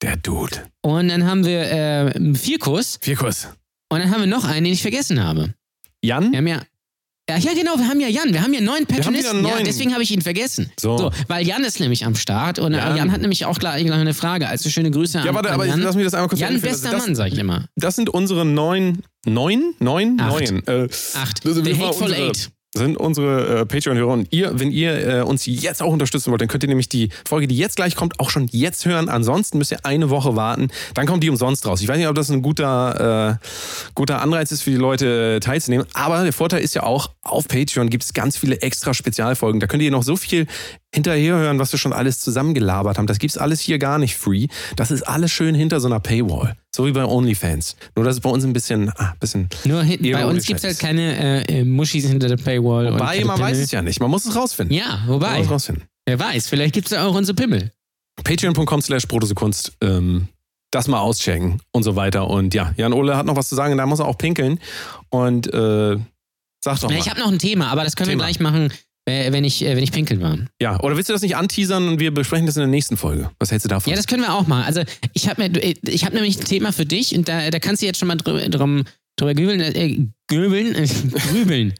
Der 0.04 0.16
Dude. 0.18 0.56
und 0.82 1.08
dann 1.08 1.24
haben 1.26 1.44
wir 1.44 1.60
äh, 1.60 2.34
Vierkuss 2.34 2.98
Vierkuss. 3.00 3.48
und 3.88 3.98
dann 4.00 4.10
haben 4.10 4.20
wir 4.20 4.26
noch 4.26 4.44
einen, 4.44 4.64
den 4.64 4.72
ich 4.74 4.82
vergessen 4.82 5.22
habe. 5.22 5.54
Jan? 6.02 6.30
Wir 6.32 6.38
haben 6.38 6.46
ja. 6.46 6.62
Ja, 7.30 7.38
ja, 7.38 7.54
genau, 7.54 7.78
wir 7.78 7.88
haben 7.88 8.00
ja 8.00 8.08
Jan, 8.08 8.34
wir 8.34 8.42
haben 8.42 8.52
ja 8.52 8.60
wieder 8.60 8.84
Patronisten. 8.86 9.46
Ja, 9.46 9.62
deswegen 9.64 9.94
habe 9.94 10.02
ich 10.02 10.10
ihn 10.10 10.20
vergessen. 10.20 10.70
So. 10.78 11.10
weil 11.26 11.46
Jan 11.46 11.64
ist 11.64 11.80
nämlich 11.80 12.04
am 12.04 12.16
Start 12.16 12.58
und 12.58 12.72
Jan. 12.74 12.88
Jan, 12.88 12.96
Jan 12.98 13.12
hat 13.12 13.22
nämlich 13.22 13.46
auch 13.46 13.58
gleich, 13.58 13.90
eine 13.90 14.12
Frage. 14.12 14.46
Also 14.46 14.68
schöne 14.68 14.90
Grüße 14.90 15.20
an, 15.20 15.24
Ja, 15.26 15.34
warte, 15.34 15.48
an 15.48 15.54
aber 15.54 15.64
Jan. 15.64 15.80
lass 15.80 15.94
mich 15.96 16.04
das 16.04 16.12
einmal 16.12 16.28
kurz 16.28 16.40
Jan, 16.42 16.60
bester 16.60 16.88
Also 16.88 16.98
das, 16.98 17.06
Mann, 17.06 17.14
sag 17.16 17.32
ich 17.32 17.38
immer. 17.38 17.64
Das 17.76 17.96
sind 17.96 18.10
unsere 18.10 18.44
neun, 18.44 18.98
neun, 19.24 19.72
neun, 19.78 20.20
Acht. 20.20 20.50
neun. 20.52 20.66
Äh, 20.66 20.88
Acht. 21.14 21.42
Sind 21.42 21.64
The 21.64 21.78
Hateful 21.78 22.08
unsere- 22.08 22.28
Eight. 22.28 22.50
Sind 22.76 22.96
unsere 22.96 23.60
äh, 23.60 23.66
Patreon-Hörer. 23.66 24.12
Und 24.12 24.28
ihr, 24.32 24.58
wenn 24.58 24.70
ihr 24.70 25.18
äh, 25.18 25.22
uns 25.22 25.46
jetzt 25.46 25.82
auch 25.82 25.92
unterstützen 25.92 26.30
wollt, 26.30 26.40
dann 26.40 26.48
könnt 26.48 26.64
ihr 26.64 26.68
nämlich 26.68 26.88
die 26.88 27.10
Folge, 27.26 27.46
die 27.46 27.56
jetzt 27.56 27.76
gleich 27.76 27.94
kommt, 27.94 28.18
auch 28.18 28.30
schon 28.30 28.48
jetzt 28.50 28.84
hören. 28.84 29.08
Ansonsten 29.08 29.58
müsst 29.58 29.70
ihr 29.70 29.84
eine 29.84 30.10
Woche 30.10 30.36
warten. 30.36 30.68
Dann 30.94 31.06
kommt 31.06 31.22
die 31.22 31.30
umsonst 31.30 31.66
raus. 31.66 31.80
Ich 31.80 31.88
weiß 31.88 31.96
nicht, 31.96 32.08
ob 32.08 32.16
das 32.16 32.30
ein 32.30 32.42
guter, 32.42 33.38
äh, 33.40 33.46
guter 33.94 34.20
Anreiz 34.20 34.50
ist 34.50 34.62
für 34.62 34.70
die 34.70 34.76
Leute 34.76 35.38
teilzunehmen. 35.40 35.86
Aber 35.94 36.24
der 36.24 36.32
Vorteil 36.32 36.62
ist 36.62 36.74
ja 36.74 36.82
auch, 36.82 37.10
auf 37.22 37.46
Patreon 37.46 37.90
gibt 37.90 38.04
es 38.04 38.12
ganz 38.12 38.36
viele 38.36 38.60
extra 38.60 38.92
Spezialfolgen. 38.92 39.60
Da 39.60 39.66
könnt 39.66 39.82
ihr 39.82 39.90
noch 39.90 40.02
so 40.02 40.16
viel 40.16 40.46
hinterher 40.92 41.36
hören, 41.36 41.58
was 41.58 41.72
wir 41.72 41.78
schon 41.78 41.92
alles 41.92 42.20
zusammengelabert 42.20 42.98
haben. 42.98 43.06
Das 43.06 43.18
gibt's 43.18 43.38
alles 43.38 43.60
hier 43.60 43.78
gar 43.78 43.98
nicht 43.98 44.16
free. 44.16 44.48
Das 44.76 44.90
ist 44.90 45.02
alles 45.02 45.30
schön 45.30 45.54
hinter 45.54 45.80
so 45.80 45.86
einer 45.86 46.00
Paywall. 46.00 46.56
So 46.74 46.84
wie 46.86 46.90
bei 46.90 47.04
OnlyFans. 47.04 47.76
Nur, 47.94 48.04
dass 48.04 48.16
es 48.16 48.20
bei 48.20 48.28
uns 48.28 48.44
ein 48.44 48.52
bisschen, 48.52 48.90
ah, 48.96 49.14
bisschen 49.20 49.48
Nur 49.64 49.84
hinten, 49.84 50.10
bei 50.10 50.26
uns 50.26 50.44
gibt 50.44 50.58
es 50.58 50.64
halt 50.64 50.78
keine 50.80 51.46
äh, 51.48 51.60
äh, 51.60 51.64
Muschis 51.64 52.04
hinter 52.04 52.26
der 52.26 52.36
Paywall. 52.36 52.92
Wobei, 52.92 53.24
man 53.24 53.38
weiß 53.38 53.58
es 53.58 53.70
ja 53.70 53.80
nicht. 53.80 54.00
Man 54.00 54.10
muss 54.10 54.26
es 54.26 54.34
rausfinden. 54.34 54.76
Ja, 54.76 54.96
Man 55.06 55.08
wobei, 55.08 55.36
muss 55.36 55.46
es 55.46 55.52
rausfinden. 55.52 55.84
wer 56.04 56.18
weiß, 56.18 56.48
vielleicht 56.48 56.74
gibt 56.74 56.88
es 56.88 56.92
ja 56.92 57.06
auch 57.06 57.14
unsere 57.14 57.36
Pimmel. 57.36 57.70
Patreon.com 58.24 58.82
slash 58.82 59.06
Kunst. 59.36 59.76
Ähm, 59.82 60.26
das 60.72 60.88
mal 60.88 60.98
auschecken 60.98 61.62
und 61.70 61.84
so 61.84 61.94
weiter. 61.94 62.28
Und 62.28 62.54
ja, 62.54 62.72
Jan 62.76 62.92
Ole 62.92 63.16
hat 63.16 63.26
noch 63.26 63.36
was 63.36 63.48
zu 63.48 63.54
sagen, 63.54 63.76
da 63.78 63.86
muss 63.86 64.00
er 64.00 64.06
auch 64.06 64.18
pinkeln. 64.18 64.58
Und 65.10 65.46
äh, 65.54 65.96
sag 66.60 66.80
doch 66.80 66.90
mal. 66.90 66.98
Ich 66.98 67.08
habe 67.08 67.20
noch 67.20 67.30
ein 67.30 67.38
Thema, 67.38 67.68
aber 67.68 67.84
das 67.84 67.94
können 67.94 68.10
Thema. 68.10 68.22
wir 68.24 68.26
gleich 68.26 68.40
machen, 68.40 68.72
äh, 69.06 69.32
wenn 69.32 69.44
ich, 69.44 69.64
äh, 69.64 69.76
wenn 69.76 69.82
ich 69.82 69.92
pinkeln 69.92 70.20
war. 70.20 70.38
ja, 70.60 70.80
oder 70.80 70.96
willst 70.96 71.08
du 71.08 71.12
das 71.12 71.22
nicht 71.22 71.36
anteasern 71.36 71.88
und 71.88 72.00
wir 72.00 72.12
besprechen 72.12 72.46
das 72.46 72.56
in 72.56 72.60
der 72.60 72.68
nächsten 72.68 72.96
Folge? 72.96 73.30
Was 73.38 73.50
hältst 73.50 73.64
du 73.64 73.68
davon? 73.68 73.90
Ja, 73.90 73.96
das 73.96 74.06
können 74.06 74.22
wir 74.22 74.34
auch 74.34 74.46
machen. 74.46 74.64
Also 74.64 74.82
ich 75.12 75.28
habe 75.28 75.48
mir, 75.48 75.74
ich 75.82 76.04
habe 76.04 76.14
nämlich 76.14 76.38
ein 76.38 76.44
Thema 76.44 76.72
für 76.72 76.86
dich 76.86 77.14
und 77.16 77.28
da, 77.28 77.50
da 77.50 77.58
kannst 77.58 77.82
du 77.82 77.86
jetzt 77.86 77.98
schon 77.98 78.08
mal 78.08 78.16
drüber, 78.16 78.48
drum, 78.48 78.84
drüber 79.16 79.34
grübeln, 79.34 79.60
äh, 79.60 80.06
grübeln, 80.28 80.74
äh, 80.74 80.88
grübeln. 81.30 81.74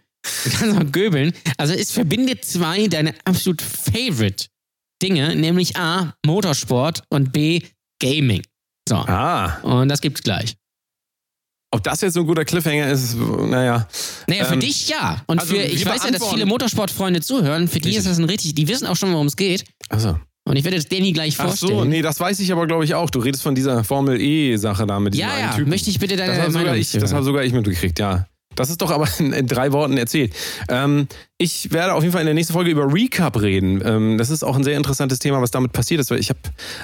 Du 0.45 0.51
kannst 0.51 0.79
auch 0.79 0.93
göbeln. 0.93 1.33
Also 1.59 1.75
es 1.75 1.91
verbindet 1.91 2.45
zwei 2.45 2.87
deine 2.89 3.15
absolut 3.25 3.61
favorite 3.61 4.47
Dinge, 5.03 5.37
nämlich 5.37 5.77
A, 5.77 6.15
Motorsport 6.25 7.03
und 7.11 7.33
B, 7.33 7.61
Gaming. 8.01 8.43
So, 8.89 8.97
ah, 8.97 9.61
und 9.63 9.89
das 9.89 10.01
gibt's 10.01 10.23
gleich. 10.23 10.57
Ob 11.75 11.83
das 11.83 12.01
jetzt 12.03 12.15
so 12.15 12.21
ein 12.21 12.27
guter 12.27 12.45
Cliffhanger 12.45 12.89
ist, 12.89 13.17
naja. 13.17 13.89
Naja, 14.29 14.45
für 14.45 14.55
Ähm, 14.55 14.61
dich 14.61 14.89
ja. 14.89 15.23
Und 15.27 15.41
also 15.41 15.55
für, 15.55 15.61
ich 15.63 15.85
weiß 15.85 16.05
ja, 16.05 16.11
dass 16.13 16.25
viele 16.29 16.47
Motorsportfreunde 16.47 17.21
zuhören. 17.21 17.67
Für 17.67 17.81
die 17.81 17.97
ist 17.97 18.07
das 18.07 18.19
ein 18.19 18.25
richtig, 18.25 18.55
die 18.55 18.69
wissen 18.69 18.87
auch 18.87 18.95
schon, 18.97 19.13
worum 19.13 19.27
es 19.27 19.35
geht. 19.37 19.65
Achso. 19.89 20.19
Und 20.47 20.57
ich 20.57 20.63
werde 20.65 20.77
jetzt 20.77 20.93
Danny 20.93 21.13
gleich 21.13 21.35
Ach 21.39 21.47
vorstellen. 21.47 21.79
so, 21.79 21.85
nee, 21.85 22.01
das 22.03 22.21
weiß 22.21 22.39
ich 22.39 22.53
aber, 22.53 22.67
glaube 22.69 22.85
ich, 22.85 22.95
auch. 22.95 23.11
Du 23.11 23.19
redest 23.19 23.43
von 23.43 23.55
dieser 23.57 23.83
Formel 23.83 24.21
E-Sache 24.21 24.87
da 24.87 25.01
mit 25.01 25.15
diesem 25.15 25.27
ja, 25.27 25.33
einen 25.35 25.43
ja, 25.47 25.55
Typen. 25.57 25.71
möchte 25.71 25.91
ich 25.91 25.99
bitte 25.99 26.17
deine 26.17 26.33
Das 26.33 26.41
habe 26.43 26.51
sogar, 26.53 26.65
Meinung 26.67 26.81
ich, 26.81 26.93
das 26.93 27.03
hören. 27.03 27.15
hab 27.15 27.25
sogar 27.25 27.45
ich 27.45 27.53
mitgekriegt, 27.53 27.99
ja. 27.99 28.27
Das 28.57 28.71
ist 28.71 28.81
doch 28.83 28.91
aber 28.91 29.09
in, 29.19 29.33
in 29.33 29.47
drei 29.47 29.73
Worten 29.73 29.97
erzählt. 29.97 30.35
Ähm, 30.69 31.09
ich 31.37 31.73
werde 31.73 31.95
auf 31.95 32.03
jeden 32.03 32.13
Fall 32.13 32.23
in 32.23 32.27
der 32.27 32.35
nächsten 32.35 32.53
Folge 32.53 32.71
über 32.71 32.93
Recap 32.93 33.41
reden. 33.41 33.83
Ähm, 33.85 34.19
das 34.19 34.31
ist 34.31 34.45
auch 34.45 34.57
ein 34.57 34.63
sehr 34.63 34.77
interessantes 34.77 35.19
Thema, 35.19 35.43
was 35.43 35.51
damit 35.51 35.73
passiert 35.73 36.01
ist. 36.01 36.11
Weil 36.11 36.21
ich 36.21 36.31
habe 36.31 36.39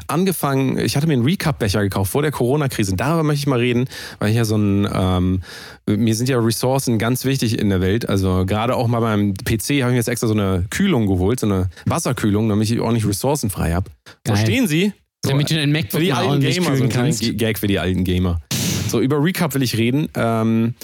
angefangen, 0.09 0.79
ich 0.79 0.97
hatte 0.97 1.07
mir 1.07 1.15
einen 1.15 1.25
Recap-Becher 1.25 1.83
gekauft 1.83 2.11
vor 2.11 2.23
der 2.23 2.33
Corona-Krise. 2.33 2.97
Darüber 2.97 3.23
möchte 3.23 3.41
ich 3.41 3.47
mal 3.47 3.61
reden, 3.61 3.89
weil 4.19 4.31
ich 4.31 4.37
ja 4.37 4.45
so 4.45 4.57
ein, 4.57 4.89
ähm, 4.93 5.43
mir 5.87 6.15
sind 6.15 6.29
ja 6.29 6.39
Ressourcen 6.39 6.99
ganz 6.99 7.25
wichtig 7.25 7.59
in 7.59 7.71
der 7.71 7.81
Welt. 7.81 8.09
Also 8.09 8.45
gerade 8.45 8.75
auch 8.75 8.89
mal 8.89 9.01
beim 9.01 9.35
PC 9.35 9.45
habe 9.45 9.65
ich 9.69 9.85
mir 9.85 9.97
jetzt 9.97 10.09
extra 10.09 10.27
so 10.27 10.35
eine 10.35 10.67
Kühlung 10.71 11.07
geholt, 11.07 11.41
so 11.41 11.47
eine 11.47 11.71
Wasserkühlung, 11.87 12.49
damit 12.49 12.71
ich 12.71 12.81
ordentlich 12.81 13.07
ressourcenfrei 13.07 13.73
habe. 13.73 13.91
Geil. 14.25 14.37
Verstehen 14.37 14.67
Sie? 14.67 14.93
So, 15.25 15.31
Damit 15.31 15.51
du 15.51 15.55
dein 15.55 15.71
MacBook 15.71 16.01
für 16.01 16.01
die 16.01 16.13
alten 16.13 16.41
Gamer, 16.41 16.77
so 16.77 16.85
ein 16.85 17.37
Gag 17.37 17.59
für 17.59 17.67
die 17.67 17.79
alten 17.79 18.05
Gamer. 18.05 18.41
So, 18.89 19.01
über 19.01 19.23
Recap 19.23 19.55
will 19.55 19.63
ich 19.63 19.77
reden. 19.77 20.09
Ähm, 20.17 20.75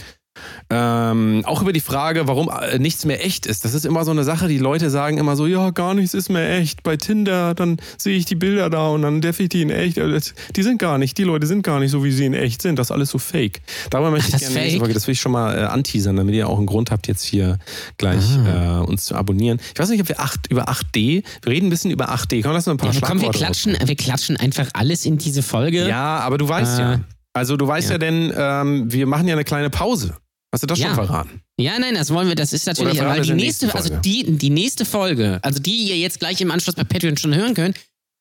ähm, 0.70 1.42
auch 1.46 1.62
über 1.62 1.72
die 1.72 1.80
Frage, 1.80 2.26
warum 2.28 2.48
äh, 2.50 2.78
nichts 2.78 3.04
mehr 3.04 3.24
echt 3.24 3.46
ist. 3.46 3.64
Das 3.64 3.74
ist 3.74 3.84
immer 3.86 4.04
so 4.04 4.10
eine 4.10 4.24
Sache, 4.24 4.48
die 4.48 4.58
Leute 4.58 4.90
sagen 4.90 5.18
immer 5.18 5.36
so, 5.36 5.46
ja, 5.46 5.70
gar 5.70 5.94
nichts 5.94 6.14
ist 6.14 6.28
mehr 6.28 6.56
echt. 6.58 6.82
Bei 6.82 6.96
Tinder, 6.96 7.54
dann 7.54 7.78
sehe 7.98 8.16
ich 8.16 8.24
die 8.24 8.34
Bilder 8.34 8.68
da 8.70 8.88
und 8.88 9.02
dann 9.02 9.20
darf 9.20 9.40
ich 9.40 9.48
die 9.48 9.62
in 9.62 9.70
echt. 9.70 9.98
Äh, 9.98 10.20
Die 10.54 10.62
sind 10.62 10.78
gar 10.78 10.98
nicht, 10.98 11.18
die 11.18 11.24
Leute 11.24 11.46
sind 11.46 11.62
gar 11.62 11.80
nicht 11.80 11.90
so, 11.90 12.02
wie 12.04 12.10
sie 12.12 12.26
in 12.26 12.34
echt 12.34 12.62
sind. 12.62 12.78
Das 12.78 12.88
ist 12.88 12.90
alles 12.90 13.10
so 13.10 13.18
fake. 13.18 13.60
Darüber 13.90 14.10
möchte 14.10 14.28
ich 14.28 14.32
das 14.32 14.40
gerne 14.52 14.68
Fake? 14.70 14.78
Folge, 14.78 14.94
das 14.94 15.06
will 15.06 15.12
ich 15.12 15.20
schon 15.20 15.32
mal 15.32 15.56
äh, 15.56 15.62
anteasern, 15.64 16.16
damit 16.16 16.34
ihr 16.34 16.48
auch 16.48 16.58
einen 16.58 16.66
Grund 16.66 16.90
habt, 16.90 17.06
jetzt 17.08 17.22
hier 17.24 17.58
gleich 17.98 18.24
Ah. 18.38 18.80
äh, 18.82 18.86
uns 18.86 19.04
zu 19.04 19.14
abonnieren. 19.14 19.60
Ich 19.74 19.78
weiß 19.78 19.88
nicht, 19.90 20.00
ob 20.00 20.08
wir 20.08 20.20
8, 20.20 20.48
über 20.50 20.68
8D, 20.68 21.22
wir 21.42 21.52
reden 21.52 21.66
ein 21.66 21.70
bisschen 21.70 21.90
über 21.90 22.10
8D. 22.10 22.42
Komm, 22.42 22.52
lass 22.52 22.66
mal 22.66 22.72
ein 22.74 22.76
paar 22.78 22.92
Ja, 22.92 23.00
komm, 23.00 23.20
wir 23.20 23.30
klatschen, 23.30 23.76
wir 23.84 23.94
klatschen 23.96 24.36
einfach 24.36 24.66
alles 24.72 25.04
in 25.06 25.18
diese 25.18 25.42
Folge. 25.42 25.86
ja, 25.88 26.18
aber 26.20 26.38
du 26.38 26.48
weißt 26.48 26.78
Äh, 26.78 26.82
ja. 26.82 27.00
Also 27.32 27.56
du 27.56 27.68
weißt 27.68 27.88
ja, 27.90 27.94
ja. 27.94 27.98
denn, 27.98 28.32
ähm, 28.36 28.90
wir 28.92 29.06
machen 29.06 29.28
ja 29.28 29.34
eine 29.34 29.44
kleine 29.44 29.68
Pause. 29.70 30.14
Hast 30.52 30.62
du 30.62 30.66
das 30.66 30.78
Ja. 30.78 30.86
schon 30.86 30.94
verraten? 30.94 31.40
Ja, 31.60 31.78
nein, 31.78 31.94
das 31.94 32.10
wollen 32.10 32.28
wir, 32.28 32.34
das 32.34 32.52
ist 32.52 32.66
natürlich, 32.66 33.00
weil 33.00 33.20
die 33.22 33.32
nächste, 33.32 33.74
also 33.74 33.88
Folge. 33.88 34.02
die, 34.02 34.36
die 34.38 34.50
nächste 34.50 34.84
Folge, 34.84 35.38
also 35.42 35.58
die 35.60 35.88
ihr 35.88 35.98
jetzt 35.98 36.18
gleich 36.20 36.40
im 36.40 36.50
Anschluss 36.50 36.74
bei 36.76 36.84
Patreon 36.84 37.16
schon 37.16 37.34
hören 37.34 37.54
könnt, 37.54 37.76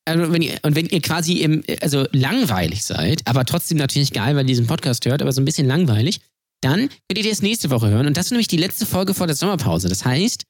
also 0.08 0.32
wenn 0.32 0.42
ihr, 0.42 0.54
und 0.64 0.76
wenn 0.76 0.86
ihr 0.88 1.02
quasi 1.02 1.34
im, 1.40 1.64
also 1.82 2.06
langweilig 2.12 2.84
seid, 2.84 3.22
aber 3.26 3.46
trotzdem 3.46 3.78
natürlich 3.78 4.12
geil, 4.12 4.36
weil 4.36 4.44
ihr 4.44 4.48
diesen 4.48 4.68
Podcast 4.68 5.06
hört, 5.06 5.22
aber 5.22 5.32
so 5.32 5.42
ein 5.42 5.46
bisschen 5.46 5.68
langweilig, 5.68 6.20
dann 6.62 6.90
könnt 7.10 7.24
ihr 7.24 7.30
das 7.30 7.42
nächste 7.42 7.70
Woche 7.70 7.90
hören. 7.90 8.08
Und 8.08 8.16
das 8.18 8.28
ist 8.28 8.32
nämlich 8.32 8.48
die 8.48 8.58
letzte 8.58 8.86
Folge 8.86 9.14
vor 9.14 9.28
der 9.28 9.36
Sommerpause. 9.36 9.88
Das 9.90 10.06
heißt, 10.06 10.44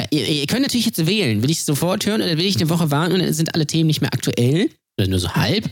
äh, 0.00 0.06
ihr, 0.10 0.28
ihr 0.28 0.46
könnt 0.46 0.62
natürlich 0.62 0.86
jetzt 0.86 1.06
wählen. 1.06 1.42
Will 1.42 1.50
ich 1.50 1.58
es 1.58 1.66
sofort 1.66 2.04
hören 2.06 2.20
oder 2.22 2.36
will 2.36 2.44
ich 2.46 2.56
eine 2.56 2.68
Woche 2.68 2.90
warten 2.90 3.14
und 3.14 3.20
dann 3.20 3.32
sind 3.32 3.54
alle 3.54 3.66
Themen 3.66 3.86
nicht 3.88 4.00
mehr 4.00 4.12
aktuell? 4.12 4.70
Oder 4.98 5.08
nur 5.08 5.18
so 5.18 5.34
halb? 5.34 5.70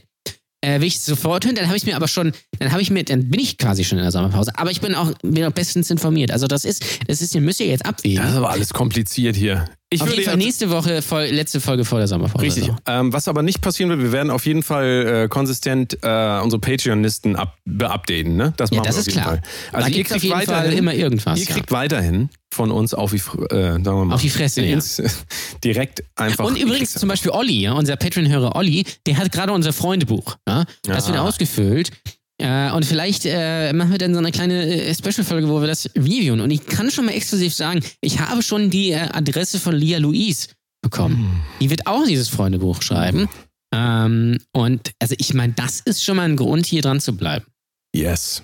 Äh, 0.64 0.80
will 0.80 0.86
ich 0.88 0.96
es 0.96 1.04
sofort 1.04 1.44
hören, 1.44 1.54
dann 1.56 1.66
habe 1.66 1.76
ich 1.76 1.84
mir 1.84 1.94
aber 1.94 2.08
schon, 2.08 2.32
dann 2.58 2.72
habe 2.72 2.80
ich 2.80 2.90
mir, 2.90 3.04
dann 3.04 3.28
bin 3.28 3.38
ich 3.38 3.58
quasi 3.58 3.84
schon 3.84 3.98
in 3.98 4.04
der 4.04 4.12
Sommerpause. 4.12 4.50
Aber 4.56 4.70
ich 4.70 4.80
bin 4.80 4.94
auch, 4.94 5.12
bin 5.22 5.44
auch 5.44 5.52
bestens 5.52 5.90
informiert. 5.90 6.30
Also 6.30 6.46
das 6.46 6.64
ist, 6.64 6.82
das 7.06 7.20
ist, 7.20 7.34
ihr 7.34 7.42
müsst 7.42 7.60
ihr 7.60 7.66
jetzt 7.66 7.84
abwägen. 7.84 8.22
Das 8.22 8.30
ist 8.32 8.36
aber 8.38 8.50
alles 8.50 8.72
kompliziert 8.72 9.36
hier. 9.36 9.66
Ich 9.90 10.00
auf 10.00 10.10
jeden 10.10 10.24
Fall 10.24 10.36
nächste 10.38 10.70
Woche, 10.70 11.02
voll, 11.02 11.26
letzte 11.26 11.60
Folge 11.60 11.84
vor 11.84 11.98
der 11.98 12.08
Sommerpause. 12.08 12.44
Richtig. 12.46 12.64
So. 12.64 12.76
Ähm, 12.86 13.12
was 13.12 13.28
aber 13.28 13.42
nicht 13.42 13.60
passieren 13.60 13.90
wird, 13.90 14.00
wir 14.00 14.10
werden 14.12 14.30
auf 14.30 14.46
jeden 14.46 14.62
Fall 14.62 15.24
äh, 15.24 15.28
konsistent 15.28 15.98
äh, 16.02 16.40
unsere 16.42 16.58
Patreon-Listen 16.60 17.36
up, 17.36 17.58
beupdaten. 17.64 18.34
Ne? 18.36 18.54
Das 18.56 18.70
Ja, 18.70 18.78
machen 18.78 18.86
das 18.86 18.96
wir 18.96 19.00
auf 19.02 19.06
ist 19.06 19.14
jeden 19.14 19.22
klar. 19.22 19.34
Fall. 19.34 19.42
Da 19.70 19.78
Also 19.78 19.88
ihr 19.90 19.94
gibt's 19.96 20.12
auf 20.12 20.20
kriegt 20.20 20.34
jeden 20.34 20.46
Fall 20.46 20.56
weiterhin, 20.56 20.78
immer 20.78 20.94
irgendwas. 20.94 21.38
ihr 21.38 21.46
ja. 21.46 21.52
kriegt 21.52 21.70
weiterhin 21.70 22.30
von 22.54 22.70
uns 22.70 22.94
auf 22.94 23.10
die, 23.10 23.20
äh, 23.50 23.78
mal, 23.78 24.14
Auf 24.14 24.22
die 24.22 24.30
Fresse, 24.30 24.64
ja. 24.64 24.78
direkt 25.64 26.04
einfach. 26.16 26.44
Und 26.44 26.56
übrigens 26.56 26.92
zum 26.92 27.08
Beispiel 27.08 27.32
Olli, 27.32 27.60
ja, 27.60 27.72
unser 27.72 27.96
Patreon-Hörer 27.96 28.56
Olli, 28.56 28.84
der 29.06 29.18
hat 29.18 29.30
gerade 29.32 29.52
unser 29.52 29.72
Freundebuch. 29.72 30.36
Ja? 30.48 30.64
Das 30.84 31.08
wird 31.08 31.18
ausgefüllt. 31.18 31.90
Äh, 32.38 32.70
und 32.72 32.84
vielleicht 32.84 33.26
äh, 33.26 33.72
machen 33.72 33.92
wir 33.92 33.98
dann 33.98 34.12
so 34.12 34.18
eine 34.18 34.32
kleine 34.32 34.66
äh, 34.66 34.94
Special-Folge, 34.94 35.48
wo 35.48 35.60
wir 35.60 35.68
das 35.68 35.88
reviewen. 35.94 36.40
Und 36.40 36.50
ich 36.50 36.66
kann 36.66 36.90
schon 36.90 37.06
mal 37.06 37.12
exklusiv 37.12 37.54
sagen, 37.54 37.80
ich 38.00 38.18
habe 38.18 38.42
schon 38.42 38.70
die 38.70 38.90
äh, 38.90 39.08
Adresse 39.12 39.60
von 39.60 39.74
Lia 39.74 39.98
Louise 39.98 40.48
bekommen. 40.82 41.16
Hm. 41.16 41.40
Die 41.60 41.70
wird 41.70 41.86
auch 41.86 42.04
dieses 42.06 42.28
Freundebuch 42.28 42.82
schreiben. 42.82 43.28
Ähm, 43.72 44.38
und 44.52 44.92
also 45.00 45.14
ich 45.18 45.32
meine, 45.34 45.52
das 45.52 45.80
ist 45.80 46.04
schon 46.04 46.16
mal 46.16 46.24
ein 46.24 46.36
Grund, 46.36 46.66
hier 46.66 46.82
dran 46.82 47.00
zu 47.00 47.16
bleiben. 47.16 47.46
Yes. 47.94 48.42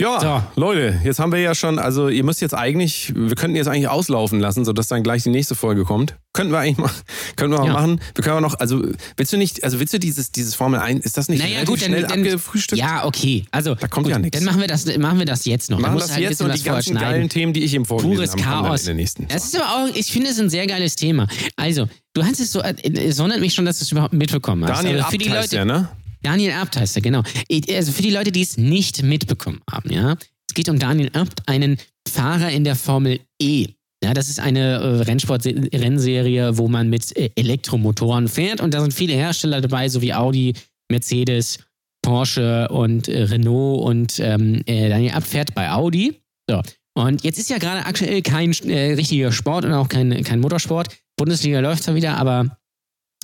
Ja, 0.00 0.50
Leute, 0.56 1.00
jetzt 1.04 1.18
haben 1.20 1.30
wir 1.32 1.38
ja 1.38 1.54
schon, 1.54 1.78
also 1.78 2.08
ihr 2.08 2.24
müsst 2.24 2.40
jetzt 2.40 2.54
eigentlich, 2.54 3.12
wir 3.14 3.34
könnten 3.36 3.56
jetzt 3.56 3.68
eigentlich 3.68 3.88
auslaufen 3.88 4.40
lassen, 4.40 4.64
sodass 4.64 4.88
dann 4.88 5.02
gleich 5.02 5.22
die 5.22 5.28
nächste 5.30 5.54
Folge 5.54 5.84
kommt. 5.84 6.16
Könnten 6.32 6.52
wir 6.52 6.58
eigentlich 6.60 6.78
mal, 6.78 6.90
können 7.36 7.52
wir 7.52 7.58
mal 7.60 7.66
Ja. 7.66 7.72
machen. 7.74 8.00
Wir 8.14 8.24
können 8.24 8.36
auch 8.36 8.40
noch, 8.50 8.58
also 8.58 8.82
willst 9.16 9.32
du 9.32 9.36
nicht, 9.36 9.62
also 9.64 9.78
willst 9.78 9.92
du 9.94 9.98
dieses, 10.00 10.32
dieses 10.32 10.54
Formel 10.54 10.80
1, 10.80 11.04
ist 11.04 11.16
das 11.18 11.28
nicht 11.28 11.42
Naja, 11.42 11.62
gut, 11.64 11.80
schnell 11.80 12.02
dann- 12.02 12.10
abgefrühstückt? 12.20 12.80
Ja, 12.80 13.04
okay. 13.04 13.44
Also, 13.50 13.74
Da 13.74 13.86
kommt 13.86 14.04
gut, 14.06 14.12
ja 14.12 14.18
nichts. 14.18 14.36
Dann 14.38 14.44
machen 14.46 14.60
wir 14.60 14.66
das, 14.68 14.86
machen 14.98 15.18
wir 15.18 15.26
das 15.26 15.44
jetzt 15.44 15.70
noch. 15.70 15.78
Wir 15.78 15.82
machen 15.82 15.94
musst 15.94 16.08
das 16.08 16.16
halt 16.16 16.22
jetzt 16.28 16.40
und 16.42 16.54
die 16.56 16.62
ganzen 16.62 16.94
geilen 16.96 17.28
Themen, 17.28 17.52
die 17.52 17.62
ich 17.62 17.74
eben 17.74 17.84
vorgelesen 17.84 18.16
Pures 18.16 18.30
habe, 18.32 18.42
kommen 18.42 18.54
dann 18.54 18.64
Chaos. 18.70 18.80
in 18.80 18.86
der 18.86 18.94
nächsten. 18.94 19.28
Das 19.28 19.44
ist 19.44 19.56
aber 19.60 19.84
auch, 19.84 19.94
ich 19.94 20.06
finde 20.10 20.30
es 20.30 20.40
ein 20.40 20.50
sehr 20.50 20.66
geiles 20.66 20.96
Thema. 20.96 21.28
Also, 21.56 21.86
du 22.14 22.24
hast 22.24 22.40
es 22.40 22.50
so, 22.50 22.60
äh, 22.60 22.74
es 22.82 23.18
wundert 23.18 23.40
mich 23.40 23.54
schon, 23.54 23.66
dass 23.66 23.78
du 23.78 23.84
es 23.84 23.92
überhaupt 23.92 24.14
mitbekommen 24.14 24.64
hast. 24.68 24.78
Daniel 24.78 24.96
aber 24.96 25.04
Abt 25.04 25.12
für 25.12 25.18
die 25.18 25.30
heißt 25.30 25.52
Leute, 25.52 25.56
der, 25.56 25.64
ne? 25.66 25.88
Daniel 26.22 26.52
Abt 26.52 26.76
heißt 26.76 26.96
er, 26.96 27.02
genau. 27.02 27.22
Also 27.70 27.92
für 27.92 28.02
die 28.02 28.10
Leute, 28.10 28.32
die 28.32 28.42
es 28.42 28.56
nicht 28.56 29.02
mitbekommen 29.02 29.60
haben, 29.70 29.90
ja. 29.90 30.16
Es 30.48 30.54
geht 30.54 30.68
um 30.68 30.78
Daniel 30.78 31.10
Abt, 31.14 31.48
einen 31.48 31.78
Fahrer 32.08 32.50
in 32.50 32.64
der 32.64 32.76
Formel 32.76 33.20
E. 33.40 33.68
Ja, 34.04 34.14
das 34.14 34.28
ist 34.28 34.40
eine 34.40 34.74
äh, 34.74 35.02
Rennsport-Rennserie, 35.02 36.58
wo 36.58 36.68
man 36.68 36.90
mit 36.90 37.16
äh, 37.16 37.30
Elektromotoren 37.36 38.28
fährt 38.28 38.60
und 38.60 38.74
da 38.74 38.80
sind 38.80 38.92
viele 38.92 39.14
Hersteller 39.14 39.60
dabei, 39.60 39.88
so 39.88 40.02
wie 40.02 40.12
Audi, 40.12 40.54
Mercedes, 40.90 41.60
Porsche 42.02 42.68
und 42.68 43.06
äh, 43.06 43.22
Renault 43.22 43.84
und 43.84 44.18
ähm, 44.18 44.62
äh, 44.66 44.88
Daniel 44.88 45.12
Abt 45.12 45.26
fährt 45.26 45.54
bei 45.54 45.70
Audi. 45.70 46.20
So. 46.50 46.60
Und 46.94 47.22
jetzt 47.22 47.38
ist 47.38 47.48
ja 47.48 47.58
gerade 47.58 47.86
aktuell 47.86 48.22
kein 48.22 48.52
äh, 48.64 48.94
richtiger 48.94 49.32
Sport 49.32 49.64
und 49.64 49.72
auch 49.72 49.88
kein, 49.88 50.22
kein 50.24 50.40
Motorsport. 50.40 50.88
Bundesliga 51.16 51.60
läuft 51.60 51.84
zwar 51.84 51.94
wieder, 51.94 52.16
aber 52.16 52.58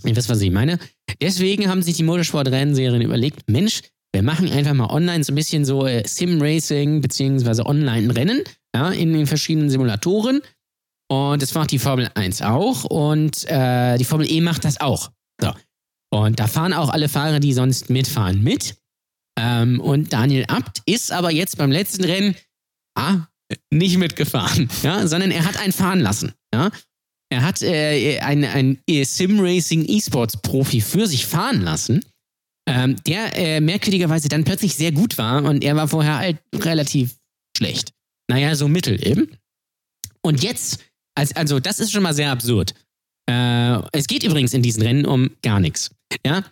ihr 0.05 0.17
wisst, 0.17 0.29
was 0.29 0.41
ich 0.41 0.51
meine. 0.51 0.79
Deswegen 1.21 1.69
haben 1.69 1.83
sich 1.83 1.97
die 1.97 2.03
Motorsport-Rennserien 2.03 3.03
überlegt, 3.03 3.49
Mensch, 3.51 3.83
wir 4.13 4.23
machen 4.23 4.51
einfach 4.51 4.75
mal 4.75 4.91
online 4.91 5.23
so 5.25 5.33
ein 5.33 5.37
bisschen 5.37 5.65
so 5.65 5.87
äh, 5.87 6.07
Sim-Racing 6.07 7.01
beziehungsweise 7.01 7.67
Online-Rennen 7.67 8.43
ja, 8.75 8.91
in 8.91 9.13
den 9.13 9.27
verschiedenen 9.27 9.71
Simulatoren. 9.71 10.41
Und 11.11 11.43
das 11.43 11.55
macht 11.55 11.71
die 11.71 11.79
Formel 11.79 12.11
1 12.15 12.43
auch 12.43 12.85
und 12.85 13.45
äh, 13.49 13.97
die 13.97 14.05
Formel 14.05 14.31
E 14.31 14.41
macht 14.41 14.65
das 14.65 14.81
auch. 14.81 15.11
So. 15.41 15.53
Und 16.11 16.39
da 16.39 16.47
fahren 16.47 16.73
auch 16.73 16.91
alle 16.91 17.09
Fahrer, 17.09 17.41
die 17.41 17.53
sonst 17.53 17.91
mitfahren, 17.91 18.43
mit. 18.43 18.77
Ähm, 19.39 19.81
und 19.81 20.13
Daniel 20.13 20.45
Abt 20.49 20.83
ist 20.87 21.13
aber 21.13 21.31
jetzt 21.31 21.57
beim 21.57 21.71
letzten 21.71 22.05
Rennen 22.05 22.35
ah, 22.97 23.27
nicht 23.71 23.97
mitgefahren, 23.97 24.69
ja, 24.83 25.07
sondern 25.07 25.31
er 25.31 25.45
hat 25.45 25.59
einen 25.59 25.73
fahren 25.73 26.01
lassen. 26.01 26.33
Ja. 26.53 26.71
Er 27.31 27.43
hat 27.43 27.63
äh, 27.63 28.19
einen, 28.21 28.45
einen 28.45 28.79
Sim-Racing 28.89 29.85
E-Sports-Profi 29.87 30.81
für 30.81 31.07
sich 31.07 31.27
fahren 31.27 31.61
lassen, 31.61 32.05
ähm, 32.69 32.97
der 33.07 33.37
äh, 33.37 33.61
merkwürdigerweise 33.61 34.29
dann 34.29 34.45
plötzlich 34.45 34.75
sehr 34.75 34.93
gut 34.93 35.19
war 35.19 35.45
und 35.45 35.63
er 35.63 35.77
war 35.77 35.89
vorher 35.89 36.19
halt 36.19 36.39
relativ 36.55 37.17
schlecht. 37.57 37.93
Naja, 38.31 38.55
so 38.55 38.69
mittel 38.69 39.05
eben. 39.07 39.37
Und 40.23 40.43
jetzt, 40.43 40.85
als, 41.15 41.35
also 41.37 41.61
das 41.61 41.81
ist 41.81 41.93
schon 41.93 42.03
mal 42.03 42.15
sehr 42.15 42.31
absurd. 42.31 42.75
Äh, 43.29 43.81
es 43.93 44.07
geht 44.07 44.23
übrigens 44.23 44.55
in 44.55 44.63
diesen 44.63 44.83
Rennen 44.83 45.07
um 45.07 45.31
gar 45.43 45.61
nichts. 45.61 45.91
Ja? 46.25 46.45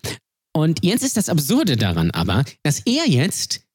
Und 0.55 0.85
jetzt 0.85 1.03
ist 1.03 1.17
das 1.17 1.29
Absurde 1.29 1.77
daran 1.77 2.11
aber, 2.11 2.45
dass 2.63 2.81
er 2.81 3.07
jetzt 3.09 3.67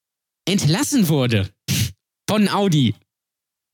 entlassen 0.47 1.07
wurde 1.07 1.49
von 2.29 2.49
Audi. 2.49 2.95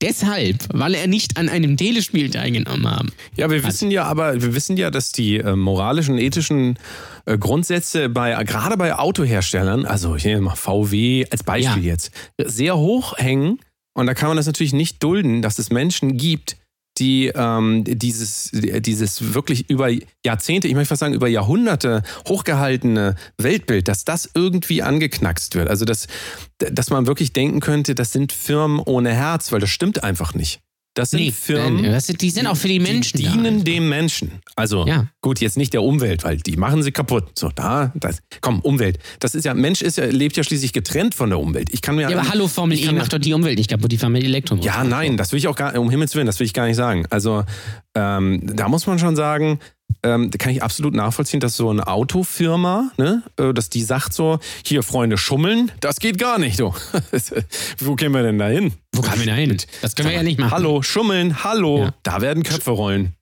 Deshalb, 0.01 0.57
weil 0.73 0.93
er 0.93 1.07
nicht 1.07 1.37
an 1.37 1.49
einem 1.49 1.75
Telespiel 1.75 2.29
teilgenommen 2.29 2.87
haben. 2.89 3.11
Ja, 3.35 3.49
wir 3.49 3.63
wissen 3.63 3.89
ja 3.89 4.03
aber, 4.03 4.39
wir 4.41 4.53
wissen 4.53 4.77
ja, 4.77 4.91
dass 4.91 5.11
die 5.11 5.37
äh, 5.37 5.55
moralischen 5.55 6.13
und 6.15 6.21
ethischen 6.21 6.77
äh, 7.25 7.37
Grundsätze 7.37 8.07
bei, 8.07 8.43
gerade 8.43 8.77
bei 8.77 8.93
Autoherstellern, 8.93 9.85
also 9.85 10.15
ich 10.15 10.23
nehme 10.25 10.41
mal 10.41 10.55
VW 10.55 11.25
als 11.31 11.43
Beispiel 11.43 11.83
Ja. 11.83 11.93
jetzt, 11.93 12.11
sehr 12.37 12.77
hoch 12.77 13.17
hängen. 13.17 13.59
Und 13.95 14.05
da 14.05 14.13
kann 14.13 14.27
man 14.27 14.37
das 14.37 14.45
natürlich 14.45 14.73
nicht 14.73 15.01
dulden, 15.01 15.41
dass 15.41 15.57
es 15.57 15.71
Menschen 15.71 16.17
gibt, 16.17 16.57
die 16.99 17.31
ähm, 17.33 17.83
dieses, 17.85 18.51
dieses 18.53 19.33
wirklich 19.33 19.69
über 19.69 19.89
Jahrzehnte, 20.25 20.67
ich 20.67 20.73
möchte 20.73 20.89
fast 20.89 20.99
sagen, 20.99 21.13
über 21.13 21.27
Jahrhunderte 21.27 22.03
hochgehaltene 22.27 23.15
Weltbild, 23.37 23.87
dass 23.87 24.05
das 24.05 24.29
irgendwie 24.33 24.83
angeknackst 24.83 25.55
wird. 25.55 25.69
Also 25.69 25.85
dass, 25.85 26.07
dass 26.57 26.89
man 26.89 27.07
wirklich 27.07 27.33
denken 27.33 27.59
könnte, 27.59 27.95
das 27.95 28.11
sind 28.11 28.31
Firmen 28.31 28.79
ohne 28.79 29.13
Herz, 29.13 29.51
weil 29.51 29.59
das 29.59 29.69
stimmt 29.69 30.03
einfach 30.03 30.33
nicht. 30.33 30.59
Das 30.97 31.11
sind 31.11 31.19
Nee, 31.19 31.31
Firmen, 31.31 31.81
nein, 31.83 31.91
das 31.91 32.07
sind, 32.07 32.21
die 32.21 32.29
sind 32.31 32.47
auch 32.47 32.57
für 32.57 32.67
die 32.67 32.79
Menschen 32.79 33.17
die 33.17 33.23
da. 33.25 33.31
dienen 33.31 33.63
dem 33.63 33.87
Menschen. 33.87 34.31
Also 34.55 34.87
Ja. 34.87 35.07
gut, 35.21 35.39
jetzt 35.39 35.55
nicht 35.57 35.73
der 35.73 35.83
Umwelt, 35.83 36.23
weil 36.23 36.37
die 36.37 36.57
machen 36.57 36.81
sie 36.81 36.91
kaputt. 36.91 37.37
So, 37.37 37.49
da, 37.53 37.91
das, 37.95 38.19
komm, 38.41 38.61
Umwelt. 38.61 38.97
Das 39.19 39.35
ist 39.35 39.45
ja, 39.45 39.53
Mensch 39.53 39.81
ist 39.81 39.97
ja, 39.97 40.05
lebt 40.05 40.37
ja 40.37 40.43
schließlich 40.43 40.73
getrennt 40.73 41.13
von 41.13 41.29
der 41.29 41.39
Umwelt. 41.39 41.69
Ich 41.71 41.81
kann 41.81 41.95
mir 41.95 42.09
Ja, 42.09 42.17
aber 42.17 42.29
hallo, 42.29 42.47
Formel 42.47 42.77
ich 42.77 42.87
E 42.87 42.91
macht 42.91 43.13
doch 43.13 43.19
die 43.19 43.33
Umwelt 43.33 43.57
nicht 43.57 43.69
kaputt, 43.69 43.91
die 43.91 43.97
fahren 43.97 44.11
mit 44.13 44.23
Elektromotor. 44.23 44.65
Ja, 44.71 44.83
nein, 44.83 45.17
das 45.17 45.31
will 45.31 45.37
ich 45.39 45.47
auch 45.47 45.55
gar, 45.55 45.77
um 45.77 45.89
Himmels 45.91 46.15
Willen, 46.15 46.25
das 46.25 46.39
will 46.39 46.45
ich 46.47 46.53
gar 46.53 46.65
nicht 46.65 46.77
sagen. 46.77 47.05
Also, 47.11 47.43
ähm, 47.93 48.41
da 48.55 48.67
muss 48.67 48.87
man 48.87 48.97
schon 48.97 49.15
sagen, 49.15 49.59
ähm, 50.07 50.31
da 50.31 50.37
kann 50.37 50.51
ich 50.51 50.63
absolut 50.63 50.93
nachvollziehen, 50.95 51.39
dass 51.39 51.57
so 51.57 51.69
eine 51.69 51.87
Autofirma, 51.87 52.91
ne, 52.97 53.23
äh, 53.37 53.53
dass 53.53 53.69
die 53.69 53.81
sagt 53.83 54.13
so, 54.13 54.39
hier, 54.65 54.83
Freunde, 54.83 55.17
schummeln, 55.17 55.71
das 55.81 55.99
geht 55.99 56.17
gar 56.17 56.39
nicht, 56.39 56.59
du. 56.59 56.73
Wo 57.79 57.95
gehen 57.95 58.13
wir 58.13 58.23
denn 58.23 58.37
da 58.39 58.47
hin? 58.47 58.73
Wo 58.93 59.01
kamen 59.01 59.19
wir 59.19 59.27
da 59.27 59.33
hin? 59.33 59.57
Das 59.81 59.95
können 59.95 60.09
wir 60.09 60.15
ja 60.15 60.23
nicht 60.23 60.39
machen. 60.39 60.51
Hallo, 60.51 60.81
schummeln, 60.81 61.43
hallo, 61.43 61.83
Ja. 61.85 61.93
da 62.03 62.21
werden 62.21 62.43
Köpfe 62.43 62.71
rollen. 62.71 63.13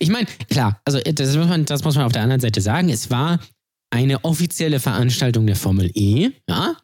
Ich 0.00 0.10
meine, 0.10 0.26
klar, 0.50 0.80
also 0.84 1.00
das 1.00 1.34
muss, 1.36 1.46
man, 1.48 1.64
das 1.64 1.82
muss 1.82 1.96
man 1.96 2.04
auf 2.04 2.12
der 2.12 2.22
anderen 2.22 2.40
Seite 2.42 2.60
sagen. 2.60 2.88
Es 2.90 3.10
war 3.10 3.40
eine 3.90 4.22
offizielle 4.24 4.80
Veranstaltung 4.80 5.46
der 5.46 5.56
Formel 5.56 5.90
E, 5.94 6.30
ja. 6.48 6.76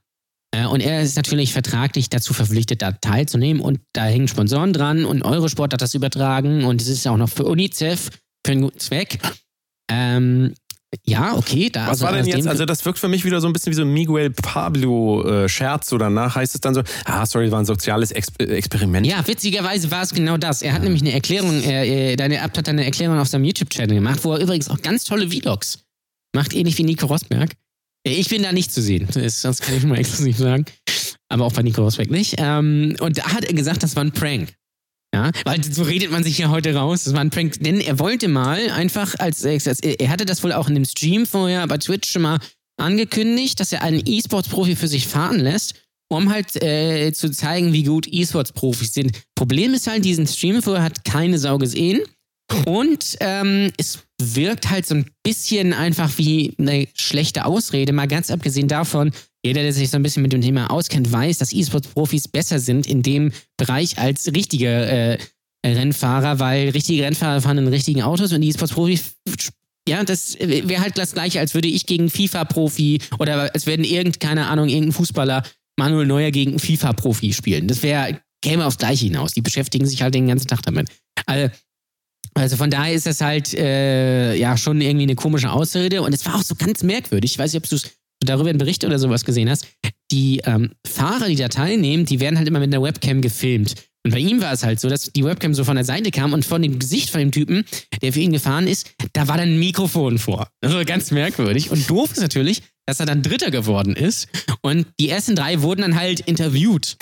Äh, 0.56 0.66
Und 0.66 0.80
er 0.80 1.02
ist 1.02 1.16
natürlich 1.16 1.52
vertraglich 1.52 2.08
dazu 2.08 2.32
verpflichtet, 2.32 2.80
da 2.82 2.92
teilzunehmen. 2.92 3.60
Und 3.62 3.80
da 3.92 4.04
hängen 4.06 4.26
Sponsoren 4.26 4.72
dran 4.72 5.04
und 5.04 5.22
Eurosport 5.22 5.72
hat 5.74 5.82
das 5.82 5.94
übertragen 5.94 6.64
und 6.64 6.80
es 6.80 6.88
ist 6.88 7.06
auch 7.06 7.16
noch 7.18 7.28
für 7.28 7.44
UNICEF 7.44 8.08
für 8.45 8.53
einen 8.53 8.62
guten 8.62 8.78
Zweck. 8.78 9.18
Ähm, 9.90 10.55
ja, 11.05 11.36
okay. 11.36 11.70
Da, 11.70 11.88
Was 11.88 12.01
war 12.03 12.12
denn 12.12 12.26
jetzt? 12.26 12.47
Also, 12.47 12.64
das 12.64 12.84
wirkt 12.84 12.99
für 12.99 13.09
mich 13.09 13.24
wieder 13.24 13.40
so 13.40 13.47
ein 13.49 13.53
bisschen 13.53 13.72
wie 13.72 13.76
so 13.76 13.82
ein 13.82 13.92
Miguel 13.92 14.30
Pablo-Scherz. 14.30 15.88
so 15.88 15.99
danach 15.99 16.36
heißt 16.36 16.55
es 16.55 16.61
dann 16.61 16.74
so, 16.74 16.82
ah, 17.05 17.26
sorry, 17.26 17.51
war 17.51 17.59
ein 17.59 17.64
soziales 17.64 18.12
Ex 18.12 18.28
äh, 18.38 18.45
Experiment. 18.45 19.07
Ja, 19.07 19.26
witzigerweise 19.26 19.90
war 19.90 20.03
es 20.03 20.12
genau 20.14 20.36
das. 20.36 20.62
Er 20.62 20.72
hat 20.72 20.82
nämlich 20.82 21.03
eine 21.03 21.12
Erklärung, 21.12 21.62
äh, 21.62 22.12
äh, 22.12 22.16
deine 22.16 22.42
Abt 22.42 22.59
hat 22.59 22.68
eine 22.68 22.84
Erklärung 22.84 23.18
auf 23.18 23.28
seinem 23.28 23.45
YouTube-Channel 23.45 23.97
gemacht, 23.97 24.20
wo 24.22 24.34
er 24.34 24.40
übrigens 24.40 24.68
auch 24.68 24.80
ganz 24.82 25.05
tolle 25.05 25.28
Vlogs 25.28 25.80
macht, 26.34 26.55
ähnlich 26.55 26.78
wie 26.78 26.84
Nico 26.84 27.07
Rosberg. 27.07 27.53
Äh, 28.07 28.12
Ich 28.12 28.28
bin 28.28 28.42
da 28.42 28.53
nicht 28.53 28.72
zu 28.72 28.80
sehen, 28.80 29.09
das, 29.12 29.61
kann 29.61 29.76
ich 29.76 29.84
mal 29.84 29.99
exklusiv 29.99 30.38
sagen. 30.38 30.64
Aber 31.28 31.45
auch 31.47 31.53
bei 31.53 31.62
Nico 31.62 31.82
Rosberg 31.82 32.11
nicht. 32.11 32.36
Ähm, 32.38 32.97
und 33.01 33.18
da 33.18 33.32
hat 33.32 33.45
er 33.45 33.55
gesagt, 33.55 33.82
das 33.82 33.97
war 33.97 34.05
ein 34.05 34.12
Prank. 34.12 34.53
Ja, 35.14 35.30
weil 35.44 35.62
so 35.62 35.84
redet 35.84 36.10
man 36.10 36.24
sich 36.24 36.38
ja 36.38 36.48
heute 36.48 36.74
raus. 36.74 37.04
Das 37.04 37.14
war 37.14 37.20
ein 37.20 37.30
Prank, 37.30 37.60
denn 37.60 37.80
er 37.80 38.00
wollte 38.00 38.26
mal 38.26 38.68
einfach 38.70 39.14
als, 39.20 39.44
als 39.44 39.78
er 39.78 40.08
hatte 40.08 40.24
das 40.24 40.42
wohl 40.42 40.52
auch 40.52 40.68
in 40.68 40.74
dem 40.74 40.84
Stream 40.84 41.24
vorher 41.24 41.64
bei 41.68 41.78
Twitch 41.78 42.10
schon 42.10 42.22
mal 42.22 42.40
angekündigt, 42.78 43.60
dass 43.60 43.70
er 43.70 43.82
einen 43.82 44.02
E-Sports-Profi 44.04 44.74
für 44.74 44.88
sich 44.88 45.06
fahren 45.06 45.38
lässt, 45.38 45.76
um 46.08 46.32
halt 46.32 46.60
äh, 46.60 47.12
zu 47.12 47.30
zeigen, 47.30 47.72
wie 47.72 47.84
gut 47.84 48.08
E-Sports-Profis 48.10 48.92
sind. 48.92 49.12
Problem 49.36 49.72
ist 49.74 49.86
halt, 49.86 50.04
diesen 50.04 50.26
Stream 50.26 50.60
vorher 50.60 50.82
hat 50.82 51.04
keine 51.04 51.38
Sau 51.38 51.58
gesehen 51.58 52.00
und 52.66 53.16
ähm, 53.20 53.70
es 53.76 54.00
wirkt 54.20 54.68
halt 54.68 54.84
so 54.84 54.96
ein 54.96 55.06
bisschen 55.22 55.74
einfach 55.74 56.18
wie 56.18 56.54
eine 56.58 56.88
schlechte 56.94 57.44
Ausrede, 57.44 57.92
mal 57.92 58.08
ganz 58.08 58.32
abgesehen 58.32 58.66
davon, 58.66 59.12
jeder, 59.45 59.62
der 59.62 59.72
sich 59.72 59.90
so 59.90 59.97
ein 59.97 60.03
bisschen 60.03 60.22
mit 60.22 60.32
dem 60.32 60.40
Thema 60.40 60.70
auskennt, 60.70 61.12
weiß, 61.12 61.38
dass 61.38 61.53
E-Sports-Profis 61.53 62.28
besser 62.28 62.59
sind 62.59 62.86
in 62.86 63.03
dem 63.03 63.32
Bereich 63.57 63.99
als 63.99 64.26
richtige 64.34 64.68
äh, 64.68 65.18
Rennfahrer, 65.66 66.38
weil 66.38 66.70
richtige 66.70 67.05
Rennfahrer 67.05 67.40
fahren 67.40 67.59
in 67.59 67.68
richtigen 67.68 68.03
Autos 68.03 68.32
und 68.32 68.42
E-Sports-Profis, 68.42 69.16
ja, 69.86 70.03
das 70.03 70.38
wäre 70.40 70.80
halt 70.80 70.97
das 70.97 71.12
gleiche, 71.12 71.40
als 71.40 71.53
würde 71.53 71.68
ich 71.68 71.84
gegen 71.84 72.09
FIFA-Profi 72.09 73.01
oder 73.18 73.53
als 73.53 73.66
würden 73.66 73.84
irgend, 73.84 74.18
keine 74.18 74.47
Ahnung, 74.47 74.68
irgendein 74.68 74.92
Fußballer 74.92 75.42
Manuel 75.76 76.07
Neuer 76.07 76.30
gegen 76.30 76.59
FIFA-Profi 76.59 77.32
spielen. 77.34 77.68
Das 77.68 77.82
wäre, 77.82 78.20
käme 78.40 78.64
aufs 78.64 78.78
Gleiche 78.78 79.07
hinaus. 79.07 79.32
Die 79.32 79.42
beschäftigen 79.42 79.86
sich 79.86 80.01
halt 80.01 80.14
den 80.14 80.26
ganzen 80.26 80.49
Tag 80.49 80.62
damit. 80.62 80.88
Also, 81.26 81.55
also 82.34 82.57
von 82.57 82.70
daher 82.70 82.95
ist 82.95 83.07
das 83.07 83.20
halt 83.20 83.53
äh, 83.55 84.34
ja 84.36 84.57
schon 84.57 84.80
irgendwie 84.80 85.05
eine 85.05 85.14
komische 85.14 85.53
Ausrede 85.53 86.03
und 86.03 86.14
es 86.14 86.24
war 86.24 86.36
auch 86.36 86.42
so 86.42 86.55
ganz 86.55 86.82
merkwürdig. 86.82 87.32
Ich 87.32 87.38
weiß 87.38 87.53
nicht, 87.53 87.62
ob 87.62 87.68
du 87.68 87.78
darüber 88.24 88.50
einen 88.50 88.58
Bericht 88.58 88.84
oder 88.84 88.98
sowas 88.98 89.24
gesehen 89.24 89.50
hast. 89.50 89.66
Die 90.10 90.40
ähm, 90.44 90.72
Fahrer, 90.86 91.28
die 91.28 91.36
da 91.36 91.48
teilnehmen, 91.48 92.04
die 92.04 92.20
werden 92.20 92.38
halt 92.38 92.48
immer 92.48 92.60
mit 92.60 92.72
einer 92.72 92.82
Webcam 92.82 93.20
gefilmt. 93.20 93.74
Und 94.06 94.12
bei 94.12 94.18
ihm 94.18 94.42
war 94.42 94.52
es 94.52 94.62
halt 94.62 94.80
so, 94.80 94.88
dass 94.90 95.10
die 95.12 95.24
Webcam 95.24 95.54
so 95.54 95.64
von 95.64 95.76
der 95.76 95.84
Seite 95.84 96.10
kam 96.10 96.34
und 96.34 96.44
von 96.44 96.60
dem 96.60 96.78
Gesicht 96.78 97.08
von 97.08 97.20
dem 97.20 97.32
Typen, 97.32 97.64
der 98.02 98.12
für 98.12 98.20
ihn 98.20 98.32
gefahren 98.32 98.66
ist, 98.66 98.90
da 99.14 99.28
war 99.28 99.38
dann 99.38 99.48
ein 99.48 99.58
Mikrofon 99.58 100.18
vor. 100.18 100.48
War 100.60 100.84
ganz 100.84 101.10
merkwürdig. 101.10 101.70
Und 101.70 101.88
doof 101.88 102.12
ist 102.12 102.20
natürlich, 102.20 102.62
dass 102.86 103.00
er 103.00 103.06
dann 103.06 103.22
Dritter 103.22 103.50
geworden 103.50 103.96
ist. 103.96 104.28
Und 104.60 104.86
die 105.00 105.08
ersten 105.08 105.34
drei 105.34 105.62
wurden 105.62 105.80
dann 105.80 105.96
halt 105.96 106.20
interviewt. 106.20 106.98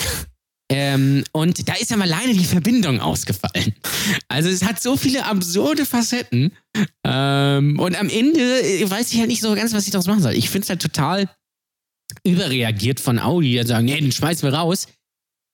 Ähm, 0.74 1.22
und 1.32 1.68
da 1.68 1.74
ist 1.74 1.90
ja 1.90 1.98
mal 1.98 2.10
alleine 2.10 2.32
die 2.32 2.46
Verbindung 2.46 3.00
ausgefallen. 3.00 3.74
Also 4.28 4.48
es 4.48 4.64
hat 4.64 4.80
so 4.80 4.96
viele 4.96 5.26
absurde 5.26 5.84
Facetten. 5.84 6.52
Ähm, 7.04 7.78
und 7.78 7.98
am 7.98 8.08
Ende 8.08 8.40
äh, 8.62 8.88
weiß 8.88 9.12
ich 9.12 9.18
halt 9.18 9.28
nicht 9.28 9.42
so 9.42 9.54
ganz, 9.54 9.74
was 9.74 9.84
ich 9.84 9.90
daraus 9.90 10.06
machen 10.06 10.22
soll. 10.22 10.32
Ich 10.32 10.48
finde 10.48 10.64
es 10.64 10.70
halt 10.70 10.80
total 10.80 11.28
überreagiert 12.24 13.00
von 13.00 13.18
Audi, 13.18 13.58
die 13.58 13.66
sagen, 13.66 13.84
nee, 13.84 14.00
den 14.00 14.12
schmeißen 14.12 14.50
wir 14.50 14.56
raus. 14.56 14.86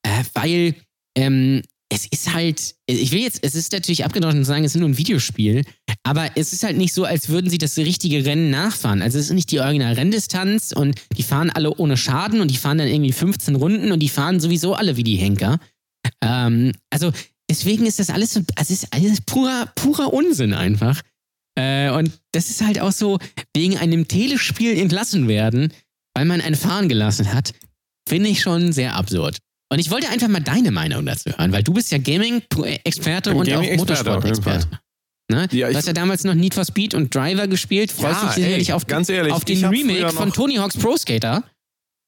Äh, 0.05 0.23
weil 0.35 0.75
ähm, 1.17 1.63
es 1.91 2.07
ist 2.07 2.35
halt, 2.35 2.75
ich 2.87 3.13
will 3.13 3.23
jetzt, 3.23 3.41
es 3.43 3.55
ist 3.55 3.73
natürlich 3.73 4.05
abgedroschen 4.05 4.45
zu 4.45 4.49
sagen, 4.49 4.65
es 4.65 4.75
ist 4.75 4.81
nur 4.81 4.89
ein 4.89 4.99
Videospiel, 4.99 5.65
aber 6.03 6.31
es 6.37 6.53
ist 6.53 6.63
halt 6.63 6.77
nicht 6.77 6.93
so, 6.93 7.05
als 7.05 7.31
würden 7.31 7.49
sie 7.49 7.59
das 7.59 7.79
richtige 7.79 8.25
Rennen 8.25 8.51
nachfahren. 8.51 9.01
Also 9.01 9.19
es 9.19 9.27
ist 9.27 9.33
nicht 9.33 9.51
die 9.51 9.61
original 9.61 9.95
Renndistanz 9.95 10.73
und 10.73 11.01
die 11.17 11.23
fahren 11.23 11.51
alle 11.51 11.75
ohne 11.75 11.97
Schaden 11.97 12.41
und 12.41 12.51
die 12.51 12.57
fahren 12.57 12.79
dann 12.79 12.89
irgendwie 12.89 13.13
15 13.13 13.55
Runden 13.55 13.91
und 13.91 14.01
die 14.01 14.09
fahren 14.09 14.39
sowieso 14.39 14.75
alle 14.75 14.97
wie 14.97 15.03
die 15.03 15.17
Henker. 15.17 15.59
Ähm, 16.23 16.73
also 16.91 17.11
deswegen 17.51 17.87
ist 17.87 17.99
das 17.99 18.11
alles 18.11 18.35
so, 18.35 18.41
also 18.57 18.73
es 18.75 18.83
ist 18.83 18.93
alles 18.93 19.23
purer, 19.23 19.73
purer 19.75 20.13
Unsinn 20.13 20.53
einfach. 20.53 21.01
Äh, 21.59 21.91
und 21.91 22.13
das 22.33 22.51
ist 22.51 22.61
halt 22.61 22.81
auch 22.81 22.93
so, 22.93 23.19
wegen 23.55 23.79
einem 23.79 24.07
Telespiel 24.07 24.79
entlassen 24.79 25.27
werden, 25.27 25.73
weil 26.15 26.27
man 26.27 26.43
einen 26.43 26.55
fahren 26.55 26.89
gelassen 26.89 27.33
hat, 27.33 27.55
finde 28.07 28.29
ich 28.29 28.43
schon 28.43 28.73
sehr 28.73 28.95
absurd. 28.95 29.39
Und 29.71 29.79
ich 29.79 29.91
wollte 29.91 30.09
einfach 30.09 30.29
mal 30.29 30.41
deine 30.41 30.71
Meinung 30.71 31.05
dazu 31.05 31.31
hören, 31.31 31.53
weil 31.53 31.63
du 31.63 31.73
bist 31.75 31.91
ja 31.93 31.99
Gaming-Experte 31.99 33.35
und 33.35 33.51
auch 33.53 33.57
auf 33.59 33.63
jeden 33.65 33.77
Motorsport-Experte. 33.77 34.69
Ne? 35.31 35.47
Ja, 35.53 35.69
du 35.69 35.77
hast 35.77 35.87
ja 35.87 35.93
damals 35.93 36.25
noch 36.25 36.35
Need 36.35 36.55
for 36.55 36.65
Speed 36.65 36.95
und 36.95 37.15
Driver 37.15 37.47
gespielt. 37.49 37.93
Freust 37.93 38.23
Ja, 38.23 38.27
dich 38.29 38.35
sicherlich 38.45 38.69
ey, 38.71 38.75
auf, 38.75 38.87
ganz 38.87 39.11
ehrlich, 39.11 39.33
auf 39.33 39.45
den 39.45 39.63
Remake 39.63 40.09
von 40.11 40.33
Tony 40.33 40.55
Hawk's 40.57 40.79
Pro 40.79 40.97
Skater. 40.97 41.45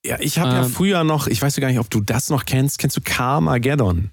Ja, 0.07 0.19
ich 0.21 0.39
habe 0.39 0.53
ja 0.53 0.65
Ähm. 0.65 0.71
früher 0.71 1.05
noch, 1.05 1.27
ich 1.27 1.43
weiß 1.43 1.57
gar 1.57 1.69
nicht, 1.69 1.79
ob 1.79 1.91
du 1.91 2.01
das 2.01 2.31
noch 2.31 2.47
kennst. 2.47 2.79
Kennst 2.79 2.97
du 2.97 3.03
Carmageddon? 3.03 4.11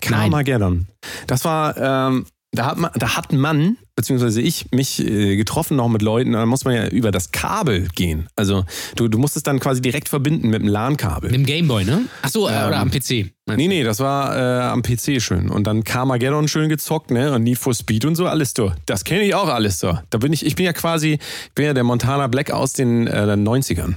Carmageddon. 0.00 0.88
Das 1.28 1.44
war, 1.44 1.76
ähm, 1.76 2.26
da 2.50 2.66
hat 2.66 2.78
man, 2.78 2.90
da 2.96 3.16
hat 3.16 3.32
man, 3.32 3.76
beziehungsweise 3.98 4.40
ich, 4.40 4.66
mich 4.70 5.04
äh, 5.04 5.34
getroffen 5.34 5.76
noch 5.76 5.88
mit 5.88 6.02
Leuten, 6.02 6.34
da 6.34 6.46
muss 6.46 6.64
man 6.64 6.72
ja 6.72 6.86
über 6.86 7.10
das 7.10 7.32
Kabel 7.32 7.88
gehen. 7.96 8.28
Also 8.36 8.64
du, 8.94 9.08
du 9.08 9.18
musst 9.18 9.36
es 9.36 9.42
dann 9.42 9.58
quasi 9.58 9.82
direkt 9.82 10.08
verbinden 10.08 10.50
mit 10.50 10.62
dem 10.62 10.68
LAN-Kabel. 10.68 11.32
Mit 11.32 11.40
dem 11.40 11.44
Gameboy, 11.44 11.84
ne? 11.84 12.02
Achso, 12.22 12.46
äh, 12.48 12.52
Ähm, 12.52 12.68
oder 12.68 12.76
am 12.78 12.92
PC. 12.92 13.32
Nee, 13.46 13.66
nee, 13.66 13.82
das 13.82 13.98
war 13.98 14.36
äh, 14.36 14.68
am 14.68 14.82
PC 14.82 15.20
schön. 15.20 15.50
Und 15.50 15.66
dann 15.66 15.82
Carmageddon 15.82 16.46
schön 16.46 16.68
gezockt, 16.68 17.10
ne? 17.10 17.32
Und 17.32 17.42
Need 17.42 17.58
for 17.58 17.74
Speed 17.74 18.04
und 18.04 18.14
so, 18.14 18.26
alles 18.28 18.52
so. 18.56 18.72
Das 18.86 19.02
kenne 19.02 19.24
ich 19.24 19.34
auch 19.34 19.48
alles 19.48 19.80
so. 19.80 19.98
Da 20.10 20.18
bin 20.18 20.32
ich, 20.32 20.46
ich 20.46 20.54
bin 20.54 20.64
ja 20.64 20.72
quasi, 20.72 21.14
ich 21.48 21.54
bin 21.56 21.64
ja 21.64 21.74
der 21.74 21.82
Montana 21.82 22.28
Black 22.28 22.52
aus 22.52 22.74
den 22.74 23.08
äh, 23.08 23.22
90ern. 23.24 23.96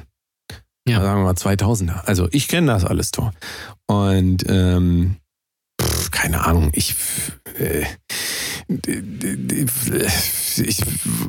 Ja. 0.87 0.99
Sagen 0.99 1.19
wir 1.19 1.25
mal 1.25 1.33
2000er. 1.33 2.05
Also 2.05 2.27
ich 2.31 2.47
kenne 2.47 2.73
das 2.73 2.85
alles 2.85 3.11
so. 3.15 3.29
Und 3.85 4.45
ähm, 4.47 5.17
pff, 5.79 6.09
keine 6.09 6.43
Ahnung, 6.43 6.71
ich 6.73 6.95
äh, 7.59 7.83
ich 10.57 10.78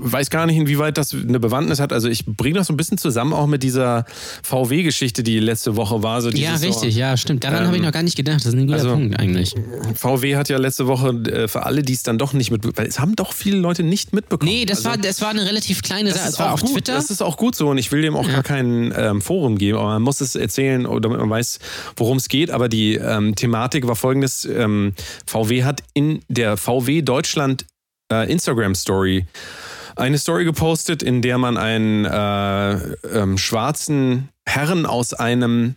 weiß 0.00 0.30
gar 0.30 0.46
nicht, 0.46 0.56
inwieweit 0.56 0.98
das 0.98 1.14
eine 1.14 1.40
Bewandtnis 1.40 1.80
hat. 1.80 1.92
Also 1.92 2.08
ich 2.08 2.24
bringe 2.26 2.56
das 2.58 2.66
so 2.68 2.72
ein 2.72 2.76
bisschen 2.76 2.98
zusammen 2.98 3.32
auch 3.32 3.46
mit 3.46 3.62
dieser 3.62 4.04
VW-Geschichte, 4.42 5.22
die 5.22 5.38
letzte 5.38 5.76
Woche 5.76 6.02
war. 6.02 6.20
So 6.22 6.30
Ja, 6.30 6.52
richtig, 6.54 6.74
so, 6.74 6.86
ja, 6.86 7.16
stimmt. 7.16 7.44
Daran 7.44 7.60
Ähm, 7.60 7.66
habe 7.66 7.76
ich 7.76 7.82
noch 7.82 7.92
gar 7.92 8.02
nicht 8.02 8.16
gedacht. 8.16 8.36
Das 8.36 8.46
ist 8.46 8.54
ein 8.54 8.66
guter 8.66 8.78
also- 8.78 8.90
Punkt 8.94 9.18
eigentlich. 9.18 9.54
VW 9.94 10.36
hat 10.36 10.48
ja 10.48 10.58
letzte 10.58 10.86
Woche 10.86 11.08
äh, 11.10 11.48
für 11.48 11.64
alle, 11.66 11.82
die 11.82 11.92
es 11.92 12.02
dann 12.02 12.18
doch 12.18 12.32
nicht 12.32 12.50
mitbekommen, 12.50 12.76
weil 12.78 12.86
es 12.86 12.98
haben 13.00 13.16
doch 13.16 13.32
viele 13.32 13.58
Leute 13.58 13.82
nicht 13.82 14.12
mitbekommen. 14.12 14.50
Nee, 14.50 14.64
das, 14.64 14.78
Also, 14.78 14.90
war, 14.90 14.96
das 14.98 15.20
war 15.20 15.30
eine 15.30 15.44
relativ 15.46 15.82
kleine 15.82 16.10
das 16.10 16.18
Sache. 16.18 16.28
ist 16.28 16.34
Es 16.34 16.38
war 16.40 16.48
auch 16.48 16.52
auf 16.54 16.60
gut. 16.62 16.72
Twitter. 16.74 16.94
Das 16.94 17.10
ist 17.10 17.22
auch 17.22 17.36
gut 17.36 17.54
so 17.54 17.68
und 17.70 17.78
ich 17.78 17.90
will 17.92 18.02
dem 18.02 18.16
auch 18.16 18.26
Ja. 18.26 18.34
gar 18.34 18.42
kein 18.42 18.92
ähm, 18.96 19.20
Forum 19.20 19.58
geben, 19.58 19.78
aber 19.78 19.88
man 19.88 20.02
muss 20.02 20.20
es 20.20 20.34
erzählen, 20.34 20.86
oh, 20.86 20.98
damit 21.00 21.18
man 21.18 21.30
weiß, 21.30 21.58
worum 21.96 22.16
es 22.18 22.28
geht. 22.28 22.50
Aber 22.50 22.68
die 22.68 22.94
ähm, 22.94 23.34
Thematik 23.34 23.86
war 23.86 23.96
folgendes: 23.96 24.44
ähm, 24.44 24.92
VW 25.26 25.64
hat 25.64 25.82
in 25.94 26.20
der 26.28 26.56
VW 26.56 27.02
Deutschland 27.02 27.31
äh, 28.12 28.30
Instagram 28.30 28.74
Story 28.74 29.26
eine 29.96 30.18
Story 30.18 30.44
gepostet, 30.44 31.02
in 31.02 31.22
der 31.22 31.38
man 31.38 31.56
einen 31.56 32.04
äh, 32.04 32.72
ähm, 33.14 33.36
schwarzen 33.38 34.30
Herren 34.48 34.86
aus 34.86 35.12
einem 35.14 35.76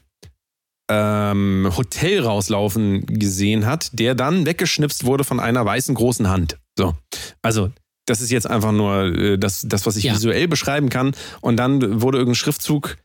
ähm, 0.90 1.70
Hotel 1.76 2.22
rauslaufen 2.22 3.06
gesehen 3.06 3.66
hat, 3.66 3.90
der 4.00 4.16
dann 4.16 4.46
weggeschnipst 4.46 5.06
wurde 5.06 5.24
von 5.24 5.40
einer 5.40 5.66
weißen 5.66 5.96
großen 5.96 6.30
Hand. 6.30 6.58
So, 6.78 6.96
also 7.42 7.72
das 8.06 8.22
ist 8.22 8.32
jetzt 8.32 8.48
einfach 8.50 8.72
nur 8.72 9.04
äh, 9.16 9.38
das, 9.38 9.66
das, 9.68 9.86
was 9.86 9.96
ich 9.98 10.04
Ja. 10.06 10.14
visuell 10.14 10.48
beschreiben 10.48 10.90
kann. 10.90 11.16
Und 11.42 11.58
dann 11.58 12.02
wurde 12.02 12.20
irgendein 12.20 12.36
Schriftzug 12.36 12.98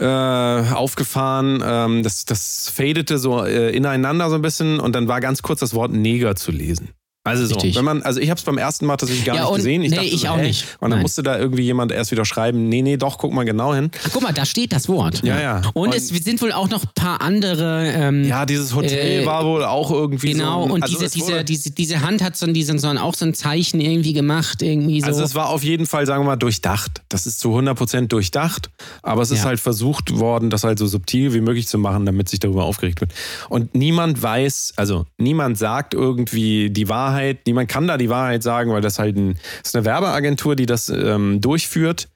äh, 0.00 0.04
aufgefahren. 0.04 1.62
Ähm, 1.64 2.02
das, 2.02 2.24
das 2.24 2.68
fadete 2.68 3.18
so 3.18 3.44
äh, 3.44 3.70
ineinander 3.74 4.28
so 4.28 4.34
ein 4.34 4.42
bisschen 4.42 4.80
und 4.80 4.92
dann 4.94 5.08
war 5.08 5.20
ganz 5.20 5.42
kurz 5.42 5.60
das 5.60 5.74
Wort 5.74 5.92
Neger 5.92 6.34
zu 6.36 6.50
lesen. 6.50 6.90
Also 7.24 7.44
so, 7.44 7.56
Richtig. 7.56 7.76
wenn 7.76 7.84
man, 7.84 8.00
also 8.02 8.20
ich 8.20 8.30
habe 8.30 8.38
es 8.38 8.44
beim 8.44 8.56
ersten 8.56 8.86
Mal 8.86 8.96
tatsächlich 8.96 9.26
gar 9.26 9.34
Ja, 9.36 9.42
nicht 9.42 9.50
und- 9.50 9.56
gesehen. 9.56 9.82
Ich 9.82 9.90
nee, 9.90 9.96
dachte 9.96 10.08
ich 10.08 10.20
so, 10.22 10.28
auch 10.28 10.38
hä? 10.38 10.46
nicht. 10.46 10.62
Und 10.80 10.82
dann 10.88 10.90
Nein. 10.92 11.02
musste 11.02 11.22
da 11.22 11.38
irgendwie 11.38 11.62
jemand 11.62 11.92
erst 11.92 12.10
wieder 12.10 12.24
schreiben, 12.24 12.70
nee, 12.70 12.80
nee, 12.80 12.96
doch, 12.96 13.18
guck 13.18 13.34
mal 13.34 13.44
genau 13.44 13.74
hin. 13.74 13.90
Ach, 14.06 14.10
guck 14.14 14.22
mal, 14.22 14.32
da 14.32 14.46
steht 14.46 14.72
das 14.72 14.88
Wort. 14.88 15.22
Ja, 15.24 15.38
ja. 15.38 15.56
Und, 15.74 15.88
Und- 15.88 15.94
es 15.94 16.08
sind 16.08 16.40
wohl 16.40 16.52
auch 16.52 16.70
noch 16.70 16.84
ein 16.84 16.90
paar 16.94 17.20
andere. 17.20 17.86
Ähm, 17.92 18.24
Ja, 18.24 18.46
dieses 18.46 18.74
Hotel 18.74 19.24
Äh, 19.24 19.26
war 19.26 19.44
wohl 19.44 19.62
auch 19.62 19.90
irgendwie 19.90 20.32
Genau, 20.32 20.66
so. 20.68 20.72
und 20.72 20.82
also 20.82 20.98
diese, 20.98 21.10
diese, 21.10 21.44
diese, 21.44 21.70
diese 21.72 22.00
Hand 22.00 22.22
hat 22.22 22.34
so, 22.34 22.46
ein- 22.46 22.54
diesen, 22.54 22.78
so 22.78 22.88
ein, 22.88 22.96
auch 22.96 23.14
so 23.14 23.26
ein 23.26 23.34
Zeichen 23.34 23.80
irgendwie 23.82 24.14
gemacht, 24.14 24.62
irgendwie 24.62 25.02
so. 25.02 25.08
Also 25.08 25.22
es 25.22 25.34
war 25.34 25.50
auf 25.50 25.62
jeden 25.62 25.84
Fall, 25.86 26.06
sagen 26.06 26.22
wir 26.22 26.28
mal, 26.28 26.36
durchdacht. 26.36 27.02
Das 27.10 27.26
ist 27.26 27.40
zu 27.40 27.50
100% 27.54 28.08
durchdacht, 28.08 28.70
aber 29.02 29.20
es 29.20 29.30
ist 29.30 29.40
Ja. 29.40 29.44
halt 29.46 29.60
versucht 29.60 30.18
worden, 30.18 30.48
das 30.48 30.64
halt 30.64 30.78
so 30.78 30.86
subtil 30.86 31.34
wie 31.34 31.42
möglich 31.42 31.68
zu 31.68 31.76
machen, 31.76 32.06
damit 32.06 32.30
sich 32.30 32.40
darüber 32.40 32.64
aufgeregt 32.64 33.02
wird. 33.02 33.12
Und 33.50 33.74
niemand 33.74 34.22
weiß, 34.22 34.72
also 34.76 35.04
niemand 35.18 35.58
sagt 35.58 35.92
irgendwie 35.92 36.70
die 36.70 36.88
Wahrheit, 36.88 37.07
niemand 37.46 37.68
kann 37.68 37.86
da 37.86 37.96
die 37.96 38.08
Wahrheit 38.08 38.42
sagen, 38.42 38.72
weil 38.72 38.80
das 38.80 38.98
halt 38.98 39.16
ein, 39.16 39.34
das 39.62 39.70
ist 39.70 39.76
eine 39.76 39.84
Werbeagentur, 39.84 40.56
die 40.56 40.66
das 40.66 40.88
ähm, 40.88 41.40
durchführt. 41.40 42.08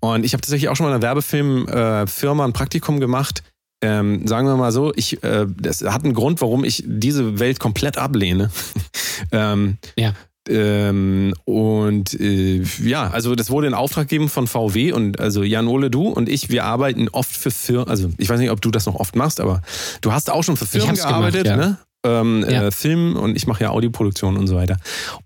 Und 0.00 0.24
ich 0.24 0.32
habe 0.32 0.40
tatsächlich 0.40 0.68
auch 0.68 0.76
schon 0.76 0.86
mal 0.86 0.90
in 0.90 0.96
einer 0.96 1.02
Werbefilmfirma 1.02 2.44
äh, 2.44 2.46
ein 2.46 2.52
Praktikum 2.52 3.00
gemacht. 3.00 3.42
Ähm, 3.82 4.26
sagen 4.26 4.48
wir 4.48 4.56
mal 4.56 4.72
so, 4.72 4.92
ich, 4.96 5.22
äh, 5.22 5.46
das 5.60 5.82
hat 5.82 6.04
einen 6.04 6.14
Grund, 6.14 6.40
warum 6.40 6.64
ich 6.64 6.82
diese 6.86 7.38
Welt 7.38 7.60
komplett 7.60 7.98
ablehne. 7.98 8.50
ähm, 9.32 9.76
ja. 9.96 10.14
ähm, 10.48 11.34
und 11.44 12.18
äh, 12.18 12.62
ja, 12.82 13.10
also 13.10 13.34
das 13.34 13.50
wurde 13.50 13.66
in 13.66 13.74
Auftrag 13.74 14.08
gegeben 14.08 14.30
von 14.30 14.46
VW 14.46 14.92
und 14.92 15.20
also 15.20 15.42
Jan 15.42 15.66
Ole, 15.66 15.90
du 15.90 16.08
und 16.08 16.30
ich, 16.30 16.48
wir 16.48 16.64
arbeiten 16.64 17.10
oft 17.10 17.36
für 17.36 17.50
Firmen, 17.50 17.88
also 17.88 18.10
ich 18.16 18.30
weiß 18.30 18.40
nicht, 18.40 18.50
ob 18.50 18.62
du 18.62 18.70
das 18.70 18.86
noch 18.86 18.94
oft 18.94 19.14
machst, 19.14 19.40
aber 19.40 19.60
du 20.00 20.10
hast 20.10 20.30
auch 20.30 20.42
schon 20.42 20.56
für 20.56 20.66
Firmen 20.66 20.94
gearbeitet, 20.94 21.44
gemacht, 21.44 21.60
ja. 21.60 21.68
ne? 21.68 21.78
Ähm, 22.06 22.44
Ja. 22.48 22.66
äh, 22.66 22.70
Film 22.70 23.16
und 23.16 23.36
ich 23.36 23.46
mache 23.46 23.64
ja 23.64 23.70
Audioproduktion 23.70 24.36
und 24.36 24.46
so 24.46 24.56
weiter. 24.56 24.76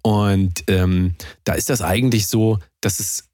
Und 0.03 0.64
ähm, 0.68 1.14
da 1.45 1.53
ist 1.55 1.68
das 1.70 1.83
eigentlich 1.83 2.26
so, 2.26 2.59
dass 2.81 3.01
es 3.01 3.24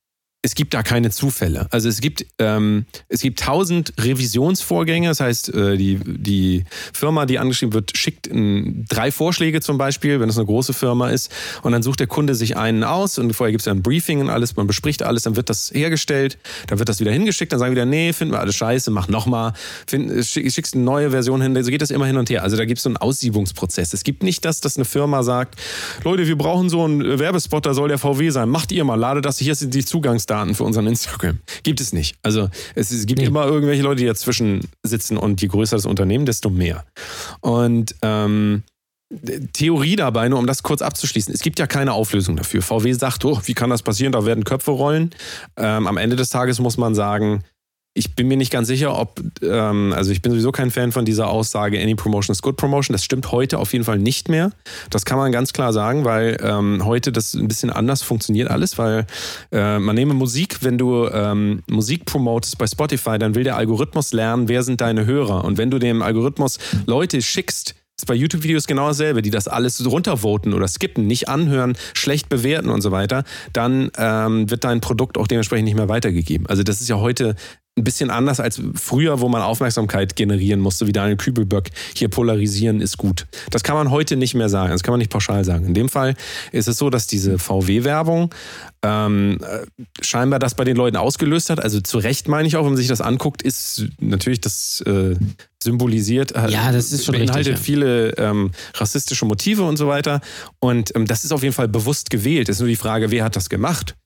es 0.47 0.55
gibt 0.55 0.75
da 0.75 0.85
keine 0.85 1.11
Zufälle. 1.11 1.67
Also 1.73 1.89
es 1.89 2.01
gibt, 2.01 2.25
ähm, 2.39 2.87
es 3.09 3.21
gibt 3.21 3.41
tausend 3.41 3.93
Revisionsvorgänge. 3.99 5.09
Das 5.09 5.19
heißt, 5.19 5.53
äh, 5.53 5.77
die, 5.77 5.99
die 6.05 6.63
Firma, 6.93 7.27
die 7.27 7.41
angeschrieben 7.41 7.75
wird, 7.75 7.99
schickt 7.99 8.29
ähm, 8.29 8.85
drei 8.89 9.11
Vorschläge 9.11 9.61
zum 9.61 9.77
Beispiel, 9.77 10.21
wenn 10.21 10.29
es 10.29 10.37
eine 10.37 10.47
große 10.47 10.73
Firma 10.73 11.11
ist. 11.11 11.33
Und 11.63 11.73
dann 11.73 11.83
sucht 11.83 11.99
der 11.99 12.07
Kunde 12.07 12.37
sich 12.37 12.57
einen 12.57 12.85
aus 12.85 13.19
und 13.19 13.33
vorher 13.33 13.51
gibt 13.51 13.63
es 13.63 13.69
ein 13.69 13.83
Briefing 13.83 14.21
und 14.21 14.31
alles, 14.31 14.55
man 14.55 14.69
bespricht 14.69 15.03
alles, 15.03 15.25
dann 15.25 15.35
wird 15.35 15.51
das 15.51 15.73
hergestellt, 15.75 16.39
dann 16.69 16.79
wird 16.79 16.89
das 16.89 17.01
wieder 17.01 17.11
hingeschickt, 17.11 17.51
dann 17.51 17.59
sagen 17.59 17.73
wir 17.73 17.83
wieder, 17.83 17.87
nee, 17.87 18.13
finden 18.13 18.33
wir 18.33 18.39
alles 18.39 18.55
scheiße, 18.55 18.93
mach 18.93 19.09
nochmal, 19.09 19.53
schick, 19.91 20.53
schickst 20.53 20.75
eine 20.75 20.85
neue 20.85 21.11
Version 21.11 21.43
hin, 21.43 21.61
so 21.65 21.71
geht 21.73 21.83
das 21.83 21.91
immer 21.91 22.07
hin 22.07 22.19
und 22.19 22.31
her. 22.31 22.45
Also 22.45 22.57
da 22.57 22.67
gibt 22.67 22.79
es 22.79 22.85
so 22.85 22.89
einen 22.89 22.99
Aussiebungsprozess. 22.99 23.93
Es 23.93 24.05
gibt 24.05 24.23
nicht 24.23 24.45
das, 24.45 24.61
dass 24.61 24.77
eine 24.77 24.85
Firma 24.85 25.25
sagt, 25.25 25.57
Leute, 26.05 26.25
wir 26.29 26.39
brauchen 26.39 26.71
so 26.71 26.85
einen 26.85 27.19
Werbespot, 27.19 27.67
da 27.67 27.75
soll 27.75 27.89
der 27.89 27.99
VW 27.99 28.31
sein, 28.31 28.49
macht 28.49 28.71
ihr 28.71 28.85
mal, 28.85 28.95
lade 28.95 29.21
das, 29.21 29.39
hier 29.39 29.57
sind 29.57 29.75
die 29.75 29.85
Zugangsdaten 29.85 30.36
für 30.55 30.65
unseren 30.65 30.87
Instagram. 30.87 31.39
Gibt 31.63 31.81
es 31.81 31.93
nicht. 31.93 32.17
Also 32.23 32.49
es, 32.75 32.91
es 32.91 33.07
gibt 33.07 33.21
Nee. 33.21 33.27
immer 33.27 33.47
irgendwelche 33.47 33.83
Leute, 33.83 34.01
die 34.01 34.07
dazwischen 34.07 34.69
sitzen 34.83 35.17
und 35.17 35.41
je 35.43 35.49
größer 35.49 35.77
das 35.77 35.87
Unternehmen, 35.87 36.27
desto 36.27 36.51
mehr. 36.51 36.85
Und 37.41 37.95
ähm, 38.03 38.63
Theorie 39.53 39.95
dabei, 39.97 40.29
nur 40.29 40.39
um 40.39 40.47
das 40.49 40.63
kurz 40.65 40.83
abzuschließen. 40.83 41.33
Es 41.33 41.41
gibt 41.41 41.59
ja 41.61 41.67
keine 41.69 41.93
Auflösung 41.93 42.37
dafür. 42.37 42.61
VW 42.61 42.93
sagt, 42.93 43.25
oh, 43.25 43.41
wie 43.45 43.55
kann 43.55 43.71
das 43.71 43.83
passieren? 43.83 44.13
Da 44.13 44.27
werden 44.27 44.43
Köpfe 44.45 44.73
rollen. 44.73 45.11
Ähm, 45.57 45.87
am 45.87 45.97
Ende 45.97 46.17
des 46.17 46.31
Tages 46.31 46.59
muss 46.59 46.77
man 46.77 46.95
sagen, 46.95 47.45
ich 47.97 48.15
bin 48.15 48.29
mir 48.29 48.37
nicht 48.37 48.53
ganz 48.53 48.69
sicher, 48.69 48.99
ob, 48.99 49.21
ähm, 49.43 49.95
also 49.97 50.13
ich 50.13 50.21
bin 50.21 50.31
sowieso 50.31 50.53
kein 50.53 50.71
Fan 50.71 50.93
von 50.93 51.07
dieser 51.07 51.29
Aussage, 51.29 51.81
any 51.81 51.95
promotion 51.95 52.33
is 52.33 52.43
good 52.43 52.57
promotion. 52.57 52.93
Das 52.93 53.03
stimmt 53.03 53.33
heute 53.33 53.59
auf 53.59 53.73
jeden 53.73 53.85
Fall 53.85 53.99
nicht 53.99 54.29
mehr. 54.29 54.51
Das 54.91 55.07
kann 55.07 55.17
man 55.17 55.33
ganz 55.33 55.55
klar 55.55 55.73
sagen, 55.73 56.05
weil 56.05 56.37
ähm, 56.43 56.85
heute 56.85 57.11
das 57.11 57.33
ein 57.35 57.49
bisschen 57.49 57.71
anders 57.71 58.03
funktioniert 58.03 58.51
alles, 58.51 58.77
weil 58.77 59.07
äh, 59.51 59.79
man 59.79 59.97
nehme 59.97 60.13
Musik, 60.13 60.59
wenn 60.63 60.77
du 60.77 61.09
ähm, 61.09 61.63
Musik 61.69 62.05
promotest 62.05 62.59
bei 62.59 62.67
Spotify, 62.67 63.19
dann 63.19 63.35
will 63.35 63.45
der 63.45 63.57
Algorithmus 63.57 64.13
lernen, 64.13 64.49
wer 64.49 64.63
sind 64.63 64.83
deine 64.83 65.07
Hörer. 65.07 65.45
Und 65.45 65.57
wenn 65.57 65.71
du 65.71 65.79
dem 65.79 66.03
Algorithmus 66.03 66.59
Leute 66.85 67.23
schickst, 67.23 67.75
ist 67.99 68.07
bei 68.07 68.15
YouTube-Videos 68.15 68.67
genau 68.67 68.89
dasselbe, 68.89 69.23
die 69.23 69.31
das 69.31 69.49
alles 69.49 69.85
runtervoten 69.87 70.53
oder 70.53 70.69
skippen, 70.69 71.07
nicht 71.07 71.31
anhören, 71.31 71.79
schlecht 71.95 72.29
bewerten 72.29 72.69
und 72.69 72.83
so 72.83 72.91
weiter, 72.91 73.25
dann 73.55 73.91
ähm, 73.97 74.51
wird 74.51 74.65
dein 74.65 74.83
Produkt 74.83 75.17
auch 75.17 75.27
dementsprechend 75.27 75.65
nicht 75.65 75.77
mehr 75.77 75.89
weitergegeben. 75.89 76.47
Also 76.47 76.63
das 76.63 76.83
ist 76.83 76.89
ja 76.89 76.97
heute 76.97 77.37
ein 77.79 77.85
bisschen 77.85 78.11
anders 78.11 78.41
als 78.41 78.61
früher, 78.75 79.21
wo 79.21 79.29
man 79.29 79.43
Aufmerksamkeit 79.43 80.17
generieren 80.17 80.61
musste, 80.61 80.87
wie 80.87 80.93
Daniel 80.93 81.19
Kübelböck. 81.19 81.71
Hier 81.95 82.09
polarisieren 82.09 82.81
ist 82.81 82.97
gut. 82.97 83.27
Das 83.51 83.63
kann 83.63 83.77
man 83.77 83.91
heute 83.91 84.17
nicht 84.17 84.35
mehr 84.35 84.49
sagen. 84.49 84.71
Das 84.71 84.83
kann 84.83 84.93
man 84.93 84.99
nicht 84.99 85.11
pauschal 85.11 85.45
sagen. 85.45 85.67
In 85.67 85.75
dem 85.75 85.91
Fall 85.91 86.15
ist 86.53 86.69
es 86.69 86.79
so, 86.79 86.89
dass 86.89 87.07
diese 87.07 87.39
VW-Werbung 87.39 88.35
ähm, 88.83 89.39
äh, 89.43 89.67
scheinbar 90.01 90.39
das 90.39 90.55
bei 90.55 90.65
den 90.65 90.75
Leuten 90.75 90.97
ausgelöst 90.97 91.51
hat. 91.51 91.63
Also 91.63 91.81
zu 91.83 91.99
Recht 91.99 92.29
meine 92.29 92.49
ich 92.49 92.57
auch, 92.57 92.63
wenn 92.63 92.71
man 92.71 92.77
sich 92.79 92.89
das 92.89 93.03
anguckt, 93.03 93.43
ist 93.43 93.85
natürlich 94.01 94.41
das 94.41 94.81
äh, 94.87 95.15
symbolisiert. 95.63 96.35
äh, 96.35 96.49
Ja, 96.49 96.73
das 96.73 96.93
ist 96.93 97.05
schon 97.05 97.13
beinhaltet 97.13 97.53
richtig, 97.53 97.59
ja. 97.59 97.63
viele 97.63 98.11
ähm, 98.17 98.53
rassistische 98.75 99.27
Motive 99.27 99.65
und 99.65 99.77
so 99.77 99.87
weiter. 99.87 100.23
Und 100.61 100.97
ähm, 100.97 101.05
das 101.07 101.25
ist 101.25 101.33
auf 101.33 101.43
jeden 101.43 101.55
Fall 101.55 101.69
bewusst 101.69 102.09
gewählt. 102.09 102.49
Es 102.49 102.57
ist 102.57 102.61
nur 102.61 102.71
die 102.71 102.77
Frage, 102.77 103.11
wer 103.11 103.23
hat 103.23 103.37
das 103.37 103.51
gemacht? 103.51 103.97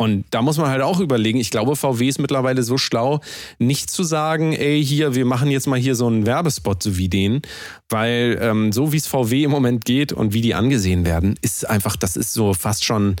Und 0.00 0.24
da 0.30 0.40
muss 0.40 0.56
man 0.56 0.70
halt 0.70 0.80
auch 0.80 0.98
überlegen, 0.98 1.38
ich 1.38 1.50
glaube, 1.50 1.76
VW 1.76 2.08
ist 2.08 2.18
mittlerweile 2.18 2.62
so 2.62 2.78
schlau, 2.78 3.20
nicht 3.58 3.90
zu 3.90 4.02
sagen, 4.02 4.54
ey, 4.54 4.82
hier, 4.82 5.14
wir 5.14 5.26
machen 5.26 5.50
jetzt 5.50 5.66
mal 5.66 5.78
hier 5.78 5.94
so 5.94 6.06
einen 6.06 6.24
Werbespot 6.24 6.82
so 6.82 6.96
wie 6.96 7.10
den, 7.10 7.42
weil 7.90 8.38
ähm, 8.40 8.72
so 8.72 8.92
wie 8.94 8.96
es 8.96 9.06
VW 9.06 9.44
im 9.44 9.50
Moment 9.50 9.84
geht 9.84 10.14
und 10.14 10.32
wie 10.32 10.40
die 10.40 10.54
angesehen 10.54 11.04
werden, 11.04 11.34
ist 11.42 11.68
einfach, 11.68 11.96
das 11.96 12.16
ist 12.16 12.32
so 12.32 12.54
fast 12.54 12.82
schon, 12.86 13.16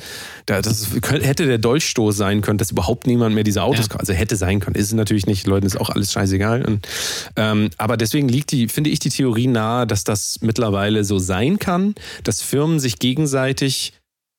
da- 0.46 0.62
das 0.62 0.86
hätte 1.04 1.44
der 1.44 1.58
Dolchstoß 1.58 2.16
sein 2.16 2.40
können, 2.40 2.56
dass 2.56 2.70
überhaupt 2.70 3.06
niemand 3.06 3.34
mehr 3.34 3.44
diese 3.44 3.62
Autos 3.62 3.88
Ja. 3.90 3.96
Also 3.96 4.14
hätte 4.14 4.36
sein 4.36 4.60
können, 4.60 4.76
ist 4.76 4.86
es 4.86 4.94
natürlich 4.94 5.26
nicht, 5.26 5.46
Leuten 5.46 5.66
ist 5.66 5.78
auch 5.78 5.90
alles 5.90 6.12
scheißegal. 6.12 6.64
Und, 6.64 6.88
ähm, 7.36 7.68
aber 7.76 7.98
deswegen 7.98 8.30
liegt 8.30 8.52
die, 8.52 8.68
finde 8.68 8.88
ich 8.88 9.00
die 9.00 9.10
Theorie 9.10 9.48
nahe, 9.48 9.86
dass 9.86 10.04
das 10.04 10.38
mittlerweile 10.40 11.04
so 11.04 11.18
sein 11.18 11.58
kann, 11.58 11.94
dass 12.24 12.40
Firmen 12.40 12.80
sich 12.80 12.98
gegenseitig 12.98 13.92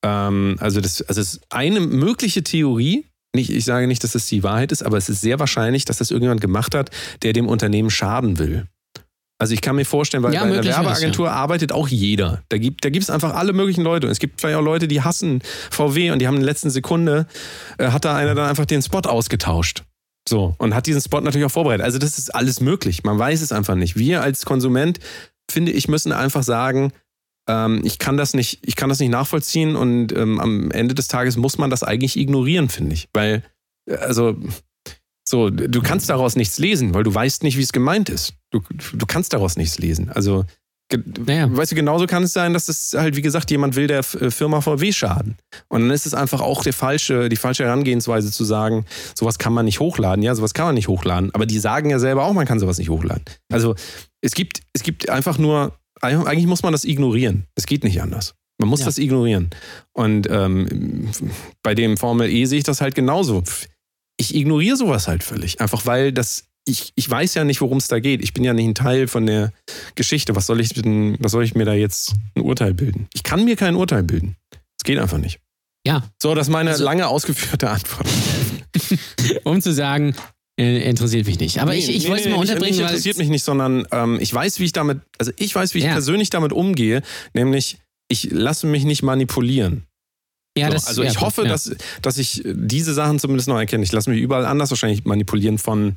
ähm, 0.04 0.58
also 0.60 0.82
das, 0.82 1.02
also 1.02 1.22
es 1.22 1.36
ist 1.36 1.42
eine 1.50 1.80
mögliche 1.80 2.44
Theorie. 2.44 3.06
Nicht, 3.34 3.50
ich 3.50 3.64
sage 3.64 3.88
nicht, 3.88 4.04
dass 4.04 4.12
das 4.12 4.26
die 4.26 4.44
Wahrheit 4.44 4.72
ist, 4.72 4.84
aber 4.84 4.98
es 4.98 5.08
ist 5.08 5.22
sehr 5.22 5.40
wahrscheinlich, 5.40 5.86
dass 5.86 5.98
das 5.98 6.12
irgendjemand 6.12 6.42
gemacht 6.42 6.76
hat, 6.76 6.90
der 7.24 7.32
dem 7.34 7.48
Unternehmen 7.48 7.90
schaden 7.90 8.40
will. 8.40 8.68
Also 9.40 9.56
ich 9.56 9.62
kann 9.62 9.76
mir 9.76 9.86
vorstellen, 9.86 10.22
weil 10.22 10.36
Ja, 10.36 10.44
bei 10.44 10.60
einer 10.60 10.64
Werbeagentur 10.64 11.32
arbeitet 11.32 11.72
auch 11.72 11.88
jeder. 11.88 12.44
Da 12.50 12.60
gibt 12.60 12.86
da 12.86 12.90
gibt's 12.90 13.10
einfach 13.10 13.34
alle 13.34 13.54
möglichen 13.54 13.82
Leute. 13.82 14.06
Und 14.06 14.12
es 14.12 14.20
gibt 14.20 14.40
vielleicht 14.40 14.58
auch 14.58 14.64
Leute, 14.64 14.88
die 14.88 15.02
hassen 15.02 15.42
VW 15.72 16.12
und 16.12 16.20
die 16.20 16.28
haben 16.28 16.36
in 16.36 16.42
der 16.42 16.50
letzten 16.50 16.70
Sekunde, 16.70 17.26
äh, 17.80 17.90
hat 17.90 18.06
da 18.06 18.16
einer 18.16 18.36
dann 18.36 18.48
einfach 18.48 18.66
den 18.66 18.84
Spot 18.84 19.00
ausgetauscht. 19.00 19.84
So, 20.30 20.54
und 20.60 20.76
hat 20.76 20.86
diesen 20.86 21.02
Spot 21.02 21.22
natürlich 21.22 21.46
auch 21.46 21.52
vorbereitet. 21.52 21.84
Also 21.84 21.98
das 21.98 22.20
ist 22.20 22.36
alles 22.36 22.62
möglich. 22.62 23.04
Man 23.04 23.18
weiß 23.18 23.42
es 23.42 23.52
einfach 23.52 23.74
nicht. 23.74 23.96
Wir 23.96 24.22
als 24.22 24.46
Konsument, 24.46 25.00
finde 25.50 25.72
ich, 25.72 25.88
müssen 25.88 26.12
einfach 26.12 26.44
sagen, 26.44 26.94
ähm, 27.48 27.82
ich 27.84 28.00
kann 28.00 28.18
das 28.18 28.34
nicht, 28.34 28.60
ich 28.64 28.76
kann 28.76 28.90
das 28.90 29.00
nicht 29.00 29.10
nachvollziehen 29.10 29.76
und 29.76 30.14
ähm, 30.14 30.40
am 30.40 30.72
Ende 30.72 30.96
des 30.96 31.08
Tages 31.08 31.38
muss 31.38 31.58
man 31.58 31.70
das 31.70 31.84
eigentlich 31.84 32.18
ignorieren, 32.18 32.70
finde 32.70 32.94
ich. 32.94 33.10
Weil, 33.14 33.44
äh, 33.90 33.96
also, 33.96 34.38
so, 35.28 35.50
du 35.50 35.82
kannst 35.82 36.10
daraus 36.10 36.36
nichts 36.36 36.58
lesen, 36.60 36.94
weil 36.94 37.04
du 37.04 37.14
weißt 37.14 37.44
nicht, 37.44 37.58
wie 37.58 37.62
es 37.62 37.72
gemeint 37.72 38.10
ist. 38.10 38.34
Du, 38.52 38.62
du 38.94 39.06
kannst 39.06 39.34
daraus 39.34 39.56
nichts 39.56 39.80
lesen. 39.80 40.10
Also, 40.10 40.46
Naja. 41.26 41.48
weißt 41.56 41.72
du, 41.72 41.76
genauso 41.76 42.06
kann 42.06 42.24
es 42.24 42.34
sein, 42.34 42.54
dass 42.54 42.68
es 42.68 42.94
halt, 42.98 43.16
wie 43.16 43.22
gesagt, 43.22 43.50
jemand 43.50 43.76
will 43.78 43.88
der 43.88 44.00
äh, 44.00 44.30
Firma 44.30 44.60
VW 44.60 44.92
schaden. 44.92 45.38
Und 45.70 45.82
dann 45.82 45.92
ist 45.92 46.06
es 46.06 46.14
einfach 46.14 46.42
auch 46.42 46.64
der 46.64 46.74
falsche, 46.74 47.30
die 47.30 47.38
falsche 47.38 47.64
Herangehensweise 47.64 48.30
zu 48.30 48.44
sagen, 48.44 48.86
sowas 49.16 49.38
kann 49.38 49.54
man 49.54 49.66
nicht 49.66 49.80
hochladen. 49.80 50.22
Ja, 50.22 50.36
sowas 50.36 50.54
kann 50.54 50.66
man 50.66 50.76
nicht 50.76 50.90
hochladen. 50.90 51.34
Aber 51.34 51.46
die 51.46 51.60
sagen 51.60 51.90
ja 51.90 52.00
selber 52.00 52.26
auch, 52.26 52.34
man 52.34 52.46
kann 52.46 52.60
sowas 52.60 52.78
nicht 52.78 52.90
hochladen. 52.90 53.24
Also, 53.52 53.76
es 54.22 54.34
gibt, 54.34 54.62
es 54.74 54.84
gibt 54.84 55.10
einfach 55.10 55.38
nur, 55.38 55.78
eigentlich 56.02 56.48
muss 56.48 56.64
man 56.64 56.72
das 56.74 56.84
ignorieren. 56.86 57.46
Es 57.56 57.66
geht 57.66 57.84
nicht 57.84 58.02
anders. 58.02 58.34
Man 58.60 58.70
muss 58.70 58.82
Ja. 58.82 58.86
das 58.88 58.98
ignorieren. 58.98 59.50
Und 59.94 60.28
ähm, 60.30 61.10
bei 61.64 61.74
dem 61.76 61.98
Formel 61.98 62.30
E 62.30 62.46
sehe 62.46 62.60
ich 62.60 62.64
das 62.64 62.82
halt 62.82 62.96
genauso. 62.96 63.44
Ich 64.18 64.36
ignoriere 64.36 64.78
sowas 64.78 65.08
halt 65.08 65.24
völlig. 65.24 65.62
Einfach 65.62 65.86
weil 65.88 66.12
das, 66.12 66.46
ich, 66.66 66.92
ich 66.96 67.10
weiß 67.10 67.34
ja 67.34 67.44
nicht, 67.44 67.62
worum 67.62 67.78
es 67.80 67.88
da 67.88 68.00
geht. 68.00 68.22
Ich 68.22 68.34
bin 68.34 68.44
ja 68.44 68.54
nicht 68.54 68.68
ein 68.68 68.76
Teil 68.76 69.08
von 69.08 69.26
der 69.26 69.52
Geschichte. 69.96 70.36
Was 70.36 70.46
soll 70.46 70.60
ich 70.62 70.70
denn, 70.70 71.18
was 71.20 71.32
soll 71.32 71.44
ich 71.44 71.56
mir 71.56 71.66
da 71.66 71.74
jetzt 71.74 72.14
ein 72.36 72.42
Urteil 72.42 72.74
bilden? 72.76 73.08
Ich 73.14 73.24
kann 73.24 73.46
mir 73.46 73.56
kein 73.56 73.76
Urteil 73.76 74.04
bilden. 74.04 74.36
Es 74.80 74.84
geht 74.84 75.00
einfach 75.00 75.18
nicht. 75.18 75.40
Ja, 75.88 76.04
So, 76.22 76.36
das 76.36 76.48
ist 76.48 76.52
meine 76.54 76.70
Also- 76.72 76.84
lange 76.84 77.08
ausgeführte 77.08 77.70
Antwort. 77.72 78.08
um 79.44 79.60
zu 79.62 79.74
sagen, 79.74 80.16
äh, 80.62 80.90
interessiert 80.90 81.28
mich 81.28 81.40
nicht. 81.40 81.60
Aber 81.60 81.72
Nee, 81.72 81.80
ich, 81.80 81.90
ich 81.90 82.04
nee, 82.04 82.10
wollte 82.10 82.22
es 82.22 82.26
nee, 82.28 82.34
mal 82.34 82.40
unterbringen, 82.42 82.78
weil. 82.80 82.86
interessiert 82.88 83.18
mich 83.18 83.30
nicht, 83.30 83.44
sondern 83.44 83.86
ähm, 83.92 84.18
ich 84.22 84.34
weiß, 84.34 84.60
wie 84.60 84.66
ich 84.66 84.74
damit, 84.74 85.00
also 85.18 85.32
ich 85.38 85.54
weiß, 85.56 85.74
wie 85.74 85.80
ich 85.80 85.86
Ja. 85.86 85.92
persönlich 85.94 86.30
damit 86.30 86.54
umgehe, 86.54 87.02
nämlich 87.34 87.78
ich 88.08 88.30
lasse 88.32 88.68
mich 88.68 88.84
nicht 88.84 89.04
manipulieren. 89.04 89.86
Ja, 90.58 90.68
So, 90.68 90.74
das, 90.74 90.88
also 90.88 91.04
ja, 91.04 91.10
ich 91.12 91.22
hoffe, 91.22 91.44
ja. 91.44 91.48
dass, 91.48 91.74
dass 92.02 92.18
ich 92.18 92.42
diese 92.46 92.94
Sachen 92.94 93.20
zumindest 93.20 93.48
noch 93.48 93.58
erkenne. 93.58 93.86
Ich 93.86 93.92
lasse 93.94 94.10
mich 94.10 94.20
überall 94.20 94.46
anders 94.46 94.70
wahrscheinlich 94.70 95.06
manipulieren 95.06 95.58
von 95.58 95.96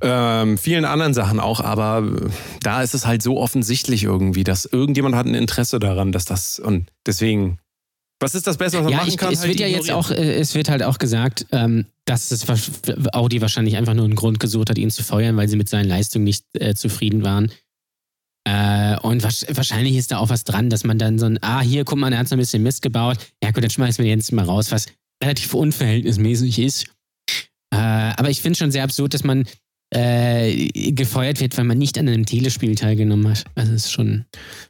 ähm, 0.00 0.58
vielen 0.58 0.84
anderen 0.84 1.12
Sachen 1.12 1.40
auch, 1.40 1.60
aber 1.60 2.06
äh, 2.06 2.28
da 2.62 2.82
ist 2.82 2.94
es 2.94 3.04
halt 3.04 3.20
so 3.22 3.38
offensichtlich 3.40 4.04
irgendwie, 4.04 4.44
dass 4.44 4.64
irgendjemand 4.64 5.16
hat 5.16 5.26
ein 5.26 5.34
Interesse 5.34 5.80
daran, 5.80 6.12
dass 6.12 6.24
das 6.24 6.60
und 6.60 6.86
deswegen. 7.04 7.58
Was 8.20 8.34
ist 8.34 8.46
das 8.46 8.56
Beste, 8.56 8.78
was 8.78 8.84
man 8.84 8.92
Ja, 8.92 8.98
machen 8.98 9.08
ich, 9.10 9.16
kann? 9.16 9.32
es 9.32 9.40
Halt 9.40 9.50
wird 9.50 9.60
ja 9.60 9.66
jetzt 9.66 9.90
auch, 9.90 10.10
äh, 10.10 10.34
es 10.34 10.54
wird 10.54 10.68
halt 10.68 10.82
auch 10.82 10.98
gesagt, 10.98 11.46
ähm, 11.52 11.86
dass 12.04 12.30
es 12.30 12.46
Audi 13.12 13.40
wahrscheinlich 13.40 13.76
einfach 13.76 13.94
nur 13.94 14.04
einen 14.04 14.14
Grund 14.14 14.40
gesucht 14.40 14.70
hat, 14.70 14.78
ihn 14.78 14.90
zu 14.90 15.02
feuern, 15.02 15.36
weil 15.36 15.48
sie 15.48 15.56
mit 15.56 15.68
seinen 15.68 15.88
Leistungen 15.88 16.24
nicht 16.24 16.44
äh, 16.54 16.74
zufrieden 16.74 17.24
waren. 17.24 17.50
Äh, 18.46 18.98
und 19.00 19.22
wahrscheinlich 19.22 19.96
ist 19.96 20.12
da 20.12 20.18
auch 20.18 20.28
was 20.28 20.44
dran, 20.44 20.68
dass 20.70 20.84
man 20.84 20.98
dann 20.98 21.18
so 21.18 21.26
ein, 21.26 21.38
ah, 21.42 21.60
hier, 21.60 21.84
guck 21.84 21.98
mal, 21.98 22.12
er 22.12 22.18
hat 22.18 22.28
so 22.28 22.36
ein 22.36 22.38
bisschen 22.38 22.62
Mist 22.62 22.82
gebaut. 22.82 23.18
Ja 23.42 23.50
gut, 23.50 23.62
dann 23.62 23.70
schmeißen 23.70 24.04
wir 24.04 24.10
jetzt 24.10 24.32
mal 24.32 24.44
raus, 24.44 24.70
was 24.70 24.86
relativ 25.22 25.54
unverhältnismäßig 25.54 26.58
ist. 26.58 26.84
Äh, 27.72 27.76
aber 27.76 28.30
ich 28.30 28.42
finde 28.42 28.52
es 28.52 28.58
schon 28.58 28.70
sehr 28.70 28.84
absurd, 28.84 29.14
dass 29.14 29.24
man 29.24 29.44
äh, 29.94 30.90
gefeuert 30.90 31.40
wird, 31.40 31.56
weil 31.56 31.64
man 31.64 31.78
nicht 31.78 31.96
an 31.98 32.08
einem 32.08 32.26
Telespiel 32.26 32.74
teilgenommen 32.74 33.28
hat. 33.28 33.44
Also 33.54 33.72
es 33.72 33.86
ist 33.86 33.92
schon, 33.92 34.24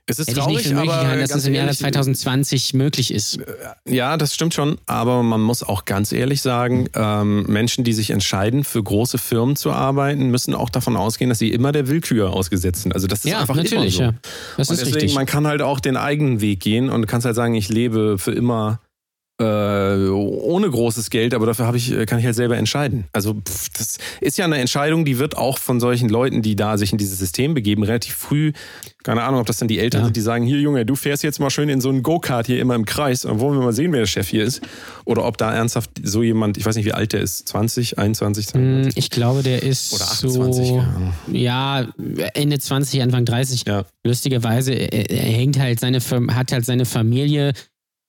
es 0.07 0.19
ist 0.19 0.29
hätte 0.29 0.41
ich 0.41 0.47
nicht 0.47 0.47
traurig, 0.47 0.67
für 0.67 0.75
möglich 0.75 0.93
aber 0.93 1.03
gehalten, 1.03 1.21
dass 1.23 1.35
es 1.35 1.47
im 1.47 1.55
Jahre 1.55 1.67
ehrlich, 1.69 1.79
2020 1.79 2.75
möglich 2.75 3.13
ist. 3.13 3.39
Ja, 3.89 4.19
das 4.19 4.35
stimmt 4.35 4.53
schon, 4.53 4.77
aber 4.85 5.23
man 5.23 5.41
muss 5.41 5.63
auch 5.63 5.87
ganz 5.87 6.13
ehrlich 6.13 6.43
sagen, 6.43 6.89
ähm, 6.95 7.45
Menschen, 7.45 7.85
die 7.85 7.95
sich 7.95 8.11
entscheiden, 8.11 8.65
für 8.65 8.83
große 8.83 9.17
Firmen 9.17 9.57
zu 9.57 9.73
arbeiten, 9.73 10.31
müssen 10.31 10.55
auch 10.55 10.69
davon 10.69 10.95
ausgehen, 10.95 11.31
dass 11.31 11.39
sie 11.39 11.51
immer 11.51 11.73
der 11.73 11.89
Willkür 11.89 12.35
ausgesetzt 12.35 12.83
sind. 12.83 12.93
Also 12.95 13.07
das 13.07 13.25
ist 13.25 13.31
ja, 13.31 13.41
einfach 13.41 13.57
natürlich, 13.57 13.99
immer 13.99 14.13
so. 14.13 14.13
ja. 14.13 14.15
Das 14.59 14.69
und 14.69 14.75
ist 14.75 14.81
deswegen, 14.81 14.95
richtig. 14.97 15.15
man 15.15 15.25
kann 15.25 15.47
halt 15.47 15.63
auch 15.63 15.81
den 15.81 15.97
eigenen 15.97 16.43
Weg 16.43 16.61
gehen 16.61 16.91
und 16.91 17.01
du 17.01 17.07
kannst 17.07 17.25
halt 17.25 17.37
sagen, 17.37 17.55
ich 17.55 17.71
lebe 17.71 18.19
für 18.19 18.33
immer 18.33 18.81
äh, 19.40 19.44
ohne 20.09 20.70
großes 20.70 21.11
Geld, 21.11 21.35
aber 21.35 21.47
dafür 21.47 21.74
ich, 21.74 21.90
kann 22.06 22.20
ich 22.20 22.24
halt 22.24 22.36
selber 22.36 22.56
entscheiden. 22.56 23.05
Also 23.12 23.35
pff, 23.35 23.69
das 23.77 23.98
ist 24.20 24.39
ja 24.39 24.44
eine 24.44 24.59
Entscheidung, 24.59 25.05
die 25.05 25.19
wird 25.19 25.36
auch 25.36 25.59
von 25.59 25.81
solchen 25.81 26.09
Leuten, 26.09 26.40
die 26.43 26.55
da 26.55 26.78
sich 26.78 26.93
in 26.93 26.98
dieses 26.98 27.19
System 27.19 27.52
begeben, 27.55 27.82
relativ 27.82 28.15
früh, 28.15 28.52
keine 29.02 29.23
Ahnung, 29.24 29.40
ob 29.40 29.47
das 29.47 29.59
dann 29.59 29.66
die 29.69 29.78
Eltern 29.81 30.02
Ja. 30.02 30.05
sind, 30.06 30.16
die 30.16 30.20
sagen, 30.20 30.44
hier 30.47 30.61
Junge, 30.61 30.86
du 30.86 30.94
fährst 30.94 31.23
jetzt 31.24 31.40
mal 31.40 31.51
schön 31.51 31.69
in 31.69 31.81
so 31.81 31.89
einen 31.89 32.02
Go-Kart 32.05 32.47
hier 32.47 32.61
immer 32.61 32.74
im 32.77 32.85
Kreis 32.85 33.24
und 33.24 33.40
wollen 33.40 33.59
wir 33.59 33.65
mal 33.65 33.73
sehen, 33.73 33.93
wer 33.93 34.01
der 34.01 34.06
Chef 34.06 34.28
hier 34.28 34.44
ist. 34.44 34.61
Oder 35.05 35.24
ob 35.24 35.36
da 35.36 35.52
ernsthaft 35.52 35.90
so 36.02 36.23
jemand, 36.23 36.56
ich 36.56 36.65
weiß 36.65 36.77
nicht, 36.77 36.85
wie 36.86 36.93
alt 36.93 37.12
der 37.12 37.20
ist, 37.20 37.48
20, 37.48 37.98
21, 37.98 38.47
Hm, 38.47 38.52
22 38.52 38.97
Ich 38.97 39.11
glaube, 39.11 39.43
der 39.43 39.62
ist 39.62 39.93
oder 39.94 40.05
28. 40.05 40.69
so, 40.69 40.78
Ahnung. 40.78 41.12
ja, 41.32 41.86
Ende 42.35 42.59
20, 42.59 43.02
Anfang 43.02 43.24
30. 43.24 43.65
Ja. 43.66 43.85
Lustigerweise, 44.05 44.73
er, 44.74 45.11
hängt 45.19 45.59
halt 45.59 45.81
seine, 45.81 45.98
hat 46.32 46.52
halt 46.52 46.65
seine 46.65 46.85
Familie, 46.86 47.52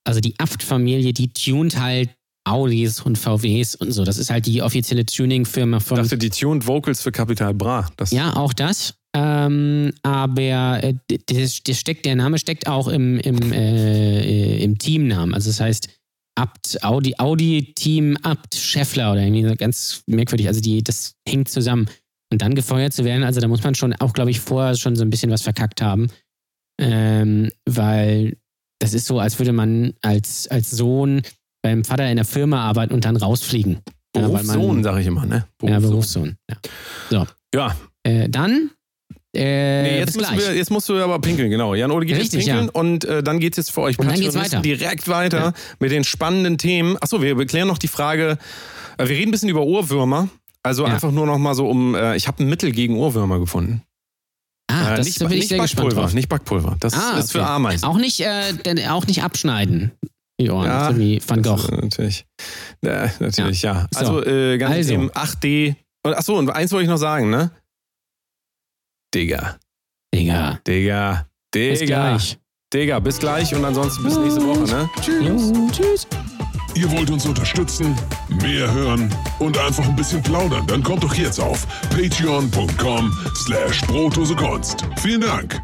also 0.06 0.20
die 0.20 0.36
Aft-Familie, 0.40 1.14
die 1.14 1.34
tunt 1.34 1.80
halt 1.80 2.10
Audis 2.48 3.02
und 3.02 3.18
VWs 3.18 3.76
und 3.76 3.92
so. 3.92 4.04
Das 4.04 4.18
ist 4.18 4.30
halt 4.30 4.46
die 4.46 4.62
offizielle 4.62 5.06
Tuning-Firma 5.06 5.78
Ich 5.78 5.84
von. 5.84 5.98
dachte, 5.98 6.18
die 6.18 6.30
tuned 6.30 6.68
Vocals 6.68 7.02
für 7.02 7.12
Capital 7.12 7.54
Bra. 7.54 7.90
Das, 7.98 8.12
Ja, 8.12 8.36
auch 8.36 8.54
das. 8.54 8.94
Ähm, 9.16 9.94
aber 10.04 10.84
äh, 10.84 10.94
das, 11.28 11.64
das 11.64 11.80
steckt, 11.80 12.06
der 12.06 12.16
Name 12.16 12.38
steckt 12.38 12.68
auch 12.68 12.88
im, 12.88 13.18
im, 13.20 13.52
äh, 13.52 14.58
im 14.64 14.78
Teamnamen. 14.78 15.34
Also 15.34 15.50
das 15.50 15.60
heißt 15.60 15.90
Abt, 16.38 16.84
Audi, 16.84 17.16
Audi 17.18 17.74
Team 17.76 18.18
Abt 18.24 18.56
Scheffler 18.56 19.14
oder 19.14 19.22
irgendwie 19.22 19.48
so 19.48 19.56
ganz 19.56 20.04
merkwürdig. 20.06 20.48
Also 20.48 20.62
die, 20.62 20.84
das 20.84 21.16
hängt 21.28 21.50
zusammen. 21.50 21.90
Und 22.32 22.42
dann 22.42 22.56
gefeuert 22.56 22.92
zu 22.94 23.06
werden, 23.06 23.24
also 23.24 23.40
da 23.40 23.48
muss 23.48 23.64
man 23.64 23.76
schon 23.76 23.94
auch, 23.94 24.12
glaube 24.14 24.32
ich, 24.32 24.40
vorher 24.40 24.76
schon 24.76 24.96
so 24.96 25.04
ein 25.04 25.10
bisschen 25.10 25.32
was 25.32 25.44
verkackt 25.44 25.82
haben. 25.82 26.10
Ähm, 26.80 27.50
weil 27.66 28.36
das 28.80 28.94
ist 28.94 29.06
so, 29.06 29.20
als 29.20 29.40
würde 29.40 29.54
man 29.54 29.94
als, 30.02 30.48
als 30.48 30.72
Sohn 30.72 31.22
beim 31.62 31.84
Vater 31.84 32.10
in 32.10 32.16
der 32.18 32.26
Firma 32.26 32.62
arbeiten 32.68 32.94
und 32.94 33.06
dann 33.06 33.16
rausfliegen. 33.18 33.80
Ja, 34.16 34.28
Berufssohn, 34.28 34.84
sage 34.84 35.02
ich 35.02 35.08
immer, 35.08 35.26
ne? 35.26 35.46
Ja, 35.62 35.80
Berufssohn. 35.80 36.36
Ja. 37.12 37.28
Ja, 37.54 37.76
Äh, 38.04 38.30
dann. 38.30 38.72
Äh, 39.36 39.84
Nee, 39.84 40.00
jetzt, 40.00 40.16
müssen 40.16 40.38
wir, 40.38 40.56
jetzt 40.56 40.72
musst 40.72 40.88
du 40.88 40.94
aber 41.04 41.20
pinkeln, 41.20 41.50
genau. 41.50 41.76
Jan 41.76 41.92
Ole 41.92 42.06
geht 42.06 42.16
Richtig, 42.18 42.46
jetzt 42.46 42.48
pinkeln 42.48 42.70
und 42.70 43.04
äh, 43.04 43.22
dann 43.22 43.40
geht 43.40 43.54
es 43.54 43.58
jetzt 43.58 43.72
für 43.72 43.82
euch 43.82 44.00
Und 44.00 44.08
dann 44.08 44.20
geht's 44.20 44.36
weiter. 44.36 44.62
direkt 44.62 45.08
weiter 45.10 45.54
mit 45.80 45.92
den 45.92 46.04
spannenden 46.06 46.58
Themen. 46.58 46.96
Achso, 47.02 47.22
wir 47.22 47.46
klären 47.46 47.68
noch 47.68 47.78
die 47.78 47.90
Frage, 47.90 48.38
äh, 48.98 49.04
wir 49.08 49.10
reden 49.18 49.30
ein 49.30 49.32
bisschen 49.32 49.50
über 49.50 49.64
Ohrwürmer. 49.64 50.30
Also 50.64 50.86
Ja. 50.88 50.94
einfach 50.94 51.12
nur 51.12 51.26
noch 51.26 51.38
mal 51.38 51.54
so 51.54 51.68
um, 51.70 51.96
äh, 51.96 52.16
ich 52.16 52.28
habe 52.28 52.44
ein 52.44 52.50
Mittel 52.50 52.72
gegen 52.72 52.96
Ohrwürmer 52.98 53.40
gefunden. 53.40 53.82
Ah, 54.68 54.94
äh, 54.94 54.98
das 54.98 55.06
nicht, 55.06 55.20
bin 55.20 55.28
ich 55.32 55.36
nicht 55.36 55.48
sehr 55.50 55.60
gespannt 55.60 55.76
Backpulver, 55.90 56.02
drauf. 56.02 56.14
nicht 56.14 56.30
Backpulver. 56.30 56.78
Das 56.80 56.94
Ah, 56.94 57.18
ist 57.20 57.32
für 57.32 57.42
okay. 57.42 57.50
Ameisen. 57.50 57.86
Auch 57.86 57.98
nicht, 57.98 58.20
äh, 58.22 58.54
denn, 58.54 58.80
auch 58.88 59.06
nicht 59.08 59.24
abschneiden. 59.24 59.92
Ohren, 60.50 60.66
Ja, 60.66 60.92
so 60.92 60.98
wie 61.00 61.22
Van 61.26 61.42
Gogh. 61.42 61.70
äh, 61.72 61.76
natürlich. 61.82 62.26
Ja, 62.84 63.10
natürlich, 63.20 63.62
ja. 63.62 63.88
So. 63.92 64.00
Also, 64.00 64.26
äh, 64.26 64.58
ganz 64.58 64.76
Also. 64.76 64.90
Themen 64.90 65.10
8D. 65.12 65.76
Und, 66.04 66.14
achso, 66.14 66.38
und 66.38 66.50
eins 66.50 66.72
wollte 66.74 66.84
ich 66.84 66.90
noch 66.90 66.98
sagen, 66.98 67.30
ne? 67.30 67.52
Digga, 69.14 69.58
Digga. 70.14 70.60
Digga, 70.68 71.26
Bis 71.54 71.80
Digga, 71.80 72.10
gleich. 72.10 72.38
Digga, 72.74 73.00
bis 73.00 73.18
gleich 73.20 73.56
und 73.56 73.64
ansonsten 73.64 74.04
bis 74.04 74.18
nächste 74.18 74.46
Woche, 74.46 74.64
ne? 74.64 74.90
Jo, 75.26 75.70
tschüss. 75.72 76.06
Ihr 76.76 76.92
wollt 76.92 77.10
uns 77.10 77.26
unterstützen, 77.26 77.96
mehr 78.42 78.72
hören 78.72 79.10
und 79.40 79.58
einfach 79.58 79.86
ein 79.86 79.96
bisschen 79.96 80.22
plaudern? 80.22 80.68
Dann 80.68 80.84
kommt 80.84 81.04
doch 81.04 81.16
jetzt 81.16 81.40
auf 81.40 81.66
patreon.com 81.90 83.18
slash. 83.34 83.82
Vielen 84.98 85.22
Dank. 85.22 85.62